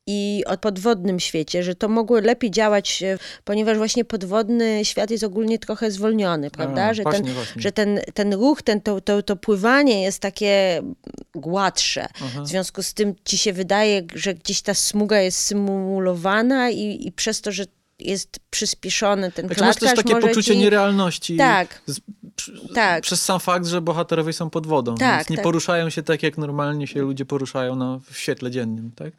I 0.06 0.43
o 0.47 0.56
podwodnym 0.56 1.20
świecie, 1.20 1.62
że 1.62 1.74
to 1.74 1.89
mogło 1.89 2.20
lepiej 2.20 2.51
działać, 2.51 3.02
e, 3.02 3.18
ponieważ 3.44 3.76
właśnie 3.76 4.05
podwodny 4.05 4.85
świat 4.85 5.10
jest 5.10 5.24
ogólnie 5.24 5.59
trochę 5.59 5.90
zwolniony, 5.90 6.51
prawda? 6.51 6.85
A, 6.85 6.94
że 6.94 7.02
właśnie, 7.02 7.24
ten, 7.24 7.35
właśnie. 7.35 7.62
że 7.62 7.72
ten, 7.72 8.01
ten 8.14 8.35
ruch, 8.35 8.62
ten, 8.62 8.81
to, 8.81 9.01
to, 9.01 9.22
to 9.22 9.36
pływanie 9.36 10.02
jest 10.02 10.18
takie 10.18 10.82
gładsze. 11.35 12.06
Aha. 12.24 12.43
W 12.43 12.48
związku 12.48 12.82
z 12.82 12.94
tym 12.94 13.14
ci 13.24 13.39
się 13.39 13.52
wydaje, 13.52 14.02
że 14.14 14.35
gdzieś 14.35 14.62
ta 14.62 14.74
smuga 14.74 15.20
jest 15.20 15.39
symulowana 15.39 16.70
i, 16.70 17.06
i 17.06 17.12
przez 17.12 17.40
to, 17.40 17.52
że 17.52 17.64
jest 17.98 18.39
przyspieszony 18.51 19.32
ten 19.32 19.47
Znaczy 19.47 19.60
masz 19.60 19.76
też 19.76 19.93
klatkarz, 19.93 20.05
takie 20.05 20.28
poczucie 20.28 20.52
ci... 20.52 20.59
nierealności. 20.59 21.36
Tak. 21.36 21.82
Z, 21.86 22.01
Tak. 22.74 23.02
Przez 23.02 23.22
sam 23.22 23.40
fakt, 23.40 23.66
że 23.66 23.81
bohaterowie 23.81 24.32
są 24.32 24.51
pod 24.51 24.66
wodą. 24.66 24.94
Tak, 24.94 25.16
więc 25.16 25.31
nie 25.31 25.36
tak. 25.36 25.43
poruszają 25.43 25.90
się 25.90 26.02
tak, 26.02 26.22
jak 26.22 26.39
normalnie 26.39 26.86
się 26.86 27.01
ludzie 27.01 27.24
poruszają 27.24 27.76
no, 27.76 28.01
w 28.10 28.18
świetle 28.18 28.51
dziennym. 28.51 28.90
Tak? 28.97 29.12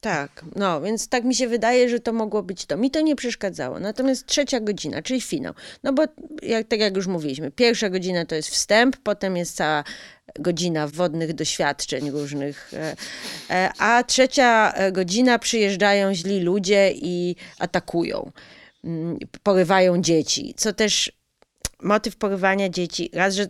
Tak, 0.00 0.44
no 0.56 0.80
więc 0.80 1.08
tak 1.08 1.24
mi 1.24 1.34
się 1.34 1.48
wydaje, 1.48 1.88
że 1.88 2.00
to 2.00 2.12
mogło 2.12 2.42
być 2.42 2.66
to. 2.66 2.76
Mi 2.76 2.90
to 2.90 3.00
nie 3.00 3.16
przeszkadzało. 3.16 3.80
Natomiast 3.80 4.26
trzecia 4.26 4.60
godzina, 4.60 5.02
czyli 5.02 5.20
finał. 5.20 5.54
No 5.82 5.92
bo 5.92 6.02
jak, 6.42 6.68
tak 6.68 6.80
jak 6.80 6.96
już 6.96 7.06
mówiliśmy, 7.06 7.50
pierwsza 7.50 7.90
godzina 7.90 8.26
to 8.26 8.34
jest 8.34 8.48
wstęp, 8.48 8.96
potem 8.96 9.36
jest 9.36 9.56
cała 9.56 9.84
godzina 10.38 10.88
wodnych 10.88 11.32
doświadczeń 11.32 12.10
różnych, 12.10 12.74
e, 12.74 12.96
e, 13.50 13.70
a 13.78 14.04
trzecia 14.04 14.72
e, 14.72 14.92
godzina 14.92 15.38
przyjeżdżają 15.38 16.14
źli 16.14 16.40
ludzie 16.40 16.92
i 16.94 17.36
atakują, 17.58 18.32
mm, 18.84 19.18
porywają 19.42 20.02
dzieci, 20.02 20.54
co 20.56 20.72
też 20.72 21.12
motyw 21.82 22.16
porywania 22.16 22.68
dzieci, 22.68 23.10
raz, 23.12 23.34
że 23.34 23.46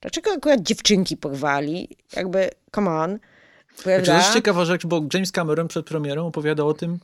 dlaczego 0.00 0.32
akurat 0.32 0.60
dziewczynki 0.60 1.16
porwali, 1.16 1.88
jakby 2.16 2.50
come 2.74 2.90
on, 2.90 3.18
Znaczy, 3.82 3.98
to 4.00 4.04
prawda? 4.04 4.16
jest 4.16 4.34
ciekawa 4.34 4.64
rzecz, 4.64 4.86
bo 4.86 5.02
James 5.14 5.32
Cameron 5.32 5.68
przed 5.68 5.86
premierą 5.86 6.26
opowiadał 6.26 6.68
o 6.68 6.74
tym, 6.74 6.98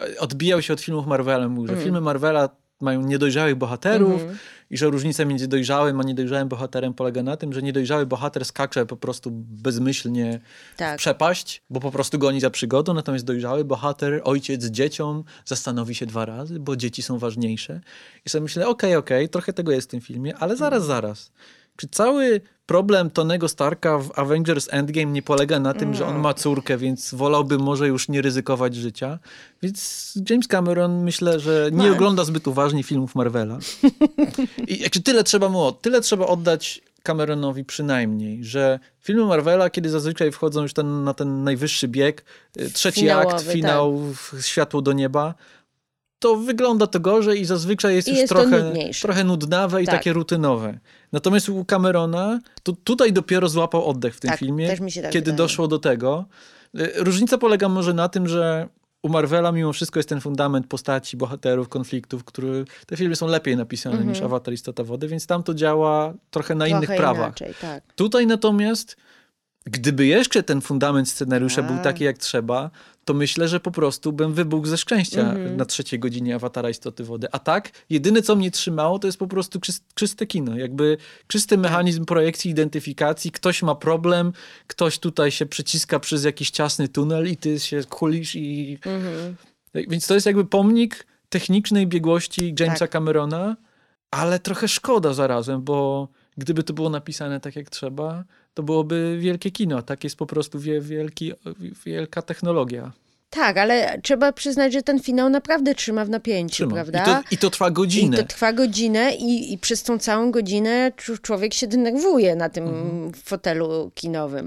e, 0.00 0.18
odbijał 0.20 0.62
się 0.62 0.72
od 0.72 0.80
filmów 0.80 1.06
Marvela, 1.06 1.48
mówił, 1.48 1.76
że 1.76 1.82
filmy 1.82 2.00
Marvela 2.00 2.48
mają 2.80 3.02
niedojrzałych 3.02 3.54
bohaterów 3.54 4.22
i 4.70 4.78
że 4.78 4.86
różnica 4.86 5.24
między 5.24 5.48
dojrzałym 5.48 6.00
a 6.00 6.02
niedojrzałym 6.02 6.48
bohaterem 6.48 6.94
polega 6.94 7.22
na 7.22 7.36
tym, 7.36 7.52
że 7.52 7.62
niedojrzały 7.62 8.06
bohater 8.06 8.44
skacze 8.44 8.86
po 8.86 8.96
prostu 8.96 9.30
bezmyślnie 9.32 10.40
Tak. 10.76 10.94
w 10.94 10.98
przepaść, 10.98 11.62
bo 11.70 11.80
po 11.80 11.90
prostu 11.90 12.18
goni 12.18 12.40
za 12.40 12.50
przygodą, 12.50 12.94
natomiast 12.94 13.24
dojrzały 13.24 13.64
bohater, 13.64 14.20
ojciec 14.24 14.62
z 14.62 14.70
dzieciom 14.70 15.24
zastanowi 15.44 15.94
się 15.94 16.06
dwa 16.06 16.24
razy, 16.24 16.60
bo 16.60 16.76
dzieci 16.76 17.02
są 17.02 17.18
ważniejsze. 17.18 17.80
I 18.26 18.28
sobie 18.28 18.42
myślę, 18.42 18.68
okej, 18.68 18.96
okej, 18.96 19.28
trochę 19.28 19.52
tego 19.52 19.72
jest 19.72 19.88
w 19.88 19.90
tym 19.90 20.00
filmie, 20.00 20.36
ale 20.36 20.56
zaraz, 20.56 20.84
zaraz. 20.84 21.32
Czy 21.80 21.88
cały 21.88 22.40
problem 22.66 23.10
Tonego 23.10 23.48
Starka 23.48 23.98
w 23.98 24.18
Avengers 24.18 24.68
Endgame 24.70 25.06
nie 25.12 25.22
polega 25.22 25.60
na 25.60 25.74
tym, 25.74 25.94
że 25.94 26.06
on 26.06 26.18
ma 26.18 26.34
córkę, 26.34 26.76
więc 26.78 27.14
wolałby 27.14 27.58
może 27.58 27.88
już 27.88 28.08
nie 28.08 28.22
ryzykować 28.22 28.74
życia? 28.74 29.18
Więc 29.62 30.12
James 30.30 30.46
Cameron 30.48 31.04
myślę, 31.04 31.40
że 31.40 31.68
nie 31.72 31.88
Ma- 31.88 31.94
ogląda 31.94 32.24
zbyt 32.24 32.48
uważnie 32.48 32.82
filmów 32.82 33.14
Marvela. 33.14 33.58
I 34.66 34.78
jakby 34.82 35.00
tyle 35.00 35.24
trzeba 35.24 35.48
mu 35.48 35.72
tyle 35.72 36.00
trzeba 36.00 36.26
oddać 36.26 36.80
Cameronowi 37.02 37.64
przynajmniej, 37.64 38.44
że 38.44 38.78
filmy 39.00 39.24
Marvela, 39.24 39.70
kiedy 39.70 39.90
zazwyczaj 39.90 40.32
wchodzą 40.32 40.62
już 40.62 40.72
ten, 40.72 41.04
na 41.04 41.14
ten 41.14 41.44
najwyższy 41.44 41.88
bieg, 41.88 42.24
y, 42.60 42.70
trzeci 42.70 43.00
Finałowy, 43.00 43.34
akt, 43.34 43.44
finał, 43.52 43.98
w- 43.98 44.34
światło 44.46 44.82
do 44.82 44.92
nieba, 44.92 45.34
to 46.18 46.36
wygląda 46.36 46.86
to 46.86 47.00
gorzej 47.00 47.40
i 47.40 47.44
zazwyczaj 47.44 47.94
jest 47.94 48.08
I 48.08 48.10
już 48.10 48.20
jest 48.20 48.32
trochę, 48.32 48.72
trochę 49.02 49.24
nudnawe 49.24 49.82
i 49.82 49.86
Tak. 49.86 49.94
takie 49.94 50.12
rutynowe. 50.12 50.78
Natomiast 51.12 51.48
u 51.48 51.64
Camerona, 51.64 52.38
to 52.62 52.72
tutaj 52.72 53.12
dopiero 53.12 53.48
złapał 53.48 53.86
oddech 53.86 54.14
w 54.16 54.20
tym 54.20 54.30
Tak, 54.30 54.38
filmie, 54.40 54.68
tak 54.68 54.78
kiedy 54.92 55.10
wydaje. 55.12 55.36
doszło 55.36 55.68
do 55.68 55.78
tego. 55.78 56.24
Y, 56.78 56.92
Różnica 56.96 57.38
polega 57.38 57.68
może 57.68 57.94
na 57.94 58.08
tym, 58.08 58.28
że 58.28 58.68
u 59.02 59.08
Marvela 59.08 59.52
mimo 59.52 59.72
wszystko 59.72 59.98
jest 59.98 60.08
ten 60.08 60.20
fundament 60.20 60.66
postaci, 60.66 61.16
bohaterów, 61.16 61.68
konfliktów, 61.68 62.24
który 62.24 62.64
te 62.86 62.96
filmy 62.96 63.16
są 63.16 63.26
lepiej 63.26 63.56
napisane 63.56 64.04
niż 64.04 64.20
Avatar 64.22 64.54
Istota 64.54 64.84
Wody, 64.84 65.08
więc 65.08 65.26
tam 65.26 65.42
to 65.42 65.54
działa 65.54 66.14
trochę 66.30 66.54
na 66.54 66.66
innych 66.68 66.80
Trochę 66.84 66.96
prawach. 66.96 67.26
Inaczej, 67.26 67.54
tak. 67.60 67.94
Tutaj 67.94 68.26
natomiast, 68.26 68.96
gdyby 69.70 70.06
jeszcze 70.06 70.42
ten 70.42 70.60
fundament 70.60 71.08
scenariusza 71.08 71.62
był 71.62 71.74
Tak. 71.74 71.84
taki 71.84 72.04
jak 72.04 72.18
trzeba, 72.18 72.70
to 73.04 73.14
myślę, 73.14 73.48
że 73.48 73.60
po 73.60 73.70
prostu 73.70 74.12
bym 74.12 74.34
wybuchł 74.34 74.66
ze 74.66 74.78
szczęścia 74.78 75.20
Mhm. 75.20 75.56
na 75.56 75.64
trzeciej 75.64 75.98
godzinie 76.00 76.34
Awatara 76.34 76.70
Istoty 76.70 77.04
Wody. 77.04 77.28
A 77.32 77.38
tak, 77.38 77.70
jedyne 77.90 78.22
co 78.22 78.36
mnie 78.36 78.50
trzymało, 78.50 78.98
to 78.98 79.08
jest 79.08 79.18
po 79.18 79.26
prostu 79.26 79.58
czys- 79.58 79.80
czyste 79.94 80.26
kino. 80.26 80.56
Jakby 80.56 80.96
czysty 81.26 81.48
Tak. 81.56 81.58
mechanizm 81.62 82.04
projekcji, 82.04 82.50
identyfikacji. 82.50 83.30
Ktoś 83.32 83.62
ma 83.62 83.74
problem, 83.74 84.32
ktoś 84.66 84.98
tutaj 84.98 85.30
się 85.30 85.46
przyciska 85.46 86.00
przez 86.00 86.24
jakiś 86.24 86.50
ciasny 86.50 86.88
tunel 86.88 87.28
i 87.30 87.36
ty 87.36 87.60
się 87.60 87.82
kulisz 87.88 88.34
i... 88.36 88.78
Mhm. 88.86 89.36
Więc 89.74 90.06
to 90.06 90.14
jest 90.14 90.26
jakby 90.26 90.44
pomnik 90.44 91.06
technicznej 91.28 91.86
biegłości 91.86 92.54
Jamesa 92.60 92.78
Tak. 92.78 92.90
Camerona, 92.90 93.56
ale 94.10 94.38
trochę 94.38 94.68
szkoda 94.68 95.12
zarazem, 95.14 95.62
bo 95.62 96.08
gdyby 96.38 96.62
to 96.62 96.72
było 96.72 96.90
napisane 96.90 97.40
tak 97.40 97.56
jak 97.56 97.70
trzeba, 97.70 98.24
to 98.54 98.62
byłoby 98.62 99.16
wielkie 99.20 99.50
kino. 99.50 99.82
Tak 99.82 100.04
jest 100.04 100.16
po 100.16 100.26
prostu 100.26 100.58
wie, 100.58 100.80
wielki, 100.80 101.32
wielka 101.86 102.22
technologia. 102.22 102.92
Tak, 103.30 103.56
ale 103.58 104.00
trzeba 104.02 104.32
przyznać, 104.32 104.72
że 104.72 104.82
ten 104.82 105.00
finał 105.00 105.28
naprawdę 105.30 105.74
trzyma 105.74 106.04
w 106.04 106.08
napięciu, 106.08 106.54
Trzyma. 106.54 106.72
prawda? 106.74 107.02
I, 107.02 107.04
to, 107.04 107.34
I 107.34 107.38
to 107.38 107.50
trwa 107.50 107.70
godzinę. 107.70 108.16
I 108.16 108.20
to 108.20 108.26
trwa 108.26 108.52
godzinę 108.52 109.14
i, 109.14 109.52
i 109.52 109.58
przez 109.58 109.82
tą 109.82 109.98
całą 109.98 110.30
godzinę 110.30 110.92
człowiek 111.22 111.54
się 111.54 111.66
denerwuje 111.66 112.36
na 112.36 112.48
tym 112.48 112.64
Mhm. 112.68 113.12
fotelu 113.12 113.90
kinowym. 113.94 114.46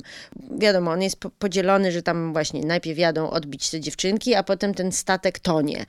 Wiadomo, 0.57 0.91
on 0.91 1.01
jest 1.01 1.15
po- 1.19 1.29
podzielony, 1.29 1.91
że 1.91 2.01
tam 2.03 2.33
właśnie 2.33 2.61
najpierw 2.65 2.99
jadą 2.99 3.29
odbić 3.29 3.69
te 3.69 3.79
dziewczynki, 3.79 4.35
a 4.35 4.43
potem 4.43 4.73
ten 4.73 4.91
statek 4.91 5.39
tonie, 5.39 5.85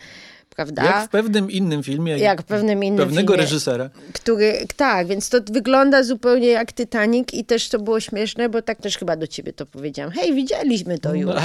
prawda? 0.57 0.85
Jak 0.85 1.07
w 1.07 1.09
pewnym 1.11 1.51
innym 1.51 1.83
filmie, 1.83 2.19
Jak 2.19 2.43
pewnym 2.43 2.85
innym 2.85 2.99
pewnego 3.07 3.33
filmie. 3.33 3.45
reżysera. 3.47 3.91
który, 4.13 4.67
tak, 4.77 5.07
więc 5.07 5.29
to 5.29 5.39
wygląda 5.53 6.03
zupełnie 6.03 6.49
jak 6.49 6.73
Titanic 6.73 7.29
i 7.33 7.45
też 7.45 7.69
to 7.69 7.79
było 7.79 8.01
śmieszne, 8.01 8.49
bo 8.49 8.63
tak 8.63 8.79
też 8.81 8.99
chyba 8.99 9.17
do 9.17 9.27
ciebie 9.27 9.53
to 9.53 9.67
powiedziałam. 9.67 10.13
Hej, 10.13 10.35
widzieliśmy 10.35 10.99
to 10.99 11.15
już. 11.15 11.27
No, 11.35 11.41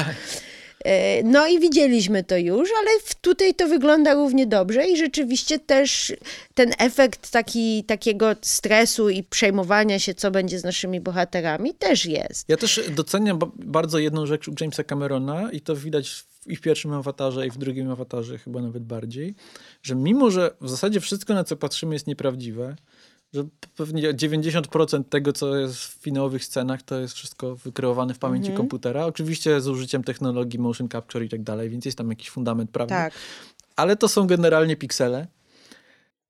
no 1.23 1.47
i 1.47 1.60
widzieliśmy 1.60 2.23
to 2.23 2.38
już, 2.38 2.69
ale 2.80 2.89
tutaj 3.22 3.56
to 3.56 3.68
wygląda 3.68 4.14
równie 4.14 4.47
dobrze 4.47 4.88
i 4.88 4.97
rzeczywiście 4.97 5.60
też 5.60 6.14
ten 6.53 6.72
efekt 6.77 7.31
taki, 7.31 7.84
takiego 7.84 8.35
stresu 8.41 9.10
i 9.10 9.23
przejmowania 9.23 9.99
się, 9.99 10.14
co 10.14 10.31
będzie 10.31 10.60
z 10.60 10.64
naszymi 10.64 11.01
bohaterami, 11.01 11.73
też 11.73 12.06
jest. 12.06 12.49
Ja 12.49 12.57
też 12.57 12.81
doceniam 12.95 13.39
bardzo 13.56 13.99
jedną 13.99 14.26
rzecz 14.26 14.47
u 14.47 14.53
Jamesa 14.61 14.84
Camerona 14.84 15.51
i 15.51 15.61
to 15.61 15.76
widać 15.76 16.23
i 16.45 16.56
w 16.56 16.61
pierwszym 16.61 16.93
awatarze, 16.93 17.47
i 17.47 17.51
w 17.51 17.57
drugim 17.57 17.91
awatarze 17.91 18.38
chyba 18.38 18.61
nawet 18.61 18.84
bardziej, 18.84 19.35
że 19.84 19.95
mimo, 19.95 20.31
że 20.31 20.51
w 20.61 20.69
zasadzie 20.69 20.99
wszystko, 20.99 21.34
na 21.34 21.43
co 21.43 21.56
patrzymy 21.56 21.95
jest 21.95 22.07
nieprawdziwe, 22.07 22.76
że 23.34 23.43
pewnie 23.76 24.14
90% 24.14 25.03
tego, 25.03 25.34
co 25.34 25.57
jest 25.57 25.76
w 25.76 26.01
finałowych 26.01 26.45
scenach, 26.45 26.81
to 26.81 26.99
jest 26.99 27.14
wszystko 27.14 27.56
wykreowane 27.56 28.14
w 28.14 28.19
pamięci 28.19 28.49
mhm. 28.49 28.57
komputera. 28.57 29.06
Oczywiście 29.06 29.61
z 29.61 29.68
użyciem 29.68 30.03
technologii 30.03 30.60
motion 30.60 30.89
capture 30.89 31.26
i 31.26 31.30
tak 31.30 31.43
dalej, 31.43 31.69
więc 31.69 31.85
jest 31.85 31.97
tam 31.97 32.10
jakiś 32.10 32.30
fundament 32.30 32.72
prawny. 32.72 32.95
Tak. 32.95 33.14
Ale 33.76 33.95
to 33.95 34.07
są 34.07 34.27
generalnie 34.27 34.76
piksele. 34.76 35.27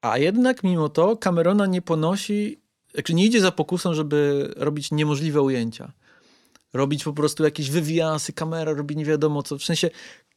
A 0.01 0.17
jednak 0.17 0.63
mimo 0.63 0.89
to 0.89 1.17
Camerona 1.17 1.65
nie 1.65 1.81
ponosi, 1.81 2.59
znaczy 2.93 3.13
nie 3.13 3.25
idzie 3.25 3.41
za 3.41 3.51
pokusą, 3.51 3.93
żeby 3.93 4.49
robić 4.57 4.91
niemożliwe 4.91 5.41
ujęcia. 5.41 5.91
Robić 6.73 7.03
po 7.03 7.13
prostu 7.13 7.43
jakieś 7.43 7.69
wywiasy, 7.69 8.33
kamera 8.33 8.73
robi 8.73 8.95
nie 8.95 9.05
wiadomo 9.05 9.43
co. 9.43 9.57
W 9.57 9.63
sensie 9.63 9.89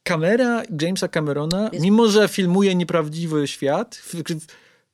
kamera 0.03 0.63
Jamesa 0.81 1.07
Camerona, 1.07 1.69
jest... 1.73 1.85
mimo 1.85 2.07
że 2.07 2.27
filmuje 2.27 2.75
nieprawdziwy 2.75 3.47
świat, 3.47 3.95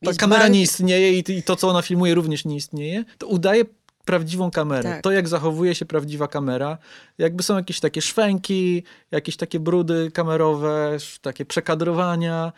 ta 0.05 0.13
kamera 0.13 0.47
nie 0.47 0.61
istnieje 0.61 1.19
i, 1.19 1.31
i 1.31 1.43
to, 1.43 1.55
co 1.55 1.69
ona 1.69 1.81
filmuje, 1.81 2.15
również 2.15 2.45
nie 2.45 2.55
istnieje, 2.55 3.05
to 3.17 3.27
udaje 3.27 3.65
prawdziwą 4.05 4.51
kamerę. 4.51 4.89
Tak. 4.89 5.03
To, 5.03 5.11
jak 5.11 5.27
zachowuje 5.27 5.75
się 5.75 5.85
prawdziwa 5.85 6.27
kamera, 6.27 6.77
jakby 7.17 7.43
są 7.43 7.55
jakieś 7.55 7.79
takie 7.79 8.01
szwęki, 8.01 8.83
jakieś 9.11 9.37
takie 9.37 9.59
brudy 9.59 10.11
kamerowe, 10.13 10.97
takie 11.21 11.45
przekadrowania, 11.45 12.51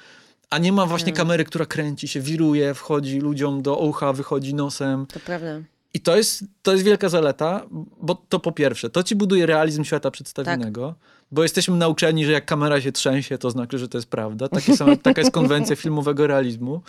a 0.50 0.58
nie 0.58 0.72
ma 0.72 0.86
właśnie 0.86 1.12
hmm. 1.12 1.18
kamery, 1.18 1.46
która 1.46 1.66
kręci 1.66 2.08
się, 2.08 2.20
wiruje, 2.20 2.74
wchodzi 2.74 3.20
ludziom 3.20 3.62
do 3.62 3.78
ucha, 3.78 4.14
wychodzi 4.14 4.54
nosem. 4.54 5.06
To 5.06 5.20
prawda. 5.20 5.62
I 5.94 6.00
to 6.00 6.18
jest, 6.18 6.44
to 6.62 6.72
jest 6.72 6.84
wielka 6.84 7.10
zaleta, 7.10 7.66
bo 8.02 8.16
to 8.30 8.40
po 8.40 8.52
pierwsze, 8.52 8.90
to 8.90 9.04
ci 9.04 9.16
buduje 9.16 9.46
realizm 9.46 9.84
świata 9.84 10.12
przedstawionego, 10.12 10.88
tak. 10.88 11.26
bo 11.32 11.44
jesteśmy 11.44 11.78
nauczeni, 11.78 12.26
że 12.26 12.32
jak 12.32 12.46
kamera 12.46 12.82
się 12.82 12.92
trzęsie, 12.92 13.38
to 13.38 13.52
znaczy, 13.52 13.78
że 13.78 13.88
to 13.88 13.98
jest 13.98 14.10
prawda. 14.10 14.48
Same, 14.76 14.98
taka 14.98 15.22
jest 15.22 15.34
konwencja 15.34 15.76
filmowego 15.84 16.28
realizmu. 16.28 16.82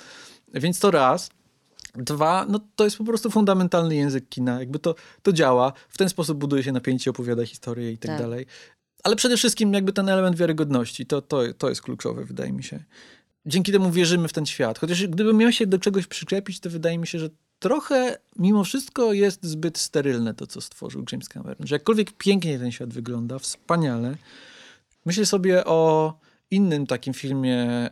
Więc 0.54 0.80
to 0.80 0.90
raz. 0.90 1.30
Dwa, 1.94 2.46
no 2.48 2.60
to 2.76 2.84
jest 2.84 2.96
po 2.96 3.04
prostu 3.04 3.30
fundamentalny 3.30 3.94
język 3.94 4.28
kina. 4.28 4.60
Jakby 4.60 4.78
to, 4.78 4.94
to 5.22 5.32
działa. 5.32 5.72
W 5.88 5.98
ten 5.98 6.08
sposób 6.08 6.38
buduje 6.38 6.62
się 6.62 6.72
napięcie, 6.72 7.10
opowiada 7.10 7.46
historię 7.46 7.92
i 7.92 7.98
tak, 7.98 8.10
tak. 8.10 8.20
dalej. 8.20 8.46
Ale 9.02 9.16
przede 9.16 9.36
wszystkim 9.36 9.74
jakby 9.74 9.92
ten 9.92 10.08
element 10.08 10.36
wiarygodności, 10.36 11.06
to, 11.06 11.22
to, 11.22 11.42
to 11.58 11.68
jest 11.68 11.82
kluczowe, 11.82 12.24
wydaje 12.24 12.52
mi 12.52 12.64
się. 12.64 12.84
Dzięki 13.46 13.72
temu 13.72 13.90
wierzymy 13.90 14.28
w 14.28 14.32
ten 14.32 14.46
świat. 14.46 14.78
Chociaż 14.78 15.06
gdybym 15.06 15.36
miał 15.36 15.52
się 15.52 15.66
do 15.66 15.78
czegoś 15.78 16.06
przyczepić, 16.06 16.60
to 16.60 16.70
wydaje 16.70 16.98
mi 16.98 17.06
się, 17.06 17.18
że 17.18 17.30
trochę 17.58 18.18
mimo 18.38 18.64
wszystko 18.64 19.12
jest 19.12 19.44
zbyt 19.46 19.78
sterylne 19.78 20.34
to, 20.34 20.46
co 20.46 20.60
stworzył 20.60 21.04
James 21.12 21.28
Cameron. 21.28 21.66
Że 21.66 21.74
jakkolwiek 21.74 22.12
pięknie 22.12 22.58
ten 22.58 22.72
świat 22.72 22.92
wygląda, 22.92 23.38
wspaniale. 23.38 24.16
Myślę 25.06 25.26
sobie 25.26 25.64
o 25.64 26.14
innym 26.50 26.86
takim 26.86 27.14
filmie 27.14 27.90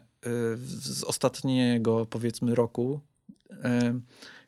z 0.67 1.05
ostatniego, 1.05 2.07
powiedzmy, 2.11 2.55
roku, 2.55 3.01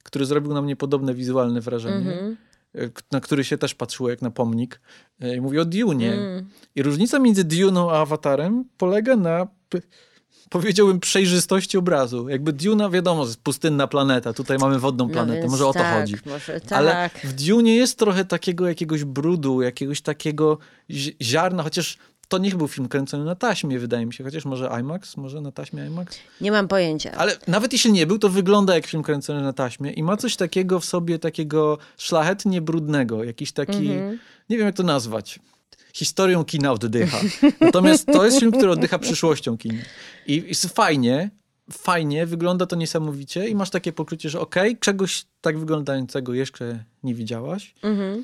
który 0.03 0.27
zrobił 0.27 0.55
na 0.55 0.63
mnie 0.63 0.77
podobne 0.77 1.15
wizualne 1.15 1.61
wrażenie. 1.61 2.13
Mm 2.13 2.33
-hmm 2.33 2.37
na 3.11 3.21
który 3.21 3.45
się 3.45 3.59
też 3.59 3.75
patrzyło 3.75 4.11
jak 4.11 4.23
na 4.23 4.31
pomnik. 4.31 4.81
I 5.37 5.41
mówię 5.41 5.61
o 5.61 5.65
Dune. 5.65 6.13
Mm. 6.13 6.49
I 6.75 6.83
różnica 6.83 7.19
między 7.19 7.45
Dune'ą 7.45 7.91
a 7.91 8.01
Awatarem 8.01 8.65
polega 8.79 9.17
na, 9.17 9.47
powiedziałbym, 10.51 11.01
przejrzystości 11.01 11.79
obrazu. 11.79 12.29
Jakby 12.29 12.53
Duna, 12.53 12.91
wiadomo, 12.91 13.25
jest 13.25 13.43
pustynna 13.43 13.87
planeta. 13.87 14.33
Tutaj 14.33 14.59
mamy 14.59 14.79
wodną 14.79 15.07
no 15.07 15.13
planetę. 15.13 15.45
No 15.45 15.51
może 15.51 15.67
o 15.67 15.73
to 15.73 15.79
tak, 15.79 16.01
chodzi. 16.01 16.17
Może 16.27 16.61
tak. 16.61 16.73
Ale 16.73 17.11
w 17.25 17.33
Dune 17.33 17.71
jest 17.71 17.99
trochę 17.99 18.25
takiego 18.25 18.69
jakiegoś 18.69 19.05
brudu, 19.05 19.63
jakiegoś 19.63 20.01
takiego 20.01 20.59
ziarna, 21.23 21.63
chociaż 21.63 21.99
to 22.33 22.39
nie 22.39 22.51
był 22.51 22.69
film 22.69 22.89
kręcony 22.89 23.25
na 23.25 23.35
taśmie, 23.35 23.79
wydaje 23.79 24.07
mi 24.07 24.15
się, 24.15 24.25
chociaż 24.25 24.45
może 24.45 24.71
IMAX, 24.81 25.17
może 25.17 25.41
na 25.41 25.53
taśmie 25.53 25.87
IMAX? 25.87 26.19
Nie 26.41 26.53
mam 26.53 26.69
pojęcia. 26.69 27.13
Ale 27.13 27.37
nawet 27.49 27.73
jeśli 27.73 27.93
nie 27.93 28.07
był, 28.07 28.19
to 28.19 28.29
wygląda 28.29 28.75
jak 28.75 28.87
film 28.87 29.03
kręcony 29.03 29.43
na 29.43 29.53
taśmie 29.53 29.93
i 29.93 30.03
ma 30.03 30.17
coś 30.17 30.37
takiego 30.37 30.81
w 30.81 30.85
sobie, 30.85 31.19
takiego 31.19 31.79
szlachetnie 31.97 32.61
brudnego, 32.61 33.25
jakiś 33.25 33.53
taki, 33.53 33.91
mm 33.91 34.15
-hmm. 34.15 34.19
nie 34.51 34.57
wiem 34.57 34.67
jak 34.67 34.77
to 34.77 34.83
nazwać, 34.83 35.41
historią 35.93 36.45
kina 36.45 36.73
oddycha. 36.73 37.21
Natomiast 37.61 38.07
to 38.07 38.25
jest 38.25 38.39
film, 38.39 38.53
który 38.53 38.71
oddycha 38.71 38.99
przyszłością 38.99 39.59
kina. 39.59 39.83
I 40.27 40.45
jest 40.49 40.67
fajnie, 40.67 41.31
fajnie, 41.73 42.27
wygląda 42.27 42.67
to 42.67 42.77
niesamowicie 42.77 43.49
i 43.49 43.55
masz 43.55 43.71
takie 43.71 43.93
poczucie, 43.93 44.31
że 44.31 44.41
okej, 44.41 44.71
okay, 44.71 44.81
czegoś 44.81 45.25
tak 45.41 45.59
wyglądającego 45.59 46.35
jeszcze 46.35 46.85
nie 47.03 47.15
widziałaś, 47.15 47.75
-hmm. 47.83 48.23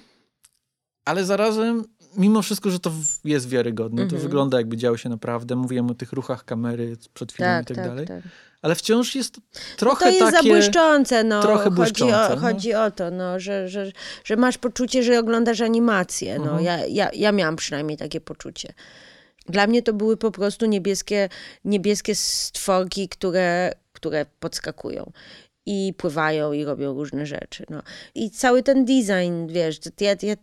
ale 1.04 1.24
zarazem 1.24 1.84
mimo 2.16 2.42
wszystko, 2.42 2.70
że 2.70 2.80
to 2.80 2.92
jest 3.24 3.48
wiarygodne, 3.48 4.02
to 4.02 4.02
mhm. 4.02 4.22
wygląda 4.22 4.58
jakby 4.58 4.76
działo 4.76 4.96
się 4.96 5.08
naprawdę. 5.08 5.56
Mówiłem 5.56 5.90
o 5.90 5.94
tych 5.94 6.12
ruchach 6.12 6.44
kamery 6.44 6.96
przed 7.14 7.32
chwilą 7.32 7.48
tak, 7.48 7.62
i 7.62 7.66
tak, 7.66 7.76
tak 7.76 7.86
dalej. 7.86 8.06
Tak. 8.06 8.22
Ale 8.62 8.74
wciąż 8.74 9.14
jest 9.14 9.36
trochę 9.76 10.04
no 10.04 10.10
to 10.10 10.16
jest 10.24 10.36
takie... 10.36 10.48
za 10.48 10.54
błyszczące, 10.54 11.24
no. 11.24 11.42
Trochę 11.42 11.70
błyszczące. 11.70 12.14
Chodzi 12.14 12.32
o, 12.32 12.34
no. 12.34 12.40
chodzi 12.40 12.74
o 12.74 12.90
to, 12.90 13.10
no, 13.10 13.40
że, 13.40 13.68
że, 13.68 13.92
że 14.24 14.36
masz 14.36 14.58
poczucie, 14.58 15.02
że 15.02 15.18
oglądasz 15.18 15.60
animację. 15.60 16.38
No. 16.38 16.44
Mhm. 16.44 16.64
Ja, 16.64 16.86
ja, 16.86 17.10
ja 17.14 17.32
miałam 17.32 17.56
przynajmniej 17.56 17.98
takie 17.98 18.20
poczucie. 18.20 18.74
Dla 19.48 19.66
mnie 19.66 19.82
to 19.82 19.92
były 19.92 20.16
po 20.16 20.30
prostu 20.30 20.66
niebieskie, 20.66 21.28
niebieskie 21.64 22.14
stworki, 22.14 23.08
które, 23.08 23.72
które 23.92 24.26
podskakują 24.40 25.12
i 25.66 25.94
pływają 25.96 26.52
i 26.52 26.64
robią 26.64 26.94
różne 26.94 27.26
rzeczy. 27.26 27.64
No. 27.70 27.82
I 28.14 28.30
cały 28.30 28.62
ten 28.62 28.84
design, 28.84 29.46
wiesz, 29.46 29.80
ja, 30.00 30.16
ja 30.22 30.36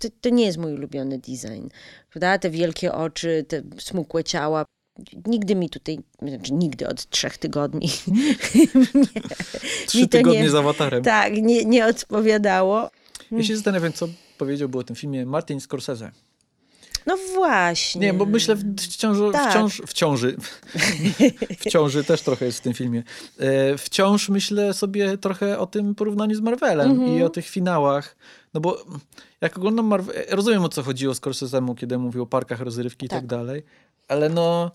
to, 0.00 0.08
to 0.20 0.28
nie 0.28 0.46
jest 0.46 0.58
mój 0.58 0.74
ulubiony 0.74 1.18
design. 1.18 1.68
Prawda? 2.10 2.38
Te 2.38 2.50
wielkie 2.50 2.92
oczy, 2.92 3.44
te 3.48 3.62
smukłe 3.78 4.24
ciała. 4.24 4.64
Nigdy 5.26 5.54
mi 5.54 5.70
tutaj, 5.70 5.98
znaczy 6.22 6.52
nigdy 6.52 6.88
od 6.88 7.10
trzech 7.10 7.38
tygodni. 7.38 7.88
nie, 8.94 9.22
Trzy 9.86 10.08
tygodnie 10.08 10.42
nie, 10.42 10.50
z 10.50 10.54
awatarem. 10.54 11.02
Tak, 11.02 11.32
nie, 11.32 11.64
nie 11.64 11.86
odpowiadało. 11.86 12.90
Ja 13.30 13.42
się 13.42 13.54
zastanawiam, 13.54 13.92
co 13.92 14.08
powiedziałby 14.38 14.78
o 14.78 14.82
tym 14.82 14.96
filmie 14.96 15.26
Martin 15.26 15.60
Scorsese. 15.60 16.10
No 17.06 17.16
właśnie. 17.34 18.00
Nie, 18.00 18.14
bo 18.14 18.26
myślę 18.26 18.56
wciąż, 18.78 19.18
tak. 19.32 19.50
wciąż 19.50 19.82
w 19.86 19.92
ciąży. 19.92 20.36
w 21.60 21.70
ciąży 21.70 22.04
też 22.04 22.22
trochę 22.22 22.44
jest 22.44 22.58
w 22.58 22.60
tym 22.60 22.74
filmie. 22.74 23.02
E, 23.38 23.78
wciąż 23.78 24.28
myślę 24.28 24.74
sobie 24.74 25.18
trochę 25.18 25.58
o 25.58 25.66
tym 25.66 25.94
porównaniu 25.94 26.34
z 26.34 26.40
Marvelem 26.40 26.90
mm 26.90 27.06
-hmm. 27.06 27.18
i 27.18 27.22
o 27.22 27.28
tych 27.28 27.48
finałach. 27.48 28.16
No 28.58 28.62
bo 28.62 28.84
jak 29.40 29.58
oglądam 29.58 29.86
Marvel, 29.86 30.24
rozumiem 30.30 30.64
o 30.64 30.68
co 30.68 30.82
chodziło 30.82 31.14
Scorsese'emu, 31.14 31.74
kiedy 31.74 31.98
mówił 31.98 32.22
o 32.22 32.26
parkach 32.26 32.60
rozrywki 32.60 33.06
i 33.06 33.08
tak. 33.08 33.18
tak 33.18 33.26
dalej, 33.26 33.62
ale 34.08 34.28
no 34.28 34.70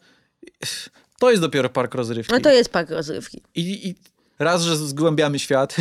to 1.20 1.32
jest 1.32 1.42
dopiero 1.42 1.70
park 1.70 1.96
rozrywki. 1.96 2.34
No 2.34 2.40
to 2.40 2.52
jest 2.52 2.70
park 2.70 2.90
rozrywki. 2.90 3.42
I, 3.56 3.88
i 3.88 3.96
raz, 4.40 4.62
że 4.62 4.78
zgłębiamy 4.78 5.40
świat, 5.40 5.76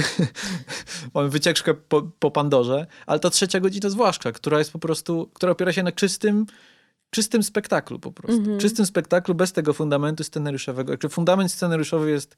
mamy 1.14 1.28
wycieczkę 1.28 1.74
po, 1.74 2.02
po 2.18 2.30
Pandorze, 2.30 2.86
ale 3.06 3.20
ta 3.20 3.30
trzecia 3.30 3.60
godzina 3.60 3.90
zwłaszcza, 3.90 4.32
która 4.32 4.58
jest 4.58 4.72
po 4.72 4.78
prostu, 4.78 5.30
która 5.34 5.52
opiera 5.52 5.72
się 5.72 5.82
na 5.82 5.92
czystym 5.92 6.46
czystym 7.10 7.42
spektaklu 7.42 7.98
po 7.98 8.12
prostu. 8.12 8.42
Mm 8.42 8.56
-hmm. 8.56 8.60
Czystym 8.60 8.86
spektaklu 8.86 9.34
bez 9.34 9.52
tego 9.52 9.72
fundamentu 9.72 10.24
scenariuszowego. 10.24 11.08
Fundament 11.08 11.52
scenariuszowy 11.52 12.10
jest 12.10 12.36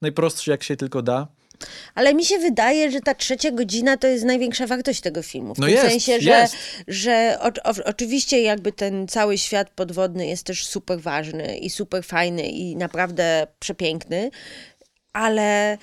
najprostszy 0.00 0.50
jak 0.50 0.62
się 0.62 0.76
tylko 0.76 1.02
da. 1.02 1.28
Ale 1.94 2.14
mi 2.14 2.24
się 2.24 2.38
wydaje, 2.38 2.90
że 2.90 3.00
ta 3.00 3.14
trzecia 3.14 3.50
godzina 3.50 3.96
to 3.96 4.06
jest 4.06 4.24
największa 4.24 4.66
wartość 4.66 5.00
tego 5.00 5.22
filmu. 5.22 5.54
W 5.54 5.58
no 5.58 5.66
tym 5.66 5.74
jest, 5.74 5.88
sensie, 5.88 6.20
że, 6.20 6.30
jest. 6.30 6.56
że 6.88 7.38
o, 7.40 7.70
o, 7.70 7.74
oczywiście 7.84 8.42
jakby 8.42 8.72
ten 8.72 9.08
cały 9.08 9.38
świat 9.38 9.70
podwodny 9.70 10.26
jest 10.26 10.44
też 10.44 10.66
super 10.66 11.00
ważny 11.00 11.58
i 11.58 11.70
super 11.70 12.04
fajny 12.04 12.48
i 12.48 12.76
naprawdę 12.76 13.46
przepiękny, 13.58 14.30
ale 15.12 15.78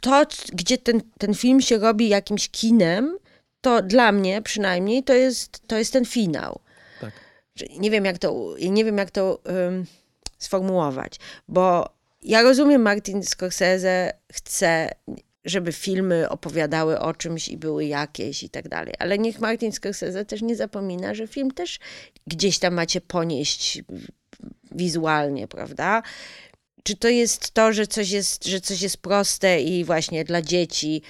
to, 0.00 0.26
gdzie 0.52 0.78
ten, 0.78 1.00
ten 1.18 1.34
film 1.34 1.60
się 1.60 1.78
robi 1.78 2.08
jakimś 2.08 2.48
kinem, 2.48 3.18
to 3.60 3.82
dla 3.82 4.12
mnie 4.12 4.42
przynajmniej 4.42 5.02
to 5.02 5.14
jest, 5.14 5.62
to 5.66 5.78
jest 5.78 5.92
ten 5.92 6.04
finał. 6.04 6.60
Tak. 7.00 7.12
Nie 7.78 7.90
wiem, 7.90 8.04
jak 8.04 8.18
to, 8.18 8.54
nie 8.70 8.84
wiem, 8.84 8.98
jak 8.98 9.10
to 9.10 9.40
um, 9.44 9.86
sformułować, 10.38 11.14
bo 11.48 11.97
ja 12.22 12.42
rozumiem, 12.42 12.82
Martin 12.82 13.22
Scorsese 13.22 14.12
chce, 14.32 14.90
żeby 15.44 15.72
filmy 15.72 16.28
opowiadały 16.28 17.00
o 17.00 17.14
czymś 17.14 17.48
i 17.48 17.56
były 17.56 17.84
jakieś 17.84 18.42
i 18.42 18.50
tak 18.50 18.68
dalej, 18.68 18.94
ale 18.98 19.18
niech 19.18 19.40
Martin 19.40 19.72
Scorsese 19.72 20.24
też 20.24 20.42
nie 20.42 20.56
zapomina, 20.56 21.14
że 21.14 21.26
film 21.26 21.50
też 21.50 21.78
gdzieś 22.26 22.58
tam 22.58 22.74
macie 22.74 23.00
ponieść 23.00 23.82
wizualnie, 24.72 25.48
prawda? 25.48 26.02
Czy 26.82 26.96
to 26.96 27.08
jest 27.08 27.50
to, 27.50 27.72
że 27.72 27.86
coś 27.86 28.10
jest, 28.10 28.44
że 28.44 28.60
coś 28.60 28.82
jest 28.82 28.96
proste 28.96 29.60
i 29.60 29.84
właśnie 29.84 30.24
dla 30.24 30.42
dzieci, 30.42 31.02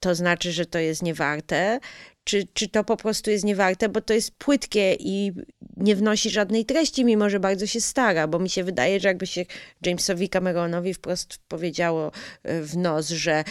to 0.00 0.14
znaczy, 0.14 0.52
że 0.52 0.66
to 0.66 0.78
jest 0.78 1.02
niewarte? 1.02 1.80
Czy, 2.28 2.46
czy 2.52 2.68
to 2.68 2.84
po 2.84 2.96
prostu 2.96 3.30
jest 3.30 3.44
niewarte, 3.44 3.88
bo 3.88 4.00
to 4.00 4.14
jest 4.14 4.30
płytkie 4.30 4.96
i 5.00 5.32
nie 5.76 5.96
wnosi 5.96 6.30
żadnej 6.30 6.64
treści, 6.64 7.04
mimo 7.04 7.30
że 7.30 7.40
bardzo 7.40 7.66
się 7.66 7.80
stara, 7.80 8.26
bo 8.26 8.38
mi 8.38 8.50
się 8.50 8.64
wydaje, 8.64 9.00
że 9.00 9.08
jakby 9.08 9.26
się 9.26 9.44
Jamesowi 9.86 10.28
Cameronowi 10.28 10.94
wprost 10.94 11.38
powiedziało 11.48 12.12
e, 12.42 12.62
w 12.62 12.76
nos, 12.76 13.08
że 13.08 13.44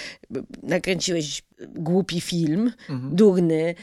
nakręciłeś 0.64 1.42
głupi 1.76 2.22
film, 2.22 2.72
mhm. 2.90 3.16
durny, 3.16 3.76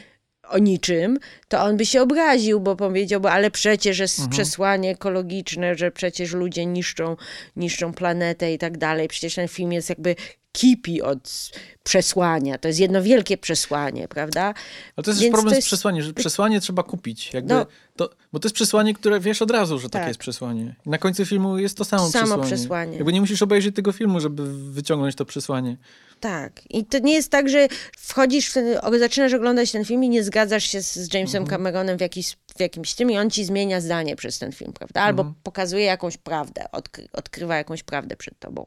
o 0.49 0.57
niczym, 0.57 1.19
to 1.47 1.63
on 1.63 1.77
by 1.77 1.85
się 1.85 2.01
obraził, 2.01 2.59
bo 2.59 2.75
powiedziałby, 2.75 3.29
ale 3.29 3.51
przecież 3.51 3.99
jest 3.99 4.19
mhm. 4.19 4.31
przesłanie 4.31 4.89
ekologiczne, 4.89 5.75
że 5.75 5.91
przecież 5.91 6.33
ludzie 6.33 6.65
niszczą, 6.65 7.15
niszczą 7.55 7.93
planetę 7.93 8.53
i 8.53 8.57
tak 8.57 8.77
dalej. 8.77 9.07
Przecież 9.07 9.35
ten 9.35 9.47
film 9.47 9.71
jest 9.71 9.89
jakby 9.89 10.15
kipi 10.55 11.01
od 11.01 11.51
przesłania. 11.83 12.57
To 12.57 12.67
jest 12.67 12.79
jedno 12.79 13.01
wielkie 13.01 13.37
przesłanie, 13.37 14.07
prawda? 14.07 14.53
Ale 14.95 15.03
to 15.03 15.11
jest 15.11 15.21
Więc 15.21 15.33
problem 15.33 15.51
to 15.51 15.55
jest... 15.55 15.67
z 15.67 15.69
przesłaniem, 15.69 16.03
że 16.03 16.13
przesłanie 16.13 16.61
trzeba 16.61 16.83
kupić. 16.83 17.33
Jakby 17.33 17.53
no. 17.53 17.65
to, 17.95 18.09
bo 18.33 18.39
to 18.39 18.47
jest 18.47 18.55
przesłanie, 18.55 18.93
które 18.93 19.19
wiesz 19.19 19.41
od 19.41 19.51
razu, 19.51 19.79
że 19.79 19.83
tak. 19.83 19.91
takie 19.91 20.07
jest 20.07 20.19
przesłanie. 20.19 20.75
I 20.85 20.89
na 20.89 20.97
końcu 20.97 21.25
filmu 21.25 21.57
jest 21.57 21.77
to 21.77 21.85
samo, 21.85 22.09
samo 22.09 22.25
przesłanie. 22.25 22.45
przesłanie. 22.45 22.95
Jakby 22.95 23.13
nie 23.13 23.21
musisz 23.21 23.41
obejrzeć 23.41 23.75
tego 23.75 23.91
filmu, 23.91 24.19
żeby 24.19 24.71
wyciągnąć 24.71 25.15
to 25.15 25.25
przesłanie. 25.25 25.77
Tak. 26.19 26.61
I 26.69 26.85
to 26.85 26.99
nie 26.99 27.13
jest 27.13 27.31
tak, 27.31 27.49
że 27.49 27.67
wchodzisz, 27.97 28.49
w 28.49 28.53
ten, 28.53 28.99
zaczynasz 28.99 29.33
oglądać 29.33 29.71
ten 29.71 29.85
film 29.85 30.03
i 30.03 30.09
nie 30.09 30.23
zgadzasz 30.23 30.63
się 30.63 30.81
z 30.81 31.13
Jamesem 31.13 31.43
mhm. 31.43 31.45
Cameronem 31.45 31.97
w, 31.97 32.01
jakiś, 32.01 32.37
w 32.57 32.59
jakimś 32.59 32.93
tym 32.93 33.11
i 33.11 33.17
on 33.17 33.29
ci 33.29 33.45
zmienia 33.45 33.81
zdanie 33.81 34.15
przez 34.15 34.39
ten 34.39 34.51
film, 34.51 34.73
prawda? 34.73 35.01
Albo 35.01 35.21
mhm. 35.21 35.35
pokazuje 35.43 35.85
jakąś 35.85 36.17
prawdę, 36.17 36.71
odkry, 36.71 37.07
odkrywa 37.13 37.55
jakąś 37.55 37.83
prawdę 37.83 38.15
przed 38.15 38.39
tobą. 38.39 38.65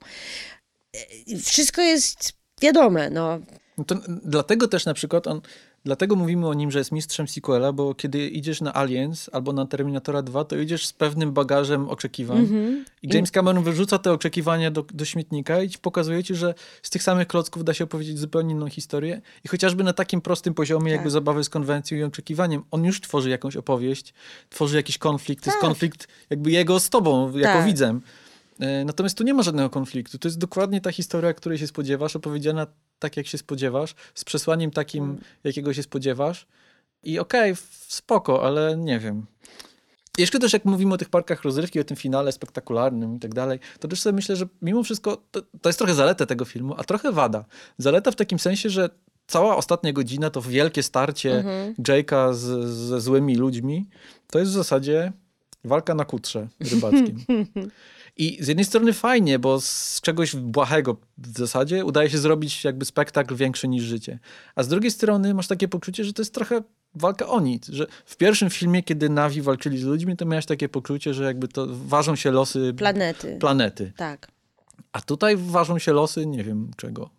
Wszystko 1.45 1.83
jest 1.83 2.33
wiadome, 2.63 3.11
no. 3.11 3.39
no 3.79 3.85
dlatego 4.25 4.69
też 4.69 4.87
na 4.87 4.95
przykład 4.95 5.27
on 5.27 5.41
Dlatego 5.85 6.17
mówimy 6.17 6.49
o 6.49 6.55
nim, 6.55 6.71
że 6.71 6.79
jest 6.79 6.93
mistrzem 6.93 7.29
sequela, 7.29 7.73
bo 7.73 7.95
kiedy 7.95 8.29
idziesz 8.29 8.61
na 8.61 8.77
Aliens 8.77 9.31
albo 9.33 9.53
na 9.53 9.67
Terminatora 9.67 10.23
2, 10.23 10.45
to 10.45 10.57
idziesz 10.57 10.87
z 10.87 10.93
pewnym 10.93 11.33
bagażem 11.33 11.89
oczekiwań. 11.89 12.39
Mm 12.39 12.51
-hmm. 12.51 12.85
I 13.03 13.15
James 13.15 13.31
Cameron 13.31 13.65
wyrzuca 13.65 13.99
te 13.99 14.13
oczekiwania 14.13 14.71
do, 14.71 14.83
do 14.83 15.05
śmietnika 15.05 15.63
i 15.63 15.71
pokazuje 15.83 16.25
ci, 16.25 16.35
że 16.35 16.55
z 16.83 16.91
tych 16.91 17.03
samych 17.03 17.29
klocków 17.29 17.65
da 17.65 17.75
się 17.75 17.85
opowiedzieć 17.85 18.19
zupełnie 18.19 18.55
inną 18.55 18.69
historię. 18.69 19.21
I 19.45 19.49
chociażby 19.49 19.85
na 19.85 19.93
takim 19.93 20.21
prostym 20.21 20.55
poziomie, 20.55 20.85
tak. 20.85 20.93
jakby 20.93 21.11
zabawy 21.11 21.45
z 21.45 21.49
konwencją 21.49 21.99
i 21.99 22.03
oczekiwaniem, 22.03 22.63
on 22.71 22.85
już 22.85 23.01
tworzy 23.01 23.31
jakąś 23.31 23.57
opowieść, 23.57 24.15
tworzy 24.51 24.77
jakiś 24.77 24.99
konflikt. 24.99 25.45
Tak. 25.45 25.45
To 25.45 25.51
jest 25.51 25.61
tak. 25.61 25.71
konflikt 25.71 26.09
jakby 26.31 26.51
jego 26.51 26.81
z 26.81 26.91
tobą, 26.91 27.37
jako 27.37 27.59
tak. 27.59 27.67
widzem. 27.67 28.01
E, 28.61 28.85
natomiast 28.85 29.19
tu 29.19 29.25
nie 29.25 29.35
ma 29.35 29.43
żadnego 29.43 29.71
konfliktu. 29.71 30.19
To 30.19 30.29
jest 30.29 30.39
dokładnie 30.39 30.81
ta 30.81 30.93
historia, 30.93 31.35
której 31.35 31.59
się 31.59 31.67
spodziewasz, 31.67 32.17
opowiedziana 32.17 32.67
tak, 32.99 33.17
jak 33.17 33.27
się 33.27 33.39
spodziewasz, 33.39 33.95
z 34.15 34.25
przesłaniem 34.25 34.71
takim, 34.71 35.05
mm. 35.05 35.19
jakiego 35.45 35.75
się 35.75 35.83
spodziewasz. 35.83 36.47
I 37.03 37.19
okej, 37.19 37.53
okay, 37.53 37.63
spoko, 37.89 38.47
ale 38.47 38.77
nie 38.77 38.99
wiem. 38.99 39.27
Jeszcze 40.19 40.39
też 40.39 40.53
jak 40.53 40.65
mówimy 40.65 40.95
o 40.95 40.99
tych 40.99 41.09
parkach 41.09 41.43
rozrywki, 41.43 41.81
o 41.81 41.85
tym 41.85 41.97
finale 41.97 42.33
spektakularnym 42.33 43.17
i 43.17 43.19
tak 43.19 43.35
dalej, 43.35 43.59
to 43.81 43.89
też 43.89 44.01
sobie 44.01 44.15
myślę, 44.15 44.37
że 44.37 44.47
mimo 44.63 44.83
wszystko 44.83 45.23
to, 45.31 45.43
to 45.63 45.69
jest 45.69 45.79
trochę 45.79 45.95
zaleta 45.95 46.27
tego 46.27 46.45
filmu, 46.45 46.75
a 46.77 46.85
trochę 46.85 47.13
wada. 47.13 47.45
Zaleta 47.79 48.11
w 48.11 48.17
takim 48.17 48.39
sensie, 48.39 48.71
że 48.71 48.91
cała 49.27 49.57
ostatnia 49.57 49.93
godzina 49.93 50.31
to 50.31 50.43
wielkie 50.43 50.83
starcie 50.83 51.45
-hmm. 51.45 51.75
Jake'a 51.83 52.35
z, 52.35 52.69
ze 52.69 53.01
złymi 53.01 53.37
ludźmi, 53.37 53.89
to 54.27 54.39
jest 54.39 54.51
w 54.51 54.55
zasadzie 54.55 55.13
walka 55.65 55.95
na 55.95 56.05
kutrze 56.05 56.49
rybackim. 56.61 57.25
I 58.19 58.39
z 58.41 58.49
jednej 58.49 58.65
strony 58.65 58.93
fajnie, 58.93 59.39
bo 59.39 59.61
z 59.61 60.01
czegoś 60.01 60.37
błahego 60.37 60.97
w 61.19 61.39
zasadzie 61.39 61.85
udaje 61.85 62.11
się 62.11 62.19
zrobić 62.19 62.65
jakby 62.65 62.85
spektakl 62.85 63.37
większy 63.37 63.69
niż 63.69 63.85
życie. 63.85 64.19
A 64.55 64.63
z 64.63 64.69
drugiej 64.69 64.91
strony 64.91 65.35
masz 65.35 65.47
takie 65.47 65.69
poczucie, 65.69 66.05
że 66.05 66.13
to 66.13 66.23
jest 66.23 66.35
trochę 66.35 66.63
walka 66.95 67.27
o 67.27 67.41
nic, 67.41 67.69
że 67.69 67.87
w 68.05 68.17
pierwszym 68.17 68.51
filmie, 68.51 68.83
kiedy 68.83 69.09
Navi 69.09 69.43
walczyli 69.43 69.79
z 69.79 69.85
ludźmi, 69.85 70.17
to 70.17 70.27
miałeś 70.27 70.47
takie 70.47 70.69
poczucie, 70.69 71.15
że 71.15 71.25
jakby 71.25 71.49
to 71.49 71.67
ważą 71.71 72.17
się 72.17 72.31
losy 72.31 72.75
planety. 72.77 73.37
planety. 73.41 73.93
Tak. 73.97 74.29
A 74.93 75.01
tutaj 75.01 75.37
ważą 75.37 75.79
się 75.79 75.93
losy, 75.93 76.27
nie 76.27 76.45
wiem 76.45 76.71
czego. 76.77 77.11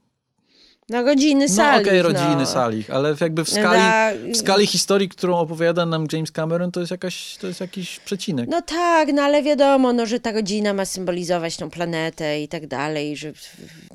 No 0.89 1.03
rodziny 1.03 1.49
Salich. 1.49 1.85
No 1.85 1.91
okej, 1.91 2.01
okay, 2.01 2.13
rodziny 2.13 2.35
no. 2.35 2.45
Salich, 2.45 2.89
ale 2.89 3.15
jakby 3.21 3.45
w 3.45 3.49
skali, 3.49 3.79
Na... 3.79 4.11
w 4.33 4.37
skali 4.37 4.67
historii, 4.67 5.09
którą 5.09 5.37
opowiada 5.37 5.85
nam 5.85 6.07
James 6.13 6.31
Cameron, 6.31 6.71
to 6.71 6.79
jest, 6.79 6.91
jakaś, 6.91 7.37
to 7.37 7.47
jest 7.47 7.61
jakiś 7.61 7.99
przecinek. 7.99 8.49
No 8.49 8.61
tak, 8.61 9.09
no 9.13 9.21
ale 9.21 9.43
wiadomo, 9.43 9.93
no, 9.93 10.05
że 10.05 10.19
ta 10.19 10.31
rodzina 10.31 10.73
ma 10.73 10.85
symbolizować 10.85 11.57
tą 11.57 11.69
planetę 11.69 12.41
i 12.41 12.47
tak 12.47 12.67
dalej, 12.67 13.17
że 13.17 13.31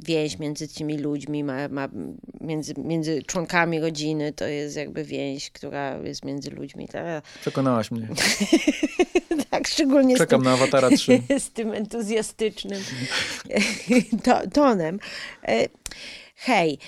więź 0.03 0.39
między 0.39 0.69
tymi 0.69 0.99
ludźmi, 0.99 1.45
ma, 1.45 1.69
ma 1.69 1.89
między, 2.41 2.75
między 2.79 3.23
członkami 3.23 3.81
rodziny, 3.81 4.33
to 4.33 4.45
jest 4.45 4.77
jakby 4.77 5.05
więź, 5.05 5.51
która 5.51 5.97
jest 5.97 6.25
między 6.25 6.51
ludźmi. 6.51 6.89
Tak. 6.89 7.25
Przekonałaś 7.41 7.91
mnie. 7.91 8.09
tak, 9.51 9.69
szczególnie 9.69 10.17
Czekam 10.17 10.41
z 10.41 10.45
tym, 10.45 10.51
na 10.51 10.53
Awatara 10.53 10.91
3. 10.91 11.23
z 11.39 11.51
tym 11.51 11.73
entuzjastycznym 11.73 12.81
to, 14.25 14.41
tonem. 14.61 14.99
Hej, 16.45 16.79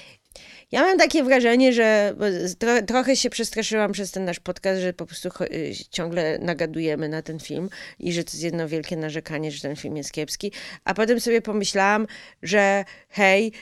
ja 0.72 0.82
mam 0.82 0.98
takie 0.98 1.24
wrażenie, 1.24 1.72
że 1.72 2.14
tro, 2.58 2.82
trochę 2.82 3.16
się 3.16 3.30
przestraszyłam 3.30 3.92
przez 3.92 4.10
ten 4.10 4.24
nasz 4.24 4.40
podcast, 4.40 4.80
że 4.80 4.92
po 4.92 5.06
prostu 5.06 5.28
y, 5.42 5.72
ciągle 5.90 6.38
nagadujemy 6.38 7.08
na 7.08 7.22
ten 7.22 7.40
film 7.40 7.68
i 7.98 8.12
że 8.12 8.24
to 8.24 8.30
jest 8.30 8.42
jedno 8.42 8.68
wielkie 8.68 8.96
narzekanie, 8.96 9.50
że 9.50 9.60
ten 9.60 9.76
film 9.76 9.96
jest 9.96 10.12
kiepski. 10.12 10.52
A 10.84 10.94
potem 10.94 11.20
sobie 11.20 11.42
pomyślałam, 11.42 12.06
że 12.42 12.84
hej, 13.08 13.52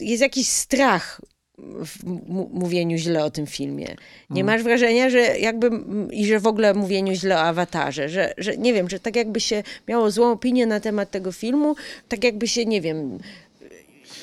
jest 0.00 0.22
jakiś 0.22 0.48
strach 0.48 1.20
w 1.58 2.04
mówieniu 2.52 2.96
źle 2.96 3.24
o 3.24 3.30
tym 3.30 3.46
filmie. 3.46 3.96
Nie 4.30 4.42
mm. 4.42 4.54
masz 4.54 4.62
wrażenia, 4.62 5.10
że 5.10 5.18
jakby 5.18 5.70
i 6.10 6.26
że 6.26 6.40
w 6.40 6.46
ogóle 6.46 6.74
mówieniu 6.74 7.14
źle 7.14 7.36
o 7.36 7.40
awatarze, 7.40 8.08
że, 8.08 8.34
że 8.38 8.56
nie 8.56 8.74
wiem, 8.74 8.88
że 8.88 9.00
tak 9.00 9.16
jakby 9.16 9.40
się 9.40 9.62
miało 9.88 10.10
złą 10.10 10.32
opinię 10.32 10.66
na 10.66 10.80
temat 10.80 11.10
tego 11.10 11.32
filmu, 11.32 11.74
tak 12.08 12.24
jakby 12.24 12.48
się, 12.48 12.64
nie 12.64 12.80
wiem, 12.80 13.18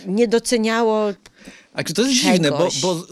nie 0.08 0.28
doceniało. 0.28 1.14
A 1.74 1.84
to 1.84 2.02
jest 2.02 2.22
czegoś. 2.22 2.34
dziwne, 2.34 2.52
bo, 2.52 2.70
bo 2.82 3.06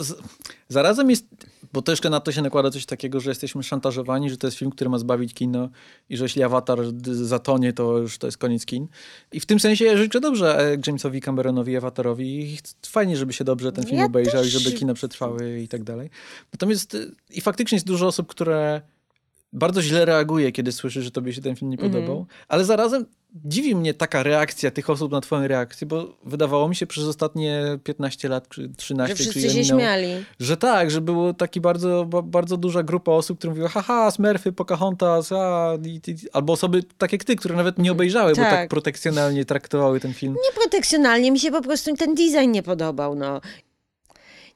zarazem 0.70 1.10
jest 1.10 1.26
bo 1.74 1.82
też 1.82 2.02
na 2.02 2.20
to 2.20 2.32
się 2.32 2.42
nakłada 2.42 2.72
coś 2.72 2.86
takiego, 2.86 3.20
że 3.20 3.32
jesteśmy 3.32 3.64
szantażowani, 3.64 4.30
że 4.30 4.38
to 4.38 4.48
jest 4.48 4.58
film, 4.58 4.72
który 4.72 4.90
ma 4.90 4.98
zbawić 4.98 5.34
kino 5.34 5.70
i 6.10 6.18
że 6.18 6.26
jeśli 6.26 6.44
awatar 6.44 6.80
zatonie, 7.04 7.74
to 7.74 7.98
już 7.98 8.18
to 8.18 8.28
jest 8.28 8.38
koniec 8.38 8.66
kin. 8.66 8.88
I 9.32 9.40
w 9.40 9.46
tym 9.46 9.60
sensie 9.60 9.98
życzę 9.98 10.20
dobrze 10.20 10.60
e, 10.60 10.78
Jamesowi 10.88 11.22
Cameronowi 11.22 11.78
awatarowi. 11.78 12.58
Fajnie, 12.86 13.18
żeby 13.18 13.34
się 13.34 13.44
dobrze 13.44 13.72
ten 13.72 13.86
film 13.86 13.98
ja 13.98 14.06
obejrzał 14.06 14.42
też... 14.42 14.48
i 14.48 14.60
żeby 14.60 14.78
kino 14.78 14.94
przetrwały 14.94 15.60
i 15.60 15.68
tak 15.68 15.84
dalej. 15.84 16.10
Natomiast 16.54 16.96
e, 16.96 16.98
i 17.30 17.42
faktycznie 17.42 17.76
jest 17.76 17.88
dużo 17.88 18.08
osób, 18.08 18.28
które 18.28 18.82
bardzo 19.54 19.82
źle 19.82 20.06
reaguje, 20.06 20.52
kiedy 20.52 20.72
słyszy, 20.72 21.02
że 21.02 21.12
tobie 21.12 21.34
się 21.34 21.42
ten 21.42 21.56
film 21.56 21.72
nie 21.72 21.78
podobał, 21.78 22.16
mm 22.16 22.26
ale 22.48 22.66
zarazem 22.66 23.06
dziwi 23.36 23.76
mnie 23.76 23.94
taka 23.94 24.24
reakcja 24.24 24.72
tych 24.72 24.90
osób 24.90 25.12
na 25.12 25.22
twoją 25.22 25.48
reakcję, 25.48 25.88
bo 25.88 26.18
wydawało 26.24 26.70
mi 26.70 26.76
się 26.76 26.88
przez 26.88 27.04
ostatnie 27.04 27.80
15 27.84 28.30
lat, 28.30 28.50
czy 28.50 28.70
13, 28.78 29.24
że 29.24 29.34
czy 29.34 29.42
się 29.42 29.48
minął, 29.48 29.80
śmiali. 29.80 30.08
Że 30.40 30.58
tak, 30.58 30.92
że 30.92 31.02
było 31.02 31.34
taki 31.34 31.62
bardzo, 31.62 32.06
bardzo 32.24 32.58
duża 32.58 32.84
grupa 32.84 33.12
osób, 33.12 33.38
które 33.38 33.52
mówiły 33.52 33.70
haha, 33.70 34.12
Smurfy, 34.12 34.52
Pocahontas, 34.52 35.32
a, 35.32 35.78
i, 35.86 36.02
i, 36.08 36.16
albo 36.34 36.54
osoby 36.54 36.84
takie 36.98 37.16
jak 37.16 37.24
ty, 37.24 37.36
które 37.36 37.56
nawet 37.56 37.78
nie 37.78 37.92
obejrzały, 37.92 38.34
tak. 38.34 38.46
bo 38.46 38.52
tak 38.52 38.70
protekcjonalnie 38.70 39.46
traktowały 39.46 40.00
ten 40.00 40.14
film. 40.14 40.34
Nie 40.34 40.62
protekcjonalnie, 40.62 41.32
mi 41.32 41.40
się 41.40 41.52
po 41.52 41.62
prostu 41.62 41.96
ten 41.96 42.16
design 42.16 42.52
nie 42.52 42.64
podobał, 42.64 43.16
no. 43.16 43.42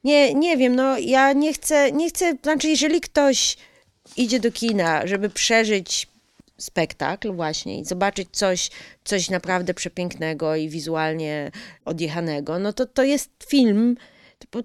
Nie, 0.04 0.34
nie 0.34 0.58
wiem, 0.58 0.76
no 0.76 0.98
ja 0.98 1.34
nie 1.34 1.54
chcę, 1.54 1.92
nie 1.92 2.10
chcę, 2.10 2.38
znaczy 2.44 2.68
jeżeli 2.68 3.02
ktoś 3.02 3.58
idzie 4.18 4.40
do 4.40 4.52
kina, 4.52 5.08
żeby 5.08 5.30
przeżyć 5.30 6.08
spektakl 6.58 7.34
właśnie 7.34 7.80
i 7.80 7.86
zobaczyć 7.86 8.30
coś, 8.32 8.70
coś 9.04 9.30
naprawdę 9.30 9.74
przepięknego 9.74 10.56
i 10.56 10.70
wizualnie 10.70 11.52
odjechanego, 11.86 12.60
no 12.60 12.74
to 12.74 12.86
to 12.86 13.04
jest 13.04 13.32
film. 13.50 13.98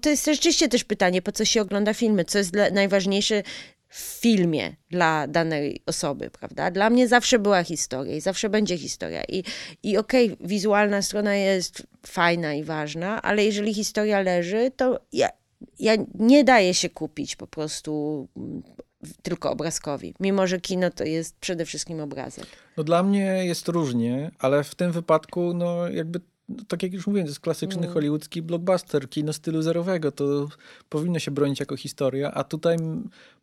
To 0.01 0.09
jest 0.09 0.25
rzeczywiście 0.25 0.67
też 0.67 0.83
pytanie, 0.83 1.21
po 1.21 1.31
co 1.31 1.45
się 1.45 1.61
ogląda 1.61 1.93
filmy, 1.93 2.25
co 2.25 2.37
jest 2.37 2.53
najważniejsze 2.71 3.43
w 3.87 3.99
filmie 3.99 4.75
dla 4.89 5.27
danej 5.27 5.81
osoby, 5.85 6.29
prawda? 6.29 6.71
Dla 6.71 6.89
mnie 6.89 7.07
zawsze 7.07 7.39
była 7.39 7.63
historia 7.63 8.15
i 8.15 8.21
zawsze 8.21 8.49
będzie 8.49 8.77
historia. 8.77 9.23
I, 9.23 9.43
i 9.83 9.97
okej, 9.97 10.33
okay, 10.33 10.47
wizualna 10.47 11.01
strona 11.01 11.35
jest 11.35 11.83
fajna 12.05 12.53
i 12.53 12.63
ważna, 12.63 13.21
ale 13.21 13.45
jeżeli 13.45 13.73
historia 13.73 14.21
leży, 14.21 14.71
to 14.75 14.99
ja, 15.13 15.29
ja 15.79 15.93
nie 16.15 16.43
daję 16.43 16.73
się 16.73 16.89
kupić 16.89 17.35
po 17.35 17.47
prostu 17.47 18.27
tylko 19.21 19.51
obrazkowi, 19.51 20.13
mimo 20.19 20.47
że 20.47 20.59
kino 20.59 20.89
to 20.89 21.03
jest 21.03 21.35
przede 21.39 21.65
wszystkim 21.65 21.99
obrazek. 21.99 22.45
No 22.77 22.83
dla 22.83 23.03
mnie 23.03 23.45
jest 23.45 23.67
różnie, 23.67 24.31
ale 24.39 24.63
w 24.63 24.75
tym 24.75 24.91
wypadku 24.91 25.53
no 25.53 25.87
jakby 25.87 26.21
no, 26.57 26.63
tak 26.67 26.83
jak 26.83 26.93
już 26.93 27.07
mówiłem, 27.07 27.27
to 27.27 27.31
jest 27.31 27.39
klasyczny 27.39 27.81
Mm. 27.81 27.93
hollywoodzki 27.93 28.41
blockbuster, 28.41 29.09
kino 29.09 29.33
stylu 29.33 29.61
zerowego, 29.61 30.11
to 30.11 30.47
powinno 30.89 31.19
się 31.19 31.31
bronić 31.31 31.59
jako 31.59 31.77
historia, 31.77 32.31
a 32.33 32.43
tutaj 32.43 32.77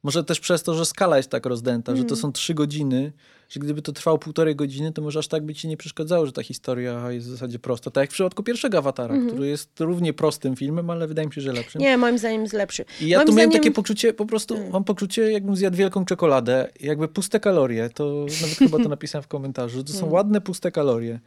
może 0.02 0.24
też 0.24 0.40
przez 0.40 0.62
to, 0.62 0.74
że 0.74 0.86
skala 0.86 1.16
jest 1.16 1.30
tak 1.30 1.47
rozdęta, 1.47 1.97
że 1.97 2.05
to 2.05 2.16
są 2.16 2.32
trzy 2.32 2.55
godziny, 2.55 3.12
że 3.48 3.60
gdyby 3.60 3.82
to 3.82 3.93
trwało 3.93 4.18
półtorej 4.18 4.56
godziny, 4.56 4.93
to 4.93 5.02
może 5.02 5.18
aż 5.18 5.28
tak 5.28 5.43
by 5.44 5.55
ci 5.55 5.68
nie 5.68 5.76
przeszkadzało, 5.76 6.26
że 6.26 6.32
ta 6.32 6.43
historia 6.43 7.12
jest 7.12 7.26
w 7.26 7.30
zasadzie 7.30 7.59
prosta. 7.59 7.90
Tak 7.90 8.02
jak 8.02 8.10
w 8.10 8.12
przypadku 8.12 8.43
pierwszego 8.43 8.78
Awatara, 8.78 9.14
który 9.28 9.48
jest 9.48 9.80
równie 9.80 10.12
prostym 10.12 10.56
filmem, 10.56 10.90
ale 10.90 11.06
wydaje 11.06 11.28
mi 11.28 11.35
się, 11.35 11.40
że 11.40 11.52
lepszym. 11.52 11.80
Nie, 11.80 11.97
moim 11.98 12.18
zdaniem 12.18 12.43
jest 12.43 12.55
lepszy. 12.55 12.85
I 13.01 13.09
ja 13.09 13.18
moim 13.18 13.26
tu 13.26 13.32
miałem 13.35 13.51
zdaniem... 13.51 13.62
takie 13.62 13.74
poczucie, 13.74 14.12
po 14.12 14.26
prostu 14.26 14.70
mam 14.72 14.85
poczucie, 14.85 15.32
jakbym 15.32 15.56
zjadł 15.56 15.76
wielką 15.76 16.05
czekoladę, 16.05 16.68
jakby 16.80 17.09
puste 17.09 17.40
kalorie, 17.40 17.90
to 17.90 18.26
nawet 18.40 18.59
chyba 18.59 18.78
to 18.78 18.89
napisałem 18.98 19.22
w 19.22 19.28
komentarzu, 19.28 19.78
że 19.78 19.85
to 19.85 19.93
są 19.93 20.10
ładne, 20.10 20.40
puste 20.40 20.70
kalorie. 20.70 21.20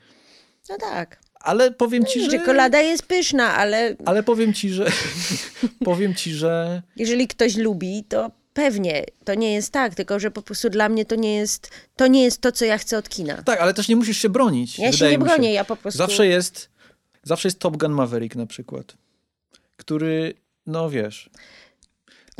No 0.69 0.77
tak. 0.79 1.30
Ale 1.43 1.71
powiem 1.71 2.05
ci, 2.05 2.21
że... 2.21 2.31
Czekolada 2.31 2.81
jest 2.81 3.03
pyszna, 3.03 3.55
ale 3.55 3.95
Ale 4.05 4.23
powiem 4.23 4.53
ci, 4.53 4.69
że... 4.69 4.85
powiem 5.85 6.15
ci, 6.15 6.31
że... 6.31 6.81
jeżeli 6.95 7.27
ktoś 7.27 7.55
lubi, 7.55 8.03
to 8.09 8.31
pewnie 8.53 9.05
to 9.25 9.35
nie 9.35 9.53
jest 9.53 9.71
tak, 9.71 9.95
tylko 9.95 10.19
że 10.19 10.31
po 10.31 10.41
prostu 10.41 10.69
dla 10.69 10.89
mnie 10.89 11.05
to 11.05 11.15
nie 11.15 11.35
jest 11.35 11.69
to, 11.95 12.07
nie 12.07 12.23
jest 12.23 12.41
to 12.41 12.51
co 12.51 12.65
ja 12.65 12.77
chcę 12.77 12.97
od 12.97 13.09
kina. 13.09 13.43
Tak, 13.43 13.61
ale 13.61 13.73
też 13.73 13.87
nie 13.87 13.95
musisz 13.95 14.17
się 14.17 14.29
bronić. 14.29 14.79
Ja 14.79 14.91
się 14.91 15.11
nie 15.11 15.19
bronię, 15.19 15.53
ja 15.53 15.65
po 15.65 15.75
prostu... 15.75 15.97
Zawsze 15.97 16.27
jest, 16.27 16.69
zawsze 17.23 17.47
jest 17.47 17.59
Top 17.59 17.77
Gun 17.77 17.91
Maverick 17.91 18.35
na 18.35 18.45
przykład, 18.45 18.97
który, 19.77 20.33
no 20.65 20.89
wiesz, 20.89 21.29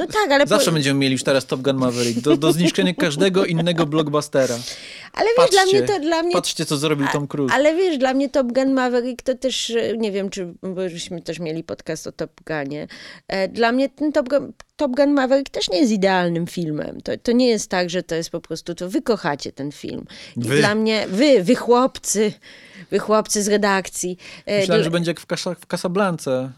No 0.02 0.08
tak, 0.08 0.32
ale, 0.32 0.48
zawsze 0.48 0.66
po... 0.66 0.72
będziemy 0.74 1.00
mieli 1.00 1.14
już 1.14 1.24
teraz 1.24 1.46
Top 1.46 1.62
Gun 1.62 1.76
Maverick 1.78 2.20
do, 2.20 2.38
do 2.38 2.52
zniszczenia 2.52 2.94
każdego 2.94 3.46
innego 3.46 3.86
blockbustera. 3.86 4.56
ale 5.14 5.28
wiesz, 5.38 5.50
dla 5.52 5.62
Patrzcie, 5.62 5.78
mnie 5.80 5.88
to 5.88 6.00
dla 6.00 6.24
mnie 6.24 6.34
patrzcie 6.34 6.66
co 6.66 6.78
zrobił 6.78 7.08
Tom 7.14 7.28
Cruise. 7.28 7.56
Ale 7.56 7.76
wiesz, 7.76 7.98
dla 7.98 8.14
mnie 8.14 8.30
Top 8.30 8.52
Gun 8.52 8.74
Maverick 8.74 9.22
to 9.22 9.36
też, 9.36 9.70
e, 9.70 9.98
nie 9.98 10.12
wiem, 10.12 10.30
czy, 10.30 10.54
bo 10.64 10.90
żeśmy 10.90 11.22
też 11.22 11.40
mieli 11.40 11.64
podcast 11.64 12.08
o 12.08 12.12
Top 12.12 12.32
Gunie. 12.48 12.88
E, 13.28 13.48
Dla 13.48 13.72
mnie 13.72 13.90
ten 13.90 14.12
Top 14.12 14.30
Gun, 14.30 14.54
Top 14.82 14.96
Gun 14.96 15.14
Maverick 15.14 15.50
też 15.50 15.70
nie 15.70 15.80
jest 15.80 15.92
idealnym 15.92 16.48
filmem. 16.48 17.02
To, 17.02 17.12
to 17.24 17.32
nie 17.32 17.48
jest 17.48 17.70
tak, 17.70 17.90
że 17.90 18.04
to 18.04 18.16
jest 18.16 18.30
po 18.30 18.42
prostu, 18.42 18.76
to 18.76 18.90
wy 18.90 19.02
kochacie 19.02 19.52
ten 19.52 19.72
film. 19.72 20.06
I 20.38 20.40
Wy. 20.40 20.58
dla 20.58 20.76
mnie, 20.76 21.06
wy, 21.08 21.44
wy 21.44 21.56
chłopcy, 21.56 22.34
wy 22.92 23.00
chłopcy 23.00 23.44
z 23.44 23.48
redakcji. 23.48 24.18
E, 24.46 24.60
Myślałem, 24.60 24.80
dla- 24.82 24.84
że 24.84 24.92
będzie 24.92 25.12
jak 25.12 25.20
w, 25.20 25.26
Casa, 25.26 25.56
w 25.56 25.66
Casablance. 25.68 26.52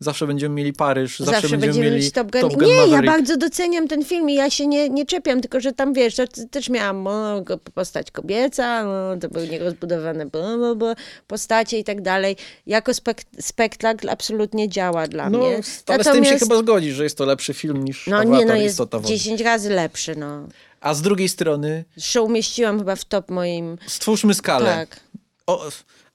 Zawsze 0.00 0.26
będziemy 0.26 0.54
mieli 0.54 0.72
Paryż, 0.72 1.18
zawsze, 1.18 1.32
Zawsze, 1.32 1.48
będziemy, 1.48 1.66
będziemy 1.72 1.90
mieli 1.96 2.12
Top 2.12 2.32
Gun. 2.32 2.40
Top 2.40 2.52
Gun 2.54 2.64
nie, 2.68 2.74
Maverick. 2.76 2.92
ja 3.04 3.12
bardzo 3.12 3.36
doceniam 3.36 3.88
ten 3.88 4.04
film 4.04 4.30
i 4.30 4.34
ja 4.34 4.50
się 4.50 4.66
nie, 4.66 4.88
nie 4.88 5.06
czepiam, 5.06 5.40
tylko 5.40 5.60
że 5.60 5.72
tam 5.72 5.92
wiesz, 5.94 6.14
też 6.50 6.68
miałam 6.70 7.02
no, 7.02 7.42
postać 7.74 8.10
kobieca, 8.10 8.84
no, 8.84 9.16
to 9.20 9.28
były 9.28 9.48
nierozbudowane 9.48 10.26
bla, 10.26 10.74
bla, 10.76 10.94
postacie 11.26 11.78
i 11.78 11.84
tak 11.84 12.02
dalej. 12.02 12.36
Jako 12.66 12.92
spek- 12.92 13.24
spektakl 13.40 14.10
absolutnie 14.10 14.68
działa 14.68 15.06
dla 15.08 15.30
No, 15.30 15.38
mnie. 15.38 15.46
ale 15.54 15.62
z 15.62 15.84
tym 15.84 15.94
się 16.02 16.10
Natomiast- 16.10 16.38
chyba 16.42 16.58
zgodzisz, 16.58 16.94
że 16.94 17.04
jest 17.04 17.18
to 17.18 17.24
lepszy 17.24 17.54
film 17.54 17.63
niż 17.72 18.06
No 18.06 18.16
Avatar 18.16 18.38
nie, 18.38 18.44
no 18.44 18.54
jest 18.54 18.74
Istota 18.74 18.98
Wody. 18.98 19.08
10 19.08 19.40
razy 19.40 19.70
lepszy, 19.70 20.16
no. 20.16 20.48
A 20.80 20.94
z 20.94 21.02
drugiej 21.02 21.28
strony 21.28 21.84
Zresztą 21.96 22.22
umieściłam 22.22 22.78
chyba 22.78 22.96
w 22.96 23.04
top 23.04 23.30
moim... 23.30 23.78
stwórzmy 23.86 24.34
skalę. 24.34 24.74
Tak. 24.74 25.00
O, 25.46 25.68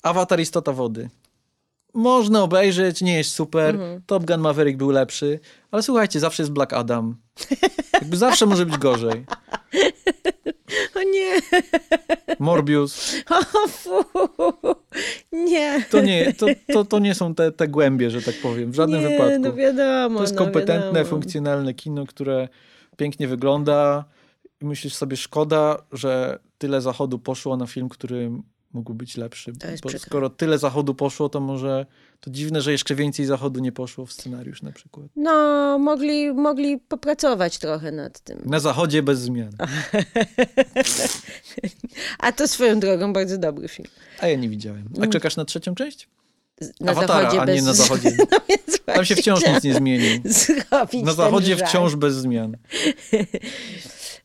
Avatar 0.04 0.40
Istota 0.40 0.74
Wody. 0.74 1.10
Można 1.94 2.44
obejrzeć, 2.44 3.02
nie 3.02 3.18
jest 3.18 3.32
super. 3.32 3.76
Mhm. 3.76 4.02
Top 4.06 4.26
Gun 4.26 4.40
Maverick 4.40 4.78
był 4.78 4.90
lepszy, 4.90 5.40
ale 5.72 5.84
słuchajcie, 5.84 6.20
zawsze 6.20 6.44
jest 6.44 6.54
Black 6.54 6.74
Adam. 6.74 7.16
Jakby 7.94 8.18
zawsze 8.18 8.46
może 8.46 8.66
być 8.66 8.78
gorzej. 8.78 9.26
O 10.96 11.04
nie, 11.04 11.40
Morbius. 12.40 13.16
o 13.64 13.68
fu, 13.68 14.06
nie. 15.32 15.86
To 15.92 16.02
nie, 16.02 16.34
to, 16.34 16.46
to, 16.74 16.86
to 16.86 17.00
nie 17.00 17.16
są 17.16 17.36
te, 17.36 17.52
te 17.52 17.68
głębie, 17.68 18.10
że 18.10 18.22
tak 18.22 18.36
powiem, 18.36 18.72
w 18.72 18.76
żadnym 18.76 19.02
nie, 19.02 19.10
wypadku. 19.10 19.40
no 19.40 19.54
wiadomo. 19.54 20.16
To 20.18 20.24
jest 20.24 20.36
no 20.36 20.44
kompetentne, 20.44 20.86
wiadomo. 20.86 21.06
funkcjonalne 21.06 21.74
kino, 21.74 22.06
które 22.06 22.48
pięknie 22.98 23.28
wygląda 23.28 24.06
i 24.62 24.66
myślisz 24.66 24.94
sobie, 24.94 25.18
szkoda, 25.18 25.78
że 25.92 26.40
tyle 26.58 26.82
zachodu 26.82 27.20
poszło 27.20 27.58
na 27.58 27.68
film, 27.68 27.90
który 27.90 28.32
mógł 28.74 28.94
być 28.94 29.18
lepszy. 29.18 29.52
Bo 29.52 29.60
przykre. 29.60 30.00
skoro 30.00 30.30
tyle 30.30 30.58
zachodu 30.58 30.96
poszło, 30.96 31.30
to 31.30 31.40
może 31.40 31.86
to 32.20 32.30
dziwne, 32.30 32.62
że 32.62 32.72
jeszcze 32.72 32.96
więcej 32.96 33.26
zachodu 33.26 33.60
nie 33.60 33.72
poszło 33.72 34.06
w 34.06 34.14
scenariusz 34.14 34.62
na 34.62 34.72
przykład. 34.72 35.06
No, 35.16 35.78
mogli, 35.80 36.34
mogli 36.34 36.78
popracować 36.78 37.58
trochę 37.58 37.92
nad 37.92 38.20
tym. 38.20 38.42
Na 38.46 38.60
zachodzie 38.60 39.04
bez 39.04 39.20
zmian. 39.20 39.52
A 42.20 42.32
to 42.32 42.48
swoją 42.48 42.80
drogą 42.80 43.14
bardzo 43.14 43.38
dobry 43.38 43.68
film. 43.68 43.90
A 44.20 44.28
ja 44.28 44.38
nie 44.38 44.50
widziałem. 44.50 44.90
A 45.02 45.08
czekasz 45.08 45.36
na 45.36 45.46
trzecią 45.46 45.76
część? 45.76 46.10
Na 46.80 46.92
Awatara, 46.92 47.22
zachodzie 47.22 47.42
a 47.42 47.46
bez... 47.46 47.56
nie 47.56 47.62
na 47.62 47.74
zachodzie. 47.74 48.12
No 48.88 48.96
Tam 48.96 49.06
się 49.06 49.16
wciąż 49.16 49.48
nic 49.48 49.64
nie 49.64 49.74
zmieni. 49.74 50.22
Na 51.04 51.14
zachodzie 51.14 51.58
wciąż 51.58 51.96
bez 51.96 52.16
zmian. 52.16 52.58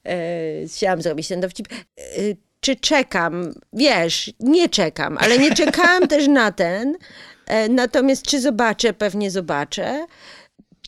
E, 0.04 0.66
chciałam 0.68 1.02
zrobić 1.02 1.28
ten 1.28 1.40
dowcip. 1.40 1.68
Czy 2.64 2.76
czekam? 2.76 3.54
Wiesz, 3.72 4.32
nie 4.40 4.68
czekam, 4.68 5.18
ale 5.20 5.38
nie 5.38 5.54
czekałam 5.54 6.08
też 6.12 6.28
na 6.28 6.52
ten. 6.52 6.96
E, 7.46 7.68
natomiast 7.68 8.26
czy 8.26 8.40
zobaczę? 8.40 8.92
Pewnie 8.92 9.30
zobaczę. 9.30 10.06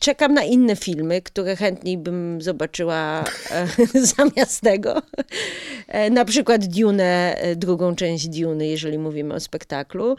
Czekam 0.01 0.33
na 0.33 0.43
inne 0.43 0.75
filmy, 0.75 1.21
które 1.21 1.55
chętniej 1.55 1.97
bym 1.97 2.41
zobaczyła 2.41 3.23
e, 3.51 3.67
zamiast 4.17 4.61
tego. 4.61 5.01
E, 5.87 6.09
na 6.09 6.25
przykład 6.25 6.65
Dune, 6.65 7.37
drugą 7.55 7.95
część 7.95 8.27
Duny, 8.27 8.67
jeżeli 8.67 8.97
mówimy 8.97 9.33
o 9.33 9.39
spektaklu. 9.39 10.15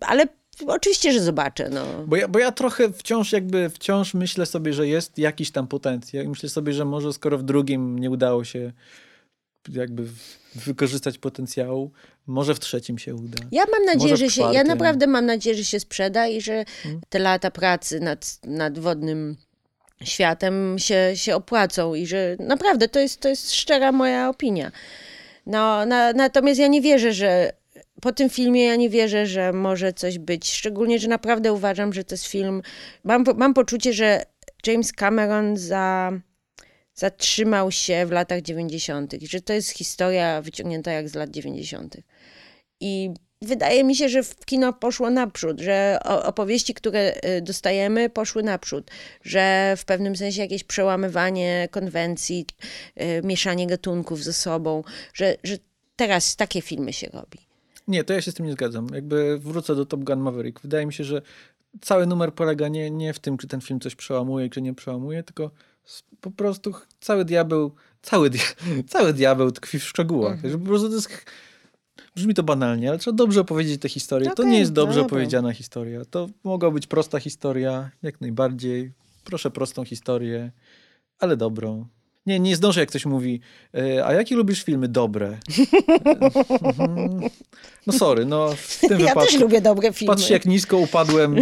Ale 0.00 0.26
oczywiście, 0.66 1.12
że 1.12 1.20
zobaczę. 1.20 1.68
No. 1.68 1.84
Bo 2.06 2.16
ja, 2.16 2.28
bo 2.28 2.38
ja 2.38 2.52
trochę 2.52 2.92
wciąż 2.92 3.32
jakby, 3.32 3.70
wciąż 3.70 4.14
myślę 4.14 4.46
sobie, 4.46 4.72
że 4.72 4.88
jest 4.88 5.18
jakiś 5.18 5.50
tam 5.50 5.66
potencjał 5.66 6.24
i 6.24 6.28
myślę 6.28 6.48
sobie, 6.48 6.72
że 6.72 6.84
może 6.84 7.12
skoro 7.12 7.38
w 7.38 7.42
drugim 7.42 7.98
nie 7.98 8.10
udało 8.10 8.44
się 8.44 8.72
jakby 9.72 10.04
wykorzystać 10.54 11.18
potencjału, 11.18 11.90
może 12.26 12.54
w 12.54 12.60
trzecim 12.60 12.98
się 12.98 13.14
uda. 13.14 13.38
Ja 13.52 13.64
mam 13.72 13.84
nadzieję, 13.84 14.16
że 14.16 14.30
się, 14.30 14.42
ja 14.52 14.64
naprawdę 14.64 15.06
mam 15.06 15.26
nadzieję, 15.26 15.56
że 15.56 15.64
się 15.64 15.80
sprzeda 15.80 16.26
i 16.26 16.40
że 16.40 16.64
Hmm. 16.82 17.00
te 17.08 17.18
lata 17.18 17.50
pracy 17.50 18.00
nad, 18.00 18.38
nad 18.44 18.78
wodnym 18.78 19.36
światem 20.04 20.76
się, 20.78 21.12
się 21.14 21.36
opłacą 21.36 21.94
i 21.94 22.06
że 22.06 22.36
naprawdę 22.40 22.88
to 22.88 23.00
jest, 23.00 23.20
to 23.20 23.28
jest 23.28 23.54
szczera 23.54 23.92
moja 23.92 24.28
opinia. 24.28 24.72
No, 25.46 25.86
na, 25.86 26.12
natomiast 26.12 26.60
ja 26.60 26.66
nie 26.66 26.80
wierzę, 26.80 27.12
że 27.12 27.52
po 28.00 28.12
tym 28.12 28.30
filmie 28.30 28.64
ja 28.64 28.76
nie 28.76 28.90
wierzę, 28.90 29.26
że 29.26 29.52
może 29.52 29.92
coś 29.92 30.18
być. 30.18 30.52
Szczególnie, 30.52 30.98
że 30.98 31.08
naprawdę 31.08 31.52
uważam, 31.52 31.92
że 31.92 32.04
to 32.04 32.14
jest 32.14 32.26
film. 32.26 32.62
Mam, 33.04 33.24
mam 33.36 33.54
poczucie, 33.54 33.92
że 33.92 34.22
James 34.66 34.92
Cameron 34.92 35.56
za, 35.56 36.12
zatrzymał 36.98 37.70
się 37.70 38.06
w 38.06 38.10
latach 38.10 38.42
90., 38.42 39.22
i 39.22 39.26
że 39.26 39.40
to 39.40 39.52
jest 39.52 39.70
historia 39.70 40.42
wyciągnięta 40.42 40.92
jak 40.92 41.08
z 41.08 41.14
lat 41.14 41.30
90. 41.30 41.96
I 42.80 43.10
wydaje 43.42 43.84
mi 43.84 43.96
się, 43.96 44.08
że 44.08 44.22
w 44.22 44.36
kino 44.44 44.72
poszło 44.72 45.10
naprzód, 45.10 45.60
że 45.60 45.98
opowieści, 46.04 46.74
które 46.74 47.14
y, 47.38 47.42
dostajemy, 47.42 48.10
poszły 48.10 48.42
naprzód, 48.42 48.90
że 49.22 49.74
w 49.76 49.84
pewnym 49.84 50.16
sensie 50.16 50.40
jakieś 50.42 50.64
przełamywanie 50.64 51.68
konwencji, 51.70 52.46
y, 53.00 53.22
mieszanie 53.24 53.66
gatunków 53.66 54.24
ze 54.24 54.32
sobą, 54.32 54.84
że, 55.14 55.36
że 55.44 55.56
teraz 55.96 56.36
takie 56.36 56.62
filmy 56.62 56.92
się 56.92 57.08
robi. 57.12 57.38
Nie, 57.88 58.04
to 58.04 58.12
ja 58.12 58.22
się 58.22 58.32
z 58.32 58.34
tym 58.34 58.46
nie 58.46 58.52
zgadzam. 58.52 58.88
Jakby 58.94 59.38
wrócę 59.38 59.74
do 59.74 59.86
Top 59.86 60.04
Gun 60.04 60.18
Maverick. 60.18 60.60
Wydaje 60.60 60.86
mi 60.86 60.92
się, 60.92 61.04
że 61.04 61.22
cały 61.80 62.06
numer 62.06 62.34
polega 62.34 62.68
nie, 62.68 62.90
nie 62.90 63.12
w 63.12 63.18
tym, 63.18 63.38
czy 63.38 63.48
ten 63.48 63.60
film 63.60 63.80
coś 63.80 63.94
przełamuje, 63.94 64.50
czy 64.50 64.62
nie 64.62 64.74
przełamuje, 64.74 65.22
tylko 65.22 65.50
po 66.20 66.30
prostu 66.30 66.74
cały 67.00 67.24
diabeł, 67.24 67.72
cały, 68.02 68.30
dia, 68.30 68.42
cały 68.88 69.12
diabeł 69.12 69.50
tkwi 69.52 69.78
w 69.78 69.84
szczegółach. 69.84 70.38
Że 70.44 70.58
po 70.58 70.64
prostu 70.64 70.88
to 70.88 70.94
jest, 70.94 71.24
brzmi 72.16 72.34
to 72.34 72.42
banalnie, 72.42 72.88
ale 72.88 72.98
trzeba 72.98 73.16
dobrze 73.16 73.40
opowiedzieć 73.40 73.80
tę 73.80 73.88
historię. 73.88 74.26
to 74.30 74.42
Okej, 74.42 74.52
nie 74.52 74.58
jest 74.58 74.72
dobrze 74.72 74.94
dobra. 75.00 75.06
opowiedziana 75.06 75.52
historia. 75.52 76.04
To 76.10 76.28
mogła 76.44 76.70
być 76.70 76.86
prosta 76.86 77.20
historia, 77.20 77.90
jak 78.02 78.20
najbardziej. 78.20 78.92
Proszę 79.24 79.50
prostą 79.50 79.84
historię, 79.84 80.50
ale 81.18 81.36
dobrą. 81.36 81.86
Nie, 82.26 82.40
nie 82.40 82.56
zdążę, 82.56 82.80
jak 82.80 82.88
ktoś 82.88 83.06
mówi, 83.06 83.40
e, 83.74 84.06
a 84.06 84.12
jakie 84.12 84.36
lubisz 84.36 84.62
filmy 84.64 84.88
dobre? 84.88 85.38
Mhm. 86.62 87.20
No 87.86 87.92
sorry, 87.92 88.24
no 88.26 88.50
w 88.56 88.80
tym 88.80 88.90
Ja 89.00 89.06
wypadku. 89.08 89.30
też 89.32 89.40
lubię 89.40 89.60
dobre 89.60 89.92
filmy. 89.92 90.14
Patrzcie, 90.14 90.34
jak 90.34 90.46
nisko 90.46 90.76
upadłem 90.76 91.36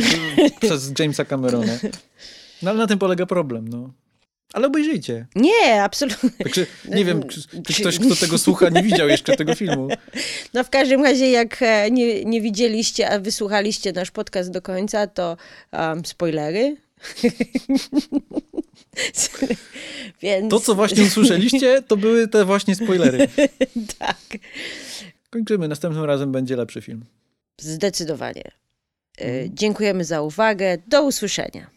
przez 0.61 0.93
Jamesa 0.99 1.25
Camerona. 1.25 1.73
No 2.63 2.71
ale 2.71 2.79
na 2.79 2.87
tym 2.87 2.99
polega 2.99 3.27
problem, 3.27 3.69
no. 3.69 3.91
Ale 4.53 4.67
obejrzyjcie. 4.67 5.27
Nie, 5.35 5.83
absolutnie. 5.83 6.31
Także 6.31 6.67
nie 6.89 7.05
wiem, 7.05 7.23
czy, 7.67 7.75
ktoś, 7.81 7.99
kto 7.99 8.17
tego 8.17 8.39
słucha, 8.39 8.69
nie 8.69 8.83
widział 8.83 9.09
jeszcze 9.09 9.37
tego 9.37 9.55
filmu. 9.55 9.89
No 10.55 10.65
w 10.65 10.71
każdym 10.71 11.05
razie, 11.05 11.31
jak 11.31 11.63
e, 11.63 11.91
nie, 11.91 12.25
nie 12.25 12.41
widzieliście, 12.41 13.11
a 13.11 13.19
wysłuchaliście 13.19 13.93
nasz 13.93 14.11
podcast 14.11 14.51
do 14.51 14.63
końca, 14.63 15.07
to 15.07 15.37
um, 15.73 16.05
spoilery. 16.05 16.77
Więc 20.23 20.51
To, 20.51 20.61
co 20.61 20.75
właśnie 20.75 21.03
usłyszeliście, 21.05 21.83
to 21.83 21.97
były 21.97 22.29
te 22.29 22.45
właśnie 22.45 22.75
spoilery. 22.75 23.29
tak, 23.99 24.17
Kończymy. 25.31 25.69
Następnym 25.69 26.05
razem 26.05 26.33
będzie 26.33 26.57
lepszy 26.57 26.83
film. 26.83 27.05
zdecydowanie. 27.61 28.45
Y, 29.21 29.51
dziękujemy 29.55 30.05
za 30.05 30.23
uwagę. 30.23 30.79
Do 30.87 31.03
usłyszenia. 31.03 31.76